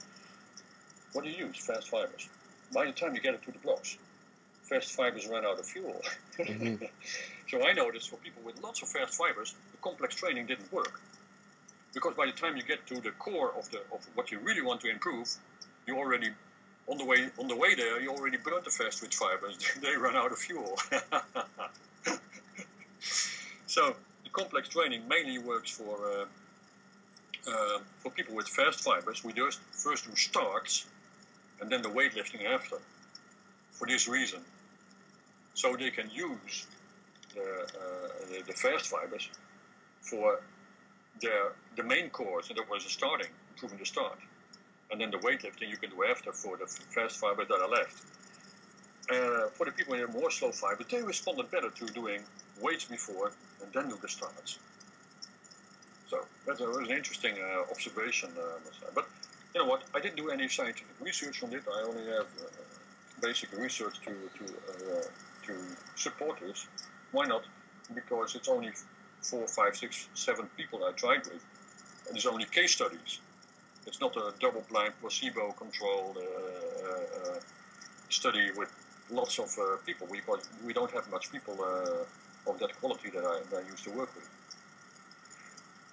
What 1.12 1.24
do 1.24 1.30
you 1.30 1.46
use? 1.46 1.56
Fast 1.58 1.88
fibers. 1.88 2.28
By 2.72 2.86
the 2.86 2.92
time 2.92 3.14
you 3.14 3.20
get 3.20 3.34
it 3.34 3.42
to 3.42 3.52
the 3.52 3.58
blocks, 3.58 3.98
fast 4.62 4.92
fibers 4.92 5.28
run 5.28 5.44
out 5.44 5.58
of 5.58 5.66
fuel. 5.66 6.00
Mm-hmm. 6.38 6.84
so 7.50 7.66
I 7.66 7.72
noticed 7.72 8.08
for 8.10 8.16
people 8.16 8.42
with 8.44 8.62
lots 8.62 8.82
of 8.82 8.88
fast 8.88 9.14
fibers, 9.14 9.54
the 9.72 9.78
complex 9.78 10.14
training 10.14 10.46
didn't 10.46 10.72
work. 10.72 11.00
Because 11.92 12.14
by 12.14 12.26
the 12.26 12.32
time 12.32 12.56
you 12.56 12.62
get 12.62 12.86
to 12.86 13.00
the 13.00 13.10
core 13.12 13.52
of 13.58 13.70
the 13.70 13.80
of 13.92 14.06
what 14.14 14.30
you 14.32 14.38
really 14.38 14.62
want 14.62 14.80
to 14.80 14.90
improve, 14.90 15.28
you 15.86 15.98
already 15.98 16.30
on 16.88 16.96
the 16.96 17.04
way 17.04 17.28
on 17.38 17.48
the 17.48 17.56
way 17.56 17.74
there 17.74 18.00
you 18.00 18.10
already 18.10 18.38
burnt 18.38 18.64
the 18.64 18.70
fast 18.70 19.00
twitch 19.00 19.14
fibers. 19.14 19.58
they 19.82 19.94
run 19.94 20.16
out 20.16 20.32
of 20.32 20.38
fuel. 20.38 20.78
so 23.66 23.94
the 24.24 24.30
complex 24.30 24.70
training 24.70 25.06
mainly 25.06 25.38
works 25.38 25.70
for 25.70 25.98
uh, 26.06 26.24
uh, 27.46 27.78
for 27.98 28.10
people 28.10 28.34
with 28.34 28.48
fast 28.48 28.80
fibers. 28.80 29.22
We 29.22 29.34
just 29.34 29.60
first 29.72 30.08
do 30.08 30.16
starts 30.16 30.86
and 31.62 31.70
then 31.70 31.80
the 31.80 31.88
weightlifting 31.88 32.44
after 32.44 32.76
for 33.70 33.86
this 33.86 34.08
reason. 34.08 34.40
So 35.54 35.76
they 35.76 35.90
can 35.90 36.10
use 36.10 36.66
the, 37.34 37.40
uh, 37.40 38.08
the, 38.30 38.42
the, 38.46 38.52
fast 38.52 38.88
fibers 38.88 39.28
for 40.00 40.40
their, 41.20 41.52
the 41.76 41.84
main 41.84 42.10
course, 42.10 42.48
and 42.48 42.58
that 42.58 42.68
was 42.68 42.84
the 42.84 42.90
starting, 42.90 43.28
improving 43.50 43.78
the 43.78 43.86
start. 43.86 44.18
And 44.90 45.00
then 45.00 45.10
the 45.10 45.18
weightlifting 45.18 45.70
you 45.70 45.76
can 45.76 45.90
do 45.90 46.04
after 46.04 46.32
for 46.32 46.56
the 46.56 46.66
fast 46.66 47.18
fibers 47.18 47.48
that 47.48 47.60
are 47.60 47.68
left. 47.68 48.02
Uh, 49.10 49.48
for 49.54 49.66
the 49.66 49.72
people 49.72 49.94
who 49.94 50.00
have 50.00 50.12
more 50.12 50.30
slow 50.30 50.50
fibers, 50.50 50.86
they 50.90 51.02
responded 51.02 51.50
better 51.50 51.70
to 51.70 51.86
doing 51.86 52.22
weights 52.60 52.84
before 52.84 53.32
and 53.62 53.72
then 53.72 53.88
do 53.88 53.96
the 54.02 54.08
starts. 54.08 54.58
So 56.08 56.24
that 56.46 56.58
was 56.60 56.88
an 56.88 56.96
interesting 56.96 57.36
uh, 57.40 57.70
observation, 57.70 58.30
uh, 58.38 58.58
but 58.94 59.06
you 59.54 59.60
know 59.60 59.66
what? 59.66 59.82
I 59.94 60.00
didn't 60.00 60.16
do 60.16 60.30
any 60.30 60.48
scientific 60.48 60.96
research 61.00 61.42
on 61.42 61.52
it. 61.52 61.62
I 61.68 61.82
only 61.82 62.04
have 62.06 62.26
uh, 62.40 62.46
basic 63.20 63.52
research 63.52 64.00
to 64.06 64.12
to 64.38 64.44
uh, 64.44 65.02
to 65.46 65.54
support 65.96 66.40
this. 66.40 66.66
Why 67.12 67.26
not? 67.26 67.44
Because 67.94 68.34
it's 68.34 68.48
only 68.48 68.72
four, 69.20 69.46
five, 69.46 69.76
six, 69.76 70.08
seven 70.14 70.46
people 70.56 70.84
I 70.84 70.92
tried 70.92 71.24
with, 71.26 71.44
and 72.08 72.16
it's 72.16 72.26
only 72.26 72.46
case 72.46 72.72
studies. 72.72 73.20
It's 73.86 74.00
not 74.00 74.16
a 74.16 74.32
double-blind, 74.38 74.92
placebo-controlled 75.00 76.16
uh, 76.16 76.22
uh 76.22 77.40
study 78.08 78.50
with 78.56 78.70
lots 79.10 79.38
of 79.38 79.50
uh, 79.58 79.76
people. 79.84 80.06
We 80.10 80.20
we 80.64 80.72
don't 80.72 80.92
have 80.92 81.10
much 81.10 81.30
people 81.30 81.56
uh, 81.60 82.50
of 82.50 82.58
that 82.58 82.72
quality 82.80 83.10
that 83.10 83.24
I, 83.24 83.36
that 83.50 83.64
I 83.64 83.70
used 83.70 83.84
to 83.84 83.90
work 83.90 84.10
with. 84.16 84.28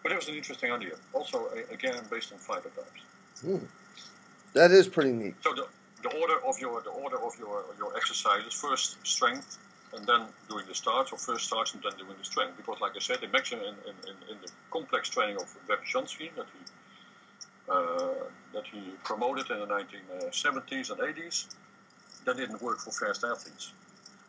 But 0.01 0.13
it 0.13 0.15
was 0.15 0.29
an 0.29 0.35
interesting 0.35 0.71
idea. 0.71 0.95
Also, 1.13 1.49
again, 1.71 1.95
based 2.09 2.31
on 2.31 2.39
fiber 2.39 2.69
types. 2.69 3.01
Hmm. 3.41 3.57
That 4.53 4.71
is 4.71 4.87
pretty 4.87 5.11
neat. 5.11 5.35
So 5.41 5.53
the, 5.53 5.67
the 6.01 6.17
order 6.17 6.35
of 6.45 6.59
your 6.59 6.81
the 6.81 6.89
order 6.89 7.17
of 7.17 7.37
your 7.37 7.63
your 7.77 7.95
exercises 7.95 8.53
first 8.53 8.97
strength 9.05 9.57
and 9.95 10.05
then 10.05 10.21
doing 10.47 10.65
the 10.67 10.75
starts 10.75 11.11
or 11.11 11.17
first 11.17 11.45
starts 11.47 11.73
and 11.73 11.83
then 11.83 11.93
doing 11.97 12.17
the 12.17 12.25
strength 12.25 12.57
because 12.57 12.79
like 12.79 12.93
I 12.95 12.99
said 12.99 13.21
the 13.21 13.27
maximum 13.27 13.63
in, 13.63 13.75
in, 14.09 14.15
in, 14.31 14.37
the 14.41 14.51
complex 14.71 15.09
training 15.09 15.37
of 15.37 15.47
Verkhoshansky 15.67 16.29
that 16.35 16.45
he 16.53 16.61
uh, 17.69 18.13
that 18.53 18.65
he 18.65 18.81
promoted 19.03 19.49
in 19.51 19.59
the 19.59 19.67
1970s 19.67 20.91
and 20.91 20.99
80s 20.99 21.47
that 22.25 22.37
didn't 22.37 22.61
work 22.61 22.79
for 22.79 22.91
fast 22.91 23.23
athletes 23.23 23.73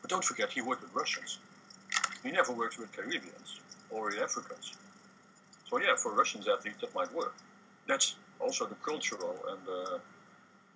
but 0.01 0.11
don't 0.11 0.25
forget 0.25 0.51
he 0.51 0.63
worked 0.63 0.83
with 0.83 0.95
Russians 0.95 1.39
he 2.23 2.31
never 2.31 2.53
worked 2.53 2.79
with 2.79 2.93
Caribbeans 2.93 3.61
or 3.91 4.11
Africans 4.17 4.75
so 5.69 5.79
yeah 5.79 5.95
for 5.97 6.13
Russians 6.13 6.49
athletes 6.49 6.81
that 6.81 6.95
might 6.95 7.13
work 7.13 7.35
that's 7.87 8.17
also 8.41 8.67
the 8.67 8.75
cultural 8.77 9.37
and 9.51 9.59
the 9.67 10.01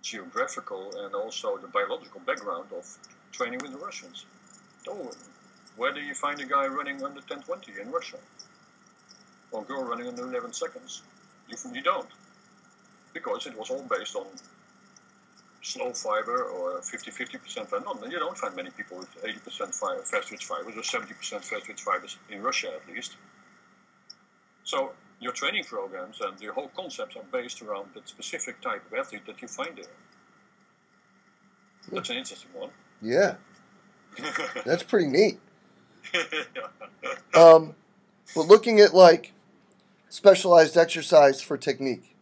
geographical 0.03 0.93
and 1.05 1.15
also 1.15 1.57
the 1.59 1.69
biological 1.69 2.21
background 2.21 2.69
of 2.77 2.87
training 3.33 3.61
with 3.63 3.73
the 3.73 3.79
Russians. 3.79 4.27
Oh, 4.87 5.11
where 5.77 5.93
do 5.93 6.01
you 6.01 6.15
find 6.15 6.41
a 6.41 6.47
guy 6.47 6.67
running 6.67 6.97
under 6.97 7.21
1020 7.21 7.81
in 7.81 7.91
Russia? 7.91 8.19
Or 9.51 9.63
a 9.63 9.65
girl 9.65 9.85
running 9.85 10.09
under 10.09 10.23
11 10.23 10.53
seconds? 10.53 11.03
You, 11.49 11.57
you 11.73 11.83
don't. 11.83 12.09
Because 13.13 13.47
it 13.47 13.57
was 13.59 13.71
all 13.71 13.85
based 13.89 14.15
on 14.15 14.27
slow 15.63 15.93
fiber 15.93 16.45
or 16.45 16.81
50-50% 16.81 17.67
fiber. 17.67 17.83
No, 17.85 18.07
you 18.07 18.19
don't 18.19 18.37
find 18.37 18.55
many 18.55 18.71
people 18.71 18.99
with 18.99 19.23
80% 19.23 19.75
fiber, 19.75 20.03
fast 20.03 20.29
twitch 20.29 20.45
fibers 20.45 20.77
or 20.77 20.83
70% 20.83 21.43
fast 21.43 21.65
twitch 21.65 21.81
fibers 21.81 22.19
in 22.31 22.43
Russia 22.43 22.73
at 22.75 22.95
least. 22.95 23.17
So 24.65 24.93
your 25.21 25.33
training 25.33 25.65
programs 25.65 26.21
and 26.21 26.41
your 26.41 26.53
whole 26.53 26.71
concepts 26.77 27.17
are 27.17 27.25
based 27.33 27.63
around 27.63 27.89
that 27.95 28.09
specific 28.09 28.61
type 28.61 28.85
of 28.87 28.99
athlete 28.99 29.27
that 29.27 29.41
you 29.41 29.49
find 29.49 29.77
there. 29.77 29.85
That's 31.93 32.11
an 32.11 32.17
interesting 32.17 32.51
one. 32.53 32.71
Yeah. 33.03 33.37
That's 34.65 34.83
pretty 34.83 35.09
neat. 35.09 35.39
um, 37.35 37.75
but 38.35 38.47
looking 38.47 38.81
at 38.81 38.95
like 38.95 39.33
specialized 40.09 40.77
exercise 40.77 41.41
for 41.43 41.57
technique. 41.57 42.15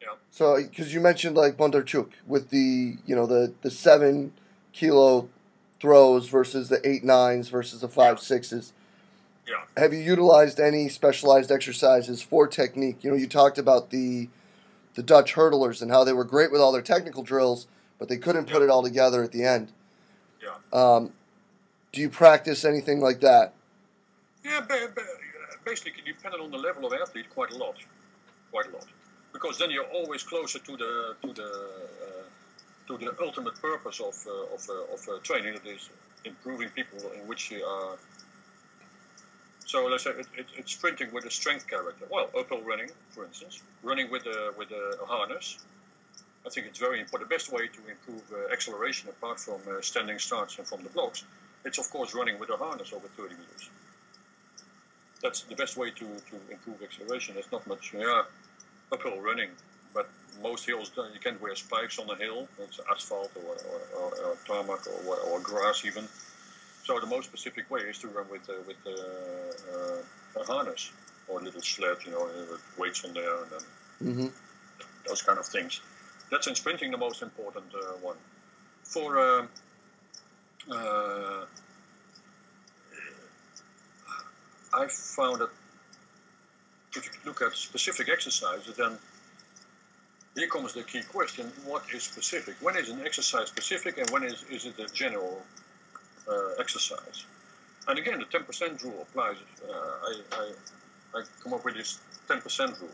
Yeah. 0.00 0.08
So, 0.30 0.56
because 0.56 0.94
you 0.94 1.00
mentioned 1.00 1.36
like 1.36 1.56
Bondarchuk 1.56 2.10
with 2.26 2.50
the 2.50 2.96
you 3.04 3.16
know 3.16 3.26
the 3.26 3.52
the 3.62 3.70
seven 3.70 4.32
kilo 4.72 5.28
throws 5.80 6.28
versus 6.28 6.68
the 6.68 6.86
eight 6.88 7.04
nines 7.04 7.48
versus 7.48 7.80
the 7.80 7.88
five 7.88 8.20
sixes. 8.20 8.72
Yeah. 9.48 9.62
Have 9.76 9.94
you 9.94 10.00
utilized 10.00 10.60
any 10.60 10.88
specialized 10.90 11.50
exercises 11.50 12.20
for 12.20 12.46
technique? 12.46 13.02
You 13.02 13.10
know, 13.10 13.16
you 13.16 13.26
talked 13.26 13.58
about 13.58 13.90
the 13.90 14.28
the 14.94 15.02
Dutch 15.02 15.34
hurdlers 15.34 15.80
and 15.80 15.90
how 15.90 16.04
they 16.04 16.12
were 16.12 16.24
great 16.24 16.50
with 16.50 16.60
all 16.60 16.72
their 16.72 16.82
technical 16.82 17.22
drills, 17.22 17.66
but 17.98 18.08
they 18.08 18.16
couldn't 18.16 18.46
put 18.46 18.62
it 18.62 18.68
all 18.68 18.82
together 18.82 19.22
at 19.22 19.32
the 19.32 19.44
end. 19.44 19.70
Yeah. 20.42 20.56
Um, 20.72 21.12
do 21.92 22.00
you 22.00 22.10
practice 22.10 22.64
anything 22.64 23.00
like 23.00 23.20
that? 23.20 23.54
Yeah, 24.44 24.60
ba- 24.60 24.88
ba- 24.94 25.02
basically 25.64 26.02
depending 26.04 26.40
on 26.40 26.50
the 26.50 26.58
level 26.58 26.84
of 26.86 26.92
athlete, 26.92 27.26
quite 27.30 27.52
a 27.52 27.56
lot, 27.56 27.76
quite 28.50 28.66
a 28.66 28.70
lot, 28.70 28.86
because 29.32 29.56
then 29.56 29.70
you're 29.70 29.86
always 29.86 30.22
closer 30.22 30.58
to 30.58 30.76
the 30.76 31.14
to 31.22 31.32
the 31.32 31.50
uh, 31.50 32.88
to 32.88 32.98
the 32.98 33.14
ultimate 33.22 33.58
purpose 33.62 34.00
of 34.00 34.14
uh, 34.26 34.54
of 34.54 34.68
uh, 34.68 34.94
of 34.94 35.08
uh, 35.08 35.18
training, 35.22 35.54
that 35.54 35.66
is 35.66 35.88
improving 36.24 36.68
people 36.70 36.98
in 37.18 37.26
which 37.26 37.50
you 37.50 37.64
are. 37.64 37.96
So 39.68 39.86
let's 39.86 40.04
say 40.04 40.10
it, 40.10 40.26
it, 40.36 40.46
it's 40.56 40.72
sprinting 40.72 41.12
with 41.12 41.24
a 41.26 41.30
strength 41.30 41.66
character. 41.68 42.06
Well, 42.10 42.28
uphill 42.36 42.62
running, 42.62 42.90
for 43.10 43.24
instance, 43.24 43.62
running 43.82 44.10
with 44.10 44.26
a 44.26 44.52
with 44.58 44.70
a 44.72 45.06
harness. 45.06 45.58
I 46.46 46.50
think 46.50 46.66
it's 46.66 46.78
very 46.78 47.00
important. 47.00 47.28
The 47.28 47.34
best 47.36 47.52
way 47.52 47.68
to 47.68 47.80
improve 47.94 48.24
uh, 48.32 48.52
acceleration, 48.52 49.10
apart 49.10 49.38
from 49.38 49.60
uh, 49.70 49.82
standing 49.82 50.18
starts 50.18 50.58
and 50.58 50.66
from 50.66 50.82
the 50.82 50.88
blocks, 50.88 51.24
it's 51.64 51.78
of 51.78 51.90
course 51.90 52.14
running 52.14 52.38
with 52.40 52.50
a 52.50 52.56
harness 52.56 52.92
over 52.92 53.08
30 53.08 53.34
meters 53.34 53.70
that's 55.22 55.42
the 55.42 55.54
best 55.54 55.76
way 55.76 55.90
to, 55.90 56.04
to 56.04 56.36
improve 56.50 56.82
acceleration. 56.82 57.34
There's 57.34 57.50
not 57.50 57.66
much, 57.66 57.92
yeah, 57.92 58.22
uphill 58.92 59.20
running, 59.20 59.50
but 59.94 60.08
most 60.42 60.66
hills 60.66 60.92
you 60.96 61.20
can't 61.20 61.40
wear 61.40 61.54
spikes 61.56 61.98
on 61.98 62.08
a 62.10 62.16
hill. 62.16 62.48
It's 62.58 62.80
asphalt 62.90 63.32
or, 63.36 63.56
or, 63.70 63.80
or, 64.00 64.14
or 64.26 64.36
tarmac 64.46 64.86
or, 65.06 65.16
or 65.16 65.40
grass 65.40 65.84
even. 65.84 66.04
So 66.88 66.98
the 66.98 67.06
most 67.06 67.26
specific 67.26 67.70
way 67.70 67.80
is 67.82 67.98
to 67.98 68.08
run 68.08 68.24
with 68.30 68.48
uh, 68.48 68.54
with 68.66 68.78
uh, 68.86 68.90
uh, 68.90 70.40
a 70.40 70.44
harness 70.46 70.90
or 71.28 71.38
a 71.38 71.44
little 71.44 71.60
sled, 71.60 71.98
you 72.06 72.12
know, 72.12 72.24
with 72.50 72.62
weights 72.78 73.04
on 73.04 73.12
there 73.12 73.42
and 73.42 73.50
then 73.50 73.60
Mm-hmm. 74.02 74.28
those 75.06 75.20
kind 75.20 75.38
of 75.38 75.44
things. 75.44 75.80
That's 76.30 76.46
in 76.46 76.54
sprinting 76.54 76.90
the 76.92 76.96
most 76.96 77.20
important 77.20 77.66
uh, 77.74 77.78
one. 78.00 78.16
For 78.84 79.18
um, 79.18 79.48
uh, 80.70 81.44
I 84.72 84.86
found 84.86 85.40
that 85.42 85.50
if 86.96 87.04
you 87.04 87.12
look 87.26 87.42
at 87.42 87.54
specific 87.54 88.08
exercises, 88.08 88.76
then 88.76 88.92
here 90.36 90.48
comes 90.48 90.72
the 90.72 90.84
key 90.84 91.02
question: 91.02 91.52
What 91.66 91.82
is 91.92 92.04
specific? 92.04 92.54
When 92.62 92.76
is 92.78 92.88
an 92.88 93.02
exercise 93.04 93.48
specific, 93.48 93.98
and 93.98 94.08
when 94.08 94.22
is 94.22 94.42
is 94.50 94.64
it 94.64 94.78
a 94.78 94.88
general 94.94 95.42
exercise? 96.58 97.24
And 97.86 97.98
again, 97.98 98.18
the 98.18 98.26
10% 98.26 98.84
rule 98.84 99.02
applies. 99.02 99.36
Uh, 99.66 99.72
I, 99.72 100.14
I 100.32 100.52
I 101.14 101.22
come 101.42 101.54
up 101.54 101.64
with 101.64 101.74
this 101.74 102.00
10% 102.28 102.80
rule 102.80 102.90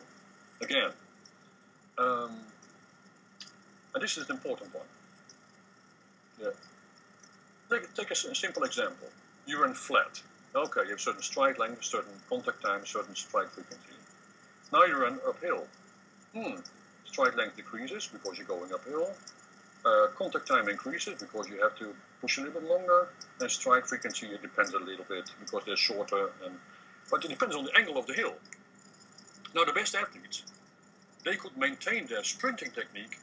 again. 0.62 0.90
Um, 1.98 2.30
and 3.94 4.02
this 4.02 4.16
is 4.16 4.28
an 4.28 4.36
important 4.36 4.74
one. 4.74 4.86
Yeah. 6.40 6.48
Take, 7.70 7.94
take 7.94 8.10
a, 8.10 8.30
a 8.30 8.34
simple 8.34 8.64
example. 8.64 9.08
You 9.46 9.62
run 9.62 9.74
flat. 9.74 10.20
Okay, 10.54 10.82
you 10.84 10.90
have 10.90 11.00
certain 11.00 11.22
stride 11.22 11.58
length, 11.58 11.84
certain 11.84 12.12
contact 12.28 12.62
time, 12.62 12.86
certain 12.86 13.14
stride 13.14 13.48
frequency. 13.48 13.94
Now 14.72 14.84
you 14.84 15.00
run 15.00 15.18
uphill. 15.26 15.66
Hmm. 16.34 16.60
Stride 17.04 17.34
length 17.34 17.56
decreases 17.56 18.08
because 18.12 18.38
you're 18.38 18.46
going 18.46 18.72
uphill. 18.72 19.10
Uh, 19.84 20.06
contact 20.16 20.48
time 20.48 20.68
increases 20.68 21.20
because 21.20 21.48
you 21.48 21.60
have 21.60 21.76
to 21.76 21.94
push 22.20 22.38
a 22.38 22.40
little 22.40 22.60
bit 22.60 22.70
longer. 22.70 23.08
And 23.40 23.50
stride 23.50 23.86
frequency 23.86 24.26
it 24.28 24.40
depends 24.40 24.72
a 24.72 24.78
little 24.78 25.04
bit 25.08 25.30
because 25.40 25.62
they're 25.66 25.76
shorter. 25.76 26.30
And 26.44 26.54
but 27.10 27.24
it 27.24 27.28
depends 27.28 27.54
on 27.54 27.64
the 27.64 27.76
angle 27.76 27.98
of 27.98 28.06
the 28.06 28.14
hill. 28.14 28.34
Now 29.54 29.64
the 29.64 29.72
best 29.72 29.94
athletes, 29.94 30.42
they 31.24 31.36
could 31.36 31.56
maintain 31.56 32.06
their 32.06 32.24
sprinting 32.24 32.70
technique 32.70 33.18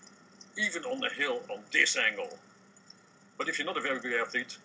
even 0.58 0.84
on 0.84 1.00
the 1.00 1.10
hill 1.10 1.42
on 1.50 1.60
this 1.72 1.98
angle. 1.98 2.38
But 3.38 3.50
if 3.50 3.58
you're 3.58 3.66
not 3.66 3.78
a 3.78 3.82
very 3.82 4.00
good 4.00 4.20
athlete, 4.22 4.58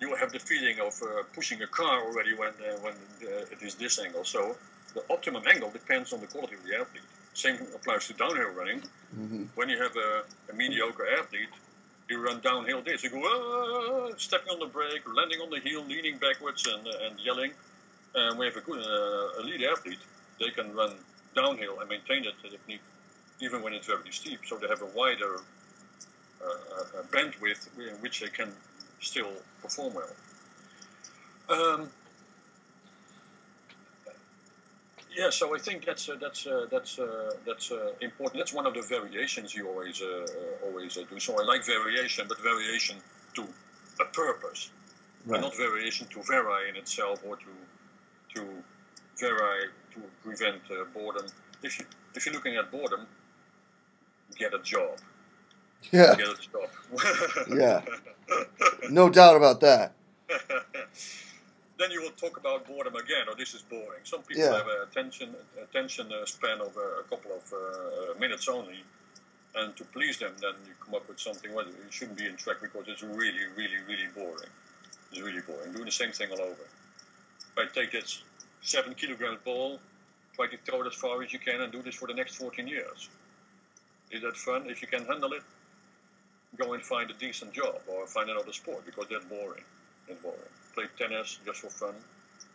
you 0.00 0.10
will 0.10 0.16
have 0.16 0.32
the 0.32 0.38
feeling 0.38 0.78
of 0.80 1.00
uh, 1.02 1.22
pushing 1.34 1.62
a 1.62 1.66
car 1.66 2.04
already 2.04 2.34
when 2.34 2.50
uh, 2.50 2.76
when 2.82 2.94
uh, 3.22 3.54
it 3.54 3.62
is 3.62 3.74
this 3.74 3.98
angle. 3.98 4.24
So 4.24 4.56
the 4.94 5.02
optimum 5.10 5.44
angle 5.46 5.70
depends 5.70 6.12
on 6.12 6.20
the 6.20 6.26
quality 6.26 6.54
of 6.54 6.64
the 6.64 6.74
athlete. 6.74 7.02
Same 7.38 7.56
applies 7.72 8.08
to 8.08 8.14
downhill 8.14 8.50
running. 8.50 8.80
Mm-hmm. 9.16 9.44
When 9.54 9.68
you 9.68 9.80
have 9.80 9.94
a, 9.94 10.24
a 10.50 10.54
mediocre 10.56 11.06
athlete, 11.20 11.54
you 12.10 12.20
run 12.20 12.40
downhill 12.40 12.82
this. 12.82 13.04
You 13.04 13.10
go 13.10 13.22
ah, 13.22 14.12
stepping 14.16 14.48
on 14.54 14.58
the 14.58 14.66
brake, 14.66 15.02
landing 15.06 15.40
on 15.40 15.48
the 15.48 15.60
heel, 15.60 15.84
leaning 15.84 16.18
backwards, 16.18 16.66
and 16.66 16.84
uh, 16.84 17.06
and 17.06 17.14
yelling. 17.20 17.52
And 18.16 18.40
we 18.40 18.46
have 18.46 18.56
a 18.56 18.60
good 18.60 18.80
uh, 18.80 19.40
elite 19.40 19.62
athlete. 19.62 20.00
They 20.40 20.50
can 20.50 20.74
run 20.74 20.94
downhill 21.36 21.78
and 21.78 21.88
maintain 21.88 22.24
that 22.24 22.42
technique 22.42 22.80
even 23.40 23.62
when 23.62 23.72
it's 23.72 23.86
very 23.86 24.10
steep. 24.10 24.40
So 24.44 24.56
they 24.56 24.66
have 24.66 24.82
a 24.82 24.90
wider 25.00 25.36
uh, 26.44 26.98
uh, 26.98 27.02
bandwidth 27.12 27.68
in 27.78 27.94
which 28.00 28.18
they 28.20 28.30
can 28.30 28.50
still 29.00 29.30
perform 29.62 29.94
well. 29.94 30.14
Um, 31.50 31.88
yeah, 35.18 35.30
so 35.30 35.56
I 35.56 35.60
think 35.60 35.86
that's 35.86 36.08
uh, 36.08 36.16
that's 36.20 36.46
uh, 36.48 36.66
that's 36.70 37.00
uh, 37.00 37.32
that's 37.46 37.72
uh, 37.72 37.92
important. 38.02 38.40
That's 38.40 38.54
one 38.54 38.66
of 38.66 38.74
the 38.74 38.82
variations 38.82 39.54
you 39.54 39.68
always 39.68 40.02
uh, 40.02 40.26
always 40.66 40.98
uh, 40.98 41.04
do. 41.10 41.20
So 41.20 41.40
I 41.40 41.44
like 41.44 41.66
variation, 41.66 42.26
but 42.28 42.40
variation 42.42 42.98
to 43.36 43.44
a 44.00 44.06
purpose, 44.06 44.72
Right. 45.26 45.36
and 45.38 45.44
not 45.44 45.56
variation 45.56 46.08
to 46.08 46.22
vary 46.24 46.70
in 46.70 46.76
itself 46.76 47.22
or 47.26 47.36
to 47.38 47.52
to 48.36 48.42
vary 49.20 49.68
to 49.94 50.00
prevent 50.24 50.62
uh, 50.70 50.84
boredom. 50.94 51.26
If 51.62 51.80
you 51.80 51.86
if 52.16 52.26
you're 52.26 52.34
looking 52.34 52.56
at 52.56 52.70
boredom, 52.72 53.06
get 54.38 54.54
a 54.54 54.60
job. 54.60 54.98
Yeah. 55.92 56.16
Get 56.16 56.28
a 56.28 56.36
job. 56.52 56.70
Yeah. 57.48 57.82
No 58.90 59.10
doubt 59.10 59.36
about 59.36 59.60
that. 59.60 59.94
then 61.78 61.90
you 61.92 62.02
will 62.02 62.10
talk 62.10 62.36
about 62.36 62.66
boredom 62.66 62.96
again, 62.96 63.28
or 63.28 63.34
this 63.36 63.54
is 63.54 63.62
boring. 63.62 64.02
Some 64.04 64.22
people 64.22 64.42
Yeah. 64.44 64.56
have 64.58 64.66
a 64.66 64.82
attention 64.82 65.34
attention 65.62 66.12
uh, 66.12 66.26
span 66.26 66.60
of 66.60 66.76
uh, 66.76 67.00
a 67.00 67.04
couple 67.04 67.32
of 67.32 67.44
uh, 67.52 68.18
minutes 68.18 68.48
only, 68.48 68.82
and 69.54 69.76
to 69.76 69.84
please 69.84 70.18
them, 70.18 70.34
then 70.40 70.54
you 70.66 70.74
come 70.84 70.94
up 70.94 71.08
with 71.08 71.20
something. 71.20 71.52
Well, 71.54 71.66
you 71.66 71.90
shouldn't 71.90 72.18
be 72.18 72.26
in 72.26 72.36
track 72.36 72.60
because 72.60 72.84
it's 72.88 73.02
really, 73.02 73.46
really, 73.56 73.78
really 73.86 74.08
boring. 74.14 74.50
It's 75.10 75.20
really 75.20 75.40
boring. 75.40 75.72
Doing 75.72 75.86
the 75.86 75.92
same 76.02 76.12
thing 76.12 76.30
all 76.32 76.40
over. 76.40 76.66
I 77.56 77.66
take 77.72 77.92
this 77.92 78.22
seven 78.60 78.94
kilogram 78.94 79.38
ball, 79.44 79.80
try 80.34 80.46
to 80.48 80.56
throw 80.58 80.82
it 80.82 80.86
as 80.88 80.94
far 80.94 81.22
as 81.22 81.32
you 81.32 81.38
can, 81.38 81.60
and 81.60 81.72
do 81.72 81.82
this 81.82 81.94
for 81.94 82.08
the 82.08 82.14
next 82.14 82.34
14 82.36 82.66
years. 82.66 83.08
Is 84.10 84.22
that 84.22 84.36
fun? 84.36 84.68
If 84.68 84.82
you 84.82 84.88
can 84.88 85.04
handle 85.06 85.32
it, 85.32 85.42
go 86.56 86.72
and 86.72 86.82
find 86.82 87.10
a 87.10 87.14
decent 87.14 87.52
job 87.52 87.76
or 87.86 88.06
find 88.06 88.30
another 88.30 88.52
sport 88.52 88.84
because 88.84 89.06
that's 89.10 89.24
boring. 89.26 89.64
It's 90.08 90.20
boring. 90.22 90.38
Play 90.78 90.86
tennis 90.96 91.40
just 91.44 91.60
for 91.62 91.70
fun. 91.70 91.94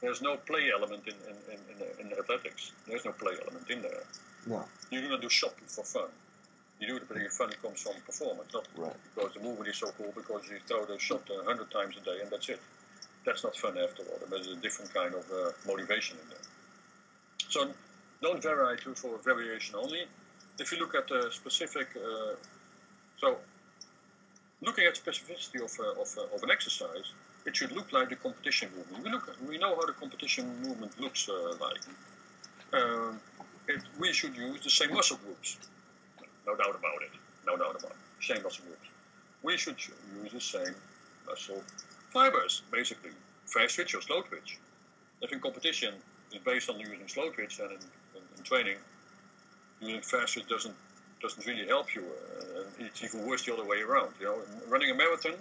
There's 0.01 0.21
no 0.21 0.37
play 0.37 0.71
element 0.73 1.03
in, 1.05 1.15
in, 1.29 1.35
in, 1.53 2.05
in, 2.05 2.11
in 2.11 2.17
athletics. 2.17 2.71
There's 2.87 3.03
no 3.03 3.11
play 3.11 3.33
element 3.41 3.69
in 3.69 3.81
there. 3.81 4.03
No. 4.47 4.63
You're 4.89 5.01
going 5.01 5.15
to 5.19 5.21
do 5.21 5.27
shopping 5.27 5.67
for 5.67 5.83
fun. 5.83 6.07
You 6.79 6.87
do 6.87 6.95
it 6.95 7.07
because 7.09 7.21
your 7.21 7.31
fun 7.31 7.49
comes 7.61 7.81
from 7.81 7.95
performance, 8.05 8.53
not 8.53 8.65
Right. 8.77 8.95
because 9.13 9.33
the 9.33 9.41
movement 9.41 9.67
is 9.71 9.75
so 9.75 9.91
cool 9.97 10.13
because 10.15 10.47
you 10.49 10.59
throw 10.67 10.85
the 10.85 10.97
shot 10.99 11.29
a 11.37 11.43
hundred 11.43 11.69
times 11.71 11.97
a 11.97 11.99
day 12.05 12.21
and 12.21 12.31
that's 12.31 12.47
it. 12.47 12.61
That's 13.25 13.43
not 13.43 13.57
fun 13.57 13.77
after 13.77 14.03
all. 14.03 14.19
There's 14.29 14.47
a 14.47 14.55
different 14.55 14.93
kind 14.93 15.13
of 15.15 15.25
uh, 15.29 15.51
motivation 15.67 16.17
in 16.23 16.29
there. 16.29 16.45
So 17.49 17.71
don't 18.21 18.41
vary 18.41 18.77
too 18.77 18.95
for 18.95 19.17
variation 19.17 19.75
only. 19.75 20.05
If 20.59 20.71
you 20.71 20.79
look 20.79 20.95
at 20.95 21.09
the 21.09 21.27
specific, 21.29 21.89
uh, 21.97 22.35
so 23.17 23.35
looking 24.61 24.85
at 24.85 24.95
specificity 24.95 25.61
of, 25.61 25.77
uh, 25.77 26.01
of, 26.01 26.07
uh, 26.17 26.35
of 26.35 26.41
an 26.43 26.51
exercise, 26.51 27.11
it 27.45 27.55
should 27.55 27.71
look 27.71 27.91
like 27.91 28.09
the 28.09 28.15
competition 28.15 28.69
movement. 28.75 29.03
We 29.03 29.11
look, 29.11 29.35
we 29.47 29.57
know 29.57 29.75
how 29.75 29.85
the 29.85 29.93
competition 29.93 30.45
movement 30.61 30.99
looks 30.99 31.29
uh, 31.29 31.55
like. 31.59 31.81
Um, 32.73 33.19
it, 33.67 33.81
we 33.99 34.13
should 34.13 34.35
use 34.35 34.61
the 34.63 34.69
same 34.69 34.93
muscle 34.93 35.17
groups. 35.17 35.57
No 36.45 36.55
doubt 36.55 36.75
about 36.75 37.01
it. 37.01 37.11
No 37.45 37.57
doubt 37.57 37.75
about 37.79 37.91
it. 37.91 38.23
Same 38.23 38.43
muscle 38.43 38.65
groups. 38.65 38.89
We 39.41 39.57
should 39.57 39.75
use 40.21 40.31
the 40.31 40.41
same 40.41 40.75
muscle 41.27 41.61
fibers, 42.11 42.61
basically. 42.71 43.11
Fast 43.45 43.75
twitch 43.75 43.93
or 43.95 44.01
slow 44.01 44.21
twitch. 44.21 44.57
If 45.21 45.31
in 45.31 45.39
competition 45.39 45.93
is 46.31 46.39
based 46.39 46.69
on 46.69 46.79
using 46.79 47.07
slow 47.07 47.29
twitch 47.29 47.59
and 47.59 47.71
in, 47.71 47.77
in, 48.15 48.23
in 48.37 48.43
training, 48.43 48.77
using 49.81 50.01
fast 50.01 50.33
twitch 50.33 50.47
doesn't 50.47 50.75
doesn't 51.21 51.45
really 51.45 51.65
help 51.67 51.95
you. 51.95 52.03
Uh, 52.03 52.63
it's 52.79 53.03
even 53.03 53.25
worse 53.25 53.45
the 53.45 53.53
other 53.53 53.65
way 53.65 53.81
around. 53.81 54.13
You 54.19 54.25
know, 54.25 54.37
running 54.67 54.91
a 54.91 54.93
marathon, 54.93 55.35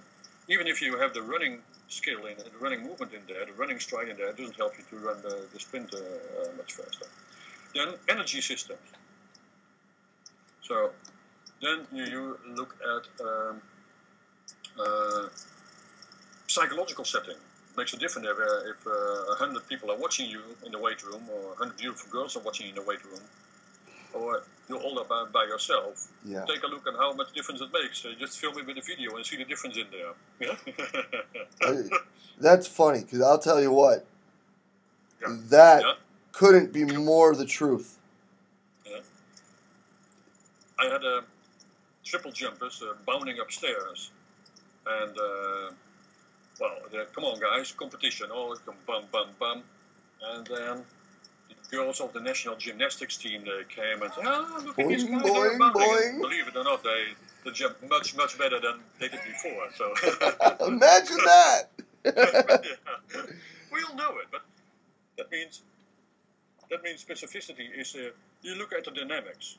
even 0.52 0.66
if 0.66 0.82
you 0.82 0.98
have 0.98 1.14
the 1.14 1.22
running 1.22 1.58
skill 1.88 2.26
in 2.26 2.36
the 2.36 2.50
running 2.60 2.82
movement 2.82 3.12
in 3.14 3.22
there, 3.26 3.44
the 3.46 3.52
running 3.54 3.78
stride 3.78 4.08
in 4.08 4.16
there, 4.18 4.28
it 4.28 4.36
doesn't 4.36 4.56
help 4.56 4.74
you 4.78 4.84
to 4.90 4.96
run 5.06 5.16
the, 5.22 5.34
the 5.52 5.58
sprint 5.58 5.94
uh, 5.94 5.98
much 6.58 6.72
faster. 6.74 7.06
Then 7.74 7.88
energy 8.08 8.40
systems. 8.40 8.86
So 10.62 10.90
then 11.62 11.86
you, 11.92 12.04
you 12.04 12.38
look 12.54 12.76
at 12.94 13.04
um, 13.26 13.62
uh, 14.78 15.28
psychological 16.46 17.04
setting. 17.04 17.40
Makes 17.76 17.94
a 17.94 17.96
difference 17.96 18.28
if, 18.28 18.38
uh, 18.38 18.70
if 18.72 18.86
uh, 18.86 19.38
100 19.38 19.66
people 19.66 19.90
are 19.90 19.96
watching 19.96 20.28
you 20.28 20.42
in 20.66 20.72
the 20.72 20.78
weight 20.78 21.02
room, 21.02 21.22
or 21.32 21.42
100 21.56 21.78
beautiful 21.78 22.10
girls 22.12 22.36
are 22.36 22.40
watching 22.40 22.66
you 22.66 22.72
in 22.72 22.76
the 22.76 22.82
weight 22.82 23.02
room, 23.06 23.22
or 24.12 24.42
you're 24.72 24.82
all 24.82 24.98
up 24.98 25.08
by, 25.08 25.24
by 25.32 25.44
yourself. 25.44 26.08
Yeah. 26.24 26.44
Take 26.46 26.62
a 26.62 26.66
look 26.66 26.86
at 26.86 26.94
how 26.94 27.12
much 27.12 27.32
difference 27.32 27.60
it 27.60 27.68
makes. 27.72 28.04
Uh, 28.04 28.12
just 28.18 28.38
film 28.38 28.58
it 28.58 28.66
with 28.66 28.78
a 28.78 28.82
video 28.82 29.14
and 29.16 29.24
see 29.24 29.36
the 29.36 29.44
difference 29.44 29.76
in 29.76 29.86
there. 29.90 30.56
Yeah. 31.60 31.82
That's 32.40 32.66
funny 32.66 33.00
because 33.00 33.20
I'll 33.20 33.38
tell 33.38 33.60
you 33.60 33.70
what, 33.72 34.06
Yeah. 35.20 35.36
that 35.50 35.82
Yeah. 35.82 35.92
couldn't 36.32 36.72
be 36.72 36.84
more 36.84 37.34
the 37.34 37.46
truth. 37.46 37.98
I 40.80 40.86
had 40.86 41.04
a 41.04 41.22
triple 42.04 42.32
jumpers 42.32 42.82
uh, 42.82 42.94
bounding 43.06 43.38
upstairs, 43.38 44.10
and 44.84 45.16
uh, 45.16 45.70
well, 46.60 46.76
come 47.14 47.24
on, 47.24 47.38
guys, 47.38 47.70
competition. 47.70 48.26
Oh, 48.32 48.56
come 48.66 48.74
bum 48.84 49.04
bum 49.12 49.28
bum, 49.38 49.62
and 50.30 50.44
then 50.46 50.76
the 50.78 50.84
girls 51.72 52.00
of 52.00 52.12
the 52.12 52.20
national 52.20 52.56
gymnastics 52.56 53.16
team 53.16 53.44
they 53.44 53.64
came 53.74 54.02
and 54.02 54.12
said, 54.12 54.24
"Ah, 54.26 54.62
look 54.64 54.78
at 54.78 54.88
these 54.88 55.04
Boing, 55.04 55.22
guys, 55.22 55.30
boing, 55.30 55.72
boing. 55.72 56.20
Believe 56.20 56.46
it 56.48 56.56
or 56.56 56.64
not, 56.64 56.84
they 56.84 57.02
they 57.44 57.50
jump 57.50 57.76
much 57.88 58.14
much 58.14 58.38
better 58.38 58.60
than 58.60 58.76
they 59.00 59.08
did 59.08 59.20
before. 59.32 59.66
So 59.74 59.86
Imagine 60.66 61.20
that. 61.32 61.62
yeah. 62.04 63.22
we 63.72 63.82
all 63.88 63.96
know 63.96 64.12
it, 64.22 64.28
but 64.30 64.42
that 65.16 65.30
means 65.32 65.62
that 66.70 66.82
means 66.84 67.04
specificity 67.04 67.66
is 67.74 67.96
uh, 67.96 68.10
you 68.42 68.54
look 68.56 68.72
at 68.72 68.84
the 68.84 68.90
dynamics. 68.90 69.56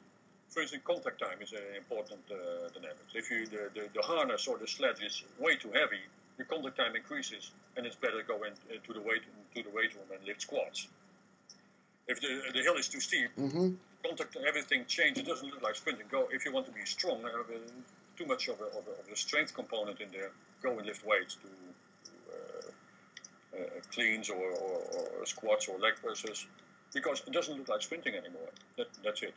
For 0.49 0.61
instance, 0.61 0.83
contact 0.85 1.19
time 1.19 1.39
is 1.41 1.51
an 1.51 1.65
important 1.75 2.21
uh, 2.29 2.69
dynamics. 2.75 3.11
If 3.15 3.31
you 3.31 3.47
the, 3.47 3.63
the, 3.73 3.89
the 3.95 4.03
harness 4.03 4.47
or 4.47 4.59
the 4.59 4.67
sledge 4.67 5.01
is 5.01 5.23
way 5.39 5.55
too 5.55 5.71
heavy, 5.73 6.03
your 6.37 6.45
contact 6.45 6.77
time 6.77 6.95
increases, 6.95 7.51
and 7.75 7.87
it's 7.87 7.95
better 7.95 8.21
to 8.21 8.27
go 8.27 8.43
in, 8.43 8.53
uh, 8.53 8.77
to 8.85 8.93
the 8.93 9.01
weight 9.01 9.23
to 9.55 9.63
the 9.63 9.69
weight 9.71 9.95
room 9.95 10.05
and 10.13 10.23
lift 10.27 10.41
squats. 10.43 10.87
If 12.07 12.19
the, 12.21 12.41
the 12.53 12.61
hill 12.61 12.75
is 12.75 12.87
too 12.87 12.99
steep, 12.99 13.31
hmm 13.35 13.69
contact 14.05 14.35
everything 14.45 14.83
changes. 14.85 15.23
It 15.23 15.27
doesn't 15.27 15.49
look 15.49 15.61
like 15.61 15.75
sprinting. 15.75 16.07
Go 16.11 16.27
if 16.31 16.43
you 16.45 16.51
want 16.51 16.65
to 16.65 16.73
be 16.73 16.83
strong, 16.83 17.21
have 17.23 17.49
uh, 17.49 17.59
too 18.17 18.25
much 18.25 18.49
of 18.49 18.59
a, 18.59 18.65
of, 18.65 18.83
a, 18.87 18.91
of 19.01 19.07
a 19.11 19.15
strength 19.15 19.53
component 19.53 20.01
in 20.01 20.09
there. 20.11 20.31
Go 20.61 20.77
and 20.77 20.85
lift 20.85 21.05
weights 21.05 21.35
to, 21.35 21.49
to 22.07 22.11
uh, 22.35 23.61
uh, 23.63 23.69
cleans 23.93 24.29
or, 24.29 24.43
or, 24.43 24.81
or 25.19 25.25
squats 25.25 25.69
or 25.69 25.79
leg 25.79 25.93
presses, 26.03 26.45
because 26.93 27.23
it 27.25 27.31
doesn't 27.31 27.57
look 27.57 27.69
like 27.69 27.81
sprinting 27.81 28.15
anymore. 28.15 28.49
That, 28.77 28.87
that's 29.05 29.23
it. 29.23 29.35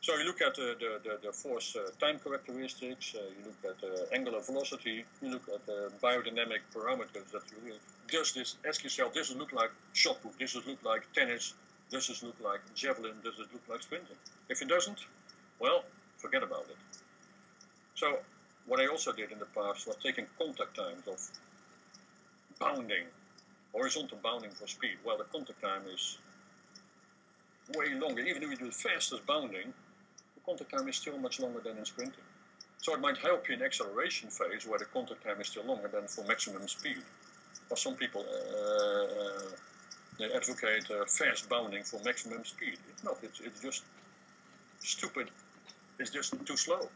So 0.00 0.16
you 0.16 0.24
look 0.24 0.40
at 0.40 0.54
the, 0.54 0.76
the, 0.78 1.00
the, 1.08 1.18
the 1.26 1.32
force 1.32 1.76
uh, 1.76 1.90
time 2.00 2.18
characteristics, 2.18 3.14
uh, 3.14 3.22
you 3.36 3.44
look 3.46 3.76
at 3.76 3.84
uh, 3.84 4.14
angular 4.14 4.40
velocity, 4.40 5.04
you 5.22 5.30
look 5.30 5.48
at 5.54 5.66
the 5.66 5.90
biodynamic 6.02 6.60
parameters 6.74 7.30
that 7.32 7.42
you 7.50 7.74
does 8.10 8.32
this 8.32 8.56
ask 8.66 8.82
yourself, 8.82 9.12
does 9.12 9.30
it 9.30 9.38
look 9.38 9.52
like 9.52 9.70
shot 9.92 10.22
put, 10.22 10.38
does 10.38 10.56
it 10.56 10.66
look 10.66 10.82
like 10.84 11.02
tennis, 11.12 11.54
does 11.90 12.10
it 12.10 12.22
look 12.22 12.36
like 12.42 12.60
javelin, 12.74 13.14
does 13.24 13.38
it 13.38 13.52
look 13.52 13.62
like 13.68 13.82
sprinting? 13.82 14.16
If 14.48 14.62
it 14.62 14.68
doesn't, 14.68 15.06
well, 15.58 15.84
forget 16.16 16.42
about 16.42 16.66
it. 16.68 16.76
So 17.94 18.18
what 18.66 18.80
I 18.80 18.86
also 18.86 19.12
did 19.12 19.32
in 19.32 19.38
the 19.38 19.46
past 19.46 19.86
was 19.86 19.96
taking 20.02 20.26
contact 20.38 20.76
times 20.76 21.02
of 21.06 21.20
bounding, 22.58 23.04
horizontal 23.72 24.18
bounding 24.22 24.50
for 24.50 24.66
speed. 24.66 24.96
Well, 25.04 25.18
the 25.18 25.24
contact 25.24 25.62
time 25.62 25.82
is 25.92 26.18
way 27.76 27.94
longer. 27.94 28.20
Even 28.22 28.42
if 28.42 28.50
you 28.50 28.56
do 28.56 28.66
the 28.66 28.72
fastest 28.72 29.26
bounding, 29.26 29.72
the 30.34 30.40
contact 30.44 30.70
time 30.70 30.88
is 30.88 30.96
still 30.96 31.18
much 31.18 31.40
longer 31.40 31.60
than 31.60 31.78
in 31.78 31.84
sprinting. 31.84 32.24
So 32.78 32.94
it 32.94 33.00
might 33.00 33.18
help 33.18 33.48
you 33.48 33.54
in 33.54 33.62
acceleration 33.62 34.30
phase 34.30 34.66
where 34.66 34.78
the 34.78 34.84
contact 34.86 35.24
time 35.24 35.40
is 35.40 35.48
still 35.48 35.64
longer 35.64 35.88
than 35.88 36.06
for 36.06 36.24
maximum 36.24 36.68
speed. 36.68 37.02
Or 37.70 37.76
some 37.76 37.94
people 37.94 38.24
uh, 38.24 39.04
uh, 39.04 39.50
they 40.18 40.32
advocate 40.32 40.90
uh, 40.90 41.04
fast 41.06 41.48
bounding 41.48 41.84
for 41.84 42.00
maximum 42.04 42.44
speed. 42.44 42.78
It's 42.90 43.04
not. 43.04 43.18
It's, 43.22 43.40
it's 43.40 43.60
just 43.60 43.84
stupid. 44.80 45.30
It's 45.98 46.10
just 46.10 46.34
too 46.44 46.56
slow. 46.56 46.88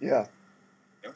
Yeah. 0.00 0.26
yeah? 1.04 1.10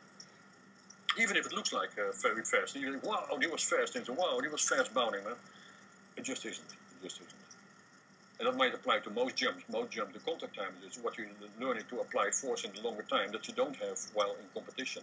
Even 1.18 1.36
if 1.36 1.46
it 1.46 1.52
looks 1.52 1.72
like 1.72 1.90
uh, 1.98 2.12
very 2.20 2.44
fast, 2.44 2.76
you 2.76 2.92
think, 2.92 3.04
wow, 3.04 3.26
he 3.40 3.46
was 3.46 3.62
fast, 3.62 3.96
and 3.96 4.06
wow, 4.16 4.38
he 4.42 4.48
was 4.48 4.62
fast 4.62 4.92
bounding, 4.94 5.24
man. 5.24 5.34
It 6.16 6.24
just 6.24 6.44
isn't. 6.44 6.64
It 6.64 7.02
just 7.02 7.16
isn't. 7.16 7.32
And 8.38 8.48
that 8.48 8.56
might 8.56 8.74
apply 8.74 8.98
to 8.98 9.10
most 9.10 9.36
jumps. 9.36 9.64
Most 9.70 9.92
jumps, 9.92 10.12
the 10.12 10.20
contact 10.20 10.56
time 10.56 10.72
is 10.86 10.98
what 10.98 11.16
you're 11.16 11.26
learning 11.58 11.84
to 11.88 12.00
apply 12.00 12.30
force 12.30 12.64
in 12.64 12.72
the 12.74 12.82
longer 12.86 13.02
time 13.02 13.32
that 13.32 13.48
you 13.48 13.54
don't 13.54 13.76
have 13.76 13.98
while 14.12 14.36
in 14.38 14.46
competition. 14.52 15.02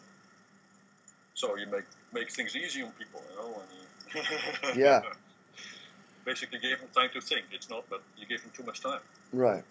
So 1.33 1.55
you 1.57 1.65
make 1.65 1.85
make 2.13 2.31
things 2.31 2.55
easy 2.55 2.83
on 2.83 2.91
people, 2.91 3.23
you 3.31 3.41
know. 3.41 3.61
And, 3.61 4.77
Yeah. 4.77 5.01
Basically, 6.25 6.59
gave 6.59 6.79
them 6.79 6.89
time 6.95 7.09
to 7.13 7.21
think. 7.21 7.45
It's 7.51 7.69
not, 7.69 7.83
but 7.89 8.01
you 8.17 8.25
gave 8.25 8.41
them 8.41 8.51
too 8.55 8.63
much 8.63 8.81
time. 8.81 8.99
Right. 9.31 9.63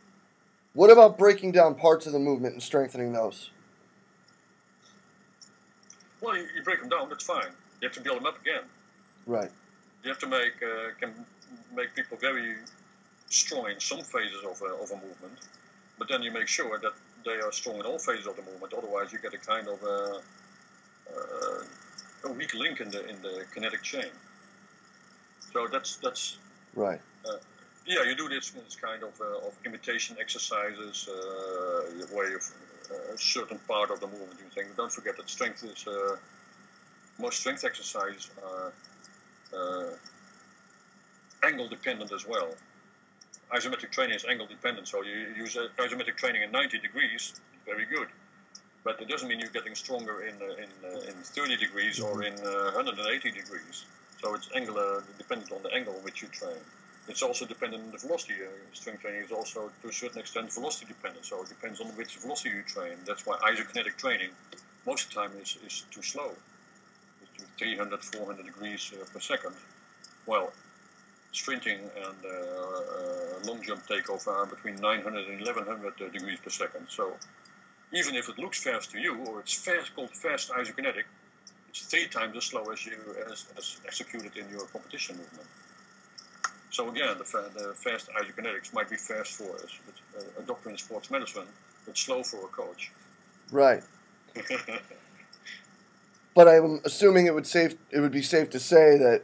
What 0.75 0.91
about 0.91 1.19
breaking 1.19 1.53
down 1.53 1.75
parts 1.75 2.07
of 2.07 2.13
the 2.13 2.19
movement 2.19 2.55
and 2.55 2.63
strengthening 2.63 3.13
those? 3.13 3.51
Well, 6.21 6.37
you, 6.37 6.47
you 6.55 6.63
break 6.63 6.81
them 6.81 6.89
down. 6.89 7.09
That's 7.09 7.25
fine. 7.25 7.51
You 7.81 7.89
have 7.89 7.93
to 7.95 8.01
build 8.01 8.19
them 8.19 8.27
up 8.27 8.41
again. 8.41 8.63
Right. 9.27 9.51
You 10.03 10.11
have 10.11 10.19
to 10.21 10.27
make 10.27 10.63
uh, 10.63 10.95
can 11.01 11.13
make 11.75 11.95
people 11.95 12.17
very 12.17 12.57
strong 13.29 13.71
in 13.71 13.81
some 13.81 14.01
phases 14.01 14.45
of 14.45 14.61
a, 14.63 14.75
of 14.75 14.91
a 14.91 14.97
movement, 14.97 15.39
but 15.99 16.09
then 16.09 16.23
you 16.23 16.31
make 16.31 16.49
sure 16.49 16.79
that 16.79 16.93
they 17.25 17.41
are 17.41 17.53
strong 17.53 17.77
in 17.77 17.83
all 17.83 17.99
phases 17.99 18.27
of 18.27 18.37
the 18.37 18.43
movement. 18.43 18.73
Otherwise, 18.77 19.13
you 19.13 19.19
get 19.19 19.35
a 19.35 19.39
kind 19.39 19.69
of 19.69 19.83
a, 19.83 20.21
uh, 21.11 22.29
a 22.29 22.33
weak 22.33 22.55
link 22.55 22.81
in 22.81 22.91
the 22.91 23.07
in 23.09 23.21
the 23.23 23.45
kinetic 23.53 23.83
chain. 23.83 24.11
So 25.53 25.69
that's 25.71 25.97
that's 25.97 26.39
Right. 26.75 27.01
yeah, 27.87 28.03
you 28.05 28.15
do 28.15 28.29
this, 28.29 28.51
this 28.51 28.77
kind 28.77 29.03
of, 29.03 29.21
uh, 29.21 29.47
of 29.47 29.59
imitation 29.67 30.17
exercises, 30.21 31.09
uh, 31.09 32.07
where 32.15 32.31
you 32.31 32.39
uh, 32.91 33.15
a 33.15 33.19
certain 33.19 33.59
part 33.69 33.91
of 33.91 34.01
the 34.01 34.07
movement 34.07 34.39
you 34.39 34.51
think. 34.55 34.77
Don't 34.77 34.93
forget 34.93 35.17
that 35.17 35.29
strength 35.29 35.65
is 35.65 35.87
uh, 35.87 36.17
most 37.19 37.41
strength 37.41 37.65
exercises 37.65 38.31
are 38.43 38.73
uh, 39.55 39.91
angle 41.45 41.69
dependent 41.69 42.13
as 42.13 42.27
well. 42.27 42.55
Isometric 43.53 43.91
training 43.91 44.17
is 44.17 44.25
angle 44.25 44.47
dependent, 44.47 44.89
so 44.89 45.03
you 45.03 45.35
use 45.37 45.57
uh, 45.57 45.69
isometric 45.79 46.17
training 46.17 46.43
in 46.43 46.51
90 46.51 46.79
degrees, 46.79 47.35
very 47.67 47.85
good. 47.85 48.09
But 48.85 49.01
it 49.01 49.09
doesn't 49.09 49.29
mean 49.29 49.41
you're 49.41 49.51
getting 49.51 49.75
stronger 49.75 50.23
in 50.23 50.35
uh, 50.41 50.65
in, 50.65 50.71
uh, 50.85 51.11
in 51.11 51.15
30 51.23 51.57
degrees 51.57 52.01
or 52.01 52.23
in 52.23 52.35
uh, 52.41 52.73
180 52.73 53.31
degrees. 53.31 53.85
So 54.23 54.35
it's 54.35 54.49
angular 54.55 55.03
dependent 55.19 55.51
on 55.51 55.63
the 55.63 55.75
angle 55.75 55.95
which 56.03 56.23
you 56.23 56.29
train. 56.29 56.63
It's 57.09 57.23
also 57.23 57.45
dependent 57.45 57.83
on 57.83 57.91
the 57.91 57.99
velocity. 57.99 58.35
Uh, 58.35 58.49
strength 58.73 59.03
training 59.03 59.23
is 59.23 59.33
also 59.33 59.71
to 59.83 59.89
a 59.89 59.93
certain 59.93 60.21
extent 60.21 60.53
velocity 60.53 60.87
dependent. 60.87 61.25
So 61.25 61.43
it 61.43 61.49
depends 61.49 61.81
on 61.81 61.89
which 61.89 62.17
velocity 62.19 62.51
you 62.51 62.63
train. 62.63 62.95
That's 63.05 63.27
why 63.27 63.37
isokinetic 63.39 63.97
training 63.97 64.31
most 64.87 65.09
of 65.09 65.15
the 65.15 65.21
time 65.21 65.33
is, 65.43 65.59
is 65.67 65.85
too 65.91 66.03
slow. 66.03 66.31
It's 67.21 67.43
to 67.43 67.49
300, 67.59 68.05
400 68.05 68.47
degrees 68.47 68.93
uh, 68.95 69.05
per 69.13 69.19
second. 69.19 69.55
Well, 70.27 70.53
sprinting 71.33 71.81
and 71.81 72.21
uh, 72.25 72.29
uh, 72.29 73.47
long 73.49 73.61
jump 73.63 73.85
takeoff 73.89 74.29
are 74.29 74.47
between 74.47 74.77
900 74.77 75.27
and 75.29 75.41
1100 75.41 75.95
uh, 76.01 76.09
degrees 76.11 76.39
per 76.39 76.51
second. 76.51 76.87
So 76.89 77.17
even 77.93 78.15
if 78.15 78.29
it 78.29 78.39
looks 78.39 78.63
fast 78.63 78.93
to 78.93 78.99
you, 79.01 79.17
or 79.27 79.41
it's 79.41 79.55
fast 79.55 79.97
called 79.97 80.11
fast 80.11 80.51
isokinetic, 80.51 81.05
it's 81.73 81.87
three 81.87 82.07
times 82.07 82.37
as 82.37 82.45
slow 82.45 82.65
as 82.71 82.85
you 82.85 82.93
as, 83.31 83.47
as 83.57 83.81
executed 83.87 84.37
in 84.37 84.49
your 84.51 84.67
competition 84.67 85.17
movement. 85.17 85.49
So 86.71 86.89
again, 86.89 87.17
the, 87.19 87.25
fa- 87.25 87.51
the 87.55 87.75
fast 87.75 88.09
isokinetics 88.11 88.73
might 88.75 88.89
be 88.89 88.97
fast 88.97 89.33
for 89.33 89.55
us, 89.57 89.79
but, 89.87 90.21
uh, 90.21 90.43
a 90.43 90.43
doctor 90.43 90.71
in 90.71 90.77
sports 90.77 91.11
medicine, 91.11 91.47
but 91.87 91.97
slow 91.97 92.23
for 92.23 92.39
a 92.39 92.49
coach. 92.49 92.91
Right. 93.51 93.83
but 96.35 96.49
I'm 96.49 96.81
assuming 96.85 97.27
it 97.27 97.35
would 97.35 97.47
safe 97.47 97.75
it 97.91 98.01
would 98.01 98.13
be 98.13 98.23
safe 98.23 98.51
to 98.51 98.61
say 98.61 98.99
that 98.99 99.23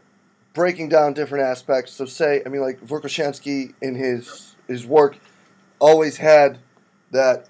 breaking 0.54 0.88
down 0.88 1.12
different 1.12 1.44
aspects. 1.44 1.92
So 1.92 2.06
say 2.06 2.42
I 2.46 2.48
mean 2.48 2.62
like 2.62 2.80
Verkhoshansky 2.80 3.74
in 3.82 3.94
his 3.94 4.54
his 4.66 4.86
work 4.86 5.18
always 5.78 6.16
had 6.16 6.58
that 7.10 7.46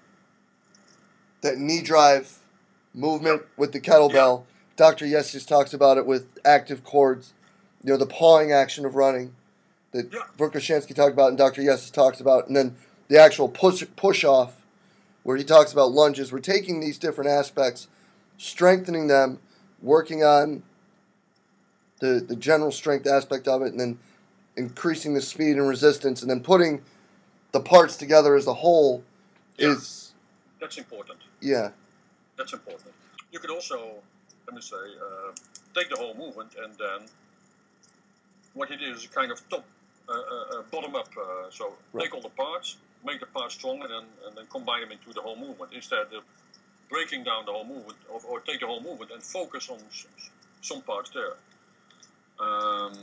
that 1.40 1.58
knee 1.58 1.82
drive 1.82 2.38
movement 2.94 3.42
with 3.56 3.72
the 3.72 3.80
kettlebell. 3.80 4.44
Dr. 4.78 5.04
Yessis 5.06 5.44
talks 5.44 5.74
about 5.74 5.98
it 5.98 6.06
with 6.06 6.38
active 6.44 6.84
cords, 6.84 7.34
you 7.82 7.90
know, 7.90 7.96
the 7.98 8.06
pawing 8.06 8.52
action 8.52 8.86
of 8.86 8.94
running 8.94 9.34
that 9.90 10.12
Yeah. 10.12 10.20
Talked 10.94 11.12
about 11.12 11.28
and 11.30 11.36
Dr. 11.38 11.62
Yessis 11.62 11.90
talks 11.92 12.20
about, 12.20 12.46
and 12.46 12.56
then 12.56 12.76
the 13.08 13.18
actual 13.18 13.48
push 13.48 13.84
push 13.96 14.22
off 14.24 14.62
where 15.24 15.36
he 15.36 15.42
talks 15.44 15.72
about 15.72 15.90
lunges. 15.90 16.30
We're 16.32 16.38
taking 16.38 16.78
these 16.80 16.96
different 16.96 17.28
aspects, 17.28 17.88
strengthening 18.38 19.08
them, 19.08 19.40
working 19.82 20.22
on 20.22 20.62
the 22.00 22.20
the 22.20 22.36
general 22.36 22.70
strength 22.70 23.06
aspect 23.06 23.48
of 23.48 23.62
it, 23.62 23.72
and 23.72 23.80
then 23.80 23.98
increasing 24.56 25.14
the 25.14 25.20
speed 25.20 25.56
and 25.56 25.68
resistance, 25.68 26.22
and 26.22 26.30
then 26.30 26.40
putting 26.40 26.82
the 27.52 27.60
parts 27.60 27.96
together 27.96 28.36
as 28.36 28.46
a 28.46 28.54
whole 28.54 29.02
Yeah. 29.56 29.70
is 29.70 30.12
That's 30.60 30.78
important. 30.78 31.18
yeah 31.40 31.70
That's 32.36 32.52
important. 32.52 32.92
You 33.32 33.38
could 33.40 33.50
also, 33.50 34.02
let 34.48 34.54
me 34.54 34.62
say, 34.62 34.76
uh, 34.76 35.30
take 35.74 35.90
the 35.90 35.96
whole 35.96 36.14
movement 36.14 36.50
and 36.64 36.72
then 36.78 37.06
what 38.54 38.70
you 38.70 38.78
do 38.78 38.86
is 38.94 39.06
kind 39.08 39.30
of 39.30 39.46
top, 39.50 39.62
uh, 40.08 40.12
uh, 40.12 40.58
uh, 40.58 40.62
bottom 40.72 40.94
up. 40.96 41.08
Uh, 41.16 41.50
so 41.50 41.74
Right. 41.92 42.04
take 42.04 42.14
all 42.14 42.22
the 42.22 42.30
parts, 42.30 42.78
make 43.04 43.20
the 43.20 43.26
parts 43.26 43.54
strong, 43.54 43.82
and 43.82 43.90
then, 43.90 44.04
and 44.26 44.34
then 44.36 44.46
combine 44.46 44.80
them 44.80 44.92
into 44.92 45.12
the 45.12 45.20
whole 45.20 45.36
movement 45.36 45.72
instead 45.74 46.06
of 46.14 46.24
breaking 46.88 47.24
down 47.24 47.44
the 47.44 47.52
whole 47.52 47.66
movement 47.66 47.98
or, 48.10 48.20
or 48.26 48.40
take 48.40 48.60
the 48.60 48.66
whole 48.66 48.80
movement 48.80 49.10
and 49.10 49.22
focus 49.22 49.68
on 49.68 49.76
s- 49.90 50.06
s- 50.16 50.30
some 50.62 50.80
parts 50.80 51.10
there. 51.10 51.34
Um, 52.40 52.94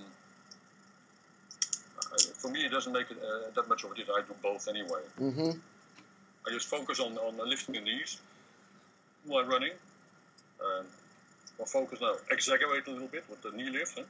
for 2.41 2.49
me, 2.49 2.65
it 2.65 2.69
doesn't 2.71 2.91
make 2.91 3.11
it, 3.11 3.17
uh, 3.21 3.51
that 3.53 3.69
much 3.69 3.83
of 3.83 3.91
a 3.91 3.95
difference. 3.95 4.19
I 4.23 4.27
do 4.27 4.35
both 4.41 4.67
anyway. 4.67 5.01
mm-hmm 5.21 5.51
I 6.47 6.51
just 6.51 6.67
focus 6.67 6.99
on, 6.99 7.17
on 7.17 7.37
lifting 7.49 7.73
the 7.75 7.81
knees 7.81 8.17
while 9.25 9.45
running. 9.45 9.73
Um, 10.63 10.85
or 11.57 11.65
focus 11.65 11.99
now, 12.01 12.15
exaggerate 12.31 12.87
a 12.87 12.91
little 12.91 13.07
bit 13.07 13.23
with 13.29 13.41
the 13.41 13.51
knee 13.51 13.69
lift. 13.69 13.97
Huh? 13.97 14.03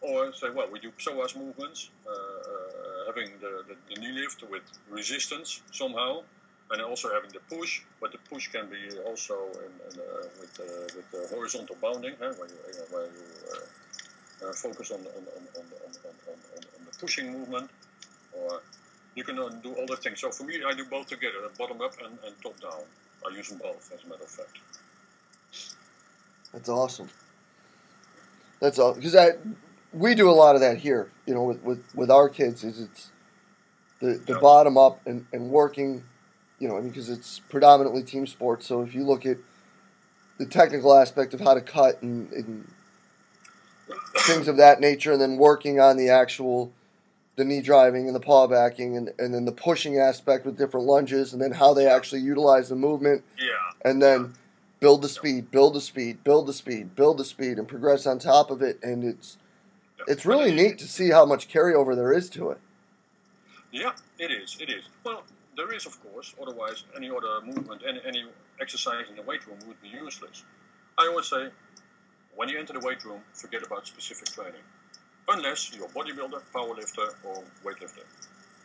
Or 0.00 0.32
say, 0.32 0.50
well, 0.50 0.68
we 0.70 0.78
do 0.78 0.92
psoas 0.92 1.36
movements, 1.36 1.90
uh, 2.06 2.10
uh, 2.10 3.06
having 3.06 3.32
the, 3.40 3.64
the, 3.68 3.76
the 3.92 4.00
knee 4.00 4.12
lift 4.12 4.44
with 4.48 4.62
resistance 4.88 5.60
somehow, 5.72 6.22
and 6.70 6.80
also 6.82 7.12
having 7.12 7.30
the 7.30 7.40
push. 7.54 7.82
But 8.00 8.12
the 8.12 8.18
push 8.30 8.48
can 8.48 8.68
be 8.68 8.96
also 9.06 9.34
in, 9.54 9.72
in, 9.90 9.98
uh, 9.98 10.28
with, 10.40 10.60
uh, 10.60 10.64
with 10.94 11.08
uh, 11.14 11.34
horizontal 11.34 11.76
bounding, 11.82 12.14
huh? 12.20 12.32
where 12.38 12.48
you, 12.48 12.54
uh, 12.54 12.84
where 12.90 13.06
you 13.06 13.24
uh, 13.52 14.48
uh, 14.48 14.52
focus 14.52 14.92
on, 14.92 15.00
on, 15.00 15.06
on, 15.06 15.44
on, 15.58 15.66
on, 15.86 15.92
on, 16.28 16.38
on, 16.54 16.84
the 16.86 16.98
pushing 17.00 17.32
movement. 17.32 17.68
Or 18.32 18.62
you 19.16 19.24
can 19.24 19.38
uh, 19.38 19.48
do 19.62 19.74
all 19.74 19.86
the 19.86 19.96
things. 19.96 20.20
So 20.20 20.30
for 20.30 20.44
me, 20.44 20.62
I 20.64 20.74
do 20.74 20.84
both 20.84 21.08
together, 21.08 21.38
bottom 21.58 21.80
up 21.80 21.94
and, 22.04 22.16
and 22.24 22.34
top 22.40 22.60
down. 22.60 22.84
I 23.26 23.34
use 23.34 23.48
them 23.48 23.58
both, 23.58 23.90
as 23.92 24.04
a 24.04 24.08
matter 24.08 24.22
of 24.22 24.30
fact. 24.30 24.58
That's 26.52 26.68
awesome. 26.68 27.08
That's 28.60 28.78
all 28.78 28.94
because 28.94 29.14
I 29.14 29.32
we 29.92 30.14
do 30.14 30.28
a 30.28 30.32
lot 30.32 30.54
of 30.54 30.60
that 30.60 30.78
here. 30.78 31.10
You 31.26 31.34
know, 31.34 31.44
with 31.44 31.62
with, 31.62 31.84
with 31.94 32.10
our 32.10 32.28
kids 32.28 32.64
is 32.64 32.80
it's 32.80 33.10
the 34.00 34.20
the 34.26 34.34
Yeah. 34.34 34.40
bottom 34.40 34.76
up 34.76 35.00
and, 35.06 35.26
and 35.32 35.50
working. 35.50 36.04
You 36.58 36.68
know, 36.68 36.76
I 36.76 36.80
mean, 36.80 36.90
because 36.90 37.08
it's 37.08 37.38
predominantly 37.38 38.02
team 38.02 38.26
sports. 38.26 38.66
So 38.66 38.82
if 38.82 38.94
you 38.94 39.04
look 39.04 39.24
at 39.24 39.36
the 40.38 40.46
technical 40.46 40.92
aspect 40.94 41.32
of 41.34 41.40
how 41.40 41.54
to 41.54 41.60
cut 41.60 42.02
and, 42.02 42.32
and 42.32 42.68
things 44.16 44.48
of 44.48 44.56
that 44.56 44.80
nature, 44.80 45.12
and 45.12 45.20
then 45.20 45.36
working 45.36 45.78
on 45.80 45.96
the 45.96 46.08
actual 46.08 46.72
the 47.36 47.44
knee 47.44 47.60
driving 47.60 48.06
and 48.06 48.16
the 48.16 48.20
paw 48.20 48.48
backing 48.48 48.96
and, 48.96 49.12
and 49.16 49.32
then 49.32 49.44
the 49.44 49.52
pushing 49.52 49.96
aspect 49.96 50.44
with 50.44 50.58
different 50.58 50.84
lunges 50.86 51.32
and 51.32 51.40
then 51.40 51.52
how 51.52 51.72
they 51.72 51.86
actually 51.86 52.20
utilize 52.20 52.68
the 52.68 52.74
movement 52.74 53.22
Yeah, 53.38 53.52
and 53.84 54.02
then 54.02 54.34
build 54.80 55.02
the 55.02 55.08
speed, 55.08 55.50
build 55.50 55.74
the 55.74 55.80
speed, 55.80 56.24
build 56.24 56.46
the 56.46 56.52
speed, 56.52 56.94
build 56.94 57.18
the 57.18 57.24
speed, 57.24 57.58
and 57.58 57.68
progress 57.68 58.06
on 58.06 58.18
top 58.18 58.50
of 58.50 58.62
it. 58.62 58.78
And 58.82 59.04
it's 59.04 59.38
it's 60.06 60.24
really 60.24 60.54
neat 60.54 60.78
to 60.78 60.88
see 60.88 61.10
how 61.10 61.26
much 61.26 61.48
carryover 61.48 61.96
there 61.96 62.12
is 62.12 62.30
to 62.30 62.50
it. 62.50 62.58
Yeah, 63.72 63.92
it 64.18 64.30
is. 64.30 64.56
It 64.60 64.70
is. 64.70 64.84
Well, 65.04 65.24
there 65.56 65.72
is, 65.74 65.86
of 65.86 66.00
course. 66.02 66.34
Otherwise, 66.40 66.84
any 66.96 67.10
other 67.10 67.44
movement, 67.44 67.82
any, 67.86 68.00
any 68.06 68.24
exercise 68.60 69.06
in 69.10 69.16
the 69.16 69.22
weight 69.22 69.46
room 69.46 69.58
would 69.66 69.80
be 69.82 69.88
useless. 69.88 70.44
I 70.96 71.08
always 71.08 71.26
say, 71.26 71.48
when 72.34 72.48
you 72.48 72.58
enter 72.58 72.72
the 72.72 72.80
weight 72.80 73.04
room, 73.04 73.20
forget 73.34 73.66
about 73.66 73.86
specific 73.86 74.28
training, 74.28 74.62
unless 75.28 75.74
you're 75.74 75.86
a 75.86 75.88
bodybuilder, 75.88 76.40
powerlifter, 76.54 77.10
or 77.24 77.42
weightlifter. 77.64 78.04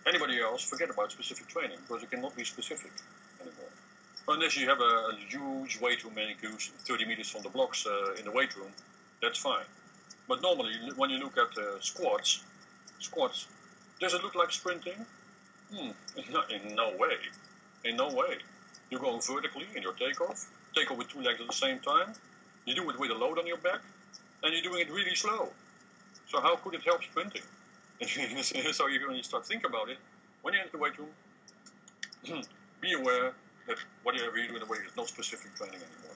Anybody 0.06 0.40
else, 0.40 0.64
forget 0.64 0.90
about 0.90 1.12
specific 1.12 1.48
training 1.48 1.78
because 1.88 2.04
it 2.04 2.12
cannot 2.12 2.36
be 2.36 2.44
specific. 2.44 2.92
Unless 4.28 4.56
you 4.58 4.68
have 4.70 4.80
a, 4.80 5.12
a 5.12 5.16
huge 5.28 5.80
weight 5.82 6.04
room 6.04 6.14
you 6.18 6.50
use 6.50 6.72
30 6.86 7.06
meters 7.06 7.30
from 7.30 7.42
the 7.42 7.50
blocks 7.50 7.86
uh, 7.86 8.14
in 8.14 8.24
the 8.24 8.32
weight 8.32 8.56
room, 8.56 8.72
that's 9.22 9.38
fine. 9.38 9.66
But 10.30 10.42
normally, 10.42 10.74
when 10.96 11.10
you 11.10 11.18
look 11.18 11.38
at 11.38 11.58
uh, 11.58 11.80
squats, 11.82 12.44
squats, 13.00 13.48
does 14.00 14.14
it 14.14 14.24
look 14.24 14.36
like 14.36 14.52
sprinting? 14.52 15.06
Hmm, 15.74 15.90
in 16.50 16.76
no 16.76 16.94
way. 16.98 17.18
In 17.84 17.98
no 17.98 18.08
way. 18.08 18.38
You're 18.90 19.02
going 19.02 19.22
vertically 19.22 19.68
in 19.76 19.82
your 19.82 19.94
takeoff, 19.94 20.46
take 20.74 20.90
off 20.90 20.98
with 20.98 21.10
two 21.10 21.22
legs 21.22 21.42
at 21.42 21.48
the 21.48 21.54
same 21.54 21.80
time. 21.80 22.14
You 22.66 22.76
do 22.76 22.90
it 22.90 22.98
with 22.98 23.12
a 23.12 23.16
load 23.16 23.40
on 23.40 23.46
your 23.46 23.58
back, 23.58 23.82
and 24.44 24.54
you're 24.54 24.64
doing 24.64 24.88
it 24.88 24.92
really 24.92 25.16
slow. 25.16 25.50
So 26.28 26.40
how 26.40 26.56
could 26.56 26.76
it 26.76 26.84
help 26.84 27.04
sprinting? 27.04 27.42
so 28.72 28.88
you, 28.88 29.08
when 29.08 29.18
you 29.18 29.24
start 29.24 29.46
thinking 29.46 29.70
about 29.70 29.90
it, 29.90 29.98
when 30.44 30.54
you 30.54 30.62
enter 30.62 30.72
the 30.72 30.78
weight 30.78 30.94
room, 30.98 32.44
be 32.82 32.94
aware 32.94 33.34
that 33.68 33.78
whatever 34.04 34.38
you 34.38 34.48
do 34.48 34.56
in 34.56 34.60
the 34.60 34.66
weight 34.66 34.82
is 34.82 34.96
not 34.96 35.08
specific 35.08 35.56
training 35.56 35.76
anymore. 35.76 36.16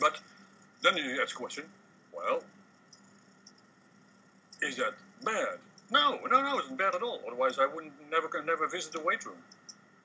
But 0.00 0.20
then 0.82 0.96
you 0.96 1.20
ask 1.22 1.30
the 1.30 1.36
question, 1.36 1.64
well, 2.14 2.42
is 4.62 4.76
that 4.76 4.94
bad? 5.24 5.58
No, 5.90 6.18
no, 6.30 6.42
no, 6.42 6.58
it's 6.58 6.68
not 6.68 6.78
bad 6.78 6.94
at 6.94 7.02
all. 7.02 7.20
Otherwise, 7.26 7.58
I 7.58 7.66
wouldn't 7.66 7.92
never 8.10 8.28
never 8.42 8.66
visit 8.68 8.92
the 8.92 9.00
weight 9.00 9.24
room. 9.24 9.36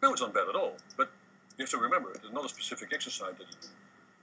No, 0.01 0.13
it's 0.13 0.21
not 0.21 0.33
bad 0.33 0.47
at 0.49 0.55
all. 0.55 0.75
But 0.97 1.11
you 1.57 1.63
have 1.63 1.69
to 1.71 1.77
remember, 1.77 2.11
it's 2.11 2.31
not 2.31 2.45
a 2.45 2.49
specific 2.49 2.93
exercise 2.93 3.33
that 3.37 3.47
you 3.47 3.55
do. 3.61 3.67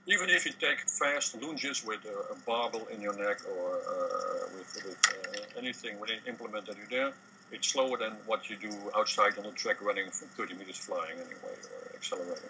Even 0.07 0.29
if 0.29 0.45
you 0.45 0.53
take 0.53 0.79
fast 0.87 1.39
lunges 1.41 1.85
with 1.85 1.99
a, 2.05 2.33
a 2.33 2.37
barbell 2.45 2.87
in 2.93 3.01
your 3.01 3.13
neck 3.17 3.39
or 3.55 3.75
uh, 3.75 4.47
with, 4.57 4.83
with 4.85 4.97
uh, 5.09 5.59
anything, 5.59 5.99
with 5.99 6.09
an 6.09 6.19
implement 6.27 6.65
that 6.65 6.77
you 6.77 6.83
there, 6.89 7.13
it's 7.51 7.69
slower 7.69 7.97
than 7.97 8.13
what 8.25 8.49
you 8.49 8.55
do 8.55 8.71
outside 8.95 9.37
on 9.37 9.43
the 9.43 9.51
track 9.51 9.81
running 9.81 10.09
from 10.11 10.27
30 10.29 10.55
meters 10.55 10.77
flying 10.77 11.17
anyway 11.17 11.55
or 11.73 11.95
accelerating. 11.95 12.49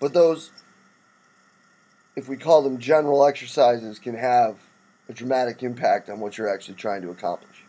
But 0.00 0.12
those, 0.12 0.50
if 2.16 2.28
we 2.28 2.36
call 2.36 2.62
them 2.62 2.78
general 2.78 3.24
exercises, 3.26 3.98
can 3.98 4.14
have 4.14 4.56
a 5.08 5.12
dramatic 5.12 5.62
impact 5.62 6.08
on 6.08 6.20
what 6.20 6.36
you're 6.38 6.52
actually 6.52 6.74
trying 6.74 7.02
to 7.02 7.10
accomplish. 7.10 7.64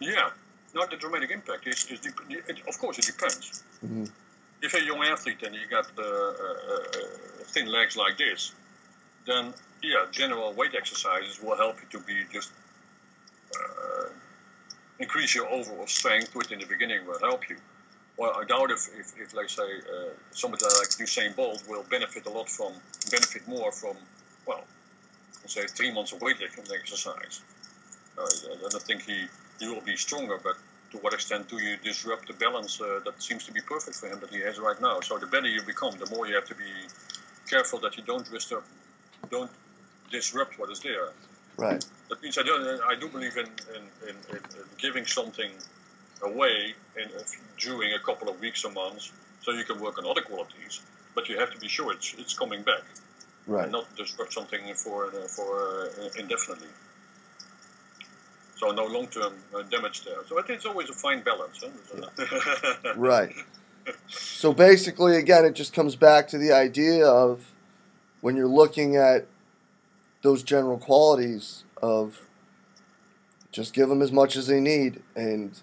Yeah, 0.00 0.30
not 0.74 0.90
the 0.90 0.96
dramatic 0.96 1.30
impact. 1.30 1.66
Is, 1.66 1.86
is 1.90 2.00
it, 2.04 2.60
of 2.68 2.78
course, 2.78 2.98
it 2.98 3.06
depends. 3.06 3.62
Mhm. 3.84 4.10
If 4.62 4.72
you're 4.72 4.82
a 4.82 4.86
young 4.86 5.04
athlete 5.04 5.42
and 5.42 5.54
you 5.54 5.66
got 5.68 5.86
uh, 5.98 6.02
uh, 6.02 6.04
uh, 6.04 6.92
thin 7.46 7.66
legs 7.66 7.96
like 7.96 8.16
this, 8.16 8.54
then 9.26 9.52
yeah, 9.84 10.06
general 10.10 10.52
weight 10.52 10.74
exercises 10.74 11.42
will 11.42 11.56
help 11.56 11.76
you 11.80 11.98
to 11.98 12.04
be 12.06 12.24
just 12.32 12.50
uh, 13.54 14.08
increase 14.98 15.34
your 15.34 15.48
overall 15.48 15.86
strength, 15.86 16.34
which 16.34 16.50
in 16.50 16.58
the 16.58 16.66
beginning 16.66 17.06
will 17.06 17.18
help 17.18 17.48
you. 17.48 17.56
Well, 18.16 18.32
I 18.40 18.44
doubt 18.44 18.70
if, 18.70 18.88
if, 18.98 19.12
if 19.18 19.34
let's 19.34 19.54
say, 19.54 19.62
uh, 19.62 20.10
somebody 20.30 20.64
like 20.64 20.88
Usain 21.04 21.34
Bolt 21.34 21.64
will 21.68 21.84
benefit 21.90 22.26
a 22.26 22.30
lot 22.30 22.48
from, 22.48 22.72
benefit 23.10 23.46
more 23.48 23.72
from, 23.72 23.96
well, 24.46 24.64
let's 25.42 25.54
say 25.54 25.66
three 25.66 25.92
months 25.92 26.12
of 26.12 26.20
weightlifting 26.20 26.70
exercise. 26.72 27.42
Uh, 28.16 28.22
I 28.22 28.68
don't 28.70 28.82
think 28.82 29.02
he, 29.02 29.26
he 29.58 29.68
will 29.68 29.80
be 29.80 29.96
stronger, 29.96 30.38
but 30.42 30.56
to 30.92 30.98
what 30.98 31.12
extent 31.12 31.48
do 31.48 31.60
you 31.60 31.76
disrupt 31.82 32.28
the 32.28 32.34
balance 32.34 32.80
uh, 32.80 33.00
that 33.04 33.20
seems 33.20 33.44
to 33.46 33.52
be 33.52 33.60
perfect 33.60 33.96
for 33.96 34.06
him 34.08 34.20
that 34.20 34.30
he 34.30 34.40
has 34.40 34.60
right 34.60 34.80
now? 34.80 35.00
So 35.00 35.18
the 35.18 35.26
better 35.26 35.48
you 35.48 35.62
become, 35.62 35.98
the 35.98 36.08
more 36.14 36.28
you 36.28 36.36
have 36.36 36.46
to 36.46 36.54
be 36.54 36.72
careful 37.50 37.80
that 37.80 37.96
you 37.96 38.04
don't 38.04 38.30
disrupt, 38.30 38.68
don't 39.28 39.50
disrupt 40.10 40.58
what 40.58 40.70
is 40.70 40.80
there. 40.80 41.08
Right. 41.56 41.84
That 42.08 42.22
means 42.22 42.36
I 42.38 42.42
do, 42.42 42.80
I 42.86 42.94
do 42.96 43.08
believe 43.08 43.36
in, 43.36 43.46
in, 43.46 43.82
in, 44.08 44.16
in 44.30 44.36
in 44.36 44.64
giving 44.78 45.06
something 45.06 45.50
away 46.22 46.74
in, 46.96 47.08
during 47.58 47.92
a 47.94 47.98
couple 47.98 48.28
of 48.28 48.40
weeks 48.40 48.64
or 48.64 48.72
months 48.72 49.12
so 49.42 49.52
you 49.52 49.64
can 49.64 49.80
work 49.80 49.98
on 49.98 50.06
other 50.06 50.22
qualities, 50.22 50.80
but 51.14 51.28
you 51.28 51.38
have 51.38 51.50
to 51.52 51.58
be 51.58 51.68
sure 51.68 51.92
it's, 51.92 52.14
it's 52.18 52.34
coming 52.38 52.62
back 52.62 52.82
Right. 53.46 53.64
and 53.64 53.72
not 53.72 53.94
disrupt 53.94 54.32
something 54.32 54.72
for, 54.74 55.06
uh, 55.08 55.28
for 55.28 55.90
uh, 56.00 56.08
indefinitely. 56.18 56.68
So 58.56 58.70
no 58.70 58.86
long-term 58.86 59.34
uh, 59.54 59.62
damage 59.62 60.04
there. 60.04 60.16
So 60.26 60.38
I 60.38 60.42
think 60.42 60.56
it's 60.58 60.66
always 60.66 60.88
a 60.88 60.94
fine 60.94 61.22
balance. 61.22 61.62
Huh? 61.62 62.94
Right. 62.96 63.34
so 64.08 64.54
basically, 64.54 65.16
again, 65.16 65.44
it 65.44 65.54
just 65.54 65.74
comes 65.74 65.94
back 65.94 66.26
to 66.28 66.38
the 66.38 66.52
idea 66.52 67.06
of 67.06 67.44
when 68.22 68.34
you're 68.34 68.48
looking 68.48 68.96
at 68.96 69.26
those 70.24 70.42
general 70.42 70.78
qualities 70.78 71.64
of 71.82 72.22
just 73.52 73.74
give 73.74 73.90
them 73.90 74.00
as 74.00 74.10
much 74.10 74.36
as 74.36 74.46
they 74.46 74.58
need, 74.58 75.02
and 75.14 75.60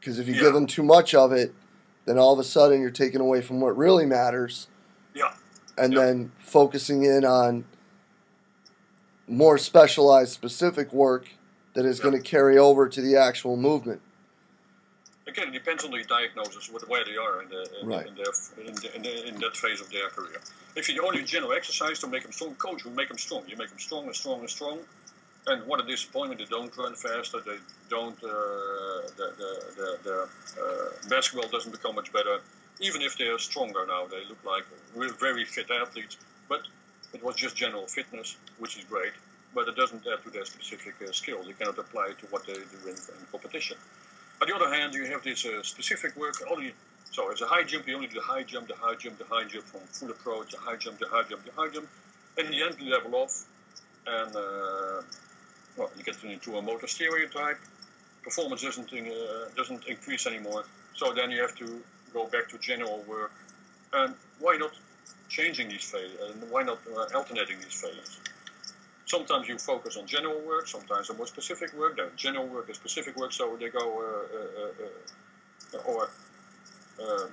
because 0.00 0.18
if 0.18 0.26
you 0.26 0.34
Yeah. 0.34 0.40
give 0.42 0.52
them 0.54 0.66
too 0.66 0.82
much 0.82 1.14
of 1.14 1.30
it, 1.32 1.54
then 2.04 2.18
all 2.18 2.32
of 2.32 2.40
a 2.40 2.44
sudden 2.44 2.80
you're 2.82 2.90
taking 2.90 3.20
away 3.20 3.40
from 3.40 3.60
what 3.60 3.76
really 3.76 4.04
matters, 4.04 4.66
Yeah. 5.14 5.32
and 5.78 5.92
Yeah. 5.92 6.00
then 6.04 6.32
focusing 6.40 7.04
in 7.04 7.24
on 7.24 7.64
more 9.28 9.56
specialized, 9.58 10.32
specific 10.32 10.92
work 10.92 11.28
that 11.74 11.86
is 11.86 11.98
Yeah. 11.98 12.02
going 12.10 12.16
to 12.20 12.28
carry 12.28 12.58
over 12.58 12.88
to 12.88 13.00
the 13.00 13.16
actual 13.16 13.56
movement. 13.56 14.02
Again, 15.28 15.48
it 15.48 15.52
depends 15.52 15.84
on 15.84 15.92
the 15.92 16.02
diagnosis, 16.02 16.68
with 16.68 16.88
where 16.88 17.04
they 17.04 17.16
are 17.16 17.42
in, 17.42 17.48
the, 17.48 17.80
in, 17.80 17.86
Right. 17.86 18.06
in, 18.08 18.14
their, 18.16 18.66
in, 18.66 18.74
the, 18.74 18.96
in, 18.96 19.02
the, 19.02 19.28
in 19.28 19.40
that 19.40 19.56
phase 19.56 19.80
of 19.80 19.88
their 19.90 20.08
career. 20.10 20.40
If 20.74 20.88
you 20.88 21.04
only 21.06 21.22
general 21.22 21.52
exercise 21.52 21.98
to 22.00 22.06
make 22.06 22.22
them 22.22 22.32
strong, 22.32 22.54
coach 22.54 22.84
will 22.84 22.92
make 22.92 23.08
them 23.08 23.18
strong. 23.18 23.42
You 23.46 23.56
make 23.56 23.68
them 23.68 23.78
strong 23.78 24.06
and 24.06 24.16
strong 24.16 24.40
and 24.40 24.48
strong. 24.48 24.78
And 25.46 25.66
what 25.66 25.80
a 25.80 25.86
disappointment! 25.86 26.38
They 26.40 26.46
don't 26.46 26.74
run 26.76 26.94
faster. 26.94 27.40
They 27.40 27.58
don't. 27.90 28.16
Uh, 28.22 28.30
the 29.18 29.26
the, 29.40 29.50
the, 29.78 29.98
the 30.04 30.28
uh, 30.62 31.08
basketball 31.10 31.48
doesn't 31.50 31.72
become 31.72 31.94
much 31.96 32.12
better. 32.12 32.38
Even 32.80 33.02
if 33.02 33.18
they 33.18 33.26
are 33.26 33.38
stronger 33.38 33.84
now, 33.86 34.06
they 34.06 34.24
look 34.28 34.42
like 34.44 34.64
very 35.18 35.44
fit 35.44 35.70
athletes. 35.70 36.16
But 36.48 36.62
it 37.12 37.22
was 37.22 37.36
just 37.36 37.56
general 37.56 37.86
fitness, 37.86 38.36
which 38.58 38.78
is 38.78 38.84
great. 38.84 39.12
But 39.54 39.68
it 39.68 39.76
doesn't 39.76 40.06
add 40.06 40.22
to 40.24 40.30
their 40.30 40.46
specific 40.46 40.94
uh, 41.02 41.12
skills. 41.12 41.46
You 41.46 41.54
cannot 41.54 41.76
apply 41.76 42.06
it 42.12 42.18
to 42.20 42.26
what 42.26 42.46
they 42.46 42.54
do 42.54 42.78
in, 42.86 42.94
in 42.94 43.26
competition. 43.30 43.76
On 44.40 44.48
the 44.48 44.54
other 44.54 44.72
hand, 44.72 44.94
you 44.94 45.04
have 45.06 45.22
this 45.22 45.44
uh, 45.44 45.62
specific 45.62 46.16
work. 46.16 46.36
Only 46.50 46.72
so 47.12 47.30
as 47.30 47.42
a 47.42 47.46
high 47.46 47.62
jump, 47.62 47.86
you 47.86 47.94
only 47.94 48.08
do 48.08 48.20
high 48.20 48.42
jump, 48.42 48.68
the 48.68 48.74
high 48.74 48.94
jump, 48.94 49.18
the 49.18 49.24
high 49.26 49.44
jump 49.44 49.66
from 49.66 49.80
full 49.80 50.10
approach, 50.10 50.52
the 50.52 50.58
high 50.58 50.76
jump, 50.76 50.98
the 50.98 51.06
high 51.08 51.22
jump, 51.28 51.44
the 51.44 51.52
high 51.52 51.68
jump, 51.68 51.86
and 52.38 52.46
in 52.46 52.52
the 52.52 52.62
end 52.62 52.76
you 52.80 52.90
level 52.90 53.14
off, 53.14 53.44
and 54.06 54.34
uh, 54.34 55.02
well, 55.76 55.90
you 55.96 56.02
get 56.02 56.16
into 56.24 56.56
a 56.56 56.62
motor 56.62 56.86
stereotype. 56.86 57.58
Performance 58.22 58.62
doesn't 58.62 58.90
uh, 58.92 59.48
doesn't 59.56 59.86
increase 59.86 60.26
anymore. 60.26 60.64
So 60.94 61.12
then 61.12 61.30
you 61.30 61.40
have 61.42 61.54
to 61.56 61.82
go 62.14 62.26
back 62.28 62.48
to 62.48 62.58
general 62.58 63.04
work, 63.06 63.32
and 63.92 64.14
why 64.38 64.56
not 64.56 64.72
changing 65.28 65.68
these 65.68 65.84
phases? 65.84 66.18
And 66.22 66.50
why 66.50 66.62
not 66.62 66.78
uh, 66.96 67.18
alternating 67.18 67.58
these 67.58 67.78
phases? 67.78 68.20
Sometimes 69.04 69.48
you 69.48 69.58
focus 69.58 69.98
on 69.98 70.06
general 70.06 70.40
work, 70.40 70.66
sometimes 70.66 71.10
on 71.10 71.18
more 71.18 71.26
specific 71.26 71.74
work. 71.74 71.98
Then 71.98 72.06
general 72.16 72.46
work 72.46 72.68
and 72.68 72.76
specific 72.76 73.16
work, 73.16 73.32
so 73.32 73.54
they 73.60 73.68
go 73.68 73.86
uh, 74.00 74.38
uh, 74.38 75.78
uh, 75.78 75.90
or 75.90 76.08
uh, 77.02 77.26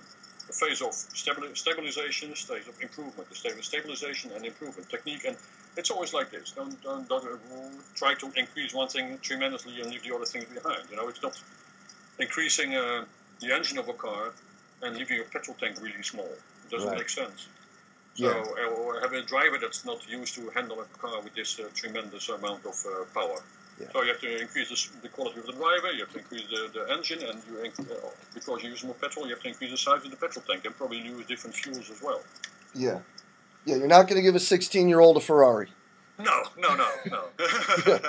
a 0.50 0.54
phase 0.54 0.82
of 0.82 0.92
stabi- 0.92 1.56
stabilization, 1.56 2.36
stage 2.36 2.68
of 2.68 2.82
improvement, 2.82 3.30
the 3.30 3.36
stage 3.36 3.54
of 3.54 3.64
stabilization 3.64 4.32
and 4.36 4.46
improvement 4.46 4.90
technique, 4.90 5.26
and 5.26 5.38
it's 5.78 5.92
always 5.92 6.14
like 6.14 6.32
this. 6.32 6.52
Don't, 6.52 6.82
don't, 6.84 7.08
don't 7.08 7.40
try 7.96 8.14
to 8.16 8.32
increase 8.36 8.74
one 8.74 8.88
thing 8.88 9.20
tremendously 9.22 9.80
and 9.82 9.92
leave 9.92 10.04
the 10.04 10.14
other 10.16 10.26
things 10.26 10.46
behind. 10.46 10.84
You 10.90 10.98
know, 10.98 11.08
it's 11.08 11.22
not 11.22 11.40
increasing 12.20 12.76
uh, 12.76 13.06
the 13.40 13.54
engine 13.54 13.78
of 13.78 13.88
a 13.90 13.94
car 13.94 14.34
and 14.82 14.98
leaving 14.98 15.18
your 15.18 15.26
petrol 15.26 15.56
tank 15.60 15.78
really 15.82 16.04
small. 16.04 16.26
It 16.66 16.72
doesn't 16.72 16.90
Right. 16.90 17.00
make 17.00 17.10
sense. 17.10 17.48
So, 18.16 18.26
Yeah. 18.26 18.66
uh, 18.66 18.70
or 18.82 19.00
have 19.02 19.14
a 19.14 19.22
driver 19.22 19.58
that's 19.60 19.86
not 19.86 20.00
used 20.10 20.34
to 20.36 20.50
handle 20.50 20.82
a 20.82 20.86
car 20.98 21.22
with 21.22 21.34
this 21.36 21.60
uh, 21.60 21.70
tremendous 21.76 22.28
amount 22.30 22.66
of 22.66 22.76
uh, 22.86 23.06
power. 23.14 23.42
Yeah. 23.80 23.88
So 23.94 24.02
you 24.04 24.10
have 24.10 24.20
to 24.22 24.42
increase 24.42 24.70
the, 24.70 25.02
the 25.02 25.10
quality 25.10 25.40
of 25.40 25.46
the 25.46 25.54
driver, 25.54 25.92
you 25.94 26.02
have 26.02 26.12
to 26.12 26.20
increase 26.20 26.48
the, 26.50 26.70
the 26.74 26.94
engine, 26.94 27.20
and 27.24 27.40
you 27.50 27.70
inc- 27.70 27.90
uh, 27.92 28.10
because 28.34 28.62
you 28.64 28.70
use 28.72 28.84
more 28.84 28.94
petrol, 28.96 29.26
you 29.26 29.34
have 29.34 29.42
to 29.44 29.48
increase 29.48 29.72
the 29.72 29.78
size 29.78 30.04
of 30.04 30.12
the 30.12 30.18
petrol 30.18 30.44
tank 30.48 30.66
and 30.66 30.76
probably 30.76 31.00
use 31.00 31.26
different 31.28 31.56
fuels 31.56 31.90
as 31.90 32.02
well. 32.02 32.22
Yeah. 32.76 33.00
Yeah, 33.66 33.76
you're 33.78 33.88
not 33.88 34.08
going 34.08 34.16
to 34.18 34.22
give 34.22 34.36
a 34.36 34.40
16 34.40 34.90
year 34.90 35.00
old 35.00 35.18
a 35.18 35.20
Ferrari. 35.20 35.70
No, 36.18 36.44
no, 36.58 36.76
no, 36.76 36.88
no. 37.10 37.24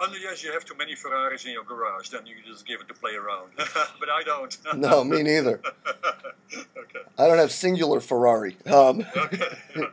Unless 0.00 0.44
you 0.44 0.52
have 0.52 0.64
too 0.64 0.74
many 0.76 0.94
Ferraris 0.94 1.44
in 1.46 1.52
your 1.52 1.64
garage, 1.64 2.10
then 2.10 2.26
you 2.26 2.34
just 2.46 2.66
give 2.66 2.80
it 2.80 2.88
to 2.88 2.94
play 2.94 3.14
around. 3.14 3.50
but 3.56 4.08
I 4.10 4.22
don't. 4.24 4.56
No, 4.76 5.02
me 5.04 5.22
neither. 5.22 5.60
okay. 6.54 7.00
I 7.18 7.26
don't 7.26 7.38
have 7.38 7.50
singular 7.52 8.00
Ferrari. 8.00 8.56
Um, 8.66 9.04
Okay. 9.16 9.84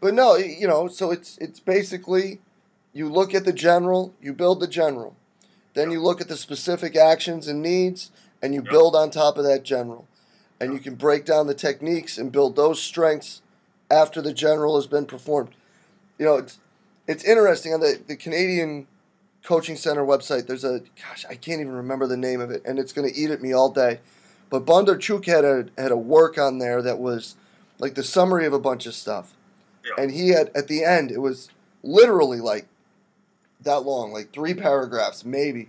but 0.00 0.14
no, 0.14 0.36
you 0.36 0.66
know, 0.68 0.86
so 0.88 1.10
it's 1.10 1.36
it's 1.38 1.58
basically 1.58 2.40
you 2.94 3.08
look 3.08 3.34
at 3.34 3.44
the 3.44 3.52
general, 3.52 4.14
you 4.22 4.32
build 4.32 4.60
the 4.60 4.68
general. 4.68 5.16
Then 5.74 5.90
you 5.90 6.00
look 6.00 6.20
at 6.20 6.28
the 6.28 6.36
specific 6.36 6.96
actions 6.96 7.48
and 7.48 7.60
needs 7.60 8.10
and 8.40 8.54
you 8.54 8.62
build 8.62 8.94
on 8.94 9.10
top 9.10 9.36
of 9.36 9.44
that 9.44 9.64
general. 9.64 10.06
And 10.60 10.72
you 10.72 10.78
can 10.78 10.94
break 10.94 11.24
down 11.24 11.48
the 11.48 11.54
techniques 11.54 12.16
and 12.16 12.30
build 12.30 12.54
those 12.54 12.80
strengths 12.80 13.42
after 13.90 14.22
the 14.22 14.32
general 14.32 14.76
has 14.76 14.86
been 14.86 15.04
performed. 15.04 15.50
You 16.18 16.24
know, 16.24 16.36
it's 16.36 16.58
it's 17.06 17.24
interesting 17.24 17.74
on 17.74 17.80
the, 17.80 18.00
the 18.06 18.16
Canadian 18.16 18.86
Coaching 19.42 19.76
Center 19.76 20.04
website. 20.04 20.46
There's 20.46 20.64
a 20.64 20.80
gosh, 21.02 21.26
I 21.28 21.34
can't 21.34 21.60
even 21.60 21.72
remember 21.72 22.06
the 22.06 22.16
name 22.16 22.40
of 22.40 22.50
it, 22.50 22.62
and 22.64 22.78
it's 22.78 22.92
going 22.92 23.10
to 23.10 23.14
eat 23.14 23.30
at 23.30 23.42
me 23.42 23.52
all 23.52 23.70
day. 23.70 23.98
But 24.48 24.64
Bondarchuk 24.64 25.26
had 25.26 25.44
a 25.44 25.66
had 25.76 25.90
a 25.90 25.96
work 25.96 26.38
on 26.38 26.58
there 26.58 26.80
that 26.80 26.98
was 26.98 27.34
like 27.78 27.94
the 27.94 28.04
summary 28.04 28.46
of 28.46 28.52
a 28.52 28.60
bunch 28.60 28.86
of 28.86 28.94
stuff, 28.94 29.34
and 29.98 30.12
he 30.12 30.28
had 30.28 30.50
at 30.54 30.68
the 30.68 30.84
end 30.84 31.10
it 31.10 31.20
was 31.20 31.50
literally 31.82 32.40
like 32.40 32.66
that 33.64 33.80
long, 33.80 34.12
like 34.12 34.32
three 34.32 34.54
paragraphs 34.54 35.24
maybe, 35.24 35.68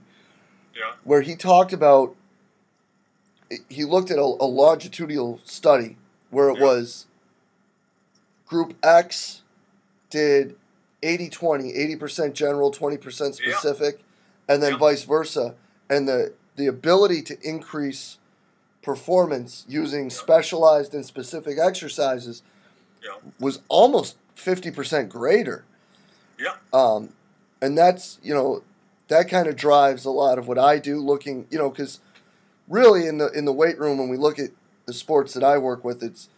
yeah. 0.75 0.93
where 1.03 1.21
he 1.21 1.35
talked 1.35 1.73
about. 1.73 2.15
He 3.69 3.83
looked 3.85 4.09
at 4.11 4.17
a, 4.17 4.21
a 4.21 4.47
longitudinal 4.47 5.39
study 5.45 5.97
where 6.31 6.49
it 6.49 6.57
Yeah. 6.57 6.65
was 6.65 7.05
Group 8.47 8.75
X 8.83 9.41
did 10.09 10.55
80 11.03 11.29
20, 11.29 11.73
80% 11.73 12.33
general, 12.33 12.71
20% 12.71 13.35
specific, 13.35 14.01
and 14.47 14.61
then 14.63 14.73
Yeah. 14.73 14.77
vice 14.77 15.03
versa. 15.03 15.55
And 15.89 16.07
the, 16.07 16.33
the 16.55 16.65
ability 16.67 17.21
to 17.23 17.37
increase 17.47 18.17
performance 18.81 19.65
using 19.67 20.09
specialized 20.09 20.93
and 20.93 21.05
specific 21.05 21.57
exercises 21.59 22.41
Yeah. 23.03 23.17
was 23.39 23.59
almost 23.67 24.15
50% 24.35 25.09
greater. 25.09 25.63
Yeah. 26.39 26.55
Um, 26.73 27.09
and 27.61 27.77
that's, 27.77 28.19
you 28.21 28.33
know, 28.33 28.63
that 29.07 29.29
kind 29.29 29.47
of 29.47 29.55
drives 29.55 30.05
a 30.05 30.11
lot 30.11 30.37
of 30.37 30.47
what 30.47 30.57
I 30.57 30.79
do 30.79 30.99
looking, 30.99 31.47
you 31.49 31.57
know, 31.57 31.69
because 31.69 31.99
really 32.67 33.07
in 33.07 33.17
the 33.17 33.29
in 33.31 33.45
the 33.45 33.53
weight 33.53 33.79
room 33.79 33.97
when 33.97 34.09
we 34.09 34.17
look 34.17 34.39
at 34.39 34.51
the 34.85 34.93
sports 34.93 35.33
that 35.33 35.43
I 35.43 35.57
work 35.57 35.83
with, 35.83 36.03
it's 36.03 36.29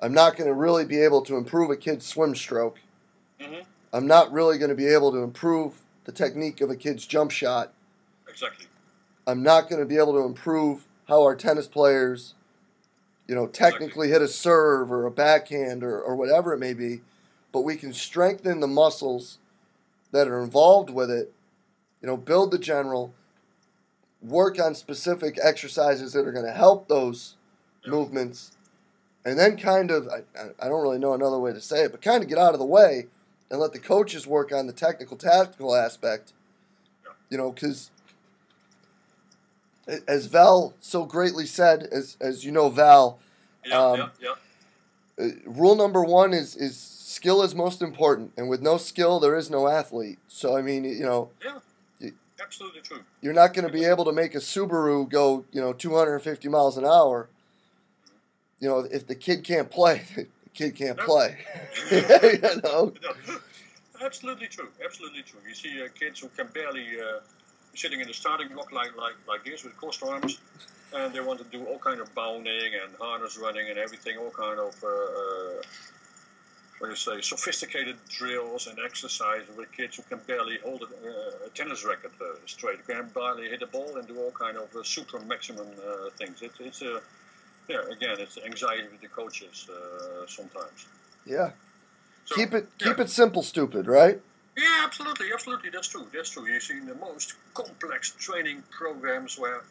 I'm 0.00 0.12
not 0.12 0.36
going 0.36 0.48
to 0.48 0.54
really 0.54 0.84
be 0.84 1.00
able 1.00 1.22
to 1.22 1.36
improve 1.36 1.70
a 1.70 1.76
kid's 1.76 2.06
swim 2.06 2.34
stroke. 2.34 2.78
hmm 3.40 3.60
I'm 3.92 4.06
not 4.06 4.30
really 4.30 4.58
going 4.58 4.68
to 4.68 4.74
be 4.74 4.88
able 4.88 5.10
to 5.12 5.18
improve 5.18 5.80
the 6.04 6.12
technique 6.12 6.60
of 6.60 6.68
a 6.68 6.76
kid's 6.76 7.06
jump 7.06 7.30
shot. 7.30 7.72
Exactly. 8.28 8.66
I'm 9.26 9.42
not 9.42 9.70
going 9.70 9.80
to 9.80 9.86
be 9.86 9.96
able 9.96 10.12
to 10.14 10.24
improve 10.24 10.86
how 11.08 11.22
our 11.22 11.34
tennis 11.34 11.66
players, 11.66 12.34
you 13.26 13.34
know, 13.34 13.46
technically 13.46 14.08
hit 14.10 14.20
a 14.20 14.28
serve 14.28 14.92
or 14.92 15.06
a 15.06 15.10
backhand 15.10 15.82
or, 15.82 15.98
or 16.00 16.14
whatever 16.14 16.52
it 16.52 16.58
may 16.58 16.74
be, 16.74 17.00
but 17.52 17.62
we 17.62 17.76
can 17.76 17.94
strengthen 17.94 18.60
the 18.60 18.66
muscles 18.66 19.38
that 20.12 20.28
are 20.28 20.42
involved 20.42 20.90
with 20.90 21.10
it, 21.10 21.32
you 22.00 22.06
know, 22.06 22.16
build 22.16 22.50
the 22.50 22.58
general, 22.58 23.12
work 24.22 24.60
on 24.60 24.74
specific 24.74 25.38
exercises 25.42 26.12
that 26.12 26.26
are 26.26 26.32
going 26.32 26.46
to 26.46 26.52
help 26.52 26.88
those 26.88 27.34
movements, 27.86 28.52
and 29.24 29.38
then 29.38 29.56
kind 29.56 29.90
of, 29.90 30.08
I, 30.08 30.22
I- 30.60 30.68
don't 30.68 30.82
really 30.82 30.98
know 30.98 31.14
another 31.14 31.38
way 31.38 31.52
to 31.52 31.60
say 31.60 31.82
it, 31.84 31.92
but 31.92 32.02
kind 32.02 32.22
of 32.22 32.28
get 32.28 32.38
out 32.38 32.52
of 32.54 32.58
the 32.58 32.66
way 32.66 33.06
and 33.50 33.60
let 33.60 33.72
the 33.72 33.78
coaches 33.78 34.26
work 34.26 34.52
on 34.52 34.66
the 34.66 34.72
technical, 34.72 35.16
tactical 35.16 35.74
aspect, 35.74 36.32
you 37.30 37.38
know, 37.38 37.52
because 37.52 37.90
as 40.08 40.26
Val 40.26 40.74
so 40.80 41.04
greatly 41.04 41.46
said, 41.46 41.84
as 41.92 42.16
as 42.20 42.44
you 42.44 42.50
know, 42.50 42.68
Val, 42.68 43.18
Yeah, 43.64 43.78
Um, 43.80 43.98
yeah, 43.98 44.08
yeah. 44.20 44.34
Uh, 45.20 45.28
rule 45.46 45.76
number 45.76 46.02
one 46.04 46.32
is 46.34 46.56
is 46.56 46.76
skill 46.78 47.42
is 47.42 47.54
most 47.54 47.80
important, 47.82 48.32
and 48.36 48.48
with 48.48 48.60
no 48.62 48.76
skill, 48.76 49.18
there 49.20 49.36
is 49.36 49.48
no 49.50 49.68
athlete. 49.68 50.18
So 50.28 50.56
I 50.56 50.62
mean, 50.62 50.84
you 50.84 51.04
know, 51.04 51.30
Yeah. 51.44 51.58
y- 52.00 52.12
Absolutely 52.42 52.80
true. 52.82 53.00
you're 53.22 53.32
not 53.32 53.54
going 53.54 53.66
to 53.66 53.72
be 53.72 53.84
able 53.84 54.04
to 54.04 54.12
make 54.12 54.34
a 54.34 54.38
Subaru 54.38 55.08
go, 55.08 55.44
you 55.52 55.60
know, 55.60 55.72
250 55.72 56.48
miles 56.48 56.76
an 56.76 56.84
hour. 56.84 57.28
You 58.60 58.68
know, 58.68 58.78
if 58.90 59.06
the 59.06 59.14
kid 59.14 59.44
can't 59.44 59.70
play, 59.70 60.04
the 60.16 60.26
kid 60.54 60.74
can't 60.76 60.96
No. 60.98 61.04
play. 61.04 61.38
you 61.90 62.00
know, 62.62 62.92
No, 63.02 63.38
absolutely 64.04 64.48
true. 64.48 64.68
Absolutely 64.84 65.22
true. 65.22 65.40
You 65.48 65.54
see 65.54 65.82
uh, 65.82 65.88
kids 65.98 66.20
who 66.20 66.28
can 66.28 66.48
barely 66.48 66.86
uh, 67.00 67.20
sitting 67.74 68.00
in 68.00 68.08
the 68.08 68.14
starting 68.14 68.48
block 68.48 68.72
like 68.72 68.96
like 68.96 69.14
like 69.28 69.44
this 69.44 69.64
with 69.64 69.76
crossed 69.76 70.02
arms, 70.02 70.38
and 70.94 71.12
they 71.12 71.20
want 71.20 71.38
to 71.38 71.44
do 71.56 71.64
all 71.64 71.78
kind 71.78 72.00
of 72.00 72.14
bounding 72.14 72.72
and 72.82 72.94
harness 73.00 73.38
running 73.38 73.68
and 73.68 73.78
everything, 73.78 74.16
all 74.18 74.30
kind 74.30 74.58
of 74.58 74.74
uh, 74.82 74.88
uh, 74.88 75.62
what 76.78 76.88
do 76.88 76.90
you 76.90 76.96
say, 76.96 77.20
sophisticated 77.20 77.96
drills 78.08 78.66
and 78.66 78.78
exercises 78.84 79.48
with 79.56 79.72
kids 79.72 79.96
who 79.96 80.02
can 80.02 80.18
barely 80.26 80.58
hold 80.62 80.82
a, 80.82 80.84
uh, 80.84 81.46
a 81.46 81.48
tennis 81.50 81.84
racket 81.84 82.12
uh, 82.20 82.34
straight, 82.46 82.86
can 82.86 83.08
barely 83.14 83.48
hit 83.48 83.62
a 83.62 83.66
ball 83.66 83.96
and 83.96 84.06
do 84.06 84.18
all 84.18 84.30
kind 84.32 84.56
of 84.56 84.74
uh, 84.76 84.82
super 84.82 85.18
maximum 85.20 85.66
uh, 85.66 86.10
things. 86.18 86.42
It, 86.42 86.52
it's 86.60 86.82
a 86.82 87.00
yeah, 87.68 87.80
again, 87.90 88.16
it's 88.20 88.38
anxiety 88.38 88.86
with 88.92 89.00
the 89.00 89.08
coaches 89.08 89.68
uh, 89.68 90.26
sometimes. 90.26 90.86
Yeah. 91.24 91.50
So, 92.24 92.36
keep 92.36 92.54
it 92.54 92.68
yeah. 92.80 92.86
keep 92.86 93.00
it 93.00 93.10
simple, 93.10 93.42
stupid, 93.42 93.86
right? 93.86 94.20
Yeah, 94.56 94.82
absolutely, 94.84 95.32
absolutely. 95.32 95.70
That's 95.70 95.88
true. 95.88 96.06
That's 96.12 96.30
true. 96.30 96.46
You 96.46 96.60
see 96.60 96.80
the 96.80 96.94
most 96.94 97.34
complex 97.54 98.10
training 98.12 98.62
programs 98.70 99.38
where, 99.38 99.62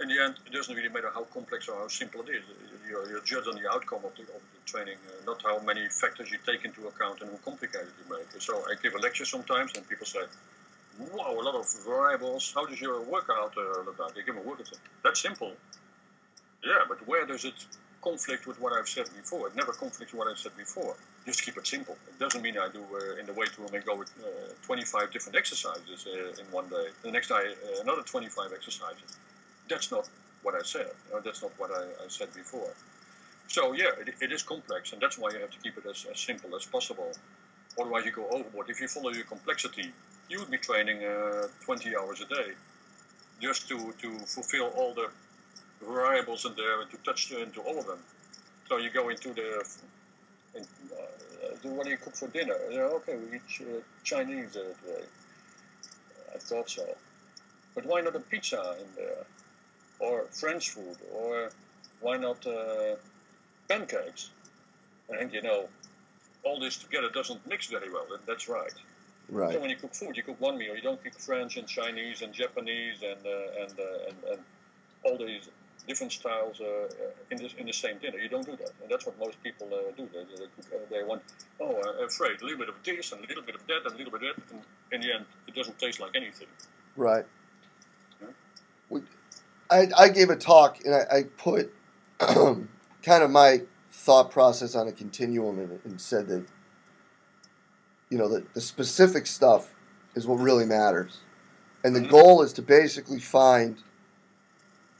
in 0.00 0.08
the 0.08 0.22
end, 0.22 0.34
it 0.46 0.52
doesn't 0.52 0.74
really 0.74 0.88
matter 0.88 1.10
how 1.14 1.22
complex 1.24 1.68
or 1.68 1.76
how 1.76 1.88
simple 1.88 2.22
it 2.22 2.30
is. 2.30 2.42
You're, 2.88 3.06
you're 3.08 3.48
on 3.48 3.60
the 3.60 3.70
outcome 3.70 4.04
of 4.04 4.14
the, 4.16 4.22
of 4.22 4.42
the 4.42 4.60
training, 4.66 4.96
uh, 5.08 5.24
not 5.24 5.42
how 5.42 5.58
many 5.60 5.88
factors 5.88 6.30
you 6.30 6.38
take 6.44 6.64
into 6.64 6.86
account 6.88 7.20
and 7.22 7.30
how 7.30 7.36
complicated 7.44 7.88
you 7.98 8.16
make 8.16 8.26
it. 8.34 8.42
So 8.42 8.62
I 8.70 8.74
give 8.82 8.94
a 8.94 8.98
lecture 8.98 9.24
sometimes, 9.24 9.72
and 9.76 9.88
people 9.88 10.06
say, 10.06 10.24
"Wow, 11.12 11.38
a 11.40 11.42
lot 11.42 11.54
of 11.54 11.66
variables. 11.84 12.52
How 12.54 12.66
does 12.66 12.80
your 12.80 13.00
workout 13.02 13.54
uh, 13.56 13.82
look 13.86 13.98
like?" 13.98 14.14
They 14.14 14.22
give 14.22 14.36
a 14.36 14.40
workout. 14.40 14.70
That's 15.02 15.20
simple. 15.20 15.52
Yeah, 16.62 16.82
but 16.88 17.06
where 17.06 17.26
does 17.26 17.44
it 17.44 17.54
conflict 18.02 18.46
with 18.46 18.60
what 18.60 18.72
I've 18.72 18.88
said 18.88 19.06
before? 19.16 19.48
It 19.48 19.56
never 19.56 19.72
conflicts 19.72 20.12
with 20.12 20.18
what 20.20 20.28
I've 20.30 20.38
said 20.38 20.56
before. 20.56 20.94
Just 21.24 21.42
keep 21.42 21.56
it 21.56 21.66
simple. 21.66 21.96
It 22.08 22.18
doesn't 22.18 22.42
mean 22.42 22.58
I 22.58 22.68
do 22.68 22.82
uh, 22.92 23.20
in 23.20 23.26
the 23.26 23.32
weight 23.32 23.56
room 23.58 23.72
and 23.72 23.84
go 23.84 23.96
with 23.96 24.10
uh, 24.20 24.52
25 24.62 25.10
different 25.12 25.36
exercises 25.36 26.06
uh, 26.06 26.40
in 26.40 26.46
one 26.50 26.68
day. 26.68 26.88
The 27.02 27.10
next 27.10 27.28
day, 27.28 27.34
uh, 27.34 27.82
another 27.82 28.02
25 28.02 28.52
exercises. 28.52 29.16
That's 29.68 29.90
not 29.90 30.08
what 30.42 30.54
I 30.54 30.62
said. 30.62 30.90
Know, 31.12 31.20
that's 31.20 31.42
not 31.42 31.52
what 31.58 31.70
I, 31.70 31.82
I 32.04 32.08
said 32.08 32.32
before. 32.34 32.70
So 33.48 33.72
yeah, 33.72 33.90
it, 34.00 34.14
it 34.20 34.32
is 34.32 34.42
complex, 34.42 34.92
and 34.92 35.00
that's 35.00 35.18
why 35.18 35.30
you 35.30 35.40
have 35.40 35.50
to 35.50 35.58
keep 35.58 35.76
it 35.78 35.86
as, 35.88 36.06
as 36.10 36.18
simple 36.20 36.54
as 36.56 36.64
possible. 36.66 37.12
Otherwise, 37.80 38.04
you 38.04 38.12
go 38.12 38.28
overboard. 38.28 38.70
If 38.70 38.80
you 38.80 38.88
follow 38.88 39.10
your 39.10 39.24
complexity, 39.24 39.92
you 40.28 40.38
would 40.38 40.50
be 40.50 40.58
training 40.58 41.04
uh, 41.04 41.48
20 41.64 41.96
hours 41.96 42.20
a 42.20 42.26
day 42.26 42.52
just 43.40 43.68
to, 43.68 43.92
to 44.00 44.18
fulfill 44.20 44.68
all 44.76 44.94
the 44.94 45.08
variables 45.84 46.44
in 46.44 46.54
there 46.56 46.80
and 46.80 46.90
to 46.90 46.96
touch 46.98 47.32
into 47.32 47.60
all 47.60 47.78
of 47.78 47.86
them. 47.86 47.98
So 48.68 48.78
you 48.78 48.90
go 48.90 49.08
into 49.08 49.34
the 49.34 49.64
in, 50.54 50.62
uh, 50.62 51.68
what 51.70 51.84
do 51.84 51.90
you 51.90 51.96
cook 51.96 52.14
for 52.14 52.28
dinner? 52.28 52.54
Okay, 52.72 53.16
we 53.16 53.36
eat 53.36 53.42
uh, 53.60 53.80
Chinese 54.02 54.56
uh, 54.56 54.72
today. 54.80 55.04
I 56.34 56.38
thought 56.38 56.70
so, 56.70 56.86
but 57.74 57.86
why 57.86 58.00
not 58.00 58.16
a 58.16 58.20
pizza 58.20 58.76
in 58.80 58.86
there, 58.96 59.24
or 59.98 60.26
French 60.30 60.70
food, 60.70 60.96
or 61.14 61.50
why 62.00 62.16
not 62.16 62.46
uh, 62.46 62.96
pancakes? 63.68 64.30
And 65.08 65.32
you 65.32 65.42
know, 65.42 65.68
all 66.44 66.60
this 66.60 66.76
together 66.76 67.08
doesn't 67.10 67.46
mix 67.46 67.66
very 67.66 67.90
well. 67.90 68.06
And 68.12 68.20
that's 68.26 68.48
right. 68.48 68.72
Right. 69.28 69.52
So 69.52 69.60
when 69.60 69.70
you 69.70 69.76
cook 69.76 69.94
food, 69.94 70.16
you 70.16 70.22
cook 70.22 70.40
one 70.40 70.58
meal. 70.58 70.74
You 70.76 70.82
don't 70.82 71.02
cook 71.02 71.18
French 71.18 71.56
and 71.56 71.66
Chinese 71.66 72.22
and 72.22 72.32
Japanese 72.32 73.02
and 73.02 73.20
uh, 73.24 73.62
and, 73.62 73.72
uh, 73.78 74.08
and 74.08 74.16
and 74.32 74.40
all 75.04 75.16
these 75.16 75.48
different 75.86 76.12
styles 76.12 76.60
uh, 76.60 76.88
in 77.30 77.38
this 77.38 77.54
in 77.54 77.66
the 77.66 77.72
same 77.72 77.98
dinner. 77.98 78.18
You 78.18 78.28
don't 78.28 78.44
do 78.44 78.56
that, 78.56 78.72
and 78.82 78.90
that's 78.90 79.06
what 79.06 79.18
most 79.18 79.42
people 79.42 79.68
uh, 79.72 79.92
do. 79.96 80.08
They, 80.12 80.24
they, 80.36 80.48
cook, 80.56 80.66
uh, 80.72 80.78
they 80.90 81.02
want 81.02 81.22
oh, 81.60 81.70
uh, 81.70 82.04
afraid 82.04 82.40
a 82.40 82.44
little 82.44 82.58
bit 82.58 82.68
of 82.68 82.76
this 82.84 83.12
and 83.12 83.24
a 83.24 83.26
little 83.26 83.42
bit 83.42 83.54
of 83.54 83.66
that 83.66 83.80
and 83.84 83.94
a 83.94 83.96
little 83.96 84.12
bit 84.12 84.28
of 84.28 84.36
that, 84.36 84.52
and 84.52 84.62
in 84.92 85.00
the 85.00 85.14
end, 85.14 85.24
it 85.46 85.54
doesn't 85.54 85.78
taste 85.78 86.00
like 86.00 86.12
anything. 86.14 86.48
Right. 86.96 87.24
Yeah. 88.20 88.28
We, 88.90 89.02
I, 89.74 89.88
I 89.98 90.08
gave 90.08 90.30
a 90.30 90.36
talk 90.36 90.78
and 90.84 90.94
I, 90.94 91.16
I 91.18 91.22
put 91.36 91.72
kind 92.20 92.68
of 93.22 93.30
my 93.30 93.62
thought 93.90 94.30
process 94.30 94.74
on 94.76 94.86
a 94.86 94.92
continuum 94.92 95.58
and, 95.58 95.80
and 95.84 96.00
said 96.00 96.28
that 96.28 96.44
you 98.10 98.18
know 98.18 98.28
the, 98.28 98.44
the 98.54 98.60
specific 98.60 99.26
stuff 99.26 99.74
is 100.14 100.26
what 100.26 100.36
really 100.38 100.64
matters 100.66 101.18
and 101.82 101.94
the 101.94 102.00
Mhm. 102.00 102.10
goal 102.10 102.42
is 102.42 102.52
to 102.54 102.62
basically 102.62 103.18
find 103.18 103.78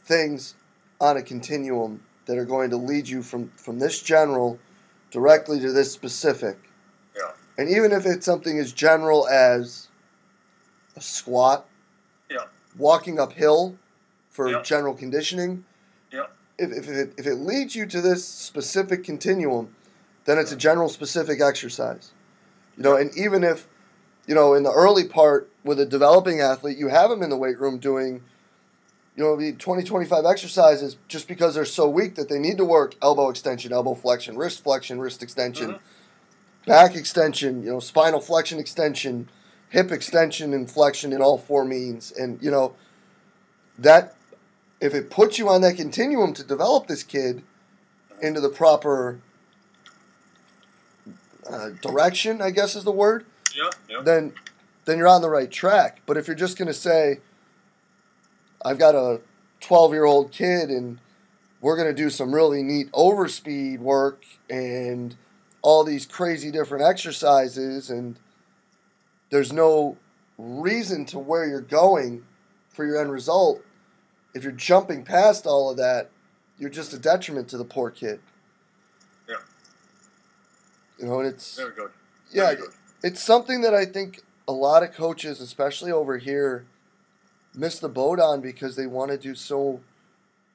things 0.04 0.54
on 1.00 1.16
a 1.16 1.22
continuum 1.22 2.02
that 2.26 2.36
are 2.38 2.44
going 2.44 2.70
to 2.70 2.76
lead 2.76 3.08
you 3.08 3.22
from 3.22 3.50
from 3.56 3.78
this 3.78 4.00
general 4.02 4.58
directly 5.10 5.60
to 5.60 5.70
this 5.72 5.92
specific 5.92 6.58
Yeah. 7.16 7.30
and 7.58 7.68
even 7.68 7.92
if 7.92 8.06
it's 8.06 8.26
something 8.26 8.58
as 8.58 8.72
general 8.72 9.28
as 9.28 9.88
a 10.96 11.00
squat 11.00 11.66
Yeah. 12.30 12.46
walking 12.76 13.20
uphill 13.20 13.76
for 14.34 14.50
Yeah. 14.50 14.62
general 14.62 14.94
conditioning 14.94 15.64
Yeah. 16.12 16.26
if, 16.58 16.70
if, 16.72 16.88
it, 16.88 17.12
if 17.16 17.26
it 17.26 17.36
leads 17.36 17.74
you 17.76 17.86
to 17.86 18.00
this 18.00 18.24
specific 18.24 19.02
continuum, 19.04 19.74
then 20.26 20.38
it's 20.38 20.52
a 20.52 20.56
general 20.56 20.88
specific 20.88 21.40
exercise. 21.40 22.10
You 22.76 22.82
know, 22.82 22.96
and 22.96 23.16
even 23.16 23.44
if, 23.44 23.66
you 24.26 24.34
know, 24.34 24.54
in 24.54 24.64
the 24.64 24.72
early 24.72 25.04
part 25.04 25.48
with 25.64 25.78
a 25.80 25.86
developing 25.86 26.40
athlete, 26.40 26.76
you 26.76 26.88
have 26.88 27.10
them 27.10 27.22
in 27.22 27.30
the 27.30 27.36
weight 27.36 27.58
room 27.60 27.78
doing, 27.78 28.22
you 29.16 29.22
know, 29.22 29.36
the 29.36 29.52
20, 29.52 29.84
25 29.84 30.24
exercises 30.24 30.96
just 31.06 31.28
because 31.28 31.54
they're 31.54 31.64
so 31.64 31.88
weak 31.88 32.16
that 32.16 32.28
they 32.28 32.38
need 32.40 32.58
to 32.58 32.64
work 32.64 32.94
elbow 33.00 33.28
extension, 33.28 33.72
elbow 33.72 33.94
flexion, 33.94 34.36
wrist 34.36 34.64
flexion, 34.64 35.00
wrist 35.00 35.22
extension, 35.22 35.74
Mhm. 35.74 35.78
back 36.66 36.96
extension, 36.96 37.62
you 37.62 37.70
know, 37.70 37.80
spinal 37.80 38.20
flexion 38.20 38.58
extension, 38.58 39.28
hip 39.68 39.92
extension 39.92 40.52
and 40.52 40.68
flexion 40.70 41.12
in 41.12 41.20
all 41.22 41.38
four 41.38 41.64
means. 41.64 42.10
And, 42.12 42.42
you 42.42 42.50
know, 42.50 42.74
that 43.78 44.14
if 44.84 44.92
it 44.92 45.08
puts 45.10 45.38
you 45.38 45.48
on 45.48 45.62
that 45.62 45.76
continuum 45.76 46.34
to 46.34 46.44
develop 46.44 46.86
this 46.88 47.02
kid 47.02 47.42
into 48.20 48.38
the 48.38 48.50
proper 48.50 49.18
uh, 51.48 51.70
direction, 51.80 52.42
I 52.42 52.50
guess 52.50 52.76
is 52.76 52.84
the 52.84 52.92
word, 52.92 53.24
Yeah. 53.56 53.70
Yeah. 53.88 54.02
then 54.02 54.34
then 54.84 54.98
you're 54.98 55.08
on 55.08 55.22
the 55.22 55.30
right 55.30 55.50
track. 55.50 56.02
But 56.04 56.18
if 56.18 56.26
you're 56.26 56.36
just 56.36 56.58
going 56.58 56.68
to 56.68 56.74
say, 56.74 57.20
I've 58.62 58.78
got 58.78 58.94
a 58.94 59.22
12 59.60 59.92
year 59.94 60.04
old 60.04 60.30
kid 60.30 60.68
and 60.68 60.98
we're 61.62 61.76
going 61.76 61.88
to 61.88 61.94
do 61.94 62.10
some 62.10 62.34
really 62.34 62.62
neat 62.62 62.92
overspeed 62.92 63.78
work 63.78 64.22
and 64.50 65.16
all 65.62 65.82
these 65.82 66.04
crazy 66.04 66.50
different 66.50 66.84
exercises, 66.84 67.88
and 67.88 68.18
there's 69.30 69.50
no 69.50 69.96
reason 70.36 71.06
to 71.06 71.18
where 71.18 71.46
you're 71.46 71.62
going 71.62 72.24
for 72.68 72.84
your 72.84 73.00
end 73.00 73.10
result. 73.10 73.62
If 74.34 74.42
you're 74.42 74.52
jumping 74.52 75.04
past 75.04 75.46
all 75.46 75.70
of 75.70 75.76
that, 75.76 76.10
you're 76.58 76.70
just 76.70 76.92
a 76.92 76.98
detriment 76.98 77.48
to 77.48 77.58
the 77.58 77.64
poor 77.64 77.90
kid. 77.90 78.20
Yeah. 79.28 79.36
You 80.98 81.06
know, 81.06 81.20
and 81.20 81.28
it's 81.28 81.56
Very 81.56 81.74
good. 81.74 81.90
yeah, 82.32 82.44
Very 82.46 82.56
good. 82.56 82.70
it's 83.02 83.22
something 83.22 83.60
that 83.62 83.74
I 83.74 83.84
think 83.84 84.22
a 84.46 84.52
lot 84.52 84.82
of 84.82 84.92
coaches, 84.92 85.40
especially 85.40 85.90
over 85.92 86.18
here, 86.18 86.66
miss 87.54 87.78
the 87.78 87.88
boat 87.88 88.18
on 88.20 88.40
because 88.40 88.76
they 88.76 88.86
want 88.86 89.10
to 89.10 89.18
do 89.18 89.34
so 89.34 89.80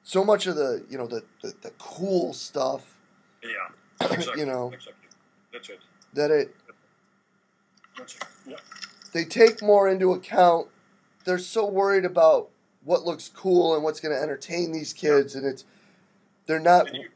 so 0.02 0.24
much 0.24 0.46
of 0.46 0.56
the 0.56 0.84
you 0.90 0.96
know 0.98 1.06
the 1.06 1.22
the, 1.42 1.54
the 1.62 1.70
cool 1.78 2.32
stuff 2.34 2.98
Yeah. 3.42 3.48
Exactly. 4.12 4.40
you 4.40 4.46
know 4.46 4.68
Exactly. 4.72 5.08
That's 5.52 5.68
it. 5.70 5.78
that 6.14 6.30
it 6.30 6.54
That's 7.96 8.16
it. 8.16 8.24
Yeah. 8.46 8.56
they 9.14 9.24
take 9.24 9.62
more 9.62 9.88
into 9.88 10.12
account. 10.12 10.68
They're 11.24 11.38
so 11.38 11.66
worried 11.66 12.04
about 12.04 12.48
what 12.90 13.04
looks 13.04 13.28
cool 13.28 13.76
and 13.76 13.84
what's 13.84 14.00
going 14.00 14.12
to 14.12 14.20
entertain 14.20 14.72
these 14.72 14.92
kids, 14.92 15.36
and 15.36 15.46
it's 15.46 15.64
they're 16.46 16.58
not. 16.58 16.90
New, 16.90 17.08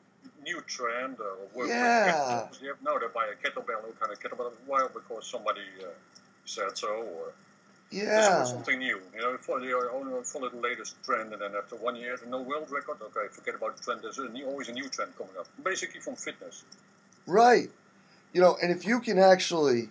new 0.45 0.61
trend 0.69 1.17
uh, 1.19 1.25
or 1.25 1.37
work 1.53 1.69
Yeah. 1.69 2.05
with 2.05 2.15
kettlebells. 2.15 2.63
You 2.63 2.69
have 2.69 2.83
no, 2.83 2.97
they 3.01 3.07
buy 3.13 3.27
a 3.27 3.35
kettlebell, 3.45 3.83
kind 3.99 4.13
of 4.13 4.21
kettlebell. 4.21 4.53
Why? 4.67 4.87
Because 4.95 5.27
somebody 5.27 5.63
uh, 5.83 5.87
said 6.45 6.79
so, 6.79 6.89
or 6.89 7.33
this 7.91 8.01
Yeah, 8.03 8.39
was 8.39 8.51
something 8.51 8.79
new. 8.79 9.01
You 9.17 9.21
know, 9.21 9.37
follow, 9.39 9.65
you 9.65 9.91
only 9.93 10.23
follow 10.23 10.49
the 10.49 10.59
latest 10.59 10.95
trend, 11.03 11.33
and 11.33 11.43
then 11.43 11.57
after 11.61 11.75
one 11.75 11.97
year, 11.97 12.21
no 12.29 12.41
world 12.41 12.71
record. 12.71 12.99
Okay, 13.03 13.27
forget 13.33 13.57
about 13.57 13.77
the 13.77 13.83
trend. 13.83 14.03
There's 14.03 14.19
a 14.19 14.29
new, 14.29 14.47
always 14.47 14.69
a 14.69 14.73
new 14.73 14.89
trend 14.89 15.19
coming 15.19 15.35
up. 15.41 15.49
Basically, 15.65 16.01
from 16.01 16.15
fitness. 16.15 16.63
right. 17.27 17.69
You 18.33 18.41
know, 18.41 18.57
and 18.63 18.71
if 18.71 18.85
you 18.87 19.01
can 19.01 19.19
actually 19.19 19.89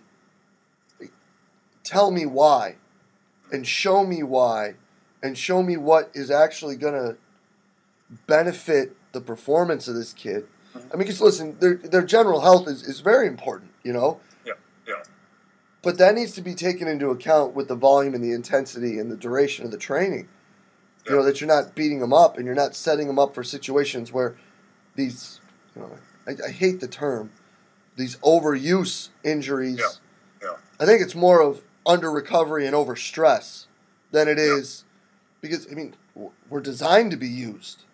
tell 1.82 2.10
me 2.10 2.24
why, 2.24 2.76
and 3.52 3.66
show 3.66 4.04
me 4.06 4.22
why, 4.22 4.74
and 5.24 5.38
show 5.38 5.62
me 5.62 5.76
what 5.78 6.10
is 6.12 6.30
actually 6.30 6.76
going 6.76 6.92
to 6.92 7.16
benefit 8.26 8.94
the 9.12 9.20
performance 9.22 9.88
of 9.88 9.94
this 9.94 10.12
kid. 10.12 10.46
Mm-hmm. 10.74 10.78
I 10.78 10.96
mean, 10.96 10.98
because 10.98 11.20
listen, 11.22 11.56
their 11.60 11.76
their 11.76 12.04
general 12.04 12.42
health 12.42 12.68
is, 12.68 12.82
is 12.82 13.00
very 13.00 13.26
important, 13.26 13.70
you 13.82 13.92
know. 13.92 14.20
Yeah, 14.44 14.52
yeah. 14.86 15.02
But 15.82 15.96
that 15.98 16.14
needs 16.14 16.32
to 16.32 16.42
be 16.42 16.54
taken 16.54 16.86
into 16.86 17.08
account 17.08 17.54
with 17.54 17.68
the 17.68 17.74
volume 17.74 18.14
and 18.14 18.22
the 18.22 18.32
intensity 18.32 18.98
and 18.98 19.10
the 19.10 19.16
duration 19.16 19.64
of 19.64 19.70
the 19.70 19.78
training. 19.78 20.28
You 21.06 21.16
know 21.16 21.22
that 21.22 21.40
you're 21.40 21.48
not 21.48 21.74
beating 21.74 22.00
them 22.00 22.14
up 22.14 22.38
and 22.38 22.46
you're 22.46 22.54
not 22.54 22.74
setting 22.74 23.08
them 23.08 23.18
up 23.18 23.34
for 23.34 23.44
situations 23.44 24.10
where 24.10 24.36
these, 24.94 25.38
you 25.76 25.82
know, 25.82 25.90
I, 26.26 26.48
I 26.48 26.50
hate 26.50 26.80
the 26.80 26.88
term, 26.88 27.30
these 27.96 28.16
overuse 28.16 29.10
injuries. 29.22 29.80
Yeah, 29.80 30.48
yeah. 30.48 30.56
I 30.80 30.86
think 30.86 31.02
it's 31.02 31.14
more 31.14 31.42
of 31.42 31.62
under 31.84 32.10
recovery 32.10 32.64
and 32.66 32.74
over 32.74 32.96
stress 32.96 33.66
than 34.12 34.28
it 34.28 34.38
Yeah. 34.38 34.44
is 34.44 34.84
because 35.44 35.66
I 35.70 35.74
mean 35.74 35.94
we're 36.48 36.60
designed 36.60 37.10
to 37.10 37.16
be 37.16 37.28
used. 37.28 37.84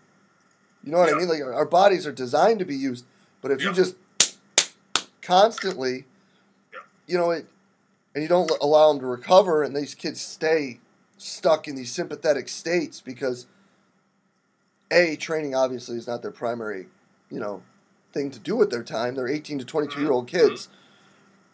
You 0.85 0.93
know 0.93 0.99
what 0.99 1.13
I 1.13 1.17
mean? 1.19 1.29
Like 1.29 1.43
our, 1.43 1.65
bodies 1.67 2.07
are 2.07 2.13
designed 2.13 2.59
to 2.61 2.65
be 2.65 2.77
used, 2.77 3.05
but 3.43 3.51
if 3.51 3.61
you 3.63 3.73
just 3.73 3.97
constantly, 5.21 6.05
Yeah. 6.73 6.81
you 7.07 7.19
know 7.19 7.31
it, 7.31 7.47
and 8.15 8.23
you 8.23 8.29
don't 8.29 8.51
allow 8.63 8.93
them 8.93 9.01
to 9.01 9.07
recover, 9.07 9.63
and 9.63 9.75
these 9.77 9.95
kids 9.95 10.21
stay 10.21 10.81
stuck 11.19 11.69
in 11.69 11.75
these 11.77 11.93
sympathetic 11.93 12.49
states 12.49 13.01
because 13.01 13.47
a 14.91 15.17
training 15.17 15.55
obviously 15.55 15.97
is 15.97 16.07
not 16.07 16.23
their 16.23 16.31
primary, 16.31 16.87
you 17.31 17.39
know, 17.39 17.63
thing 18.13 18.31
to 18.31 18.39
do 18.39 18.57
with 18.57 18.71
their 18.71 18.83
time. 18.83 19.15
They're 19.15 19.29
18 19.29 19.59
to 19.59 19.65
22 19.65 20.01
year 20.01 20.11
old 20.13 20.27
Mm-hmm. 20.31 20.49
kids, 20.49 20.69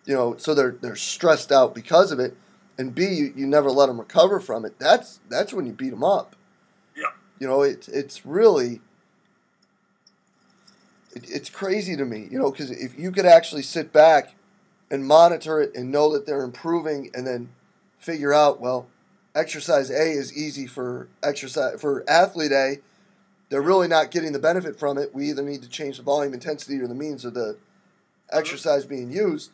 you 0.05 0.14
know, 0.14 0.36
so 0.36 0.55
they're 0.55 0.77
they're 0.81 0.97
stressed 0.97 1.51
out 1.51 1.74
because 1.74 2.12
of 2.12 2.20
it. 2.20 2.36
And 2.78 2.94
B, 2.94 3.07
you, 3.07 3.32
you 3.35 3.47
never 3.47 3.70
let 3.70 3.86
them 3.86 3.98
recover 3.98 4.39
from 4.40 4.65
it. 4.65 4.78
That's 4.78 5.20
that's 5.28 5.53
when 5.53 5.66
you 5.66 5.73
beat 5.73 5.90
them 5.90 6.05
up. 6.05 6.36
Yeah. 6.97 7.12
You 7.39 7.47
know, 7.47 7.62
it's 7.62 7.89
it's 7.89 8.27
really 8.27 8.81
it, 11.15 11.24
it's 11.31 11.48
crazy 11.48 11.97
to 11.97 12.05
me, 12.05 12.28
you 12.31 12.39
know, 12.39 12.51
because 12.51 12.70
if 12.70 12.98
you 12.98 13.11
could 13.11 13.27
actually 13.27 13.62
sit 13.62 13.93
back 13.93 14.35
and 14.90 15.07
monitor 15.07 15.61
it 15.61 15.74
and 15.74 15.90
know 15.90 16.12
that 16.12 16.27
they're 16.27 16.44
improving, 16.44 17.11
and 17.15 17.27
then 17.27 17.48
figure 17.98 18.32
out, 18.32 18.61
well, 18.61 18.86
exercise 19.35 19.90
A 19.90 20.11
is 20.11 20.36
easy 20.36 20.66
for 20.66 21.09
exercise 21.23 21.81
for 21.81 22.05
athlete 22.09 22.53
A. 22.53 22.77
They're 23.48 23.62
really 23.62 23.89
not 23.89 24.11
getting 24.11 24.32
the 24.32 24.39
benefit 24.39 24.78
from 24.78 24.98
it. 24.98 25.15
We 25.15 25.31
either 25.31 25.43
need 25.43 25.62
to 25.62 25.69
change 25.69 25.97
the 25.98 26.03
volume, 26.03 26.35
intensity, 26.35 26.81
or 26.81 26.89
the 26.89 26.94
means 26.94 27.24
of 27.24 27.35
the 27.35 27.51
uh-huh. 27.51 28.39
exercise 28.39 28.85
being 28.85 29.11
used. 29.11 29.51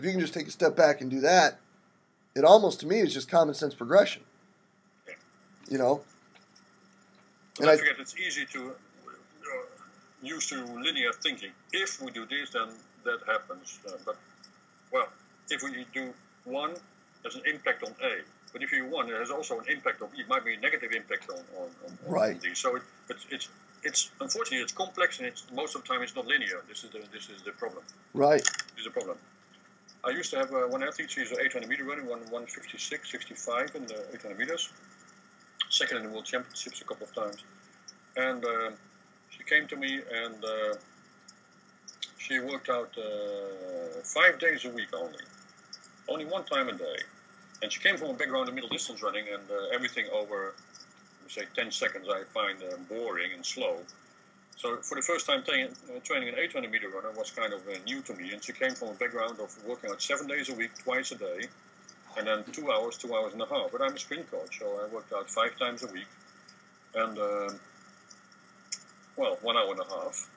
If 0.00 0.06
you 0.06 0.12
can 0.12 0.20
just 0.20 0.32
take 0.32 0.48
a 0.48 0.50
step 0.50 0.74
back 0.74 1.02
and 1.02 1.10
do 1.10 1.20
that, 1.20 1.58
it 2.34 2.42
almost 2.42 2.80
to 2.80 2.86
me 2.86 3.00
is 3.00 3.12
just 3.12 3.28
common 3.30 3.52
sense 3.52 3.74
progression. 3.74 4.22
You 5.68 5.76
know, 5.76 6.00
And 7.60 7.68
I- 7.68 7.76
forget, 7.76 7.96
it's 7.98 8.16
easy 8.16 8.46
to 8.46 8.70
uh, 8.70 9.52
use 10.22 10.48
to 10.48 10.64
linear 10.64 11.12
thinking. 11.12 11.50
If 11.74 12.00
we 12.00 12.10
do 12.12 12.24
this, 12.24 12.48
then 12.48 12.68
that 13.04 13.18
happens. 13.26 13.78
Uh, 13.86 13.92
but 14.06 14.16
well, 14.90 15.08
if 15.50 15.62
we 15.62 15.84
do 15.92 16.14
one, 16.44 16.72
there's 17.20 17.34
an 17.36 17.42
impact 17.44 17.82
on 17.82 17.94
A. 18.02 18.22
But 18.54 18.62
if 18.62 18.72
you 18.72 18.86
one, 18.86 19.06
there's 19.06 19.30
also 19.30 19.58
an 19.60 19.66
impact 19.68 20.00
on 20.00 20.08
It 20.16 20.26
might 20.28 20.46
be 20.46 20.54
a 20.54 20.60
negative 20.60 20.92
impact 20.92 21.28
on 21.28 21.40
on, 21.58 21.68
on, 21.84 21.98
on 22.06 22.12
Right. 22.12 22.40
D. 22.40 22.54
So 22.54 22.76
it, 22.76 22.82
it's 23.10 23.26
it's 23.30 23.48
it's 23.82 24.10
unfortunately 24.18 24.62
it's 24.62 24.72
complex 24.72 25.18
and 25.18 25.28
it's 25.28 25.44
most 25.52 25.74
of 25.76 25.82
the 25.82 25.88
time 25.88 26.00
it's 26.00 26.16
not 26.16 26.26
linear. 26.26 26.62
This 26.70 26.84
is 26.84 26.90
the 26.90 27.00
this 27.12 27.28
is 27.28 27.42
the 27.42 27.52
problem. 27.52 27.84
right? 28.14 28.42
This 28.42 28.78
is 28.78 28.84
the 28.84 28.90
problem. 28.98 29.18
I 30.02 30.10
used 30.10 30.30
to 30.30 30.38
have 30.38 30.52
uh, 30.52 30.66
one 30.68 30.82
athlete. 30.82 31.10
She's 31.10 31.30
an 31.30 31.38
800 31.40 31.68
meter 31.68 31.84
running, 31.84 32.06
one 32.06 32.20
156, 32.20 33.10
65 33.10 33.72
in 33.74 33.86
the 33.86 34.06
800 34.14 34.38
meters. 34.38 34.70
Second 35.68 35.98
in 35.98 36.04
the 36.04 36.10
world 36.10 36.24
championships 36.24 36.80
a 36.80 36.84
couple 36.84 37.06
of 37.06 37.14
times. 37.14 37.44
And 38.16 38.44
uh, 38.44 38.70
she 39.28 39.44
came 39.44 39.66
to 39.68 39.76
me 39.76 40.00
and 40.12 40.44
uh, 40.44 40.74
she 42.18 42.38
worked 42.38 42.70
out 42.70 42.96
uh, 42.96 44.00
five 44.04 44.38
days 44.38 44.64
a 44.64 44.70
week 44.70 44.88
only, 44.94 45.18
only 46.08 46.24
one 46.24 46.44
time 46.44 46.68
a 46.68 46.72
day. 46.72 46.96
And 47.62 47.70
she 47.70 47.80
came 47.80 47.96
from 47.96 48.10
a 48.10 48.14
background 48.14 48.48
in 48.48 48.54
middle 48.54 48.70
distance 48.70 49.02
running, 49.02 49.26
and 49.30 49.42
uh, 49.50 49.74
everything 49.74 50.06
over, 50.12 50.54
say, 51.28 51.42
10 51.54 51.70
seconds 51.70 52.06
I 52.08 52.22
find 52.32 52.58
uh, 52.62 52.76
boring 52.88 53.32
and 53.34 53.44
slow. 53.44 53.80
So 54.60 54.76
for 54.82 54.94
the 54.94 55.00
first 55.00 55.24
time 55.24 55.40
uh, 55.40 56.00
training 56.04 56.28
an 56.28 56.34
800 56.38 56.70
meter 56.70 56.90
runner 56.90 57.10
was 57.16 57.30
kind 57.30 57.54
of 57.54 57.62
new 57.86 58.02
to 58.02 58.12
me, 58.12 58.32
and 58.32 58.44
she 58.44 58.52
came 58.52 58.74
from 58.74 58.88
a 58.88 58.92
background 58.92 59.40
of 59.40 59.56
working 59.64 59.90
out 59.90 60.02
seven 60.02 60.26
days 60.26 60.50
a 60.50 60.54
week, 60.54 60.72
twice 60.84 61.12
a 61.12 61.14
day, 61.14 61.48
and 62.18 62.26
then 62.26 62.44
two 62.52 62.70
hours, 62.70 62.98
two 62.98 63.14
hours 63.14 63.32
and 63.32 63.40
a 63.40 63.46
half. 63.46 63.72
But 63.72 63.80
I'm 63.80 63.94
a 63.94 63.98
sprint 63.98 64.30
coach, 64.30 64.58
so 64.58 64.66
I 64.66 64.94
worked 64.94 65.14
out 65.14 65.30
five 65.30 65.58
times 65.58 65.82
a 65.82 65.86
week, 65.86 66.08
and 66.94 67.18
um, 67.18 67.60
well, 69.16 69.38
one 69.40 69.56
hour 69.56 69.70
and 69.70 69.80
a 69.80 69.84
half, 69.84 70.28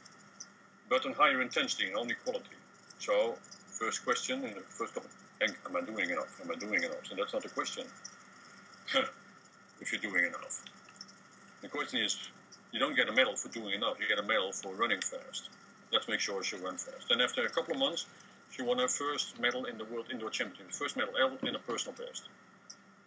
but 0.87 1.05
on 1.05 1.11
higher 1.11 1.41
intensity 1.41 1.87
and 1.87 1.97
only 1.97 2.15
quality. 2.23 2.55
So 2.99 3.35
first 3.67 4.05
question 4.05 4.45
in 4.45 4.53
the 4.53 4.61
first 4.61 4.93
couple, 4.93 5.09
am 5.41 5.75
I 5.75 5.81
doing 5.81 6.09
enough? 6.11 6.39
Am 6.41 6.49
I 6.49 6.55
doing 6.55 6.81
enough? 6.81 7.09
And 7.09 7.19
that's 7.19 7.33
not 7.33 7.43
the 7.43 7.49
question. 7.49 7.83
if 9.81 9.91
you're 9.91 9.99
doing 9.99 10.27
enough, 10.27 10.63
the 11.61 11.67
question 11.67 11.99
is 11.99 12.29
you 12.73 12.79
don't 12.79 12.95
get 12.95 13.07
a 13.07 13.13
medal 13.13 13.35
for 13.35 13.49
doing 13.49 13.75
enough. 13.75 13.97
You 14.01 14.07
get 14.07 14.19
a 14.19 14.27
medal 14.27 14.51
for 14.51 14.73
running 14.73 14.99
fast. 14.99 15.49
Let's 15.91 16.07
make 16.07 16.19
sure 16.19 16.43
she 16.43 16.57
run 16.57 16.75
fast. 16.75 17.11
And 17.11 17.21
after 17.21 17.45
a 17.45 17.49
couple 17.49 17.75
of 17.75 17.79
months, 17.79 18.07
she 18.49 18.63
won 18.63 18.79
her 18.79 18.87
first 18.87 19.39
medal 19.39 19.65
in 19.65 19.77
the 19.77 19.85
World 19.85 20.07
Indoor 20.11 20.31
Championship, 20.31 20.71
first 20.73 20.97
medal 20.97 21.13
ever 21.23 21.37
in 21.47 21.55
a 21.55 21.59
personal 21.59 21.95
best. 21.95 22.27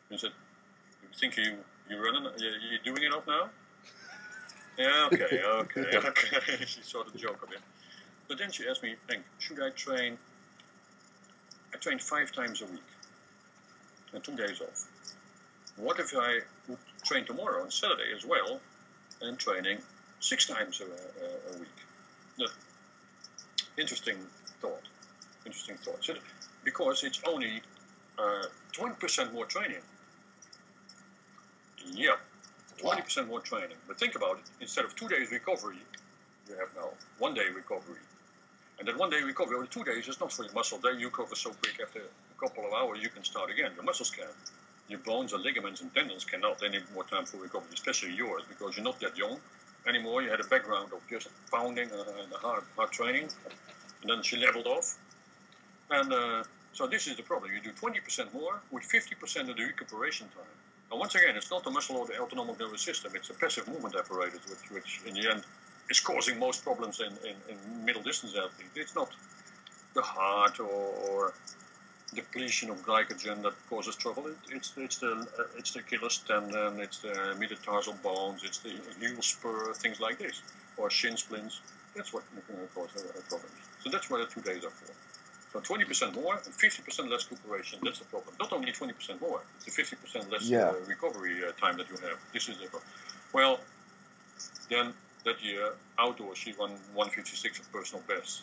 And 0.09 0.19
said, 0.19 0.31
"You 1.03 1.09
think 1.19 1.37
you 1.37 1.57
you 1.91 2.03
running? 2.03 2.25
You, 2.39 2.51
you 2.71 2.79
doing 2.85 3.05
enough 3.05 3.27
now?" 3.27 3.51
Yeah. 4.79 5.09
Okay. 5.13 5.43
Okay. 5.47 5.97
Okay. 5.97 6.65
she 6.67 6.83
sort 6.83 7.09
of 7.09 7.17
joke 7.17 7.43
a 7.43 7.51
bit. 7.51 7.61
But 8.29 8.39
then 8.39 8.51
she 8.51 8.69
asked 8.69 8.83
me, 8.83 8.97
Henk, 9.09 9.23
should 9.39 9.61
I 9.63 9.71
train? 9.71 10.19
I 11.73 11.79
train 11.79 11.99
five 11.99 12.33
times 12.33 12.63
a 12.63 12.67
week 12.67 12.81
and 14.13 14.23
two 14.23 14.37
days 14.37 14.61
off. 14.61 14.87
What 15.77 15.99
if 15.99 16.15
I 16.17 16.41
would 16.69 16.79
train 17.05 17.25
tomorrow 17.25 17.63
on 17.63 17.71
Saturday 17.71 18.13
as 18.15 18.25
well 18.25 18.61
and 19.23 19.39
training 19.39 19.79
six 20.21 20.47
times 20.47 20.81
a, 20.81 20.85
a, 20.85 21.57
a 21.57 21.59
week? 21.59 21.69
The 22.39 22.49
interesting 23.81 24.17
thought. 24.61 24.83
Interesting 25.45 25.77
thought. 25.77 26.05
So, 26.05 26.15
because 26.65 27.05
it's 27.05 27.21
only 27.27 27.63
uh, 28.19 28.45
20% 28.73 29.33
more 29.33 29.47
training. 29.47 29.83
Yeah, 31.93 32.17
20% 32.79 33.29
more 33.29 33.41
training. 33.41 33.77
But 33.87 33.99
think 33.99 34.17
about 34.17 34.39
it. 34.39 34.45
Instead 34.61 34.85
of 34.85 34.95
two 34.97 35.09
days 35.09 35.31
recovery, 35.31 35.79
you 36.49 36.55
have 36.57 36.69
now 36.77 36.91
one 37.19 37.35
day 37.35 37.47
recovery. 37.55 38.01
And 38.79 38.87
that 38.89 38.99
one 38.99 39.11
day 39.11 39.23
recovery, 39.23 39.57
only 39.57 39.69
two 39.69 39.85
days, 39.85 40.07
is 40.09 40.21
not 40.21 40.33
for 40.33 40.45
your 40.45 40.53
muscle. 40.53 40.79
There 40.79 40.93
you 40.93 41.07
recover 41.07 41.35
so 41.35 41.51
quick 41.51 41.81
after 41.83 42.01
a 42.01 42.41
couple 42.41 42.67
of 42.67 42.73
hours, 42.75 42.99
you 43.03 43.09
can 43.09 43.25
start 43.25 43.51
again. 43.51 43.71
Your 43.75 43.85
muscles 43.85 44.11
can. 44.11 44.27
Your 44.89 45.01
bones 45.01 45.33
and 45.33 45.43
ligaments 45.43 45.81
and 45.81 45.93
tendons 45.95 46.25
cannot. 46.25 46.63
any 46.63 46.79
more 46.95 47.05
time 47.05 47.25
for 47.25 47.39
recovery, 47.39 47.71
especially 47.73 48.15
yours, 48.15 48.43
because 48.49 48.77
you're 48.77 48.85
not 48.85 49.01
that 49.01 49.17
young 49.19 49.39
anymore. 49.87 50.23
You 50.23 50.31
had 50.31 50.41
a 50.41 50.45
background 50.45 50.93
of 50.93 51.01
just 51.09 51.29
pounding 51.51 51.91
and 51.91 52.33
hard, 52.35 52.65
hard 52.77 52.93
training. 52.93 53.29
And 54.03 54.11
then 54.11 54.23
she 54.23 54.37
leveled 54.37 54.67
off. 54.67 54.97
And 55.91 56.13
uh, 56.13 56.45
so 56.73 56.87
this 56.87 57.07
is 57.07 57.17
the 57.17 57.23
problem. 57.23 57.51
You 57.53 57.61
do 57.61 57.71
20% 57.71 58.33
more 58.33 58.61
with 58.71 58.85
50% 58.85 59.51
of 59.51 59.57
the 59.57 59.65
recuperation 59.65 60.29
time. 60.29 60.57
And 60.91 61.01
once 61.01 61.15
again, 61.15 61.37
it's 61.37 61.51
not 61.51 61.65
the 61.65 61.71
muscle 61.71 61.97
or 61.97 62.07
the 62.07 62.19
autonomic 62.21 62.61
nervous 62.61 62.83
system. 62.83 63.13
It's 63.15 63.31
a 63.31 63.35
passive 63.35 63.67
movement 63.67 63.97
apparatus, 63.97 64.41
which, 64.49 64.71
which 64.71 65.01
in 65.07 65.15
the 65.15 65.31
end 65.31 65.43
is 65.91 66.01
causing 66.01 66.39
most 66.39 66.63
problems 66.63 67.01
in, 67.01 67.13
in, 67.29 67.37
in 67.49 67.85
middle 67.85 68.03
distance 68.03 68.35
athletes. 68.37 68.71
It's 68.77 68.95
not 68.95 69.11
the 69.95 70.03
heart 70.03 70.61
or, 70.61 70.67
or 70.67 71.35
depletion 72.15 72.71
of 72.71 72.85
glycogen 72.85 73.43
that 73.43 73.55
causes 73.69 73.97
trouble. 73.97 74.27
It, 74.29 74.37
it's 74.51 74.73
it's 74.77 74.99
the 74.99 75.13
uh, 75.13 75.59
it's 75.59 75.73
the 75.73 75.81
Achilles 75.81 76.19
tendon, 76.27 76.81
it's 76.81 76.99
the 77.01 77.35
metatarsal 77.39 77.95
bones, 78.03 78.43
it's 78.45 78.59
the 78.59 78.73
heel 79.01 79.21
spur, 79.23 79.73
things 79.75 80.01
like 80.01 80.19
this, 80.19 80.43
or 80.77 80.91
shin 80.91 81.17
splints. 81.17 81.61
That's 81.95 82.13
what 82.13 82.25
causes 82.75 83.05
uh, 83.05 83.21
problems. 83.29 83.55
So 83.83 83.91
that's 83.91 84.11
what 84.11 84.19
the 84.29 84.33
two 84.35 84.43
days 84.43 84.65
are 84.65 84.71
for. 84.71 84.93
So 85.53 85.75
20% 85.75 86.15
more 86.15 86.35
and 86.35 86.53
50% 86.53 87.09
less 87.11 87.31
recuperation. 87.31 87.79
That's 87.83 88.01
the 88.01 88.05
problem. 88.07 88.35
Not 88.39 88.53
only 88.53 88.73
20% 88.73 89.21
more, 89.21 89.41
it's 89.57 89.65
the 89.65 89.83
50% 89.83 90.31
less 90.31 90.49
Yeah. 90.49 90.69
uh, 90.69 90.75
recovery 90.87 91.43
uh, 91.43 91.53
time 91.53 91.79
that 91.79 91.89
you 91.89 91.97
have. 92.07 92.19
This 92.35 92.49
is 92.51 92.59
the 92.59 92.67
problem. 92.67 92.91
Well, 93.33 93.61
then 94.69 94.93
that 95.25 95.43
year 95.43 95.73
outdoors 95.99 96.39
she 96.39 96.53
won 96.59 96.71
156 96.95 97.61
of 97.61 97.73
personal 97.73 98.03
best. 98.07 98.43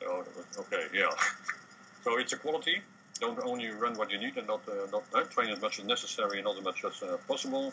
So 0.00 0.24
okay, 0.58 0.86
yeah. 0.92 1.10
so 2.04 2.18
it's 2.18 2.32
a 2.32 2.36
quality. 2.36 2.82
Don't 3.22 3.38
only 3.44 3.68
run 3.70 3.94
what 3.94 4.10
you 4.10 4.18
need 4.18 4.36
and 4.36 4.48
not 4.48 4.62
uh, 4.68 4.72
not 4.90 5.04
uh, 5.14 5.22
train 5.34 5.50
as 5.50 5.60
much 5.60 5.78
as 5.78 5.84
necessary 5.84 6.38
and 6.38 6.44
not 6.44 6.56
as 6.58 6.64
much 6.64 6.84
as 6.84 7.00
uh, 7.04 7.16
possible. 7.28 7.72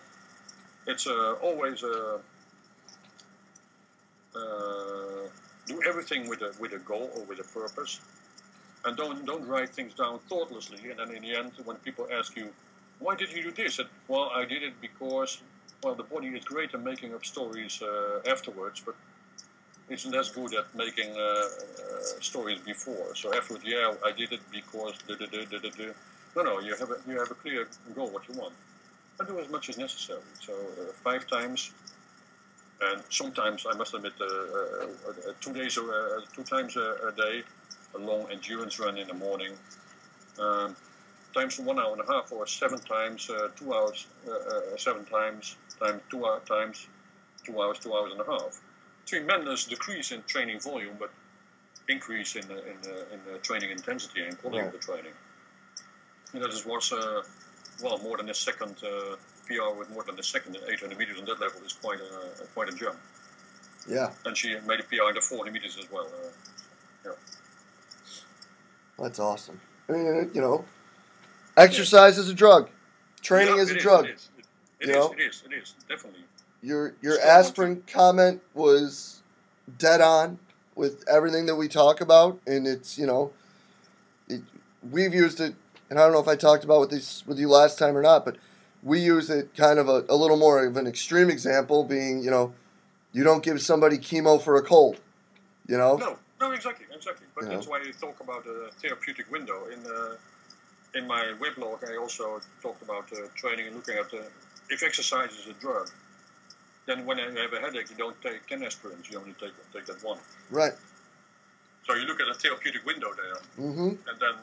It's 0.86 1.08
uh, 1.08 1.48
always 1.48 1.84
uh, 1.84 2.20
do 5.66 5.76
everything 5.90 6.30
with 6.30 6.42
a 6.44 6.52
with 6.62 6.74
a 6.74 6.82
goal 6.92 7.10
or 7.16 7.24
with 7.24 7.40
a 7.40 7.48
purpose, 7.60 8.00
and 8.86 8.96
don't 8.96 9.26
don't 9.26 9.46
write 9.48 9.72
things 9.78 9.96
down 9.96 10.20
thoughtlessly. 10.30 10.92
And 10.92 11.00
then 11.00 11.10
in 11.18 11.24
the 11.24 11.36
end, 11.36 11.52
when 11.66 11.78
people 11.78 12.06
ask 12.20 12.38
you, 12.38 12.48
"Why 13.00 13.16
did 13.16 13.32
you 13.34 13.42
do 13.42 13.52
this?" 13.52 13.80
And, 13.80 13.90
well, 14.08 14.30
I 14.42 14.46
did 14.46 14.62
it 14.62 14.76
because 14.80 15.42
well, 15.82 15.96
the 15.96 16.04
body 16.04 16.28
is 16.28 16.46
great 16.46 16.76
at 16.76 16.84
making 16.92 17.16
up 17.16 17.26
stories 17.26 17.82
afterwards, 18.34 18.84
but 18.86 18.96
isn't 19.90 20.16
as 20.16 20.30
good 20.30 20.54
at 20.54 20.74
making 20.76 21.12
uh, 21.18 21.20
uh, 21.20 21.48
stories 22.22 22.60
before. 22.60 23.16
So 23.16 23.34
afterwards, 23.34 23.66
yeah, 23.66 23.94
I 24.06 24.12
did 24.12 24.32
it 24.32 24.42
because 24.52 24.94
da, 25.08 25.16
da, 25.16 25.26
da, 25.26 25.46
da, 25.46 25.58
da, 25.58 25.70
da. 25.70 25.94
no, 26.36 26.42
no, 26.44 26.60
you 26.60 26.76
have 26.76 26.92
a 26.92 26.98
you 27.08 27.18
have 27.18 27.32
a 27.32 27.36
clear 27.36 27.68
goal 27.96 28.10
what 28.10 28.28
you 28.30 28.36
want. 28.40 28.54
I 29.20 29.26
do 29.26 29.40
as 29.40 29.50
much 29.50 29.70
as 29.70 29.78
necessary. 29.78 30.22
So 30.40 30.54
uh, 30.54 30.94
five 31.04 31.28
times, 31.28 31.72
and 32.82 33.02
sometimes 33.10 33.66
I 33.70 33.76
must 33.76 33.94
admit, 33.94 34.14
uh, 34.22 34.26
uh, 34.26 35.34
two 35.42 35.54
days, 35.54 35.78
uh, 35.78 36.22
two 36.34 36.44
times 36.44 36.78
a, 36.78 37.10
a 37.10 37.12
day, 37.12 37.44
a 37.96 37.98
long 37.98 38.28
endurance 38.32 38.80
run 38.80 38.98
in 38.98 39.08
the 39.08 39.14
morning. 39.14 39.54
Um, 40.40 40.76
times 41.34 41.60
one 41.60 41.80
hour 41.80 41.92
and 41.92 42.02
a 42.02 42.12
half, 42.12 42.32
or 42.32 42.48
seven 42.48 42.80
times, 42.80 43.30
two 43.58 43.74
hours, 43.74 44.08
seven 44.78 45.04
times, 45.06 45.58
times 45.80 46.02
two 46.10 46.26
hour, 46.26 46.40
times 46.48 46.88
two 47.44 47.62
hours, 47.62 47.80
two 47.80 47.94
hours 47.94 48.12
and 48.14 48.22
a 48.22 48.26
half. 48.26 48.62
Tremendous 49.10 49.66
decrease 49.66 50.12
in 50.12 50.22
training 50.28 50.60
volume, 50.60 50.96
but 51.00 51.10
increase 51.88 52.36
in 52.36 52.48
the, 52.48 52.58
in 52.72 52.78
the, 52.84 53.12
in 53.14 53.20
the 53.32 53.40
training 53.40 53.72
intensity 53.72 54.22
and 54.24 54.38
quality 54.38 54.60
Right. 54.62 54.68
of 54.68 54.80
the 54.80 54.86
training. 54.86 55.14
And 56.34 56.44
that 56.44 56.52
is 56.52 56.64
was 56.64 56.92
uh, 56.92 57.24
well 57.82 57.98
more 58.00 58.18
than 58.18 58.30
a 58.30 58.34
second 58.36 58.76
uh, 58.84 59.16
PR 59.48 59.76
with 59.78 59.90
more 59.90 60.04
than 60.04 60.20
a 60.20 60.24
second 60.24 60.56
in 60.56 60.62
800 60.72 60.96
meters 61.00 61.18
on 61.18 61.26
that 61.26 61.40
level 61.40 61.60
is 61.66 61.74
quite 61.74 62.00
a 62.00 62.46
quite 62.54 62.70
a 62.70 62.76
jump. 62.76 62.98
Yeah. 63.90 64.12
And 64.26 64.38
she 64.38 64.50
made 64.68 64.80
a 64.80 64.84
PR 64.84 65.10
in 65.10 65.16
the 65.16 65.22
400 65.22 65.52
meters 65.52 65.76
as 65.80 65.92
well. 65.92 66.06
Uh, 66.06 66.30
yeah. 67.06 67.12
That's 69.00 69.18
awesome. 69.18 69.60
I 69.88 69.94
mean, 69.94 70.32
you 70.36 70.42
know, 70.42 70.66
exercise 71.58 72.20
is 72.20 72.30
a 72.30 72.34
drug. 72.36 72.70
Training 73.24 73.56
Yeah, 73.56 73.62
is 73.64 73.72
a 73.72 73.80
drug. 73.80 74.06
It 74.06 74.12
is. 74.12 74.30
It, 74.38 74.90
it 74.90 74.96
is? 74.96 75.06
It 75.12 75.20
is. 75.22 75.44
It 75.50 75.54
is. 75.56 75.74
Definitely. 75.90 76.26
Your 76.62 76.96
your 77.02 77.16
Still 77.16 77.30
aspirin 77.30 77.84
comment 77.88 78.42
was 78.54 79.22
dead 79.78 80.02
on 80.02 80.40
with 80.76 81.04
everything 81.08 81.46
that 81.46 81.56
we 81.56 81.68
talk 81.68 82.02
about, 82.02 82.40
and 82.46 82.68
it's 82.68 82.98
you 82.98 83.06
know, 83.06 83.32
it, 84.28 84.42
we've 84.90 85.14
used 85.14 85.40
it, 85.40 85.56
and 85.90 86.00
I 86.00 86.04
don't 86.04 86.14
know 86.14 86.20
if 86.20 86.28
I 86.28 86.36
talked 86.36 86.64
about 86.64 86.82
with 86.82 86.90
this 86.92 87.26
with 87.26 87.40
you 87.40 87.50
last 87.50 87.80
time 87.80 87.96
or 87.96 88.02
not, 88.02 88.26
but 88.26 88.38
we 88.84 89.00
use 89.00 89.30
it 89.30 89.56
kind 89.56 89.80
of 89.80 89.88
a, 89.88 90.06
a 90.10 90.16
little 90.16 90.38
more 90.38 90.66
of 90.66 90.78
an 90.78 90.88
extreme 90.88 91.30
example, 91.30 91.84
being 91.84 92.24
you 92.24 92.32
know, 92.32 92.54
you 93.14 93.24
don't 93.24 93.44
give 93.44 93.62
somebody 93.62 93.98
chemo 93.98 94.42
for 94.42 94.56
a 94.58 94.62
cold, 94.62 95.00
you 95.68 95.78
know. 95.78 95.98
No, 95.98 96.18
no, 96.42 96.52
exactly, 96.52 96.86
exactly. 96.94 97.28
But 97.36 97.46
You 97.46 97.52
that's 97.52 97.66
know? 97.66 97.72
why 97.72 97.80
I 97.80 97.92
talk 97.92 98.20
about 98.22 98.44
the 98.44 98.70
therapeutic 98.82 99.32
window. 99.32 99.66
In 99.68 99.80
uh, 99.86 100.16
in 100.96 101.08
my 101.08 101.34
weblog, 101.40 101.90
I 101.90 101.98
also 101.98 102.42
talked 102.62 102.82
about 102.82 103.12
uh, 103.14 103.28
training 103.36 103.68
and 103.68 103.76
looking 103.76 103.98
at 103.98 104.10
the, 104.10 104.24
if 104.70 104.82
exercise 104.84 105.32
is 105.34 105.48
a 105.48 105.54
drug, 105.54 105.90
then 106.90 107.06
when 107.06 107.18
you 107.20 107.26
have 107.26 107.54
a 107.54 107.60
headache, 107.60 107.90
you 107.92 107.96
don't 107.96 108.20
take 108.22 108.46
10 108.48 108.62
aspirins, 108.62 109.10
you 109.12 109.20
only 109.20 109.34
take, 109.40 109.54
take 109.72 109.86
that 109.86 110.04
one. 110.04 110.18
Right. 110.50 110.74
So 111.86 111.94
you 111.94 112.06
look 112.06 112.20
at 112.20 112.28
a 112.28 112.34
therapeutic 112.34 112.86
window 112.86 113.12
there, 113.16 113.66
Mm-hmm. 113.66 113.90
and 114.10 114.20
then 114.20 114.34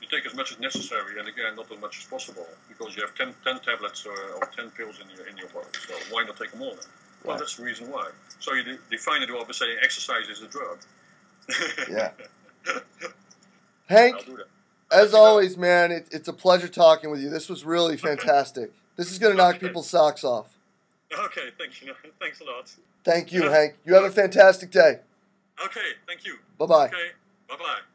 you 0.00 0.08
take 0.10 0.26
as 0.26 0.34
much 0.34 0.52
as 0.52 0.58
necessary, 0.60 1.18
and 1.18 1.28
again, 1.28 1.54
not 1.56 1.70
as 1.70 1.78
much 1.80 1.98
as 1.98 2.04
possible, 2.04 2.46
because 2.68 2.96
you 2.96 3.02
have 3.02 3.14
10, 3.14 3.34
10 3.44 3.60
tablets 3.60 4.06
or, 4.06 4.12
or 4.36 4.46
10 4.56 4.70
pills 4.70 4.96
in 5.02 5.08
your, 5.16 5.26
in 5.28 5.36
your 5.36 5.48
body. 5.48 5.66
So 5.86 5.94
why 6.10 6.24
not 6.24 6.36
take 6.38 6.50
them 6.52 6.62
all 6.62 6.70
then? 6.70 6.78
Well, 7.22 7.32
Right. 7.34 7.38
that's 7.38 7.56
the 7.56 7.62
reason 7.64 7.90
why. 7.90 8.10
So 8.40 8.52
you 8.54 8.62
de- 8.64 8.78
define 8.90 9.22
it 9.22 9.30
well 9.30 9.44
by 9.44 9.52
saying 9.52 9.76
exercise 9.82 10.28
is 10.28 10.42
a 10.42 10.46
drug. 10.48 10.78
Yeah. 11.90 12.10
Hank, 13.86 14.16
I'll 14.16 14.22
do 14.24 14.36
that. 14.36 14.46
As 14.90 15.14
always, 15.14 15.56
man, 15.56 15.90
it, 15.92 16.08
it's 16.12 16.28
a 16.28 16.32
pleasure 16.32 16.68
talking 16.68 17.10
with 17.10 17.20
you. 17.20 17.30
This 17.30 17.48
was 17.48 17.64
really 17.64 17.96
fantastic. 18.08 18.72
This 18.96 19.10
is 19.10 19.18
going 19.18 19.32
to 19.32 19.36
knock 19.36 19.58
people's 19.58 19.88
socks 19.88 20.22
off. 20.24 20.53
Okay, 21.18 21.50
thank 21.58 21.82
you. 21.82 21.94
Thanks 22.20 22.40
a 22.40 22.44
lot. 22.44 22.70
Thank 23.04 23.32
you, 23.32 23.48
Hank. 23.50 23.76
You 23.84 23.94
have 23.94 24.04
a 24.04 24.10
fantastic 24.10 24.70
day. 24.70 25.00
Okay, 25.64 25.80
thank 26.06 26.24
you. 26.24 26.36
Bye 26.58 26.66
bye. 26.66 26.86
Okay, 26.86 27.10
bye 27.48 27.56
bye. 27.56 27.93